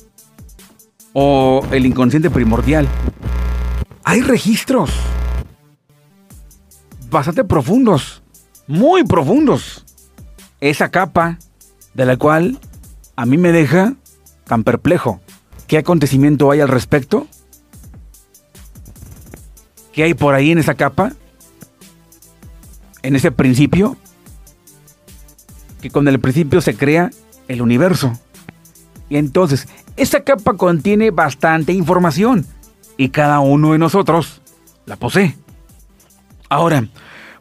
o 1.12 1.64
el 1.70 1.86
inconsciente 1.86 2.30
primordial. 2.30 2.88
Hay 4.04 4.22
registros 4.22 4.90
bastante 7.10 7.44
profundos, 7.44 8.22
muy 8.66 9.04
profundos. 9.04 9.84
Esa 10.60 10.90
capa 10.90 11.38
de 11.94 12.06
la 12.06 12.16
cual 12.16 12.58
a 13.16 13.26
mí 13.26 13.38
me 13.38 13.52
deja 13.52 13.94
tan 14.44 14.64
perplejo. 14.64 15.20
¿Qué 15.66 15.78
acontecimiento 15.78 16.50
hay 16.50 16.60
al 16.60 16.68
respecto? 16.68 17.28
¿Qué 19.92 20.02
hay 20.02 20.14
por 20.14 20.34
ahí 20.34 20.50
en 20.50 20.58
esa 20.58 20.74
capa? 20.74 21.12
En 23.02 23.16
ese 23.16 23.30
principio, 23.30 23.96
que 25.80 25.90
con 25.90 26.08
el 26.08 26.18
principio 26.18 26.60
se 26.60 26.76
crea 26.76 27.10
el 27.48 27.62
universo. 27.62 28.18
Y 29.08 29.16
entonces, 29.16 29.68
esa 29.96 30.22
capa 30.22 30.54
contiene 30.54 31.10
bastante 31.10 31.72
información 31.72 32.46
y 32.96 33.08
cada 33.08 33.40
uno 33.40 33.72
de 33.72 33.78
nosotros 33.78 34.42
la 34.86 34.96
posee. 34.96 35.36
Ahora, 36.48 36.86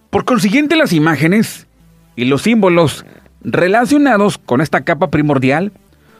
por 0.10 0.26
consiguiente 0.26 0.76
las 0.76 0.94
imágenes 0.94 1.68
y 2.16 2.26
los 2.26 2.44
símbolos 2.44 3.06
relacionados 3.42 4.38
con 4.38 4.62
esta 4.62 4.84
capa 4.84 5.10
primordial 5.10 5.72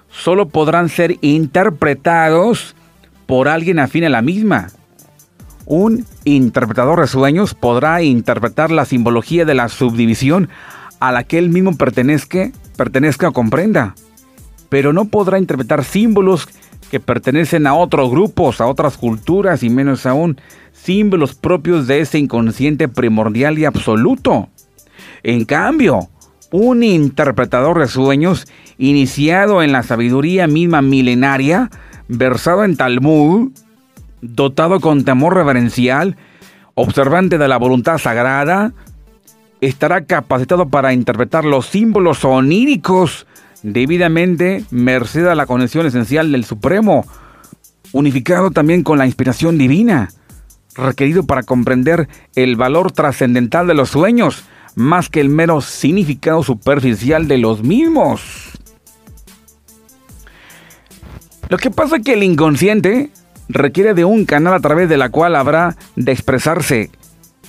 solo 0.10 0.50
podrán 0.50 0.90
ser 0.90 1.18
interpretados 1.22 2.76
por 3.26 3.48
alguien 3.48 3.80
afín 3.80 4.06
a 4.06 4.10
la 4.10 4.22
misma, 4.22 4.70
un 5.68 6.06
interpretador 6.24 7.02
de 7.02 7.08
sueños 7.08 7.54
podrá 7.54 8.02
interpretar 8.02 8.72
la 8.72 8.86
simbología 8.86 9.44
de 9.44 9.54
la 9.54 9.68
subdivisión 9.68 10.50
a 11.02 11.12
la 11.12 11.26
que 11.26 11.38
él 11.38 11.50
mismo 11.50 11.76
pertenezca, 11.76 12.50
o 13.28 13.34
comprenda, 13.34 13.94
pero 14.70 14.94
no 14.94 15.06
podrá 15.06 15.38
interpretar 15.38 15.84
símbolos 15.84 16.48
que 16.90 17.02
pertenecen 17.02 17.68
a 17.68 17.76
otros 17.76 18.10
grupos, 18.10 18.62
a 18.62 18.68
otras 18.68 18.98
culturas 18.98 19.62
y 19.62 19.70
menos 19.70 20.06
aún 20.06 20.40
símbolos 20.72 21.36
propios 21.36 21.86
de 21.86 22.00
ese 22.00 22.18
inconsciente 22.18 22.88
primordial 22.88 23.60
y 23.60 23.66
absoluto. 23.66 24.48
En 25.22 25.44
cambio, 25.44 26.08
un 26.50 26.82
interpretador 26.82 27.80
de 27.80 27.88
sueños 27.88 28.48
iniciado 28.78 29.62
en 29.62 29.74
la 29.74 29.84
sabiduría 29.84 30.48
misma 30.48 30.82
milenaria, 30.82 31.70
versado 32.08 32.64
en 32.64 32.78
Talmud, 32.78 33.52
dotado 34.22 34.80
con 34.80 35.06
temor 35.06 35.36
reverencial, 35.36 36.18
observante 36.76 37.38
de 37.38 37.48
la 37.48 37.58
voluntad 37.58 37.98
sagrada, 37.98 38.74
estará 39.62 40.06
capacitado 40.06 40.70
para 40.70 40.94
interpretar 40.94 41.46
los 41.46 41.68
símbolos 41.68 42.24
oníricos 42.24 43.26
debidamente 43.64 44.64
merced 44.70 45.26
a 45.28 45.36
la 45.36 45.46
conexión 45.46 45.86
esencial 45.86 46.32
del 46.32 46.46
Supremo, 46.46 47.06
unificado 47.92 48.52
también 48.52 48.84
con 48.84 48.98
la 48.98 49.06
inspiración 49.06 49.58
divina, 49.58 50.10
requerido 50.76 51.26
para 51.26 51.44
comprender 51.44 52.08
el 52.36 52.56
valor 52.56 52.92
trascendental 52.92 53.68
de 53.68 53.74
los 53.74 53.90
sueños, 53.90 54.44
más 54.76 55.10
que 55.10 55.22
el 55.22 55.30
mero 55.30 55.62
significado 55.62 56.44
superficial 56.44 57.28
de 57.28 57.40
los 57.40 57.64
mismos. 57.64 58.52
Lo 61.50 61.58
que 61.58 61.72
pasa 61.72 61.98
es 61.98 62.04
que 62.04 62.14
el 62.14 62.24
inconsciente 62.24 63.10
requiere 63.50 63.94
de 63.94 64.06
un 64.06 64.26
canal 64.26 64.54
a 64.54 64.60
través 64.60 64.90
de 64.90 64.98
la 64.98 65.10
cual 65.10 65.36
habrá 65.36 65.76
de 65.96 66.12
expresarse, 66.12 66.92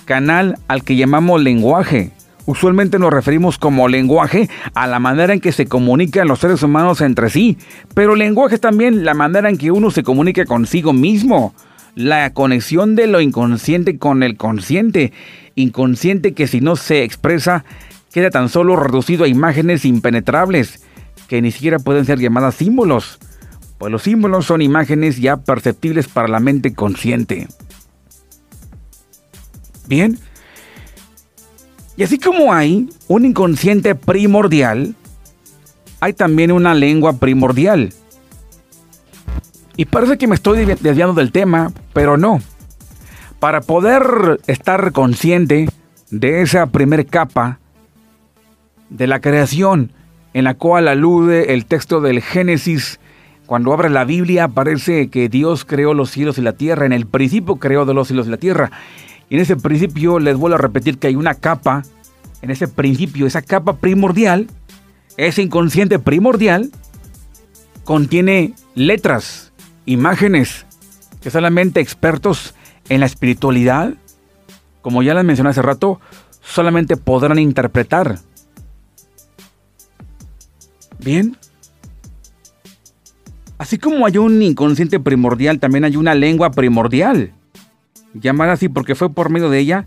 canal 0.04 0.58
al 0.68 0.84
que 0.84 0.96
llamamos 0.96 1.42
lenguaje. 1.42 2.12
Usualmente 2.46 2.98
nos 2.98 3.12
referimos 3.12 3.58
como 3.58 3.88
lenguaje 3.88 4.48
a 4.74 4.86
la 4.86 4.98
manera 4.98 5.34
en 5.34 5.40
que 5.40 5.52
se 5.52 5.66
comunican 5.66 6.28
los 6.28 6.38
seres 6.38 6.62
humanos 6.62 7.02
entre 7.02 7.28
sí, 7.28 7.58
pero 7.94 8.14
lenguaje 8.14 8.54
es 8.54 8.60
también 8.60 9.04
la 9.04 9.12
manera 9.12 9.50
en 9.50 9.58
que 9.58 9.70
uno 9.70 9.90
se 9.90 10.02
comunica 10.02 10.46
consigo 10.46 10.94
mismo, 10.94 11.54
la 11.94 12.32
conexión 12.32 12.94
de 12.94 13.06
lo 13.06 13.20
inconsciente 13.20 13.98
con 13.98 14.22
el 14.22 14.36
consciente, 14.36 15.12
inconsciente 15.56 16.32
que 16.32 16.46
si 16.46 16.60
no 16.60 16.76
se 16.76 17.02
expresa 17.02 17.64
queda 18.12 18.30
tan 18.30 18.48
solo 18.48 18.76
reducido 18.76 19.24
a 19.24 19.28
imágenes 19.28 19.84
impenetrables, 19.84 20.82
que 21.28 21.42
ni 21.42 21.50
siquiera 21.50 21.78
pueden 21.78 22.06
ser 22.06 22.18
llamadas 22.18 22.54
símbolos, 22.54 23.18
pues 23.78 23.90
los 23.92 24.02
símbolos 24.02 24.46
son 24.46 24.60
imágenes 24.60 25.18
ya 25.18 25.36
perceptibles 25.36 26.08
para 26.08 26.28
la 26.28 26.40
mente 26.40 26.74
consciente. 26.74 27.48
Bien, 29.86 30.18
y 31.98 32.04
así 32.04 32.16
como 32.16 32.54
hay 32.54 32.88
un 33.08 33.24
inconsciente 33.24 33.96
primordial, 33.96 34.94
hay 35.98 36.12
también 36.12 36.52
una 36.52 36.72
lengua 36.72 37.14
primordial. 37.14 37.92
Y 39.76 39.84
parece 39.84 40.16
que 40.16 40.28
me 40.28 40.36
estoy 40.36 40.64
desviando 40.64 41.14
del 41.14 41.32
tema, 41.32 41.72
pero 41.92 42.16
no. 42.16 42.40
Para 43.40 43.62
poder 43.62 44.40
estar 44.46 44.92
consciente 44.92 45.68
de 46.12 46.42
esa 46.42 46.66
primer 46.66 47.04
capa 47.04 47.58
de 48.90 49.08
la 49.08 49.20
creación 49.20 49.90
en 50.34 50.44
la 50.44 50.54
cual 50.54 50.86
alude 50.86 51.52
el 51.52 51.66
texto 51.66 52.00
del 52.00 52.22
Génesis, 52.22 53.00
cuando 53.48 53.72
abre 53.72 53.88
la 53.88 54.04
Biblia 54.04 54.46
parece 54.48 55.08
que 55.08 55.30
Dios 55.30 55.64
creó 55.64 55.94
los 55.94 56.10
cielos 56.10 56.36
y 56.36 56.42
la 56.42 56.52
tierra, 56.52 56.84
en 56.84 56.92
el 56.92 57.06
principio 57.06 57.56
creó 57.56 57.86
de 57.86 57.94
los 57.94 58.08
cielos 58.08 58.26
y 58.26 58.30
la 58.30 58.36
tierra, 58.36 58.70
y 59.30 59.36
en 59.36 59.40
ese 59.40 59.56
principio 59.56 60.18
les 60.18 60.36
vuelvo 60.36 60.56
a 60.56 60.60
repetir 60.60 60.98
que 60.98 61.06
hay 61.06 61.16
una 61.16 61.32
capa, 61.32 61.82
en 62.42 62.50
ese 62.50 62.68
principio, 62.68 63.26
esa 63.26 63.40
capa 63.40 63.76
primordial, 63.78 64.48
ese 65.16 65.40
inconsciente 65.40 65.98
primordial, 65.98 66.70
contiene 67.84 68.52
letras, 68.74 69.50
imágenes, 69.86 70.66
que 71.22 71.30
solamente 71.30 71.80
expertos 71.80 72.54
en 72.90 73.00
la 73.00 73.06
espiritualidad, 73.06 73.94
como 74.82 75.02
ya 75.02 75.14
les 75.14 75.24
mencioné 75.24 75.48
hace 75.48 75.62
rato, 75.62 76.00
solamente 76.42 76.98
podrán 76.98 77.38
interpretar. 77.38 78.18
Bien. 80.98 81.34
Así 83.58 83.76
como 83.76 84.06
hay 84.06 84.18
un 84.18 84.40
inconsciente 84.40 85.00
primordial, 85.00 85.58
también 85.58 85.84
hay 85.84 85.96
una 85.96 86.14
lengua 86.14 86.50
primordial 86.52 87.32
llamada 88.14 88.52
así 88.52 88.68
porque 88.68 88.94
fue 88.94 89.10
por 89.10 89.30
medio 89.30 89.50
de 89.50 89.58
ella 89.58 89.86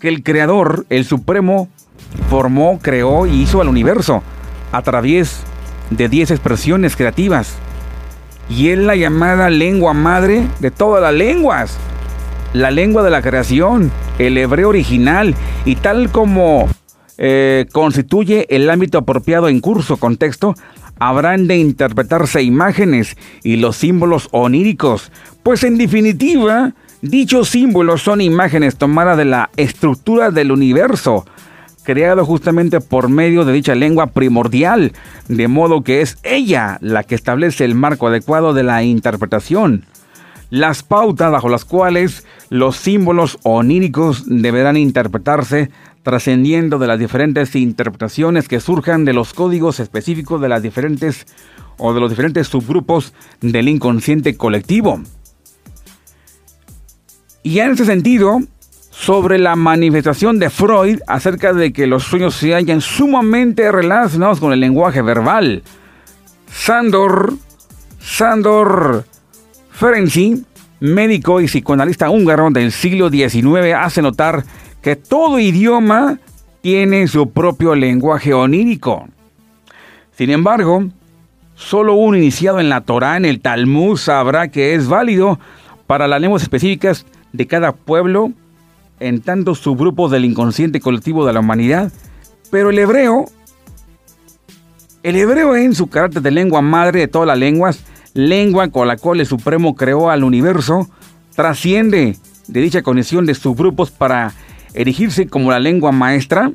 que 0.00 0.08
el 0.08 0.22
Creador, 0.22 0.86
el 0.88 1.04
Supremo, 1.04 1.68
formó, 2.28 2.78
creó 2.80 3.26
y 3.26 3.42
hizo 3.42 3.60
al 3.60 3.68
universo 3.68 4.22
a 4.72 4.82
través 4.82 5.42
de 5.90 6.08
10 6.08 6.32
expresiones 6.32 6.96
creativas. 6.96 7.54
Y 8.48 8.70
es 8.70 8.78
la 8.78 8.96
llamada 8.96 9.50
lengua 9.50 9.92
madre 9.92 10.46
de 10.60 10.70
todas 10.70 11.02
las 11.02 11.14
lenguas. 11.14 11.76
La 12.52 12.70
lengua 12.70 13.02
de 13.02 13.10
la 13.10 13.22
creación, 13.22 13.92
el 14.18 14.36
hebreo 14.36 14.70
original, 14.70 15.34
y 15.64 15.76
tal 15.76 16.10
como 16.10 16.68
eh, 17.18 17.66
constituye 17.72 18.46
el 18.54 18.68
ámbito 18.68 18.98
apropiado 18.98 19.48
en 19.48 19.60
curso, 19.60 19.96
contexto, 19.96 20.54
habrán 21.08 21.46
de 21.46 21.58
interpretarse 21.58 22.42
imágenes 22.42 23.16
y 23.42 23.56
los 23.56 23.76
símbolos 23.76 24.28
oníricos, 24.32 25.10
pues 25.42 25.64
en 25.64 25.78
definitiva, 25.78 26.74
Dichos 27.02 27.48
símbolos 27.48 28.00
son 28.00 28.20
imágenes 28.20 28.76
tomadas 28.76 29.18
de 29.18 29.24
la 29.24 29.50
estructura 29.56 30.30
del 30.30 30.52
universo, 30.52 31.26
creado 31.82 32.24
justamente 32.24 32.80
por 32.80 33.08
medio 33.08 33.44
de 33.44 33.52
dicha 33.52 33.74
lengua 33.74 34.06
primordial, 34.06 34.92
de 35.26 35.48
modo 35.48 35.82
que 35.82 36.00
es 36.00 36.18
ella 36.22 36.78
la 36.80 37.02
que 37.02 37.16
establece 37.16 37.64
el 37.64 37.74
marco 37.74 38.06
adecuado 38.06 38.54
de 38.54 38.62
la 38.62 38.84
interpretación. 38.84 39.84
Las 40.48 40.84
pautas 40.84 41.32
bajo 41.32 41.48
las 41.48 41.64
cuales 41.64 42.24
los 42.50 42.76
símbolos 42.76 43.40
oníricos 43.42 44.22
deberán 44.26 44.76
interpretarse 44.76 45.70
trascendiendo 46.02 46.78
de 46.78 46.86
las 46.86 46.98
diferentes 46.98 47.54
interpretaciones 47.54 48.48
que 48.48 48.60
surjan 48.60 49.04
de 49.04 49.12
los 49.12 49.34
códigos 49.34 49.80
específicos 49.80 50.40
de 50.40 50.48
las 50.48 50.62
diferentes 50.62 51.26
o 51.78 51.94
de 51.94 52.00
los 52.00 52.10
diferentes 52.10 52.48
subgrupos 52.48 53.14
del 53.40 53.68
inconsciente 53.68 54.36
colectivo. 54.36 55.00
Y 57.42 57.58
en 57.58 57.72
ese 57.72 57.84
sentido, 57.84 58.40
sobre 58.90 59.38
la 59.38 59.56
manifestación 59.56 60.38
de 60.38 60.50
Freud 60.50 61.00
acerca 61.08 61.52
de 61.52 61.72
que 61.72 61.86
los 61.86 62.04
sueños 62.04 62.36
se 62.36 62.54
hallan 62.54 62.80
sumamente 62.80 63.72
relacionados 63.72 64.38
con 64.38 64.52
el 64.52 64.60
lenguaje 64.60 65.02
verbal. 65.02 65.62
Sandor, 66.52 67.34
Sandor 67.98 69.04
Ferenczi, 69.72 70.44
médico 70.78 71.40
y 71.40 71.46
psicoanalista 71.46 72.10
húngaro 72.10 72.50
del 72.50 72.70
siglo 72.70 73.10
XIX, 73.10 73.74
hace 73.76 74.02
notar 74.02 74.44
que 74.82 74.96
todo 74.96 75.38
idioma 75.38 76.18
tiene 76.60 77.06
su 77.08 77.30
propio 77.30 77.74
lenguaje 77.74 78.34
onírico. 78.34 79.08
Sin 80.16 80.30
embargo, 80.30 80.84
solo 81.54 81.94
un 81.94 82.16
iniciado 82.16 82.60
en 82.60 82.68
la 82.68 82.82
Torá, 82.82 83.16
en 83.16 83.24
el 83.24 83.40
Talmud, 83.40 83.96
sabrá 83.96 84.48
que 84.48 84.74
es 84.74 84.88
válido 84.88 85.38
para 85.86 86.08
las 86.08 86.20
lenguas 86.20 86.42
específicas 86.42 87.06
de 87.32 87.46
cada 87.46 87.72
pueblo 87.72 88.32
en 89.00 89.20
tantos 89.20 89.58
subgrupos 89.58 90.10
del 90.10 90.24
inconsciente 90.24 90.80
colectivo 90.80 91.26
de 91.26 91.32
la 91.32 91.40
humanidad, 91.40 91.92
pero 92.50 92.70
el 92.70 92.78
hebreo, 92.78 93.26
el 95.02 95.16
hebreo 95.16 95.56
en 95.56 95.74
su 95.74 95.88
carácter 95.88 96.22
de 96.22 96.30
lengua 96.30 96.60
madre 96.60 97.00
de 97.00 97.08
todas 97.08 97.26
las 97.26 97.38
lenguas, 97.38 97.84
lengua 98.14 98.68
con 98.68 98.86
la 98.86 98.96
cual 98.96 99.20
el 99.20 99.26
Supremo 99.26 99.74
creó 99.74 100.10
al 100.10 100.22
universo, 100.22 100.88
trasciende 101.34 102.16
de 102.46 102.60
dicha 102.60 102.82
conexión 102.82 103.26
de 103.26 103.34
subgrupos 103.34 103.90
para 103.90 104.32
erigirse 104.74 105.26
como 105.26 105.50
la 105.50 105.60
lengua 105.60 105.92
maestra, 105.92 106.52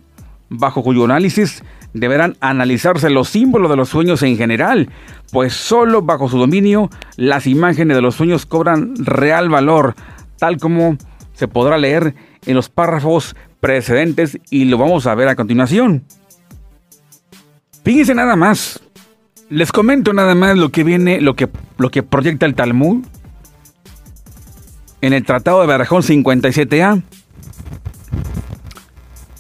bajo 0.50 0.84
cuyo 0.84 1.06
análisis 1.06 1.64
deberán 1.94 2.38
analizarse 2.42 3.10
los 3.10 3.30
símbolos 3.30 3.70
de 3.70 3.78
los 3.78 3.90
sueños 3.90 4.22
en 4.24 4.38
general, 4.38 4.90
pues 5.32 5.54
solo 5.54 6.02
bajo 6.02 6.30
su 6.30 6.38
dominio 6.38 6.90
las 7.16 7.48
imágenes 7.48 7.96
de 7.96 8.02
los 8.02 8.16
sueños 8.16 8.46
cobran 8.46 8.94
real 8.98 9.50
valor, 9.50 9.96
tal 10.38 10.58
como 10.58 10.98
se 11.34 11.48
podrá 11.48 11.78
leer 11.78 12.16
en 12.46 12.56
los 12.56 12.70
párrafos 12.70 13.36
precedentes 13.60 14.40
y 14.50 14.66
lo 14.66 14.78
vamos 14.78 15.08
a 15.08 15.16
ver 15.16 15.28
a 15.28 15.36
continuación. 15.36 16.04
Fíjense 17.84 18.16
nada 18.16 18.36
más. 18.36 18.80
Les 19.50 19.72
comento 19.72 20.12
nada 20.12 20.36
más 20.36 20.58
lo 20.58 20.70
que 20.70 20.84
viene, 20.84 21.22
lo 21.22 21.36
que, 21.36 21.48
lo 21.78 21.90
que 21.90 22.04
proyecta 22.04 22.46
el 22.46 22.54
Talmud 22.54 23.06
en 25.00 25.14
el 25.14 25.24
Tratado 25.24 25.62
de 25.62 25.68
Barajón 25.68 26.02
57A. 26.02 27.02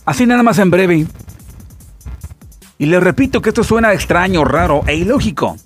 Así 0.07 0.25
nada 0.25 0.41
más 0.41 0.57
en 0.57 0.71
breve. 0.71 1.05
Y 2.77 2.85
les 2.85 3.03
repito 3.03 3.41
que 3.41 3.49
esto 3.49 3.65
suena 3.65 3.91
extraño, 3.91 4.45
raro 4.45 4.83
e 4.87 4.95
ilógico. 4.95 5.57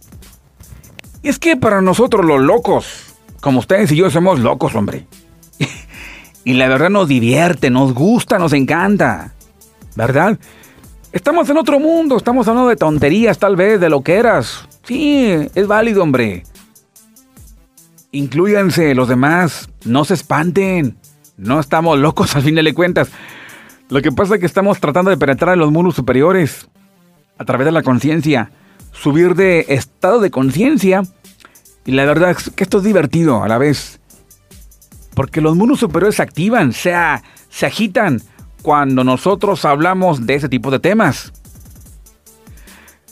Y 1.22 1.30
es 1.30 1.38
que 1.38 1.58
para 1.58 1.80
nosotros 1.80 2.26
los 2.26 2.42
locos, 2.42 3.14
como 3.40 3.60
ustedes 3.60 3.92
y 3.92 3.98
yo 3.98 4.10
somos 4.10 4.40
locos, 4.40 4.74
hombre. 4.74 5.06
y 6.44 6.54
la 6.54 6.68
verdad 6.68 6.90
nos 6.90 7.08
divierte, 7.08 7.70
nos 7.70 7.94
gusta, 7.94 8.40
nos 8.40 8.54
encanta. 8.54 9.36
¿Verdad? 9.96 10.40
Estamos 11.12 11.48
en 11.52 11.58
otro 11.58 11.80
mundo, 11.80 12.18
estamos 12.18 12.48
hablando 12.48 12.70
de 12.70 12.78
tonterías 12.78 13.38
tal 13.38 13.56
vez, 13.56 13.80
de 13.80 13.90
lo 13.90 14.02
que 14.02 14.16
eras. 14.16 14.68
Sí, 14.84 15.32
es 15.54 15.68
válido, 15.68 16.02
hombre. 16.02 16.46
Incluyanse 18.12 18.96
los 18.96 19.08
demás, 19.08 19.70
no 19.86 20.04
se 20.04 20.16
espanten. 20.16 20.98
No 21.38 21.60
estamos 21.60 22.00
locos 22.00 22.36
al 22.36 22.42
fin 22.42 22.56
de 22.56 22.74
cuentas. 22.74 23.12
Lo 23.92 24.02
que 24.02 24.14
pasa 24.14 24.36
es 24.36 24.40
que 24.40 24.46
estamos 24.46 24.80
tratando 24.80 25.12
de 25.12 25.18
penetrar 25.18 25.54
en 25.54 25.60
los 25.60 25.70
mundos 25.70 25.96
superiores. 25.96 26.70
a 27.38 27.44
través 27.44 27.66
de 27.66 27.72
la 27.72 27.82
conciencia, 27.82 28.52
subir 28.92 29.34
de 29.36 29.66
estado 29.68 30.22
de 30.22 30.30
conciencia. 30.32 31.02
Y 31.86 31.92
la 31.92 32.06
verdad 32.06 32.30
es 32.32 32.52
que 32.52 32.64
esto 32.64 32.78
es 32.78 32.84
divertido 32.84 33.44
a 33.44 33.48
la 33.48 33.58
vez. 33.58 34.00
Porque 35.16 35.42
los 35.42 35.58
mundos 35.58 35.80
superiores 35.80 36.16
se 36.16 36.22
activan, 36.22 36.72
se, 36.72 36.94
se 37.50 37.66
agitan 37.66 38.22
cuando 38.62 39.04
nosotros 39.04 39.66
hablamos 39.66 40.26
de 40.26 40.36
ese 40.36 40.48
tipo 40.48 40.72
de 40.72 40.80
temas. 40.80 41.34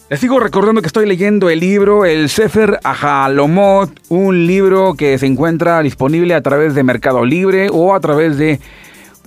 Les 0.09 0.19
sigo 0.19 0.39
recordando 0.39 0.81
que 0.81 0.87
estoy 0.87 1.07
leyendo 1.07 1.49
el 1.49 1.59
libro 1.59 2.05
El 2.05 2.29
Sefer 2.29 2.79
Ajalomot, 2.83 3.91
un 4.09 4.47
libro 4.47 4.93
que 4.93 5.17
se 5.17 5.25
encuentra 5.25 5.81
disponible 5.81 6.35
a 6.35 6.41
través 6.41 6.73
de 6.73 6.83
Mercado 6.83 7.25
Libre 7.25 7.67
o 7.71 7.93
a 7.93 7.99
través 7.99 8.37
de 8.37 8.59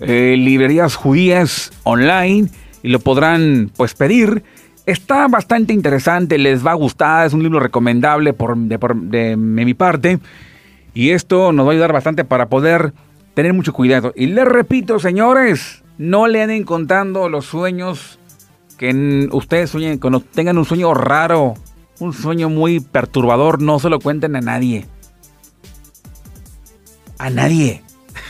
eh, 0.00 0.34
librerías 0.38 0.96
judías 0.96 1.72
online 1.84 2.48
y 2.82 2.88
lo 2.88 3.00
podrán 3.00 3.70
pues 3.76 3.94
pedir. 3.94 4.42
Está 4.84 5.28
bastante 5.28 5.72
interesante, 5.72 6.38
les 6.38 6.66
va 6.66 6.72
a 6.72 6.74
gustar, 6.74 7.26
es 7.26 7.32
un 7.32 7.42
libro 7.42 7.60
recomendable 7.60 8.32
por, 8.32 8.56
de, 8.56 9.36
mi 9.36 9.74
parte 9.74 10.18
y 10.92 11.10
esto 11.10 11.52
nos 11.52 11.66
va 11.66 11.70
a 11.70 11.72
ayudar 11.74 11.92
bastante 11.92 12.24
para 12.24 12.48
poder 12.48 12.92
tener 13.34 13.52
mucho 13.52 13.72
cuidado. 13.72 14.12
Y 14.16 14.26
les 14.26 14.44
repito, 14.44 14.98
señores, 14.98 15.84
no 15.98 16.26
le 16.26 16.42
anden 16.42 16.64
contando 16.64 17.28
los 17.28 17.46
sueños 17.46 18.18
que 18.76 19.28
ustedes 19.30 19.70
sueñen, 19.70 19.98
cuando 19.98 20.18
tengan 20.18 20.58
un 20.58 20.64
sueño 20.64 20.92
raro, 20.94 21.54
un 22.00 22.12
sueño 22.12 22.48
muy 22.48 22.80
perturbador, 22.80 23.62
no 23.62 23.78
se 23.78 23.88
lo 23.88 24.00
cuenten 24.00 24.34
a 24.34 24.40
nadie. 24.40 24.86
A 27.18 27.30
nadie. 27.30 27.82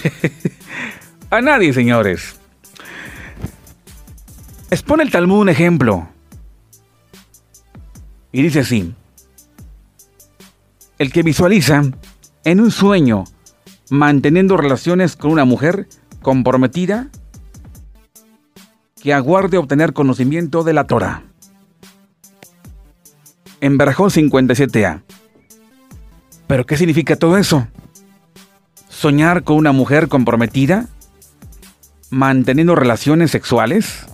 a 1.33 1.41
nadie, 1.41 1.73
señores. 1.73 2.37
Expone 4.71 5.03
el 5.03 5.11
Talmud 5.11 5.41
un 5.41 5.49
ejemplo. 5.49 6.07
Y 8.33 8.43
dice 8.43 8.61
así. 8.61 8.95
El 10.99 11.11
que 11.11 11.23
visualiza 11.23 11.85
en 12.45 12.61
un 12.61 12.71
sueño 12.71 13.25
manteniendo 13.89 14.59
relaciones 14.59 15.17
con 15.17 15.31
una 15.31 15.47
mujer 15.47 15.89
comprometida 16.21 17.09
que 19.03 19.15
aguarde 19.15 19.57
obtener 19.57 19.95
conocimiento 19.95 20.65
de 20.65 20.75
la 20.75 20.87
Torah. 20.87 21.23
En 23.63 23.79
Barajón 23.79 24.11
57a. 24.11 25.03
¿Pero 26.47 26.67
qué 26.67 26.77
significa 26.77 27.17
todo 27.17 27.39
eso? 27.39 27.69
¿Soñar 28.91 29.45
con 29.45 29.57
una 29.57 29.73
mujer 29.73 30.09
comprometida? 30.09 30.89
¿Manteniendo 32.12 32.76
relaciones 32.76 33.32
sexuales? 33.32 34.06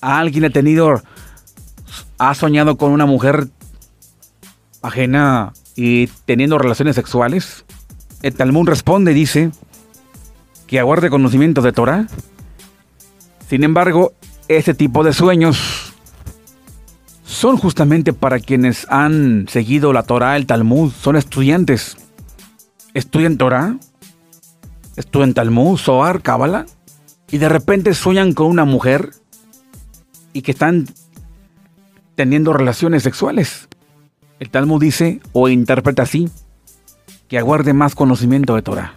¿Alguien 0.00 0.44
ha 0.44 0.50
tenido, 0.50 1.02
ha 2.18 2.34
soñado 2.34 2.76
con 2.76 2.92
una 2.92 3.06
mujer 3.06 3.48
ajena 4.82 5.52
y 5.74 6.06
teniendo 6.24 6.58
relaciones 6.58 6.94
sexuales? 6.94 7.64
El 8.22 8.34
Talmud 8.34 8.68
responde, 8.68 9.12
dice, 9.12 9.50
que 10.68 10.78
aguarde 10.78 11.10
conocimiento 11.10 11.60
de 11.60 11.72
Torah 11.72 12.06
sin 13.48 13.62
embargo, 13.62 14.12
este 14.48 14.74
tipo 14.74 15.04
de 15.04 15.12
sueños 15.12 15.92
son 17.24 17.56
justamente 17.56 18.12
para 18.12 18.40
quienes 18.40 18.86
han 18.90 19.46
seguido 19.48 19.92
la 19.92 20.02
Torah, 20.02 20.36
el 20.36 20.46
Talmud, 20.46 20.90
son 20.90 21.14
estudiantes. 21.14 21.96
Estudian 22.92 23.36
Torah, 23.36 23.76
estudian 24.96 25.34
Talmud, 25.34 25.78
Zohar, 25.78 26.22
Kabbalah, 26.22 26.66
y 27.30 27.38
de 27.38 27.48
repente 27.48 27.94
sueñan 27.94 28.32
con 28.32 28.46
una 28.46 28.64
mujer 28.64 29.10
y 30.32 30.42
que 30.42 30.52
están 30.52 30.86
teniendo 32.14 32.52
relaciones 32.52 33.02
sexuales. 33.02 33.68
El 34.38 34.50
Talmud 34.50 34.80
dice 34.80 35.20
o 35.32 35.48
interpreta 35.48 36.02
así, 36.02 36.28
que 37.28 37.38
aguarde 37.38 37.72
más 37.72 37.94
conocimiento 37.94 38.54
de 38.54 38.62
Torah. 38.62 38.94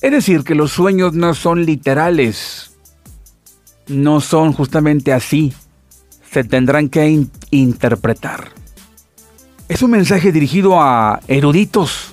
Es 0.00 0.10
decir, 0.10 0.44
que 0.44 0.54
los 0.54 0.72
sueños 0.72 1.14
no 1.14 1.34
son 1.34 1.64
literales, 1.64 2.76
no 3.86 4.20
son 4.20 4.52
justamente 4.52 5.12
así. 5.12 5.52
Se 6.30 6.44
tendrán 6.44 6.88
que 6.88 7.26
interpretar. 7.50 8.48
Es 9.68 9.82
un 9.82 9.90
mensaje 9.90 10.32
dirigido 10.32 10.80
a 10.80 11.20
eruditos. 11.28 12.11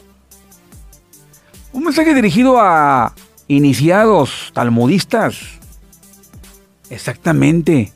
Un 1.80 1.86
mensaje 1.86 2.14
dirigido 2.14 2.60
a 2.60 3.14
iniciados, 3.48 4.52
talmudistas. 4.54 5.38
Exactamente. 6.90 7.94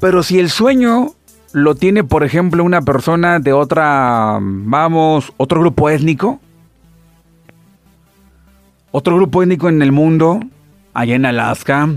Pero 0.00 0.22
si 0.22 0.38
el 0.38 0.48
sueño 0.48 1.10
lo 1.52 1.74
tiene, 1.74 2.04
por 2.04 2.24
ejemplo, 2.24 2.64
una 2.64 2.80
persona 2.80 3.38
de 3.38 3.52
otra, 3.52 4.38
vamos, 4.40 5.30
otro 5.36 5.60
grupo 5.60 5.90
étnico, 5.90 6.40
otro 8.92 9.16
grupo 9.16 9.42
étnico 9.42 9.68
en 9.68 9.82
el 9.82 9.92
mundo, 9.92 10.40
allá 10.94 11.16
en 11.16 11.26
Alaska, 11.26 11.90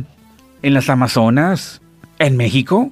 en 0.61 0.73
las 0.73 0.89
Amazonas, 0.89 1.81
en 2.17 2.35
México, 2.35 2.91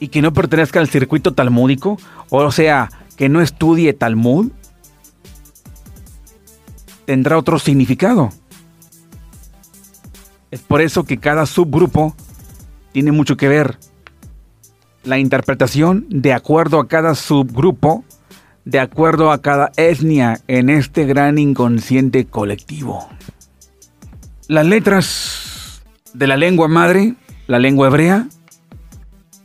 y 0.00 0.08
que 0.08 0.22
no 0.22 0.32
pertenezca 0.32 0.80
al 0.80 0.88
circuito 0.88 1.34
talmúdico, 1.34 1.98
o 2.30 2.50
sea, 2.50 2.88
que 3.18 3.28
no 3.28 3.42
estudie 3.42 3.92
Talmud, 3.92 4.50
tendrá 7.04 7.38
otro 7.38 7.58
significado. 7.58 8.30
Es 10.50 10.60
por 10.60 10.80
eso 10.80 11.04
que 11.04 11.18
cada 11.18 11.46
subgrupo 11.46 12.14
tiene 12.92 13.12
mucho 13.12 13.36
que 13.36 13.48
ver. 13.48 13.78
La 15.02 15.18
interpretación 15.18 16.06
de 16.08 16.32
acuerdo 16.32 16.78
a 16.78 16.88
cada 16.88 17.14
subgrupo, 17.14 18.04
de 18.64 18.78
acuerdo 18.78 19.30
a 19.32 19.42
cada 19.42 19.72
etnia 19.76 20.40
en 20.46 20.70
este 20.70 21.04
gran 21.04 21.38
inconsciente 21.38 22.26
colectivo. 22.26 23.08
Las 24.46 24.66
letras 24.66 25.82
de 26.12 26.26
la 26.26 26.36
lengua 26.36 26.68
madre, 26.68 27.14
la 27.46 27.58
lengua 27.58 27.88
hebrea, 27.88 28.28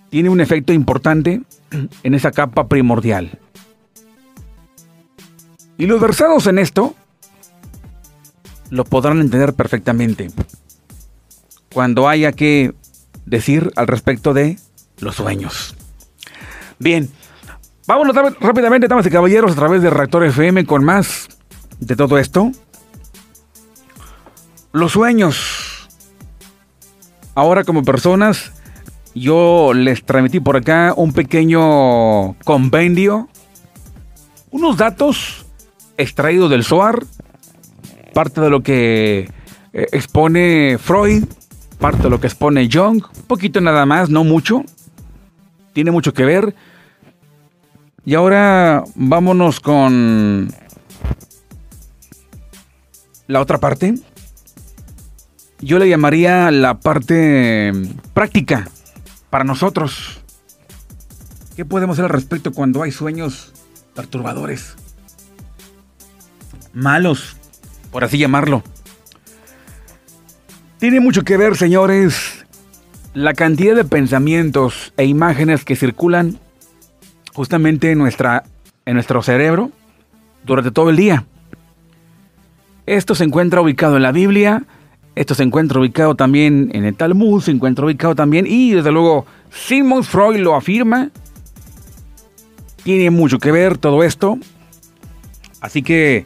tiene 0.09 0.29
un 0.29 0.41
efecto 0.41 0.73
importante 0.73 1.41
en 2.03 2.13
esa 2.13 2.31
capa 2.31 2.67
primordial. 2.67 3.39
Y 5.77 5.85
los 5.85 6.01
versados 6.01 6.47
en 6.47 6.59
esto 6.59 6.95
lo 8.69 8.85
podrán 8.85 9.21
entender 9.21 9.53
perfectamente 9.53 10.29
cuando 11.73 12.07
haya 12.07 12.31
que 12.31 12.73
decir 13.25 13.71
al 13.75 13.87
respecto 13.87 14.33
de 14.33 14.57
los 14.99 15.15
sueños. 15.15 15.75
Bien, 16.79 17.09
vámonos 17.87 18.15
rápidamente, 18.39 18.87
damas 18.87 19.05
y 19.05 19.09
caballeros, 19.09 19.51
a 19.51 19.55
través 19.55 19.81
de 19.81 19.89
Reactor 19.89 20.25
FM 20.25 20.65
con 20.65 20.83
más 20.83 21.27
de 21.79 21.95
todo 21.95 22.17
esto. 22.17 22.51
Los 24.71 24.93
sueños. 24.93 25.89
Ahora 27.35 27.63
como 27.63 27.83
personas, 27.83 28.51
yo 29.15 29.73
les 29.73 30.03
transmití 30.03 30.39
por 30.39 30.57
acá 30.57 30.93
un 30.95 31.13
pequeño 31.13 32.33
compendio, 32.43 33.29
unos 34.51 34.77
datos 34.77 35.45
extraídos 35.97 36.49
del 36.49 36.63
SOAR, 36.63 37.05
parte 38.13 38.41
de 38.41 38.49
lo 38.49 38.61
que 38.61 39.29
eh, 39.73 39.87
expone 39.91 40.77
Freud, 40.79 41.25
parte 41.79 42.03
de 42.03 42.09
lo 42.09 42.19
que 42.19 42.27
expone 42.27 42.69
Jung, 42.71 43.03
un 43.03 43.23
poquito 43.27 43.61
nada 43.61 43.85
más, 43.85 44.09
no 44.09 44.23
mucho, 44.23 44.63
tiene 45.73 45.91
mucho 45.91 46.13
que 46.13 46.25
ver. 46.25 46.55
Y 48.05 48.15
ahora 48.15 48.83
vámonos 48.95 49.59
con 49.59 50.49
la 53.27 53.41
otra 53.41 53.59
parte 53.59 53.95
yo 55.61 55.77
le 55.77 55.89
llamaría 55.89 56.51
la 56.51 56.79
parte 56.79 57.73
práctica 58.13 58.69
para 59.29 59.43
nosotros. 59.43 60.21
¿Qué 61.55 61.65
podemos 61.65 61.95
hacer 61.95 62.05
al 62.05 62.11
respecto 62.11 62.53
cuando 62.53 62.81
hay 62.81 62.91
sueños 62.91 63.51
perturbadores? 63.93 64.75
Malos, 66.73 67.35
por 67.91 68.03
así 68.03 68.17
llamarlo. 68.17 68.63
Tiene 70.79 70.99
mucho 70.99 71.23
que 71.23 71.37
ver, 71.37 71.57
señores, 71.57 72.45
la 73.13 73.33
cantidad 73.33 73.75
de 73.75 73.83
pensamientos 73.83 74.93
e 74.95 75.05
imágenes 75.05 75.65
que 75.65 75.75
circulan 75.75 76.39
justamente 77.33 77.91
en, 77.91 77.97
nuestra, 77.97 78.43
en 78.85 78.93
nuestro 78.93 79.21
cerebro 79.21 79.71
durante 80.45 80.71
todo 80.71 80.89
el 80.89 80.95
día. 80.95 81.25
Esto 82.85 83.13
se 83.15 83.23
encuentra 83.23 83.61
ubicado 83.61 83.97
en 83.97 84.03
la 84.03 84.11
Biblia, 84.11 84.63
esto 85.15 85.35
se 85.35 85.43
encuentra 85.43 85.79
ubicado 85.79 86.15
también 86.15 86.71
en 86.73 86.85
el 86.85 86.95
Talmud, 86.95 87.41
se 87.41 87.51
encuentra 87.51 87.85
ubicado 87.85 88.15
también, 88.15 88.47
y 88.47 88.71
desde 88.71 88.91
luego 88.91 89.25
Sigmund 89.51 90.05
Freud 90.05 90.37
lo 90.37 90.55
afirma. 90.55 91.09
Tiene 92.83 93.09
mucho 93.09 93.37
que 93.37 93.51
ver 93.51 93.77
todo 93.77 94.03
esto. 94.03 94.37
Así 95.59 95.83
que 95.83 96.25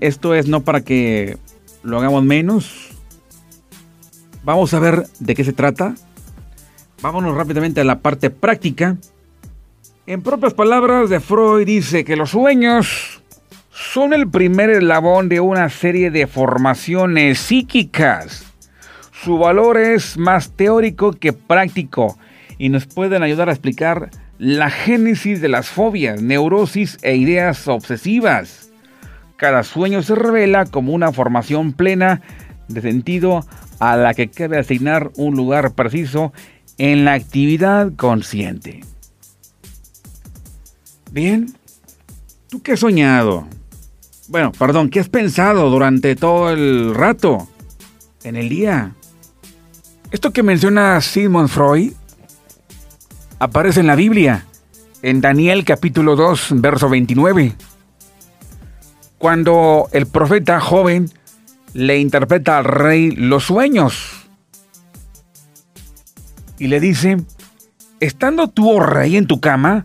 esto 0.00 0.34
es 0.34 0.46
no 0.48 0.62
para 0.62 0.80
que 0.80 1.38
lo 1.82 1.98
hagamos 1.98 2.24
menos. 2.24 2.90
Vamos 4.44 4.74
a 4.74 4.78
ver 4.78 5.06
de 5.18 5.34
qué 5.34 5.44
se 5.44 5.52
trata. 5.52 5.94
Vámonos 7.02 7.36
rápidamente 7.36 7.80
a 7.80 7.84
la 7.84 7.98
parte 7.98 8.30
práctica. 8.30 8.96
En 10.06 10.22
propias 10.22 10.54
palabras 10.54 11.10
de 11.10 11.20
Freud 11.20 11.66
dice 11.66 12.04
que 12.04 12.16
los 12.16 12.30
sueños 12.30 13.22
son 13.70 14.14
el 14.14 14.28
primer 14.28 14.70
eslabón 14.70 15.28
de 15.28 15.40
una 15.40 15.68
serie 15.68 16.10
de 16.10 16.26
formaciones 16.26 17.38
psíquicas. 17.38 18.46
Su 19.10 19.38
valor 19.38 19.76
es 19.78 20.16
más 20.16 20.52
teórico 20.52 21.12
que 21.12 21.32
práctico 21.32 22.16
y 22.56 22.68
nos 22.68 22.86
pueden 22.86 23.22
ayudar 23.22 23.48
a 23.48 23.52
explicar 23.52 24.10
la 24.38 24.70
génesis 24.70 25.40
de 25.40 25.48
las 25.48 25.68
fobias, 25.68 26.22
neurosis 26.22 26.98
e 27.02 27.16
ideas 27.16 27.66
obsesivas. 27.68 28.65
Cada 29.36 29.62
sueño 29.62 30.02
se 30.02 30.14
revela 30.14 30.64
como 30.64 30.92
una 30.92 31.12
formación 31.12 31.72
plena 31.72 32.22
de 32.68 32.80
sentido 32.80 33.44
a 33.78 33.96
la 33.96 34.14
que 34.14 34.30
cabe 34.30 34.58
asignar 34.58 35.10
un 35.16 35.36
lugar 35.36 35.74
preciso 35.74 36.32
en 36.78 37.04
la 37.04 37.14
actividad 37.14 37.92
consciente. 37.96 38.82
Bien, 41.10 41.54
¿tú 42.48 42.62
qué 42.62 42.72
has 42.72 42.80
soñado? 42.80 43.46
Bueno, 44.28 44.52
perdón, 44.52 44.88
¿qué 44.88 45.00
has 45.00 45.08
pensado 45.08 45.70
durante 45.70 46.16
todo 46.16 46.50
el 46.50 46.94
rato? 46.94 47.48
En 48.24 48.36
el 48.36 48.48
día. 48.48 48.92
Esto 50.10 50.32
que 50.32 50.42
menciona 50.42 51.00
Sigmund 51.00 51.48
Freud 51.48 51.92
aparece 53.38 53.80
en 53.80 53.86
la 53.86 53.94
Biblia, 53.94 54.46
en 55.02 55.20
Daniel 55.20 55.64
capítulo 55.64 56.16
2, 56.16 56.54
verso 56.56 56.88
29. 56.88 57.54
Cuando 59.18 59.88
el 59.92 60.06
profeta 60.06 60.60
joven 60.60 61.10
le 61.76 61.98
interpreta 61.98 62.58
al 62.58 62.64
rey 62.64 63.10
los 63.10 63.44
sueños. 63.44 64.26
Y 66.58 66.68
le 66.68 66.80
dice, 66.80 67.18
estando 68.00 68.48
tú, 68.48 68.70
oh 68.70 68.80
rey, 68.80 69.16
en 69.16 69.26
tu 69.26 69.40
cama, 69.40 69.84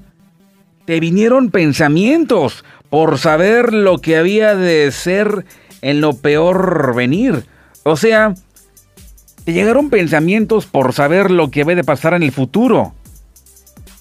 te 0.86 1.02
vinieron 1.02 1.52
pensamientos 1.52 2.64
por 2.90 3.18
saber 3.18 3.74
lo 3.74 4.00
que 4.00 4.16
había 4.16 4.56
de 4.56 4.90
ser 4.92 5.46
en 5.82 6.00
lo 6.00 6.14
peor 6.14 6.96
venir. 6.96 7.46
O 7.84 7.98
sea, 7.98 8.36
te 9.44 9.54
llegaron 9.54 9.90
pensamientos 9.90 10.66
por 10.66 10.94
saber 10.94 11.30
lo 11.30 11.52
que 11.52 11.62
había 11.62 11.76
de 11.76 11.84
pasar 11.84 12.14
en 12.14 12.24
el 12.24 12.32
futuro. 12.32 12.94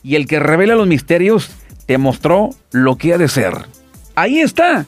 Y 0.03 0.15
el 0.15 0.29
que 0.29 0.39
revela 0.39 0.77
los 0.77 0.87
misterios 0.87 1.51
te 1.87 1.99
mostró 1.99 2.51
lo 2.71 2.97
que 2.97 3.15
ha 3.15 3.19
de 3.19 3.29
ser. 3.29 3.67
Ahí 4.15 4.39
está 4.39 4.87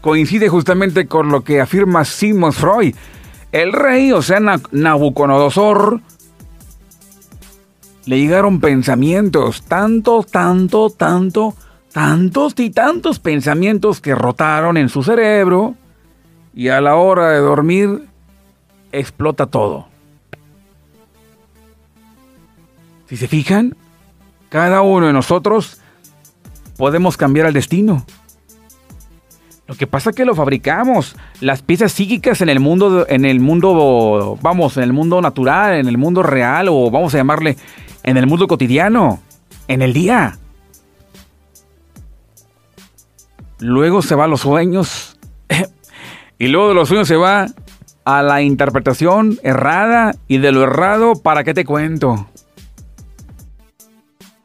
coincide 0.00 0.48
justamente 0.48 1.06
con 1.06 1.28
lo 1.28 1.42
que 1.42 1.60
afirma 1.60 2.04
Sigmund 2.04 2.52
Freud. 2.52 2.94
El 3.52 3.72
rey, 3.72 4.12
o 4.12 4.22
sea, 4.22 4.40
Nabucodonosor, 4.70 6.00
le 8.06 8.18
llegaron 8.18 8.60
pensamientos, 8.60 9.62
tanto, 9.62 10.22
tanto, 10.22 10.90
tanto, 10.90 11.54
tantos 11.92 12.54
y 12.58 12.70
tantos 12.70 13.18
pensamientos 13.18 14.00
que 14.00 14.14
rotaron 14.14 14.76
en 14.76 14.88
su 14.88 15.02
cerebro 15.02 15.74
y 16.54 16.68
a 16.68 16.80
la 16.80 16.96
hora 16.96 17.30
de 17.30 17.38
dormir 17.38 18.08
explota 18.92 19.46
todo. 19.46 19.88
Si 23.06 23.16
se 23.16 23.28
fijan, 23.28 23.76
cada 24.48 24.82
uno 24.82 25.06
de 25.06 25.12
nosotros 25.12 25.80
podemos 26.76 27.16
cambiar 27.16 27.46
el 27.46 27.52
destino. 27.52 28.04
Lo 29.70 29.76
que 29.76 29.86
pasa 29.86 30.10
es 30.10 30.16
que 30.16 30.24
lo 30.24 30.34
fabricamos. 30.34 31.14
Las 31.40 31.62
piezas 31.62 31.92
psíquicas 31.92 32.40
en 32.40 32.48
el 32.48 32.58
mundo, 32.58 33.06
en 33.08 33.24
el 33.24 33.38
mundo, 33.38 34.36
vamos, 34.42 34.76
en 34.76 34.82
el 34.82 34.92
mundo 34.92 35.20
natural, 35.22 35.74
en 35.74 35.86
el 35.86 35.96
mundo 35.96 36.24
real, 36.24 36.66
o 36.68 36.90
vamos 36.90 37.14
a 37.14 37.18
llamarle, 37.18 37.56
en 38.02 38.16
el 38.16 38.26
mundo 38.26 38.48
cotidiano, 38.48 39.20
en 39.68 39.82
el 39.82 39.92
día. 39.92 40.38
Luego 43.60 44.02
se 44.02 44.16
va 44.16 44.24
a 44.24 44.26
los 44.26 44.40
sueños. 44.40 45.16
y 46.40 46.48
luego 46.48 46.70
de 46.70 46.74
los 46.74 46.88
sueños 46.88 47.06
se 47.06 47.14
va 47.14 47.46
a 48.04 48.22
la 48.24 48.42
interpretación 48.42 49.38
errada. 49.44 50.16
Y 50.26 50.38
de 50.38 50.50
lo 50.50 50.64
errado, 50.64 51.12
¿para 51.14 51.44
qué 51.44 51.54
te 51.54 51.64
cuento? 51.64 52.26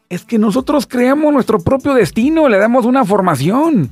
Es 0.08 0.24
que 0.24 0.38
nosotros 0.38 0.86
creamos 0.86 1.34
nuestro 1.34 1.58
propio 1.62 1.96
destino, 1.96 2.48
le 2.48 2.60
damos 2.60 2.86
una 2.86 3.04
formación. 3.06 3.92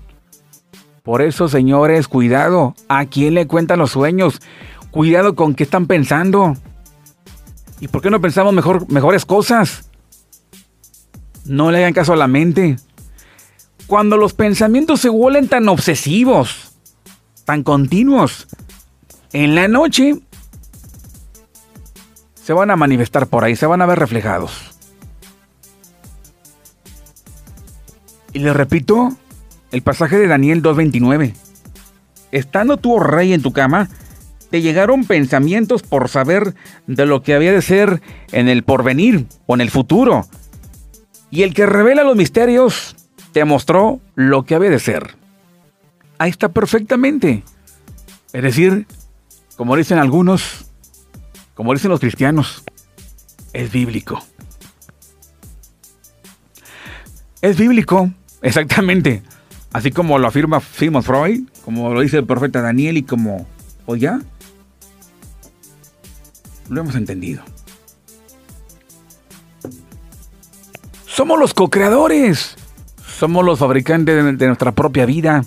Por 1.04 1.22
eso, 1.22 1.50
señores, 1.50 2.08
cuidado. 2.08 2.76
¿A 2.88 3.06
quién 3.06 3.34
le 3.34 3.46
cuentan 3.46 3.80
los 3.80 3.92
sueños? 3.92 4.40
Cuidado 4.90 5.36
con 5.36 5.54
qué 5.54 5.64
están 5.64 5.86
pensando. 5.86 6.56
¿Y 7.82 7.90
por 7.90 8.02
qué 8.02 8.10
no 8.10 8.22
pensamos 8.22 8.54
mejor, 8.54 8.90
mejores 8.90 9.26
cosas? 9.26 9.90
No 11.44 11.72
le 11.72 11.80
hagan 11.80 11.92
caso 11.92 12.14
a 12.14 12.16
la 12.16 12.28
mente. 12.28 12.78
Cuando 13.86 14.16
los 14.16 14.34
pensamientos 14.34 15.02
se 15.02 15.10
vuelven 15.10 15.50
tan 15.50 15.68
obsesivos, 15.68 16.72
tan 17.44 17.64
continuos, 17.64 18.48
en 19.34 19.56
la 19.56 19.68
noche 19.68 20.22
se 22.36 22.54
van 22.54 22.72
a 22.72 22.78
manifestar 22.78 23.28
por 23.28 23.44
ahí, 23.44 23.58
se 23.58 23.66
van 23.66 23.82
a 23.82 23.86
ver 23.86 24.00
reflejados. 24.00 24.72
Y 28.32 28.40
les 28.40 28.56
repito, 28.56 29.18
el 29.74 29.82
pasaje 29.82 30.18
de 30.18 30.28
Daniel 30.28 30.62
2.29. 30.62 31.34
Estando 32.32 32.78
tú, 32.78 32.94
oh 32.94 33.00
rey, 33.00 33.34
en 33.34 33.42
tu 33.42 33.52
cama, 33.52 33.90
te 34.52 34.62
llegaron 34.62 35.04
pensamientos 35.04 35.82
por 35.82 36.10
saber 36.10 36.54
de 36.86 37.08
lo 37.08 37.24
que 37.24 37.34
había 37.34 37.52
de 37.52 37.62
ser 37.64 38.02
en 38.32 38.48
el 38.48 38.64
porvenir 38.64 39.26
o 39.48 39.56
en 39.56 39.62
el 39.62 39.72
futuro. 39.72 40.28
Y 41.32 41.42
el 41.42 41.56
que 41.56 41.66
revela 41.66 42.04
los 42.04 42.16
misterios 42.16 42.96
te 43.32 43.44
mostró 43.46 44.00
lo 44.14 44.44
que 44.44 44.54
había 44.54 44.70
de 44.70 44.80
ser. 44.80 45.16
Ahí 46.20 46.30
está 46.30 46.50
perfectamente. 46.50 47.44
Es 48.32 48.44
decir, 48.44 48.86
como 49.58 49.76
dicen 49.76 49.98
algunos, 49.98 50.66
como 51.56 51.74
dicen 51.74 51.90
los 51.90 52.00
cristianos, 52.00 52.64
es 53.54 53.72
bíblico. 53.72 54.24
Es 57.42 57.58
bíblico, 57.58 58.12
exactamente. 58.44 59.24
Así 59.74 59.92
como 59.92 60.20
lo 60.20 60.28
afirma 60.28 60.62
Sigmund 60.62 61.04
Freud, 61.04 61.42
como 61.66 61.94
lo 61.94 62.02
dice 62.02 62.18
el 62.18 62.26
profeta 62.26 62.62
Daniel 62.62 62.98
y 62.98 63.04
como, 63.04 63.48
o 63.88 63.96
ya, 63.96 64.22
lo 66.70 66.82
hemos 66.82 66.96
entendido. 66.96 67.44
Somos 71.08 71.40
los 71.40 71.54
co-creadores. 71.54 72.56
Somos 73.06 73.46
los 73.46 73.60
fabricantes 73.60 74.38
de, 74.38 74.48
nuestra 74.48 74.72
propia 74.72 75.06
vida. 75.06 75.44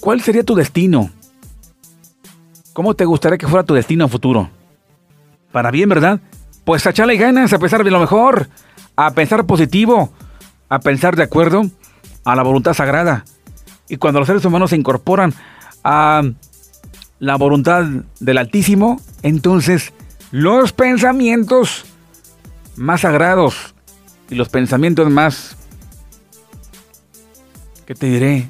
¿Cuál 0.00 0.20
sería 0.22 0.42
tu 0.42 0.54
destino? 0.54 1.10
¿Cómo 2.72 2.94
te 2.94 3.04
gustaría 3.04 3.38
que 3.38 3.46
fuera 3.46 3.64
tu 3.64 3.74
destino 3.74 4.08
futuro? 4.08 4.50
Para 5.52 5.70
bien, 5.70 5.88
¿verdad? 5.88 6.20
Pues 6.64 6.84
echarle 6.86 7.16
ganas 7.16 7.52
a 7.52 7.58
pesar 7.58 7.84
de 7.84 7.90
lo 7.90 8.00
mejor 8.00 8.48
a 8.96 9.12
pensar 9.12 9.46
positivo, 9.46 10.12
a 10.68 10.80
pensar 10.80 11.16
de 11.16 11.22
acuerdo 11.22 11.64
a 12.24 12.36
la 12.36 12.42
voluntad 12.42 12.74
sagrada. 12.74 13.24
Y 13.88 13.96
cuando 13.96 14.20
los 14.20 14.26
seres 14.26 14.44
humanos 14.44 14.70
se 14.70 14.76
incorporan 14.76 15.34
a 15.84 16.22
la 17.18 17.36
voluntad 17.36 17.84
del 18.20 18.38
Altísimo, 18.38 19.00
entonces 19.22 19.92
los 20.30 20.72
pensamientos 20.72 21.84
más 22.76 23.02
sagrados 23.02 23.74
y 24.30 24.34
los 24.34 24.48
pensamientos 24.48 25.10
más, 25.10 25.56
¿qué 27.86 27.94
te 27.94 28.06
diré? 28.06 28.48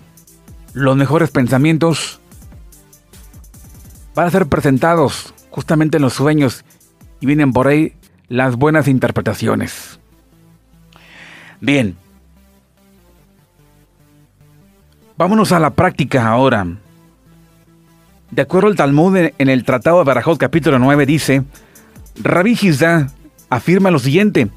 Los 0.75 0.97
mejores 0.97 1.31
pensamientos 1.31 2.21
van 4.15 4.27
a 4.27 4.31
ser 4.31 4.47
presentados 4.47 5.35
justamente 5.51 5.97
en 5.97 6.03
los 6.03 6.15
sueños 6.15 6.65
y 7.21 7.27
vienen 7.27 7.53
por 7.53 7.67
ahí 7.67 7.95
las 8.29 8.57
buenas 8.57 8.89
interpretaciones. 8.89 9.92
Bien. 11.63 11.97
Vámonos 15.17 15.53
a 15.53 15.61
la 15.61 15.71
práctica 15.71 16.27
ahora. 16.27 16.67
De 18.33 18.43
acuerdo 18.43 18.69
al 18.69 18.75
Talmud 18.75 19.17
en 19.17 19.49
el 19.49 19.63
Tratado 19.63 19.99
de 19.99 20.05
Barajot 20.05 20.39
capítulo 20.39 20.81
9 20.81 21.07
dice, 21.07 21.45
Rabbi 22.21 22.59
Hizda 22.61 23.13
afirma 23.49 23.93
lo 23.93 24.01
siguiente, 24.01 24.49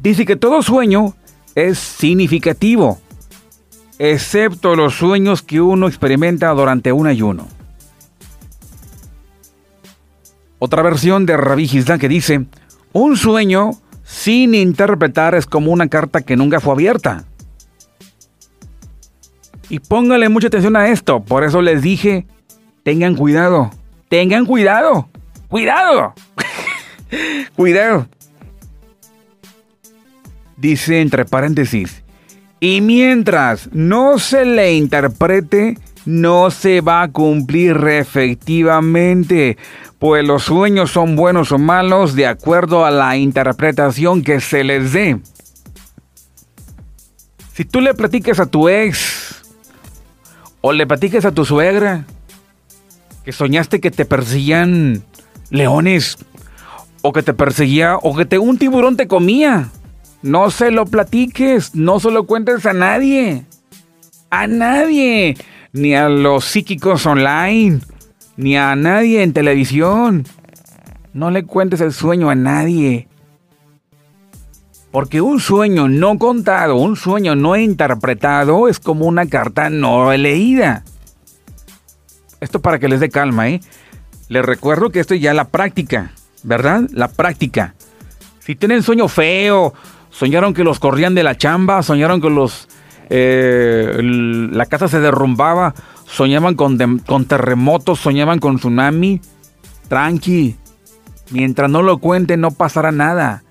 dice 0.00 0.24
que 0.24 0.36
todo 0.36 0.62
sueño 0.62 1.14
es 1.54 1.78
significativo, 1.78 2.98
excepto 3.98 4.76
los 4.76 4.94
sueños 4.94 5.42
que 5.42 5.60
uno 5.60 5.88
experimenta 5.88 6.48
durante 6.52 6.90
un 6.90 7.06
ayuno. 7.06 7.48
Otra 10.58 10.80
versión 10.80 11.26
de 11.26 11.36
Rabbi 11.36 11.64
Hizda 11.64 11.98
que 11.98 12.08
dice, 12.08 12.46
un 12.94 13.18
sueño 13.18 13.72
sin 14.04 14.54
interpretar 14.54 15.34
es 15.34 15.46
como 15.46 15.72
una 15.72 15.88
carta 15.88 16.20
que 16.22 16.36
nunca 16.36 16.60
fue 16.60 16.74
abierta. 16.74 17.24
Y 19.68 19.80
póngale 19.80 20.28
mucha 20.28 20.46
atención 20.46 20.76
a 20.76 20.88
esto, 20.88 21.24
por 21.24 21.42
eso 21.42 21.60
les 21.60 21.82
dije 21.82 22.26
tengan 22.84 23.16
cuidado, 23.16 23.70
tengan 24.08 24.44
cuidado, 24.44 25.08
cuidado, 25.48 26.14
cuidado. 27.56 28.06
Dice 30.56 31.00
entre 31.00 31.24
paréntesis, 31.24 32.04
y 32.60 32.80
mientras 32.80 33.68
no 33.72 34.18
se 34.18 34.44
le 34.44 34.74
interprete, 34.74 35.78
no 36.04 36.50
se 36.50 36.80
va 36.80 37.02
a 37.02 37.10
cumplir 37.10 37.76
efectivamente, 37.88 39.56
pues 40.04 40.22
los 40.22 40.42
sueños 40.42 40.90
son 40.90 41.16
buenos 41.16 41.50
o 41.50 41.56
malos 41.56 42.14
de 42.14 42.26
acuerdo 42.26 42.84
a 42.84 42.90
la 42.90 43.16
interpretación 43.16 44.22
que 44.22 44.38
se 44.38 44.62
les 44.62 44.92
dé. 44.92 45.18
Si 47.54 47.64
tú 47.64 47.80
le 47.80 47.94
platiques 47.94 48.38
a 48.38 48.44
tu 48.44 48.68
ex 48.68 49.42
o 50.60 50.74
le 50.74 50.86
platiques 50.86 51.24
a 51.24 51.32
tu 51.32 51.46
suegra 51.46 52.04
que 53.24 53.32
soñaste 53.32 53.80
que 53.80 53.90
te 53.90 54.04
perseguían 54.04 55.02
leones 55.48 56.18
o 57.00 57.14
que 57.14 57.22
te 57.22 57.32
perseguía 57.32 57.96
o 57.96 58.14
que 58.14 58.26
te, 58.26 58.38
un 58.38 58.58
tiburón 58.58 58.98
te 58.98 59.08
comía, 59.08 59.70
no 60.20 60.50
se 60.50 60.70
lo 60.70 60.84
platiques, 60.84 61.74
no 61.74 61.98
se 61.98 62.10
lo 62.10 62.26
cuentes 62.26 62.66
a 62.66 62.74
nadie. 62.74 63.46
A 64.28 64.48
nadie 64.48 65.38
ni 65.72 65.94
a 65.94 66.10
los 66.10 66.44
psíquicos 66.44 67.06
online, 67.06 67.80
ni 68.36 68.56
a 68.56 68.74
nadie 68.76 69.22
en 69.22 69.32
televisión. 69.32 70.24
No 71.12 71.30
le 71.30 71.44
cuentes 71.44 71.80
el 71.80 71.92
sueño 71.92 72.30
a 72.30 72.34
nadie. 72.34 73.08
Porque 74.90 75.20
un 75.20 75.40
sueño 75.40 75.88
no 75.88 76.18
contado, 76.18 76.76
un 76.76 76.96
sueño 76.96 77.34
no 77.34 77.56
interpretado 77.56 78.68
es 78.68 78.78
como 78.78 79.06
una 79.06 79.26
carta 79.26 79.70
no 79.70 80.12
leída. 80.12 80.84
Esto 82.40 82.60
para 82.60 82.78
que 82.78 82.88
les 82.88 83.00
dé 83.00 83.08
calma, 83.08 83.48
¿eh? 83.48 83.60
Les 84.28 84.44
recuerdo 84.44 84.90
que 84.90 85.00
esto 85.00 85.14
ya 85.14 85.30
es 85.30 85.36
la 85.36 85.48
práctica, 85.48 86.12
¿verdad? 86.42 86.82
La 86.92 87.08
práctica. 87.08 87.74
Si 88.38 88.54
tienen 88.54 88.82
sueño 88.82 89.08
feo, 89.08 89.74
soñaron 90.10 90.54
que 90.54 90.64
los 90.64 90.78
corrían 90.78 91.14
de 91.14 91.22
la 91.22 91.36
chamba, 91.36 91.82
soñaron 91.82 92.20
que 92.20 92.30
los 92.30 92.68
eh, 93.10 93.98
la 94.02 94.66
casa 94.66 94.88
se 94.88 95.00
derrumbaba, 95.00 95.74
soñaban 96.14 96.54
con, 96.54 96.78
con 97.00 97.24
terremotos, 97.24 97.98
soñaban 97.98 98.38
con 98.38 98.58
tsunami. 98.58 99.20
Tranqui, 99.88 100.56
mientras 101.30 101.68
no 101.68 101.82
lo 101.82 101.98
cuenten 101.98 102.40
no 102.40 102.52
pasará 102.52 102.92
nada, 102.92 103.42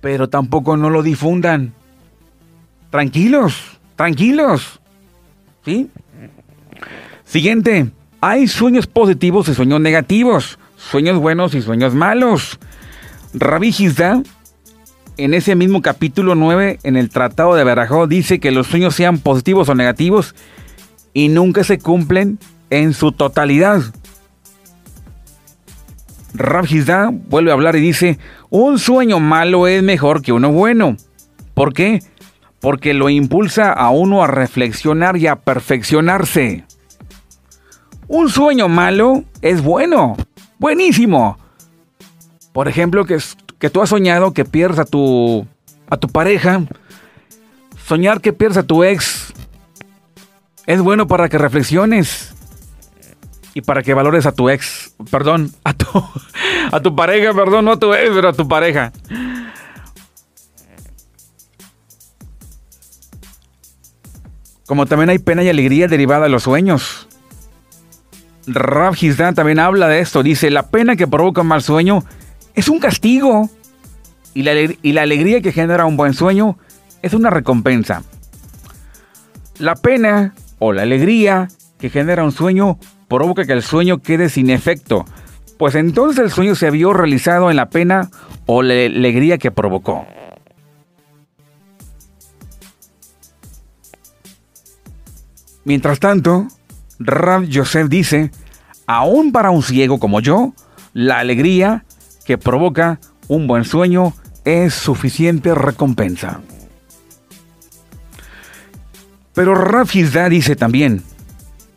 pero 0.00 0.28
tampoco 0.28 0.76
no 0.76 0.90
lo 0.90 1.02
difundan. 1.02 1.72
Tranquilos, 2.90 3.78
tranquilos. 3.96 4.80
¿Sí? 5.64 5.90
Siguiente, 7.24 7.90
hay 8.20 8.48
sueños 8.48 8.86
positivos 8.86 9.48
y 9.48 9.54
sueños 9.54 9.80
negativos, 9.80 10.58
sueños 10.76 11.18
buenos 11.18 11.54
y 11.54 11.62
sueños 11.62 11.94
malos. 11.94 12.58
Rabbi 13.32 13.74
en 15.16 15.34
ese 15.34 15.54
mismo 15.54 15.80
capítulo 15.80 16.34
9, 16.34 16.80
en 16.82 16.96
el 16.96 17.08
Tratado 17.08 17.54
de 17.54 17.64
Berajó, 17.64 18.06
dice 18.06 18.40
que 18.40 18.50
los 18.50 18.66
sueños 18.66 18.94
sean 18.94 19.18
positivos 19.18 19.68
o 19.70 19.74
negativos 19.74 20.34
y 21.12 21.28
nunca 21.28 21.64
se 21.64 21.78
cumplen 21.78 22.38
en 22.70 22.94
su 22.94 23.12
totalidad. 23.12 23.82
Rab 26.34 26.66
vuelve 27.28 27.50
a 27.50 27.54
hablar 27.54 27.76
y 27.76 27.80
dice, 27.80 28.18
un 28.48 28.78
sueño 28.78 29.20
malo 29.20 29.66
es 29.66 29.82
mejor 29.82 30.22
que 30.22 30.32
uno 30.32 30.50
bueno. 30.50 30.96
¿Por 31.54 31.74
qué? 31.74 32.02
Porque 32.60 32.94
lo 32.94 33.10
impulsa 33.10 33.72
a 33.72 33.90
uno 33.90 34.22
a 34.22 34.26
reflexionar 34.26 35.16
y 35.16 35.26
a 35.26 35.36
perfeccionarse. 35.36 36.64
Un 38.08 38.30
sueño 38.30 38.68
malo 38.68 39.24
es 39.42 39.62
bueno, 39.62 40.16
buenísimo. 40.58 41.38
Por 42.52 42.68
ejemplo, 42.68 43.04
que 43.04 43.18
que 43.62 43.70
tú 43.70 43.80
has 43.80 43.90
soñado 43.90 44.32
que 44.32 44.44
pierdes 44.44 44.80
a 44.80 44.84
tu, 44.84 45.46
a 45.88 45.96
tu 45.96 46.08
pareja, 46.08 46.62
soñar 47.86 48.20
que 48.20 48.32
pierdes 48.32 48.58
a 48.58 48.64
tu 48.64 48.82
ex, 48.82 49.32
es 50.66 50.80
bueno 50.80 51.06
para 51.06 51.28
que 51.28 51.38
reflexiones 51.38 52.34
y 53.54 53.60
para 53.60 53.82
que 53.82 53.94
valores 53.94 54.26
a 54.26 54.32
tu 54.32 54.48
ex, 54.48 54.94
perdón, 55.10 55.52
a 55.64 55.74
tu, 55.74 55.86
a 56.70 56.80
tu 56.80 56.94
pareja, 56.94 57.32
perdón, 57.34 57.64
no 57.66 57.72
a 57.72 57.78
tu 57.78 57.92
ex, 57.94 58.10
pero 58.14 58.28
a 58.28 58.32
tu 58.32 58.48
pareja. 58.48 58.92
Como 64.66 64.86
también 64.86 65.10
hay 65.10 65.18
pena 65.18 65.42
y 65.42 65.48
alegría 65.48 65.86
derivada 65.86 66.24
de 66.24 66.28
los 66.30 66.44
sueños. 66.44 67.08
Rav 68.46 68.96
también 69.34 69.58
habla 69.58 69.86
de 69.88 70.00
esto. 70.00 70.22
Dice, 70.22 70.50
la 70.50 70.68
pena 70.68 70.96
que 70.96 71.06
provoca 71.06 71.42
un 71.42 71.48
mal 71.48 71.62
sueño 71.62 72.04
es 72.54 72.68
un 72.68 72.78
castigo. 72.78 73.50
Y 74.34 74.44
la, 74.44 74.54
y 74.54 74.92
la 74.92 75.02
alegría 75.02 75.42
que 75.42 75.52
genera 75.52 75.84
un 75.84 75.98
buen 75.98 76.14
sueño 76.14 76.56
es 77.02 77.12
una 77.12 77.28
recompensa. 77.28 78.02
La 79.58 79.74
pena 79.74 80.32
o 80.64 80.72
la 80.72 80.82
alegría 80.82 81.48
que 81.80 81.90
genera 81.90 82.22
un 82.22 82.30
sueño 82.30 82.78
provoca 83.08 83.44
que 83.44 83.52
el 83.52 83.64
sueño 83.64 83.98
quede 83.98 84.28
sin 84.28 84.48
efecto, 84.48 85.04
pues 85.58 85.74
entonces 85.74 86.22
el 86.22 86.30
sueño 86.30 86.54
se 86.54 86.70
vio 86.70 86.92
realizado 86.92 87.50
en 87.50 87.56
la 87.56 87.68
pena 87.68 88.10
o 88.46 88.62
la 88.62 88.74
alegría 88.74 89.38
que 89.38 89.50
provocó. 89.50 90.06
Mientras 95.64 95.98
tanto, 95.98 96.46
Rab 97.00 97.48
Joseph 97.52 97.88
dice, 97.88 98.30
aún 98.86 99.32
para 99.32 99.50
un 99.50 99.64
ciego 99.64 99.98
como 99.98 100.20
yo, 100.20 100.52
la 100.92 101.18
alegría 101.18 101.84
que 102.24 102.38
provoca 102.38 103.00
un 103.26 103.48
buen 103.48 103.64
sueño 103.64 104.12
es 104.44 104.74
suficiente 104.74 105.56
recompensa. 105.56 106.40
Pero 109.34 109.54
Rafizda 109.54 110.28
dice 110.28 110.56
también, 110.56 111.02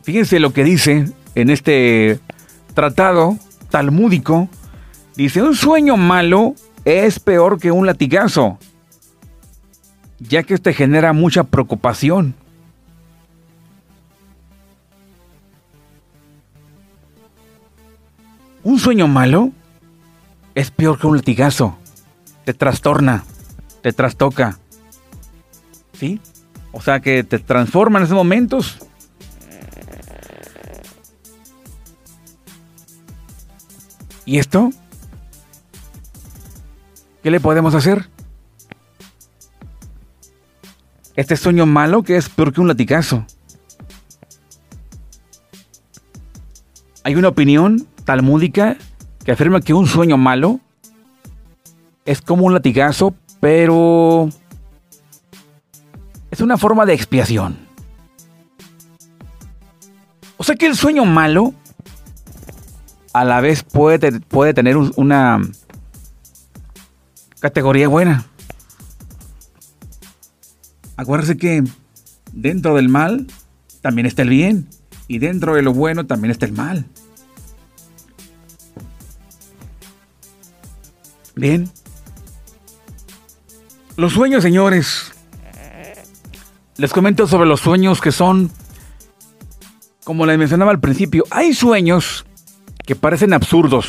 fíjense 0.02 0.40
lo 0.40 0.52
que 0.52 0.64
dice 0.64 1.10
en 1.34 1.50
este 1.50 2.20
tratado 2.74 3.38
talmúdico, 3.70 4.48
dice, 5.16 5.42
un 5.42 5.54
sueño 5.54 5.96
malo 5.96 6.54
es 6.84 7.18
peor 7.18 7.58
que 7.58 7.72
un 7.72 7.86
latigazo, 7.86 8.58
ya 10.18 10.42
que 10.42 10.54
este 10.54 10.74
genera 10.74 11.12
mucha 11.12 11.44
preocupación. 11.44 12.34
Un 18.62 18.78
sueño 18.78 19.06
malo 19.08 19.52
es 20.54 20.70
peor 20.70 20.98
que 20.98 21.06
un 21.06 21.16
latigazo. 21.16 21.78
Te 22.44 22.52
trastorna, 22.52 23.24
te 23.82 23.92
trastoca. 23.92 24.58
¿Sí? 25.92 26.20
O 26.72 26.80
sea 26.80 27.00
que 27.00 27.24
te 27.24 27.38
transforma 27.38 27.98
en 27.98 28.04
esos 28.04 28.16
momentos. 28.16 28.78
¿Y 34.24 34.38
esto? 34.38 34.70
¿Qué 37.22 37.30
le 37.30 37.40
podemos 37.40 37.74
hacer? 37.74 38.08
Este 41.14 41.36
sueño 41.36 41.64
malo 41.64 42.02
que 42.02 42.16
es 42.16 42.28
peor 42.28 42.52
que 42.52 42.60
un 42.60 42.68
latigazo. 42.68 43.24
Hay 47.04 47.14
una 47.14 47.28
opinión 47.28 47.86
talmúdica 48.04 48.76
que 49.24 49.32
afirma 49.32 49.60
que 49.60 49.74
un 49.74 49.86
sueño 49.86 50.16
malo 50.16 50.60
es 52.04 52.20
como 52.20 52.46
un 52.46 52.52
latigazo, 52.52 53.14
pero 53.40 54.28
es 56.36 56.42
una 56.42 56.58
forma 56.58 56.84
de 56.84 56.92
expiación. 56.92 57.56
O 60.36 60.44
sea 60.44 60.54
que 60.54 60.66
el 60.66 60.76
sueño 60.76 61.06
malo 61.06 61.54
a 63.14 63.24
la 63.24 63.40
vez 63.40 63.62
puede, 63.62 64.20
puede 64.20 64.52
tener 64.52 64.76
una 64.76 65.40
categoría 67.40 67.88
buena. 67.88 68.26
Acuérdense 70.98 71.38
que 71.38 71.64
dentro 72.32 72.74
del 72.74 72.90
mal 72.90 73.26
también 73.80 74.04
está 74.04 74.20
el 74.20 74.28
bien 74.28 74.68
y 75.08 75.18
dentro 75.18 75.54
de 75.54 75.62
lo 75.62 75.72
bueno 75.72 76.06
también 76.06 76.32
está 76.32 76.44
el 76.44 76.52
mal. 76.52 76.84
Bien. 81.34 81.70
Los 83.96 84.12
sueños, 84.12 84.42
señores. 84.42 85.15
Les 86.78 86.92
comento 86.92 87.26
sobre 87.26 87.48
los 87.48 87.60
sueños 87.60 88.00
que 88.00 88.12
son, 88.12 88.50
como 90.04 90.26
les 90.26 90.38
mencionaba 90.38 90.70
al 90.70 90.80
principio, 90.80 91.24
hay 91.30 91.54
sueños 91.54 92.26
que 92.84 92.94
parecen 92.94 93.32
absurdos, 93.32 93.86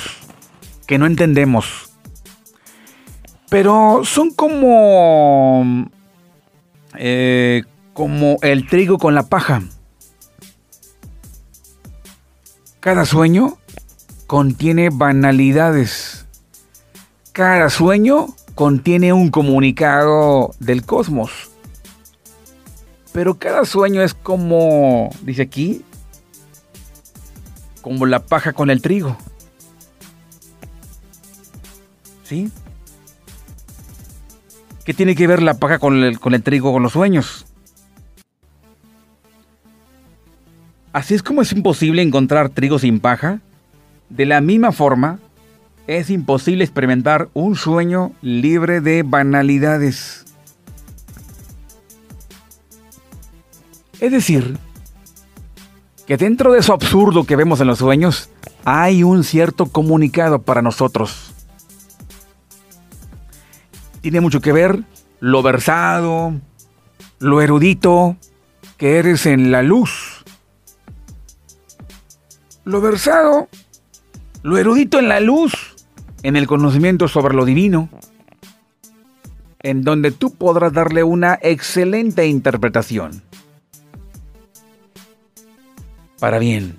que 0.85 0.97
no 0.97 1.05
entendemos. 1.05 1.91
Pero 3.49 4.01
son 4.03 4.31
como... 4.31 5.89
Eh, 6.97 7.63
como 7.93 8.37
el 8.41 8.67
trigo 8.67 8.99
con 8.99 9.15
la 9.15 9.23
paja. 9.23 9.63
Cada 12.79 13.05
sueño 13.05 13.57
contiene 14.27 14.89
banalidades. 14.91 16.27
Cada 17.31 17.69
sueño 17.69 18.27
contiene 18.55 19.13
un 19.13 19.29
comunicado 19.29 20.51
del 20.59 20.85
cosmos. 20.85 21.46
Pero 23.17 23.39
cada 23.39 23.65
sueño 23.65 24.03
es 24.03 24.13
como, 24.13 25.09
dice 25.23 25.41
aquí, 25.41 25.81
como 27.81 28.05
la 28.05 28.19
paja 28.19 28.53
con 28.53 28.69
el 28.69 28.79
trigo. 28.79 29.17
¿Sí? 32.21 32.51
¿Qué 34.85 34.93
tiene 34.93 35.15
que 35.15 35.25
ver 35.25 35.41
la 35.41 35.55
paja 35.55 35.79
con 35.79 36.03
el, 36.03 36.19
con 36.19 36.35
el 36.35 36.43
trigo, 36.43 36.71
con 36.71 36.83
los 36.83 36.91
sueños? 36.91 37.47
Así 40.93 41.15
es 41.15 41.23
como 41.23 41.41
es 41.41 41.51
imposible 41.53 42.03
encontrar 42.03 42.49
trigo 42.49 42.77
sin 42.77 42.99
paja. 42.99 43.39
De 44.09 44.27
la 44.27 44.41
misma 44.41 44.71
forma, 44.71 45.17
es 45.87 46.11
imposible 46.11 46.63
experimentar 46.63 47.29
un 47.33 47.55
sueño 47.55 48.11
libre 48.21 48.79
de 48.79 49.01
banalidades. 49.01 50.26
Es 53.99 54.11
decir, 54.11 54.57
que 56.05 56.17
dentro 56.17 56.53
de 56.53 56.59
eso 56.59 56.73
absurdo 56.73 57.25
que 57.25 57.35
vemos 57.35 57.59
en 57.61 57.67
los 57.67 57.79
sueños, 57.79 58.29
hay 58.63 59.03
un 59.03 59.23
cierto 59.23 59.65
comunicado 59.65 60.41
para 60.41 60.61
nosotros. 60.61 61.33
Tiene 64.01 64.21
mucho 64.21 64.39
que 64.39 64.51
ver 64.51 64.83
lo 65.19 65.41
versado, 65.41 66.33
lo 67.19 67.41
erudito 67.41 68.15
que 68.77 68.99
eres 68.99 69.25
en 69.25 69.51
la 69.51 69.63
luz. 69.63 70.23
Lo 72.63 72.81
versado, 72.81 73.49
lo 74.43 74.57
erudito 74.57 74.99
en 74.99 75.09
la 75.09 75.19
luz, 75.19 75.75
en 76.23 76.35
el 76.35 76.47
conocimiento 76.47 77.07
sobre 77.07 77.35
lo 77.35 77.45
divino, 77.45 77.89
en 79.61 79.81
donde 79.81 80.11
tú 80.11 80.35
podrás 80.35 80.73
darle 80.73 81.03
una 81.03 81.39
excelente 81.41 82.27
interpretación. 82.27 83.26
Para 86.19 86.39
bien. 86.39 86.75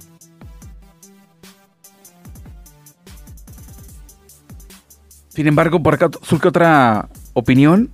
Sin 5.28 5.46
embargo, 5.46 5.82
por 5.82 5.94
acá 5.94 6.10
surge 6.22 6.48
otra 6.48 7.08
opinión 7.32 7.90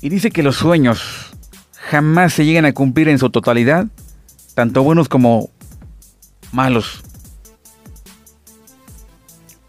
y 0.00 0.08
dice 0.08 0.30
que 0.30 0.42
los 0.42 0.56
sueños 0.56 1.30
jamás 1.90 2.32
se 2.32 2.46
llegan 2.46 2.64
a 2.64 2.72
cumplir 2.72 3.08
en 3.08 3.18
su 3.18 3.28
totalidad, 3.28 3.86
tanto 4.54 4.82
buenos 4.82 5.08
como 5.08 5.50
malos. 6.52 7.02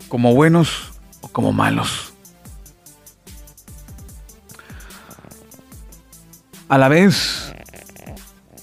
Como 0.07 0.33
buenos 0.33 0.91
o 1.21 1.27
como 1.27 1.51
malos. 1.51 2.13
A 6.69 6.77
la 6.77 6.87
vez, 6.87 7.53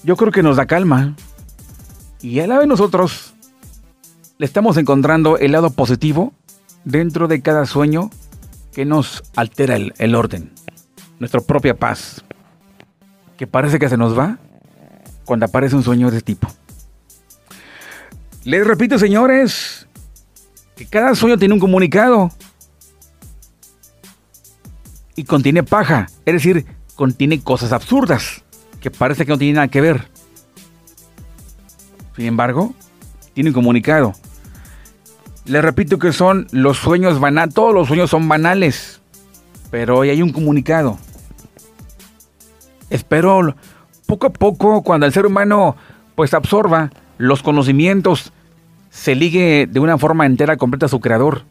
yo 0.03 0.15
creo 0.15 0.31
que 0.31 0.41
nos 0.41 0.57
da 0.57 0.65
calma. 0.65 1.15
Y 2.21 2.39
a 2.39 2.47
la 2.47 2.57
vez 2.57 2.67
nosotros 2.67 3.33
le 4.37 4.45
estamos 4.45 4.77
encontrando 4.77 5.37
el 5.37 5.51
lado 5.51 5.69
positivo 5.69 6.33
dentro 6.83 7.27
de 7.27 7.41
cada 7.41 7.65
sueño 7.65 8.09
que 8.73 8.85
nos 8.85 9.23
altera 9.35 9.75
el, 9.75 9.93
el 9.97 10.15
orden, 10.15 10.51
nuestra 11.19 11.41
propia 11.41 11.75
paz, 11.75 12.23
que 13.37 13.47
parece 13.47 13.79
que 13.79 13.89
se 13.89 13.97
nos 13.97 14.17
va 14.17 14.37
cuando 15.25 15.45
aparece 15.45 15.75
un 15.75 15.83
sueño 15.83 16.09
de 16.09 16.17
este 16.17 16.33
tipo. 16.33 16.47
Les 18.43 18.65
repito, 18.65 18.97
señores, 18.97 19.87
que 20.75 20.85
cada 20.85 21.13
sueño 21.15 21.37
tiene 21.37 21.53
un 21.53 21.59
comunicado 21.59 22.31
y 25.15 25.23
contiene 25.23 25.63
paja, 25.63 26.07
es 26.25 26.33
decir, 26.33 26.65
contiene 26.95 27.41
cosas 27.41 27.73
absurdas 27.73 28.43
que 28.79 28.91
parece 28.91 29.25
que 29.25 29.31
no 29.31 29.37
tienen 29.37 29.55
nada 29.55 29.67
que 29.67 29.81
ver. 29.81 30.09
Sin 32.17 32.25
embargo, 32.25 32.73
tiene 33.33 33.51
un 33.51 33.53
comunicado. 33.53 34.13
Les 35.45 35.61
repito 35.61 35.99
que 35.99 36.11
son 36.11 36.47
los 36.51 36.77
sueños 36.77 37.19
banales, 37.19 37.53
todos 37.53 37.73
los 37.73 37.87
sueños 37.87 38.09
son 38.09 38.27
banales, 38.27 39.01
pero 39.69 39.99
hoy 39.99 40.09
hay 40.09 40.23
un 40.23 40.31
comunicado. 40.31 40.97
Espero 42.89 43.55
poco 44.07 44.27
a 44.27 44.29
poco, 44.31 44.81
cuando 44.81 45.05
el 45.05 45.13
ser 45.13 45.27
humano 45.27 45.75
pues 46.15 46.33
absorba 46.33 46.89
los 47.19 47.43
conocimientos, 47.43 48.33
se 48.89 49.13
ligue 49.13 49.67
de 49.69 49.79
una 49.79 49.99
forma 49.99 50.25
entera, 50.25 50.57
completa 50.57 50.87
a 50.87 50.89
su 50.89 50.99
creador. 50.99 51.43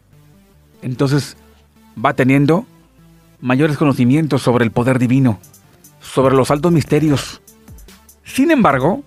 Entonces 0.82 1.36
va 2.04 2.14
teniendo 2.14 2.66
mayores 3.40 3.76
conocimientos 3.76 4.42
sobre 4.42 4.64
el 4.64 4.72
poder 4.72 4.98
divino, 4.98 5.38
sobre 6.00 6.34
los 6.34 6.50
altos 6.50 6.72
misterios. 6.72 7.40
Sin 8.24 8.50
embargo, 8.50 9.04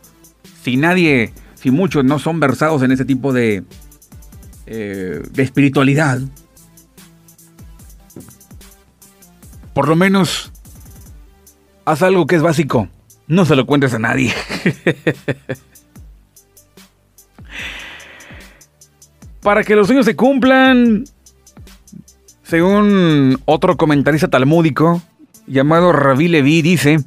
si 0.64 0.78
nadie, 0.78 1.34
si 1.60 1.72
muchos 1.72 2.06
no 2.06 2.20
son 2.20 2.40
versados 2.40 2.84
en 2.84 2.92
ese 2.92 3.04
tipo 3.06 3.34
de, 3.34 3.64
eh, 4.66 5.22
de 5.30 5.44
espiritualidad, 5.44 6.20
por 9.74 9.88
lo 9.88 9.96
menos 9.96 10.52
haz 11.86 12.02
algo 12.02 12.28
que 12.28 12.36
es 12.36 12.42
básico. 12.42 12.88
No 13.28 13.46
se 13.46 13.56
lo 13.56 13.66
cuentes 13.66 13.94
a 13.94 14.00
nadie. 14.00 14.34
Para 19.42 19.64
que 19.64 19.76
los 19.76 19.88
sueños 19.88 20.06
se 20.06 20.16
cumplan, 20.16 21.04
según 22.44 23.40
otro 23.46 23.78
comentarista 23.78 24.28
talmúdico 24.28 25.02
llamado 25.48 25.92
Rabí 25.92 26.28
Levi, 26.28 26.62
dice 26.62 27.00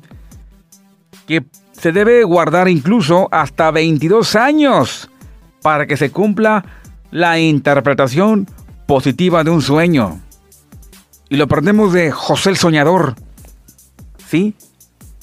que 1.26 1.44
se 1.82 1.90
debe 1.90 2.22
guardar 2.22 2.68
incluso 2.68 3.26
hasta 3.32 3.72
22 3.72 4.36
años 4.36 5.10
para 5.62 5.84
que 5.88 5.96
se 5.96 6.12
cumpla 6.12 6.64
la 7.10 7.40
interpretación 7.40 8.46
positiva 8.86 9.42
de 9.42 9.50
un 9.50 9.62
sueño. 9.62 10.20
Y 11.28 11.34
lo 11.34 11.44
aprendemos 11.44 11.92
de 11.92 12.12
José 12.12 12.50
el 12.50 12.56
Soñador. 12.56 13.16
¿Sí? 14.28 14.54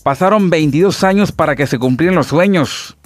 Pasaron 0.04 0.50
22 0.50 1.06
años 1.06 1.32
para 1.32 1.56
que 1.56 1.66
se 1.66 1.80
cumplieran 1.80 2.18
los 2.18 2.28
sueños. 2.28 2.98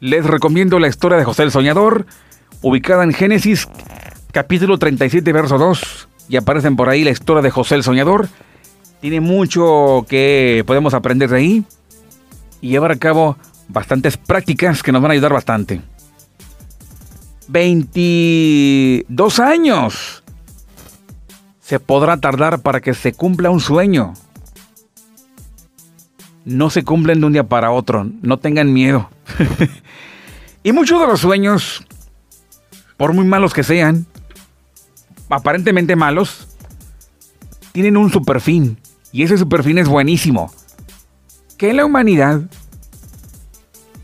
Les 0.00 0.24
recomiendo 0.24 0.78
la 0.78 0.88
historia 0.88 1.18
de 1.18 1.24
José 1.24 1.42
el 1.42 1.50
Soñador, 1.50 2.06
ubicada 2.62 3.04
en 3.04 3.12
Génesis 3.12 3.68
capítulo 4.32 4.78
37, 4.78 5.30
verso 5.34 5.58
2. 5.58 6.08
Y 6.30 6.36
aparecen 6.36 6.76
por 6.76 6.88
ahí 6.88 7.04
la 7.04 7.10
historia 7.10 7.42
de 7.42 7.50
José 7.50 7.74
el 7.74 7.82
Soñador. 7.82 8.28
Tiene 9.02 9.20
mucho 9.20 10.06
que 10.08 10.64
podemos 10.66 10.94
aprender 10.94 11.28
de 11.28 11.36
ahí 11.36 11.66
y 12.60 12.68
llevar 12.68 12.92
a 12.92 12.96
cabo 12.96 13.36
bastantes 13.68 14.16
prácticas 14.16 14.82
que 14.82 14.92
nos 14.92 15.02
van 15.02 15.10
a 15.10 15.14
ayudar 15.14 15.32
bastante. 15.32 15.80
22 17.48 19.40
años 19.40 20.22
se 21.60 21.80
podrá 21.80 22.16
tardar 22.16 22.60
para 22.60 22.80
que 22.80 22.94
se 22.94 23.12
cumpla 23.12 23.50
un 23.50 23.60
sueño. 23.60 24.14
No 26.44 26.70
se 26.70 26.84
cumplen 26.84 27.20
de 27.20 27.26
un 27.26 27.32
día 27.32 27.44
para 27.44 27.70
otro, 27.70 28.08
no 28.22 28.38
tengan 28.38 28.72
miedo. 28.72 29.10
y 30.62 30.72
muchos 30.72 31.00
de 31.00 31.06
los 31.06 31.20
sueños, 31.20 31.84
por 32.96 33.12
muy 33.12 33.24
malos 33.24 33.52
que 33.52 33.62
sean, 33.62 34.06
aparentemente 35.28 35.96
malos, 35.96 36.48
tienen 37.72 37.96
un 37.96 38.10
superfin. 38.10 38.78
Y 39.12 39.22
ese 39.22 39.38
superfin 39.38 39.78
es 39.78 39.88
buenísimo. 39.88 40.52
Que 41.60 41.74
la 41.74 41.84
humanidad 41.84 42.40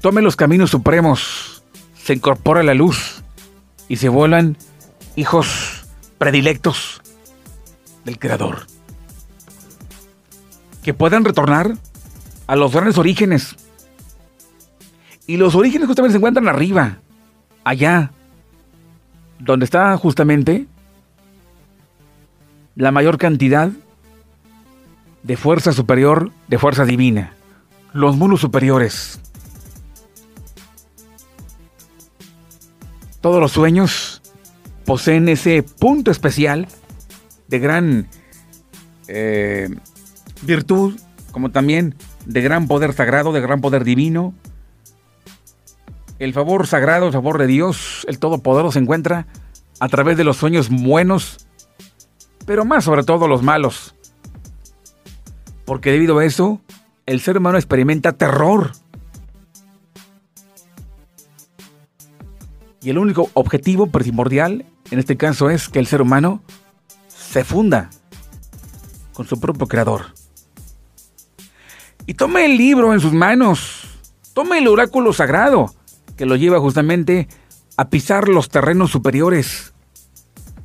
tome 0.02 0.20
los 0.20 0.36
caminos 0.36 0.68
supremos, 0.68 1.64
se 1.94 2.12
incorpora 2.12 2.62
la 2.62 2.74
luz 2.74 3.22
y 3.88 3.96
se 3.96 4.10
vuelan 4.10 4.58
hijos 5.16 5.86
predilectos 6.18 7.00
del 8.04 8.18
Creador. 8.18 8.66
Que 10.84 10.92
puedan 10.92 11.24
retornar 11.24 11.78
a 12.46 12.56
los 12.56 12.72
grandes 12.72 12.98
orígenes. 12.98 13.56
Y 15.26 15.38
los 15.38 15.54
orígenes 15.54 15.86
justamente 15.86 16.12
se 16.12 16.18
encuentran 16.18 16.48
arriba, 16.48 16.98
allá, 17.64 18.10
donde 19.38 19.64
está 19.64 19.96
justamente 19.96 20.66
la 22.74 22.90
mayor 22.90 23.16
cantidad 23.16 23.70
de 25.22 25.36
fuerza 25.38 25.72
superior, 25.72 26.32
de 26.48 26.58
fuerza 26.58 26.84
divina, 26.84 27.32
los 27.97 28.16
mundos 28.16 28.40
superiores. 28.40 29.20
Todos 33.20 33.40
los 33.40 33.52
sueños 33.52 34.23
poseen 34.85 35.28
ese 35.28 35.62
punto 35.62 36.10
especial 36.10 36.68
de 37.48 37.59
gran 37.59 38.09
eh, 39.09 39.74
virtud, 40.43 41.01
como 41.32 41.51
también 41.51 41.94
de 42.27 42.43
gran 42.43 42.68
poder 42.68 42.93
sagrado, 42.93 43.32
de 43.32 43.40
gran 43.40 43.60
poder 43.60 43.85
divino, 43.85 44.35
El 46.18 46.32
favor 46.32 46.66
sagrado, 46.66 47.06
el 47.06 47.12
favor 47.12 47.39
de 47.39 47.47
Dios, 47.47 48.06
el 48.09 48.18
Todopoderoso 48.18 48.73
se 48.73 48.78
encuentra 48.78 49.27
a 49.81 49.89
través 49.89 50.16
de 50.16 50.24
los 50.24 50.39
sueños 50.39 50.70
buenos, 50.70 51.47
pero 52.47 52.64
más 52.64 52.85
sobre 52.85 53.05
todo 53.05 53.28
los 53.28 53.43
malos. 53.43 53.94
Porque 55.66 55.90
debido 55.90 56.18
a 56.18 56.24
eso, 56.24 56.62
el 57.06 57.20
ser 57.20 57.38
humano 57.38 57.56
experimenta 57.56 58.12
terror. 58.12 58.72
Y 62.82 62.90
el 62.90 62.98
único 62.98 63.30
objetivo 63.34 63.86
primordial 63.86 64.66
en 64.90 64.98
este 64.98 65.16
caso 65.16 65.50
es 65.50 65.68
que 65.68 65.78
el 65.78 65.86
ser 65.86 66.02
humano 66.02 66.42
se 67.08 67.44
funda 67.44 67.90
con 69.12 69.26
su 69.26 69.40
propio 69.40 69.66
creador. 69.66 70.14
Y 72.06 72.14
tome 72.14 72.44
el 72.44 72.56
libro 72.56 72.92
en 72.92 73.00
sus 73.00 73.12
manos, 73.12 73.98
tome 74.32 74.58
el 74.58 74.68
oráculo 74.68 75.12
sagrado, 75.12 75.74
que 76.16 76.26
lo 76.26 76.36
lleva 76.36 76.60
justamente 76.60 77.26
a 77.76 77.88
pisar 77.88 78.28
los 78.28 78.48
terrenos 78.48 78.90
superiores, 78.92 79.74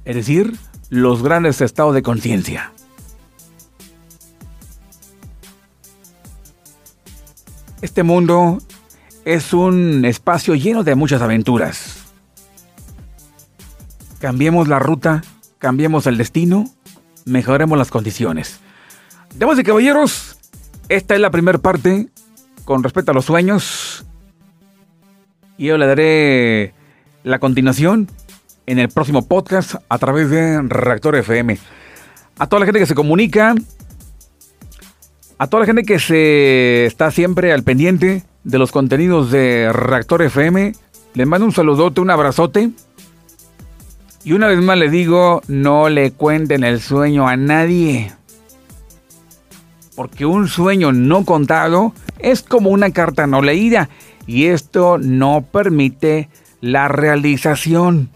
es 0.06 0.16
decir, 0.16 0.56
los 0.90 1.24
grandes 1.24 1.62
estados 1.62 1.96
de 1.96 2.04
conciencia. 2.04 2.72
Este 7.82 8.04
mundo 8.04 8.60
es 9.26 9.54
un 9.54 10.06
espacio 10.06 10.54
lleno 10.54 10.84
de 10.84 10.94
muchas 10.94 11.22
aventuras. 11.22 12.04
Cambiemos 14.20 14.68
la 14.68 14.78
ruta, 14.78 15.24
cambiemos 15.58 16.06
el 16.06 16.18
destino, 16.18 16.66
mejoremos 17.26 17.80
las 17.80 17.90
condiciones. 17.90 18.60
Damas 19.36 19.58
y 19.58 19.64
caballeros, 19.64 20.38
esta 20.90 21.16
es 21.16 21.22
la 21.22 21.32
primera 21.32 21.58
parte 21.58 22.10
con 22.66 22.84
respecto 22.84 23.12
a 23.12 23.16
los 23.16 23.26
sueños. 23.26 24.06
Y 25.58 25.66
yo 25.66 25.78
le 25.80 25.88
daré 25.88 26.76
la 27.24 27.40
continuación 27.40 28.08
en 28.68 28.78
el 28.78 28.90
próximo 28.90 29.28
podcast 29.28 29.76
a 29.90 29.98
través 29.98 30.30
de 30.30 30.62
Reactor 30.62 31.16
FM. 31.16 31.58
A 32.38 32.48
toda 32.48 32.60
la 32.60 32.66
gente 32.68 32.80
que 32.80 32.86
se 32.86 32.96
comunica, 32.96 33.56
a 35.42 35.48
toda 35.48 35.62
la 35.62 35.66
gente 35.66 35.82
que 35.82 35.98
se 35.98 36.86
está 36.86 37.10
siempre 37.10 37.52
al 37.52 37.64
pendiente 37.64 38.22
de 38.44 38.60
los 38.60 38.72
contenidos 38.72 39.32
de 39.32 39.74
Reactor 39.74 40.22
FM, 40.22 40.74
les 41.16 41.28
mando 41.28 41.48
un 41.48 41.52
saludote, 41.52 42.00
un 42.00 42.12
abrazote. 42.12 42.70
Y 44.24 44.34
una 44.34 44.46
vez 44.46 44.60
más 44.60 44.78
le 44.78 44.92
digo, 44.92 45.42
no 45.48 45.90
le 45.90 46.12
cuenten 46.12 46.64
el 46.64 46.80
sueño 46.80 47.28
a 47.28 47.38
nadie. 47.38 48.12
Porque 49.96 50.28
un 50.28 50.48
sueño 50.48 50.92
no 50.92 51.26
contado 51.26 51.96
es 52.20 52.44
como 52.44 52.70
una 52.70 52.92
carta 52.92 53.26
no 53.26 53.42
leída. 53.42 53.90
Y 54.28 54.46
esto 54.46 55.00
no 55.00 55.44
permite 55.52 56.30
la 56.60 56.88
realización. 56.88 58.12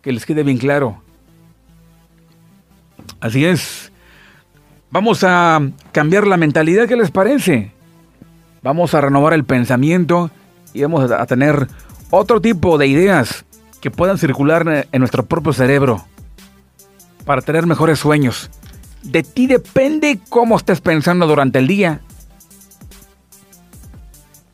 Que 0.00 0.12
les 0.12 0.24
quede 0.24 0.42
bien 0.42 0.56
claro. 0.56 1.02
Así 3.20 3.44
es. 3.44 3.91
Vamos 4.92 5.24
a 5.24 5.58
cambiar 5.90 6.26
la 6.26 6.36
mentalidad, 6.36 6.86
¿qué 6.86 6.96
les 6.96 7.10
parece? 7.10 7.72
Vamos 8.62 8.92
a 8.92 9.00
renovar 9.00 9.32
el 9.32 9.44
pensamiento 9.44 10.30
y 10.74 10.82
vamos 10.82 11.10
a 11.10 11.24
tener 11.24 11.66
otro 12.10 12.42
tipo 12.42 12.76
de 12.76 12.88
ideas 12.88 13.46
que 13.80 13.90
puedan 13.90 14.18
circular 14.18 14.86
en 14.92 14.98
nuestro 14.98 15.24
propio 15.24 15.54
cerebro 15.54 16.04
para 17.24 17.40
tener 17.40 17.64
mejores 17.64 18.00
sueños. 18.00 18.50
De 19.02 19.22
ti 19.22 19.46
depende 19.46 20.20
cómo 20.28 20.58
estés 20.58 20.82
pensando 20.82 21.26
durante 21.26 21.58
el 21.58 21.66
día 21.66 22.02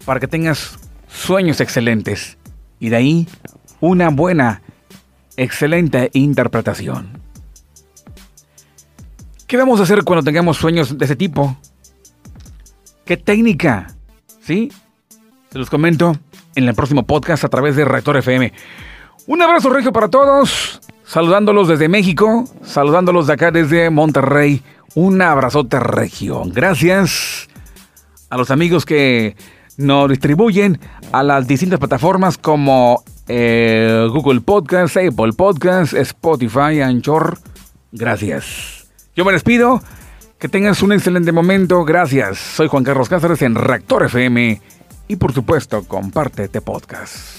para 0.05 0.21
que 0.21 0.29
tengas 0.29 0.79
sueños 1.09 1.61
excelentes 1.61 2.39
y 2.79 2.91
de 2.91 2.97
ahí 2.97 3.29
una 3.81 4.09
buena, 4.11 4.63
excelente 5.37 6.11
interpretación. 6.13 7.28
¿Qué 9.49 9.57
vamos 9.57 9.81
a 9.81 9.85
hacer 9.85 10.05
cuando 10.05 10.23
tengamos 10.23 10.59
sueños 10.59 10.99
de 10.99 11.07
ese 11.07 11.17
tipo? 11.17 11.57
¿Qué 13.07 13.17
técnica? 13.17 13.87
¿Sí? 14.43 14.71
Se 15.51 15.59
los 15.59 15.71
comento 15.71 16.15
en 16.55 16.69
el 16.69 16.75
próximo 16.75 17.05
podcast 17.05 17.45
a 17.45 17.49
través 17.49 17.75
de 17.75 17.87
Reactor 17.87 18.19
FM. 18.19 18.53
Un 19.27 19.41
abrazo 19.41 19.71
regio 19.71 19.91
para 19.91 20.09
todos. 20.09 20.83
Saludándolos 21.03 21.67
desde 21.67 21.89
México, 21.89 22.45
saludándolos 22.63 23.27
de 23.27 23.33
acá 23.33 23.51
desde 23.51 23.89
Monterrey. 23.89 24.63
Un 24.95 25.23
abrazote 25.23 25.81
regio. 25.81 26.43
Gracias 26.45 27.49
a 28.29 28.37
los 28.37 28.51
amigos 28.51 28.85
que 28.85 29.35
nos 29.79 30.11
distribuyen 30.11 30.79
a 31.11 31.23
las 31.23 31.49
distintas 31.49 31.79
plataformas 31.79 32.37
como 32.37 33.03
eh, 33.27 34.09
Google 34.13 34.43
Podcast, 34.43 34.99
Apple 34.99 35.33
Podcast, 35.35 35.95
Spotify, 35.95 36.83
Anchor. 36.83 37.39
Gracias. 37.93 38.78
Yo 39.19 39.25
me 39.25 39.33
despido. 39.33 39.83
Que 40.39 40.49
tengas 40.49 40.81
un 40.81 40.93
excelente 40.93 41.33
momento. 41.33 41.85
Gracias. 41.85 42.39
Soy 42.39 42.69
Juan 42.69 42.85
Carlos 42.85 43.09
Cáceres 43.09 43.43
en 43.43 43.57
Reactor 43.57 44.05
FM. 44.05 44.63
Y 45.09 45.17
por 45.17 45.33
supuesto, 45.33 45.83
comparte 45.89 46.45
este 46.45 46.61
podcast. 46.61 47.38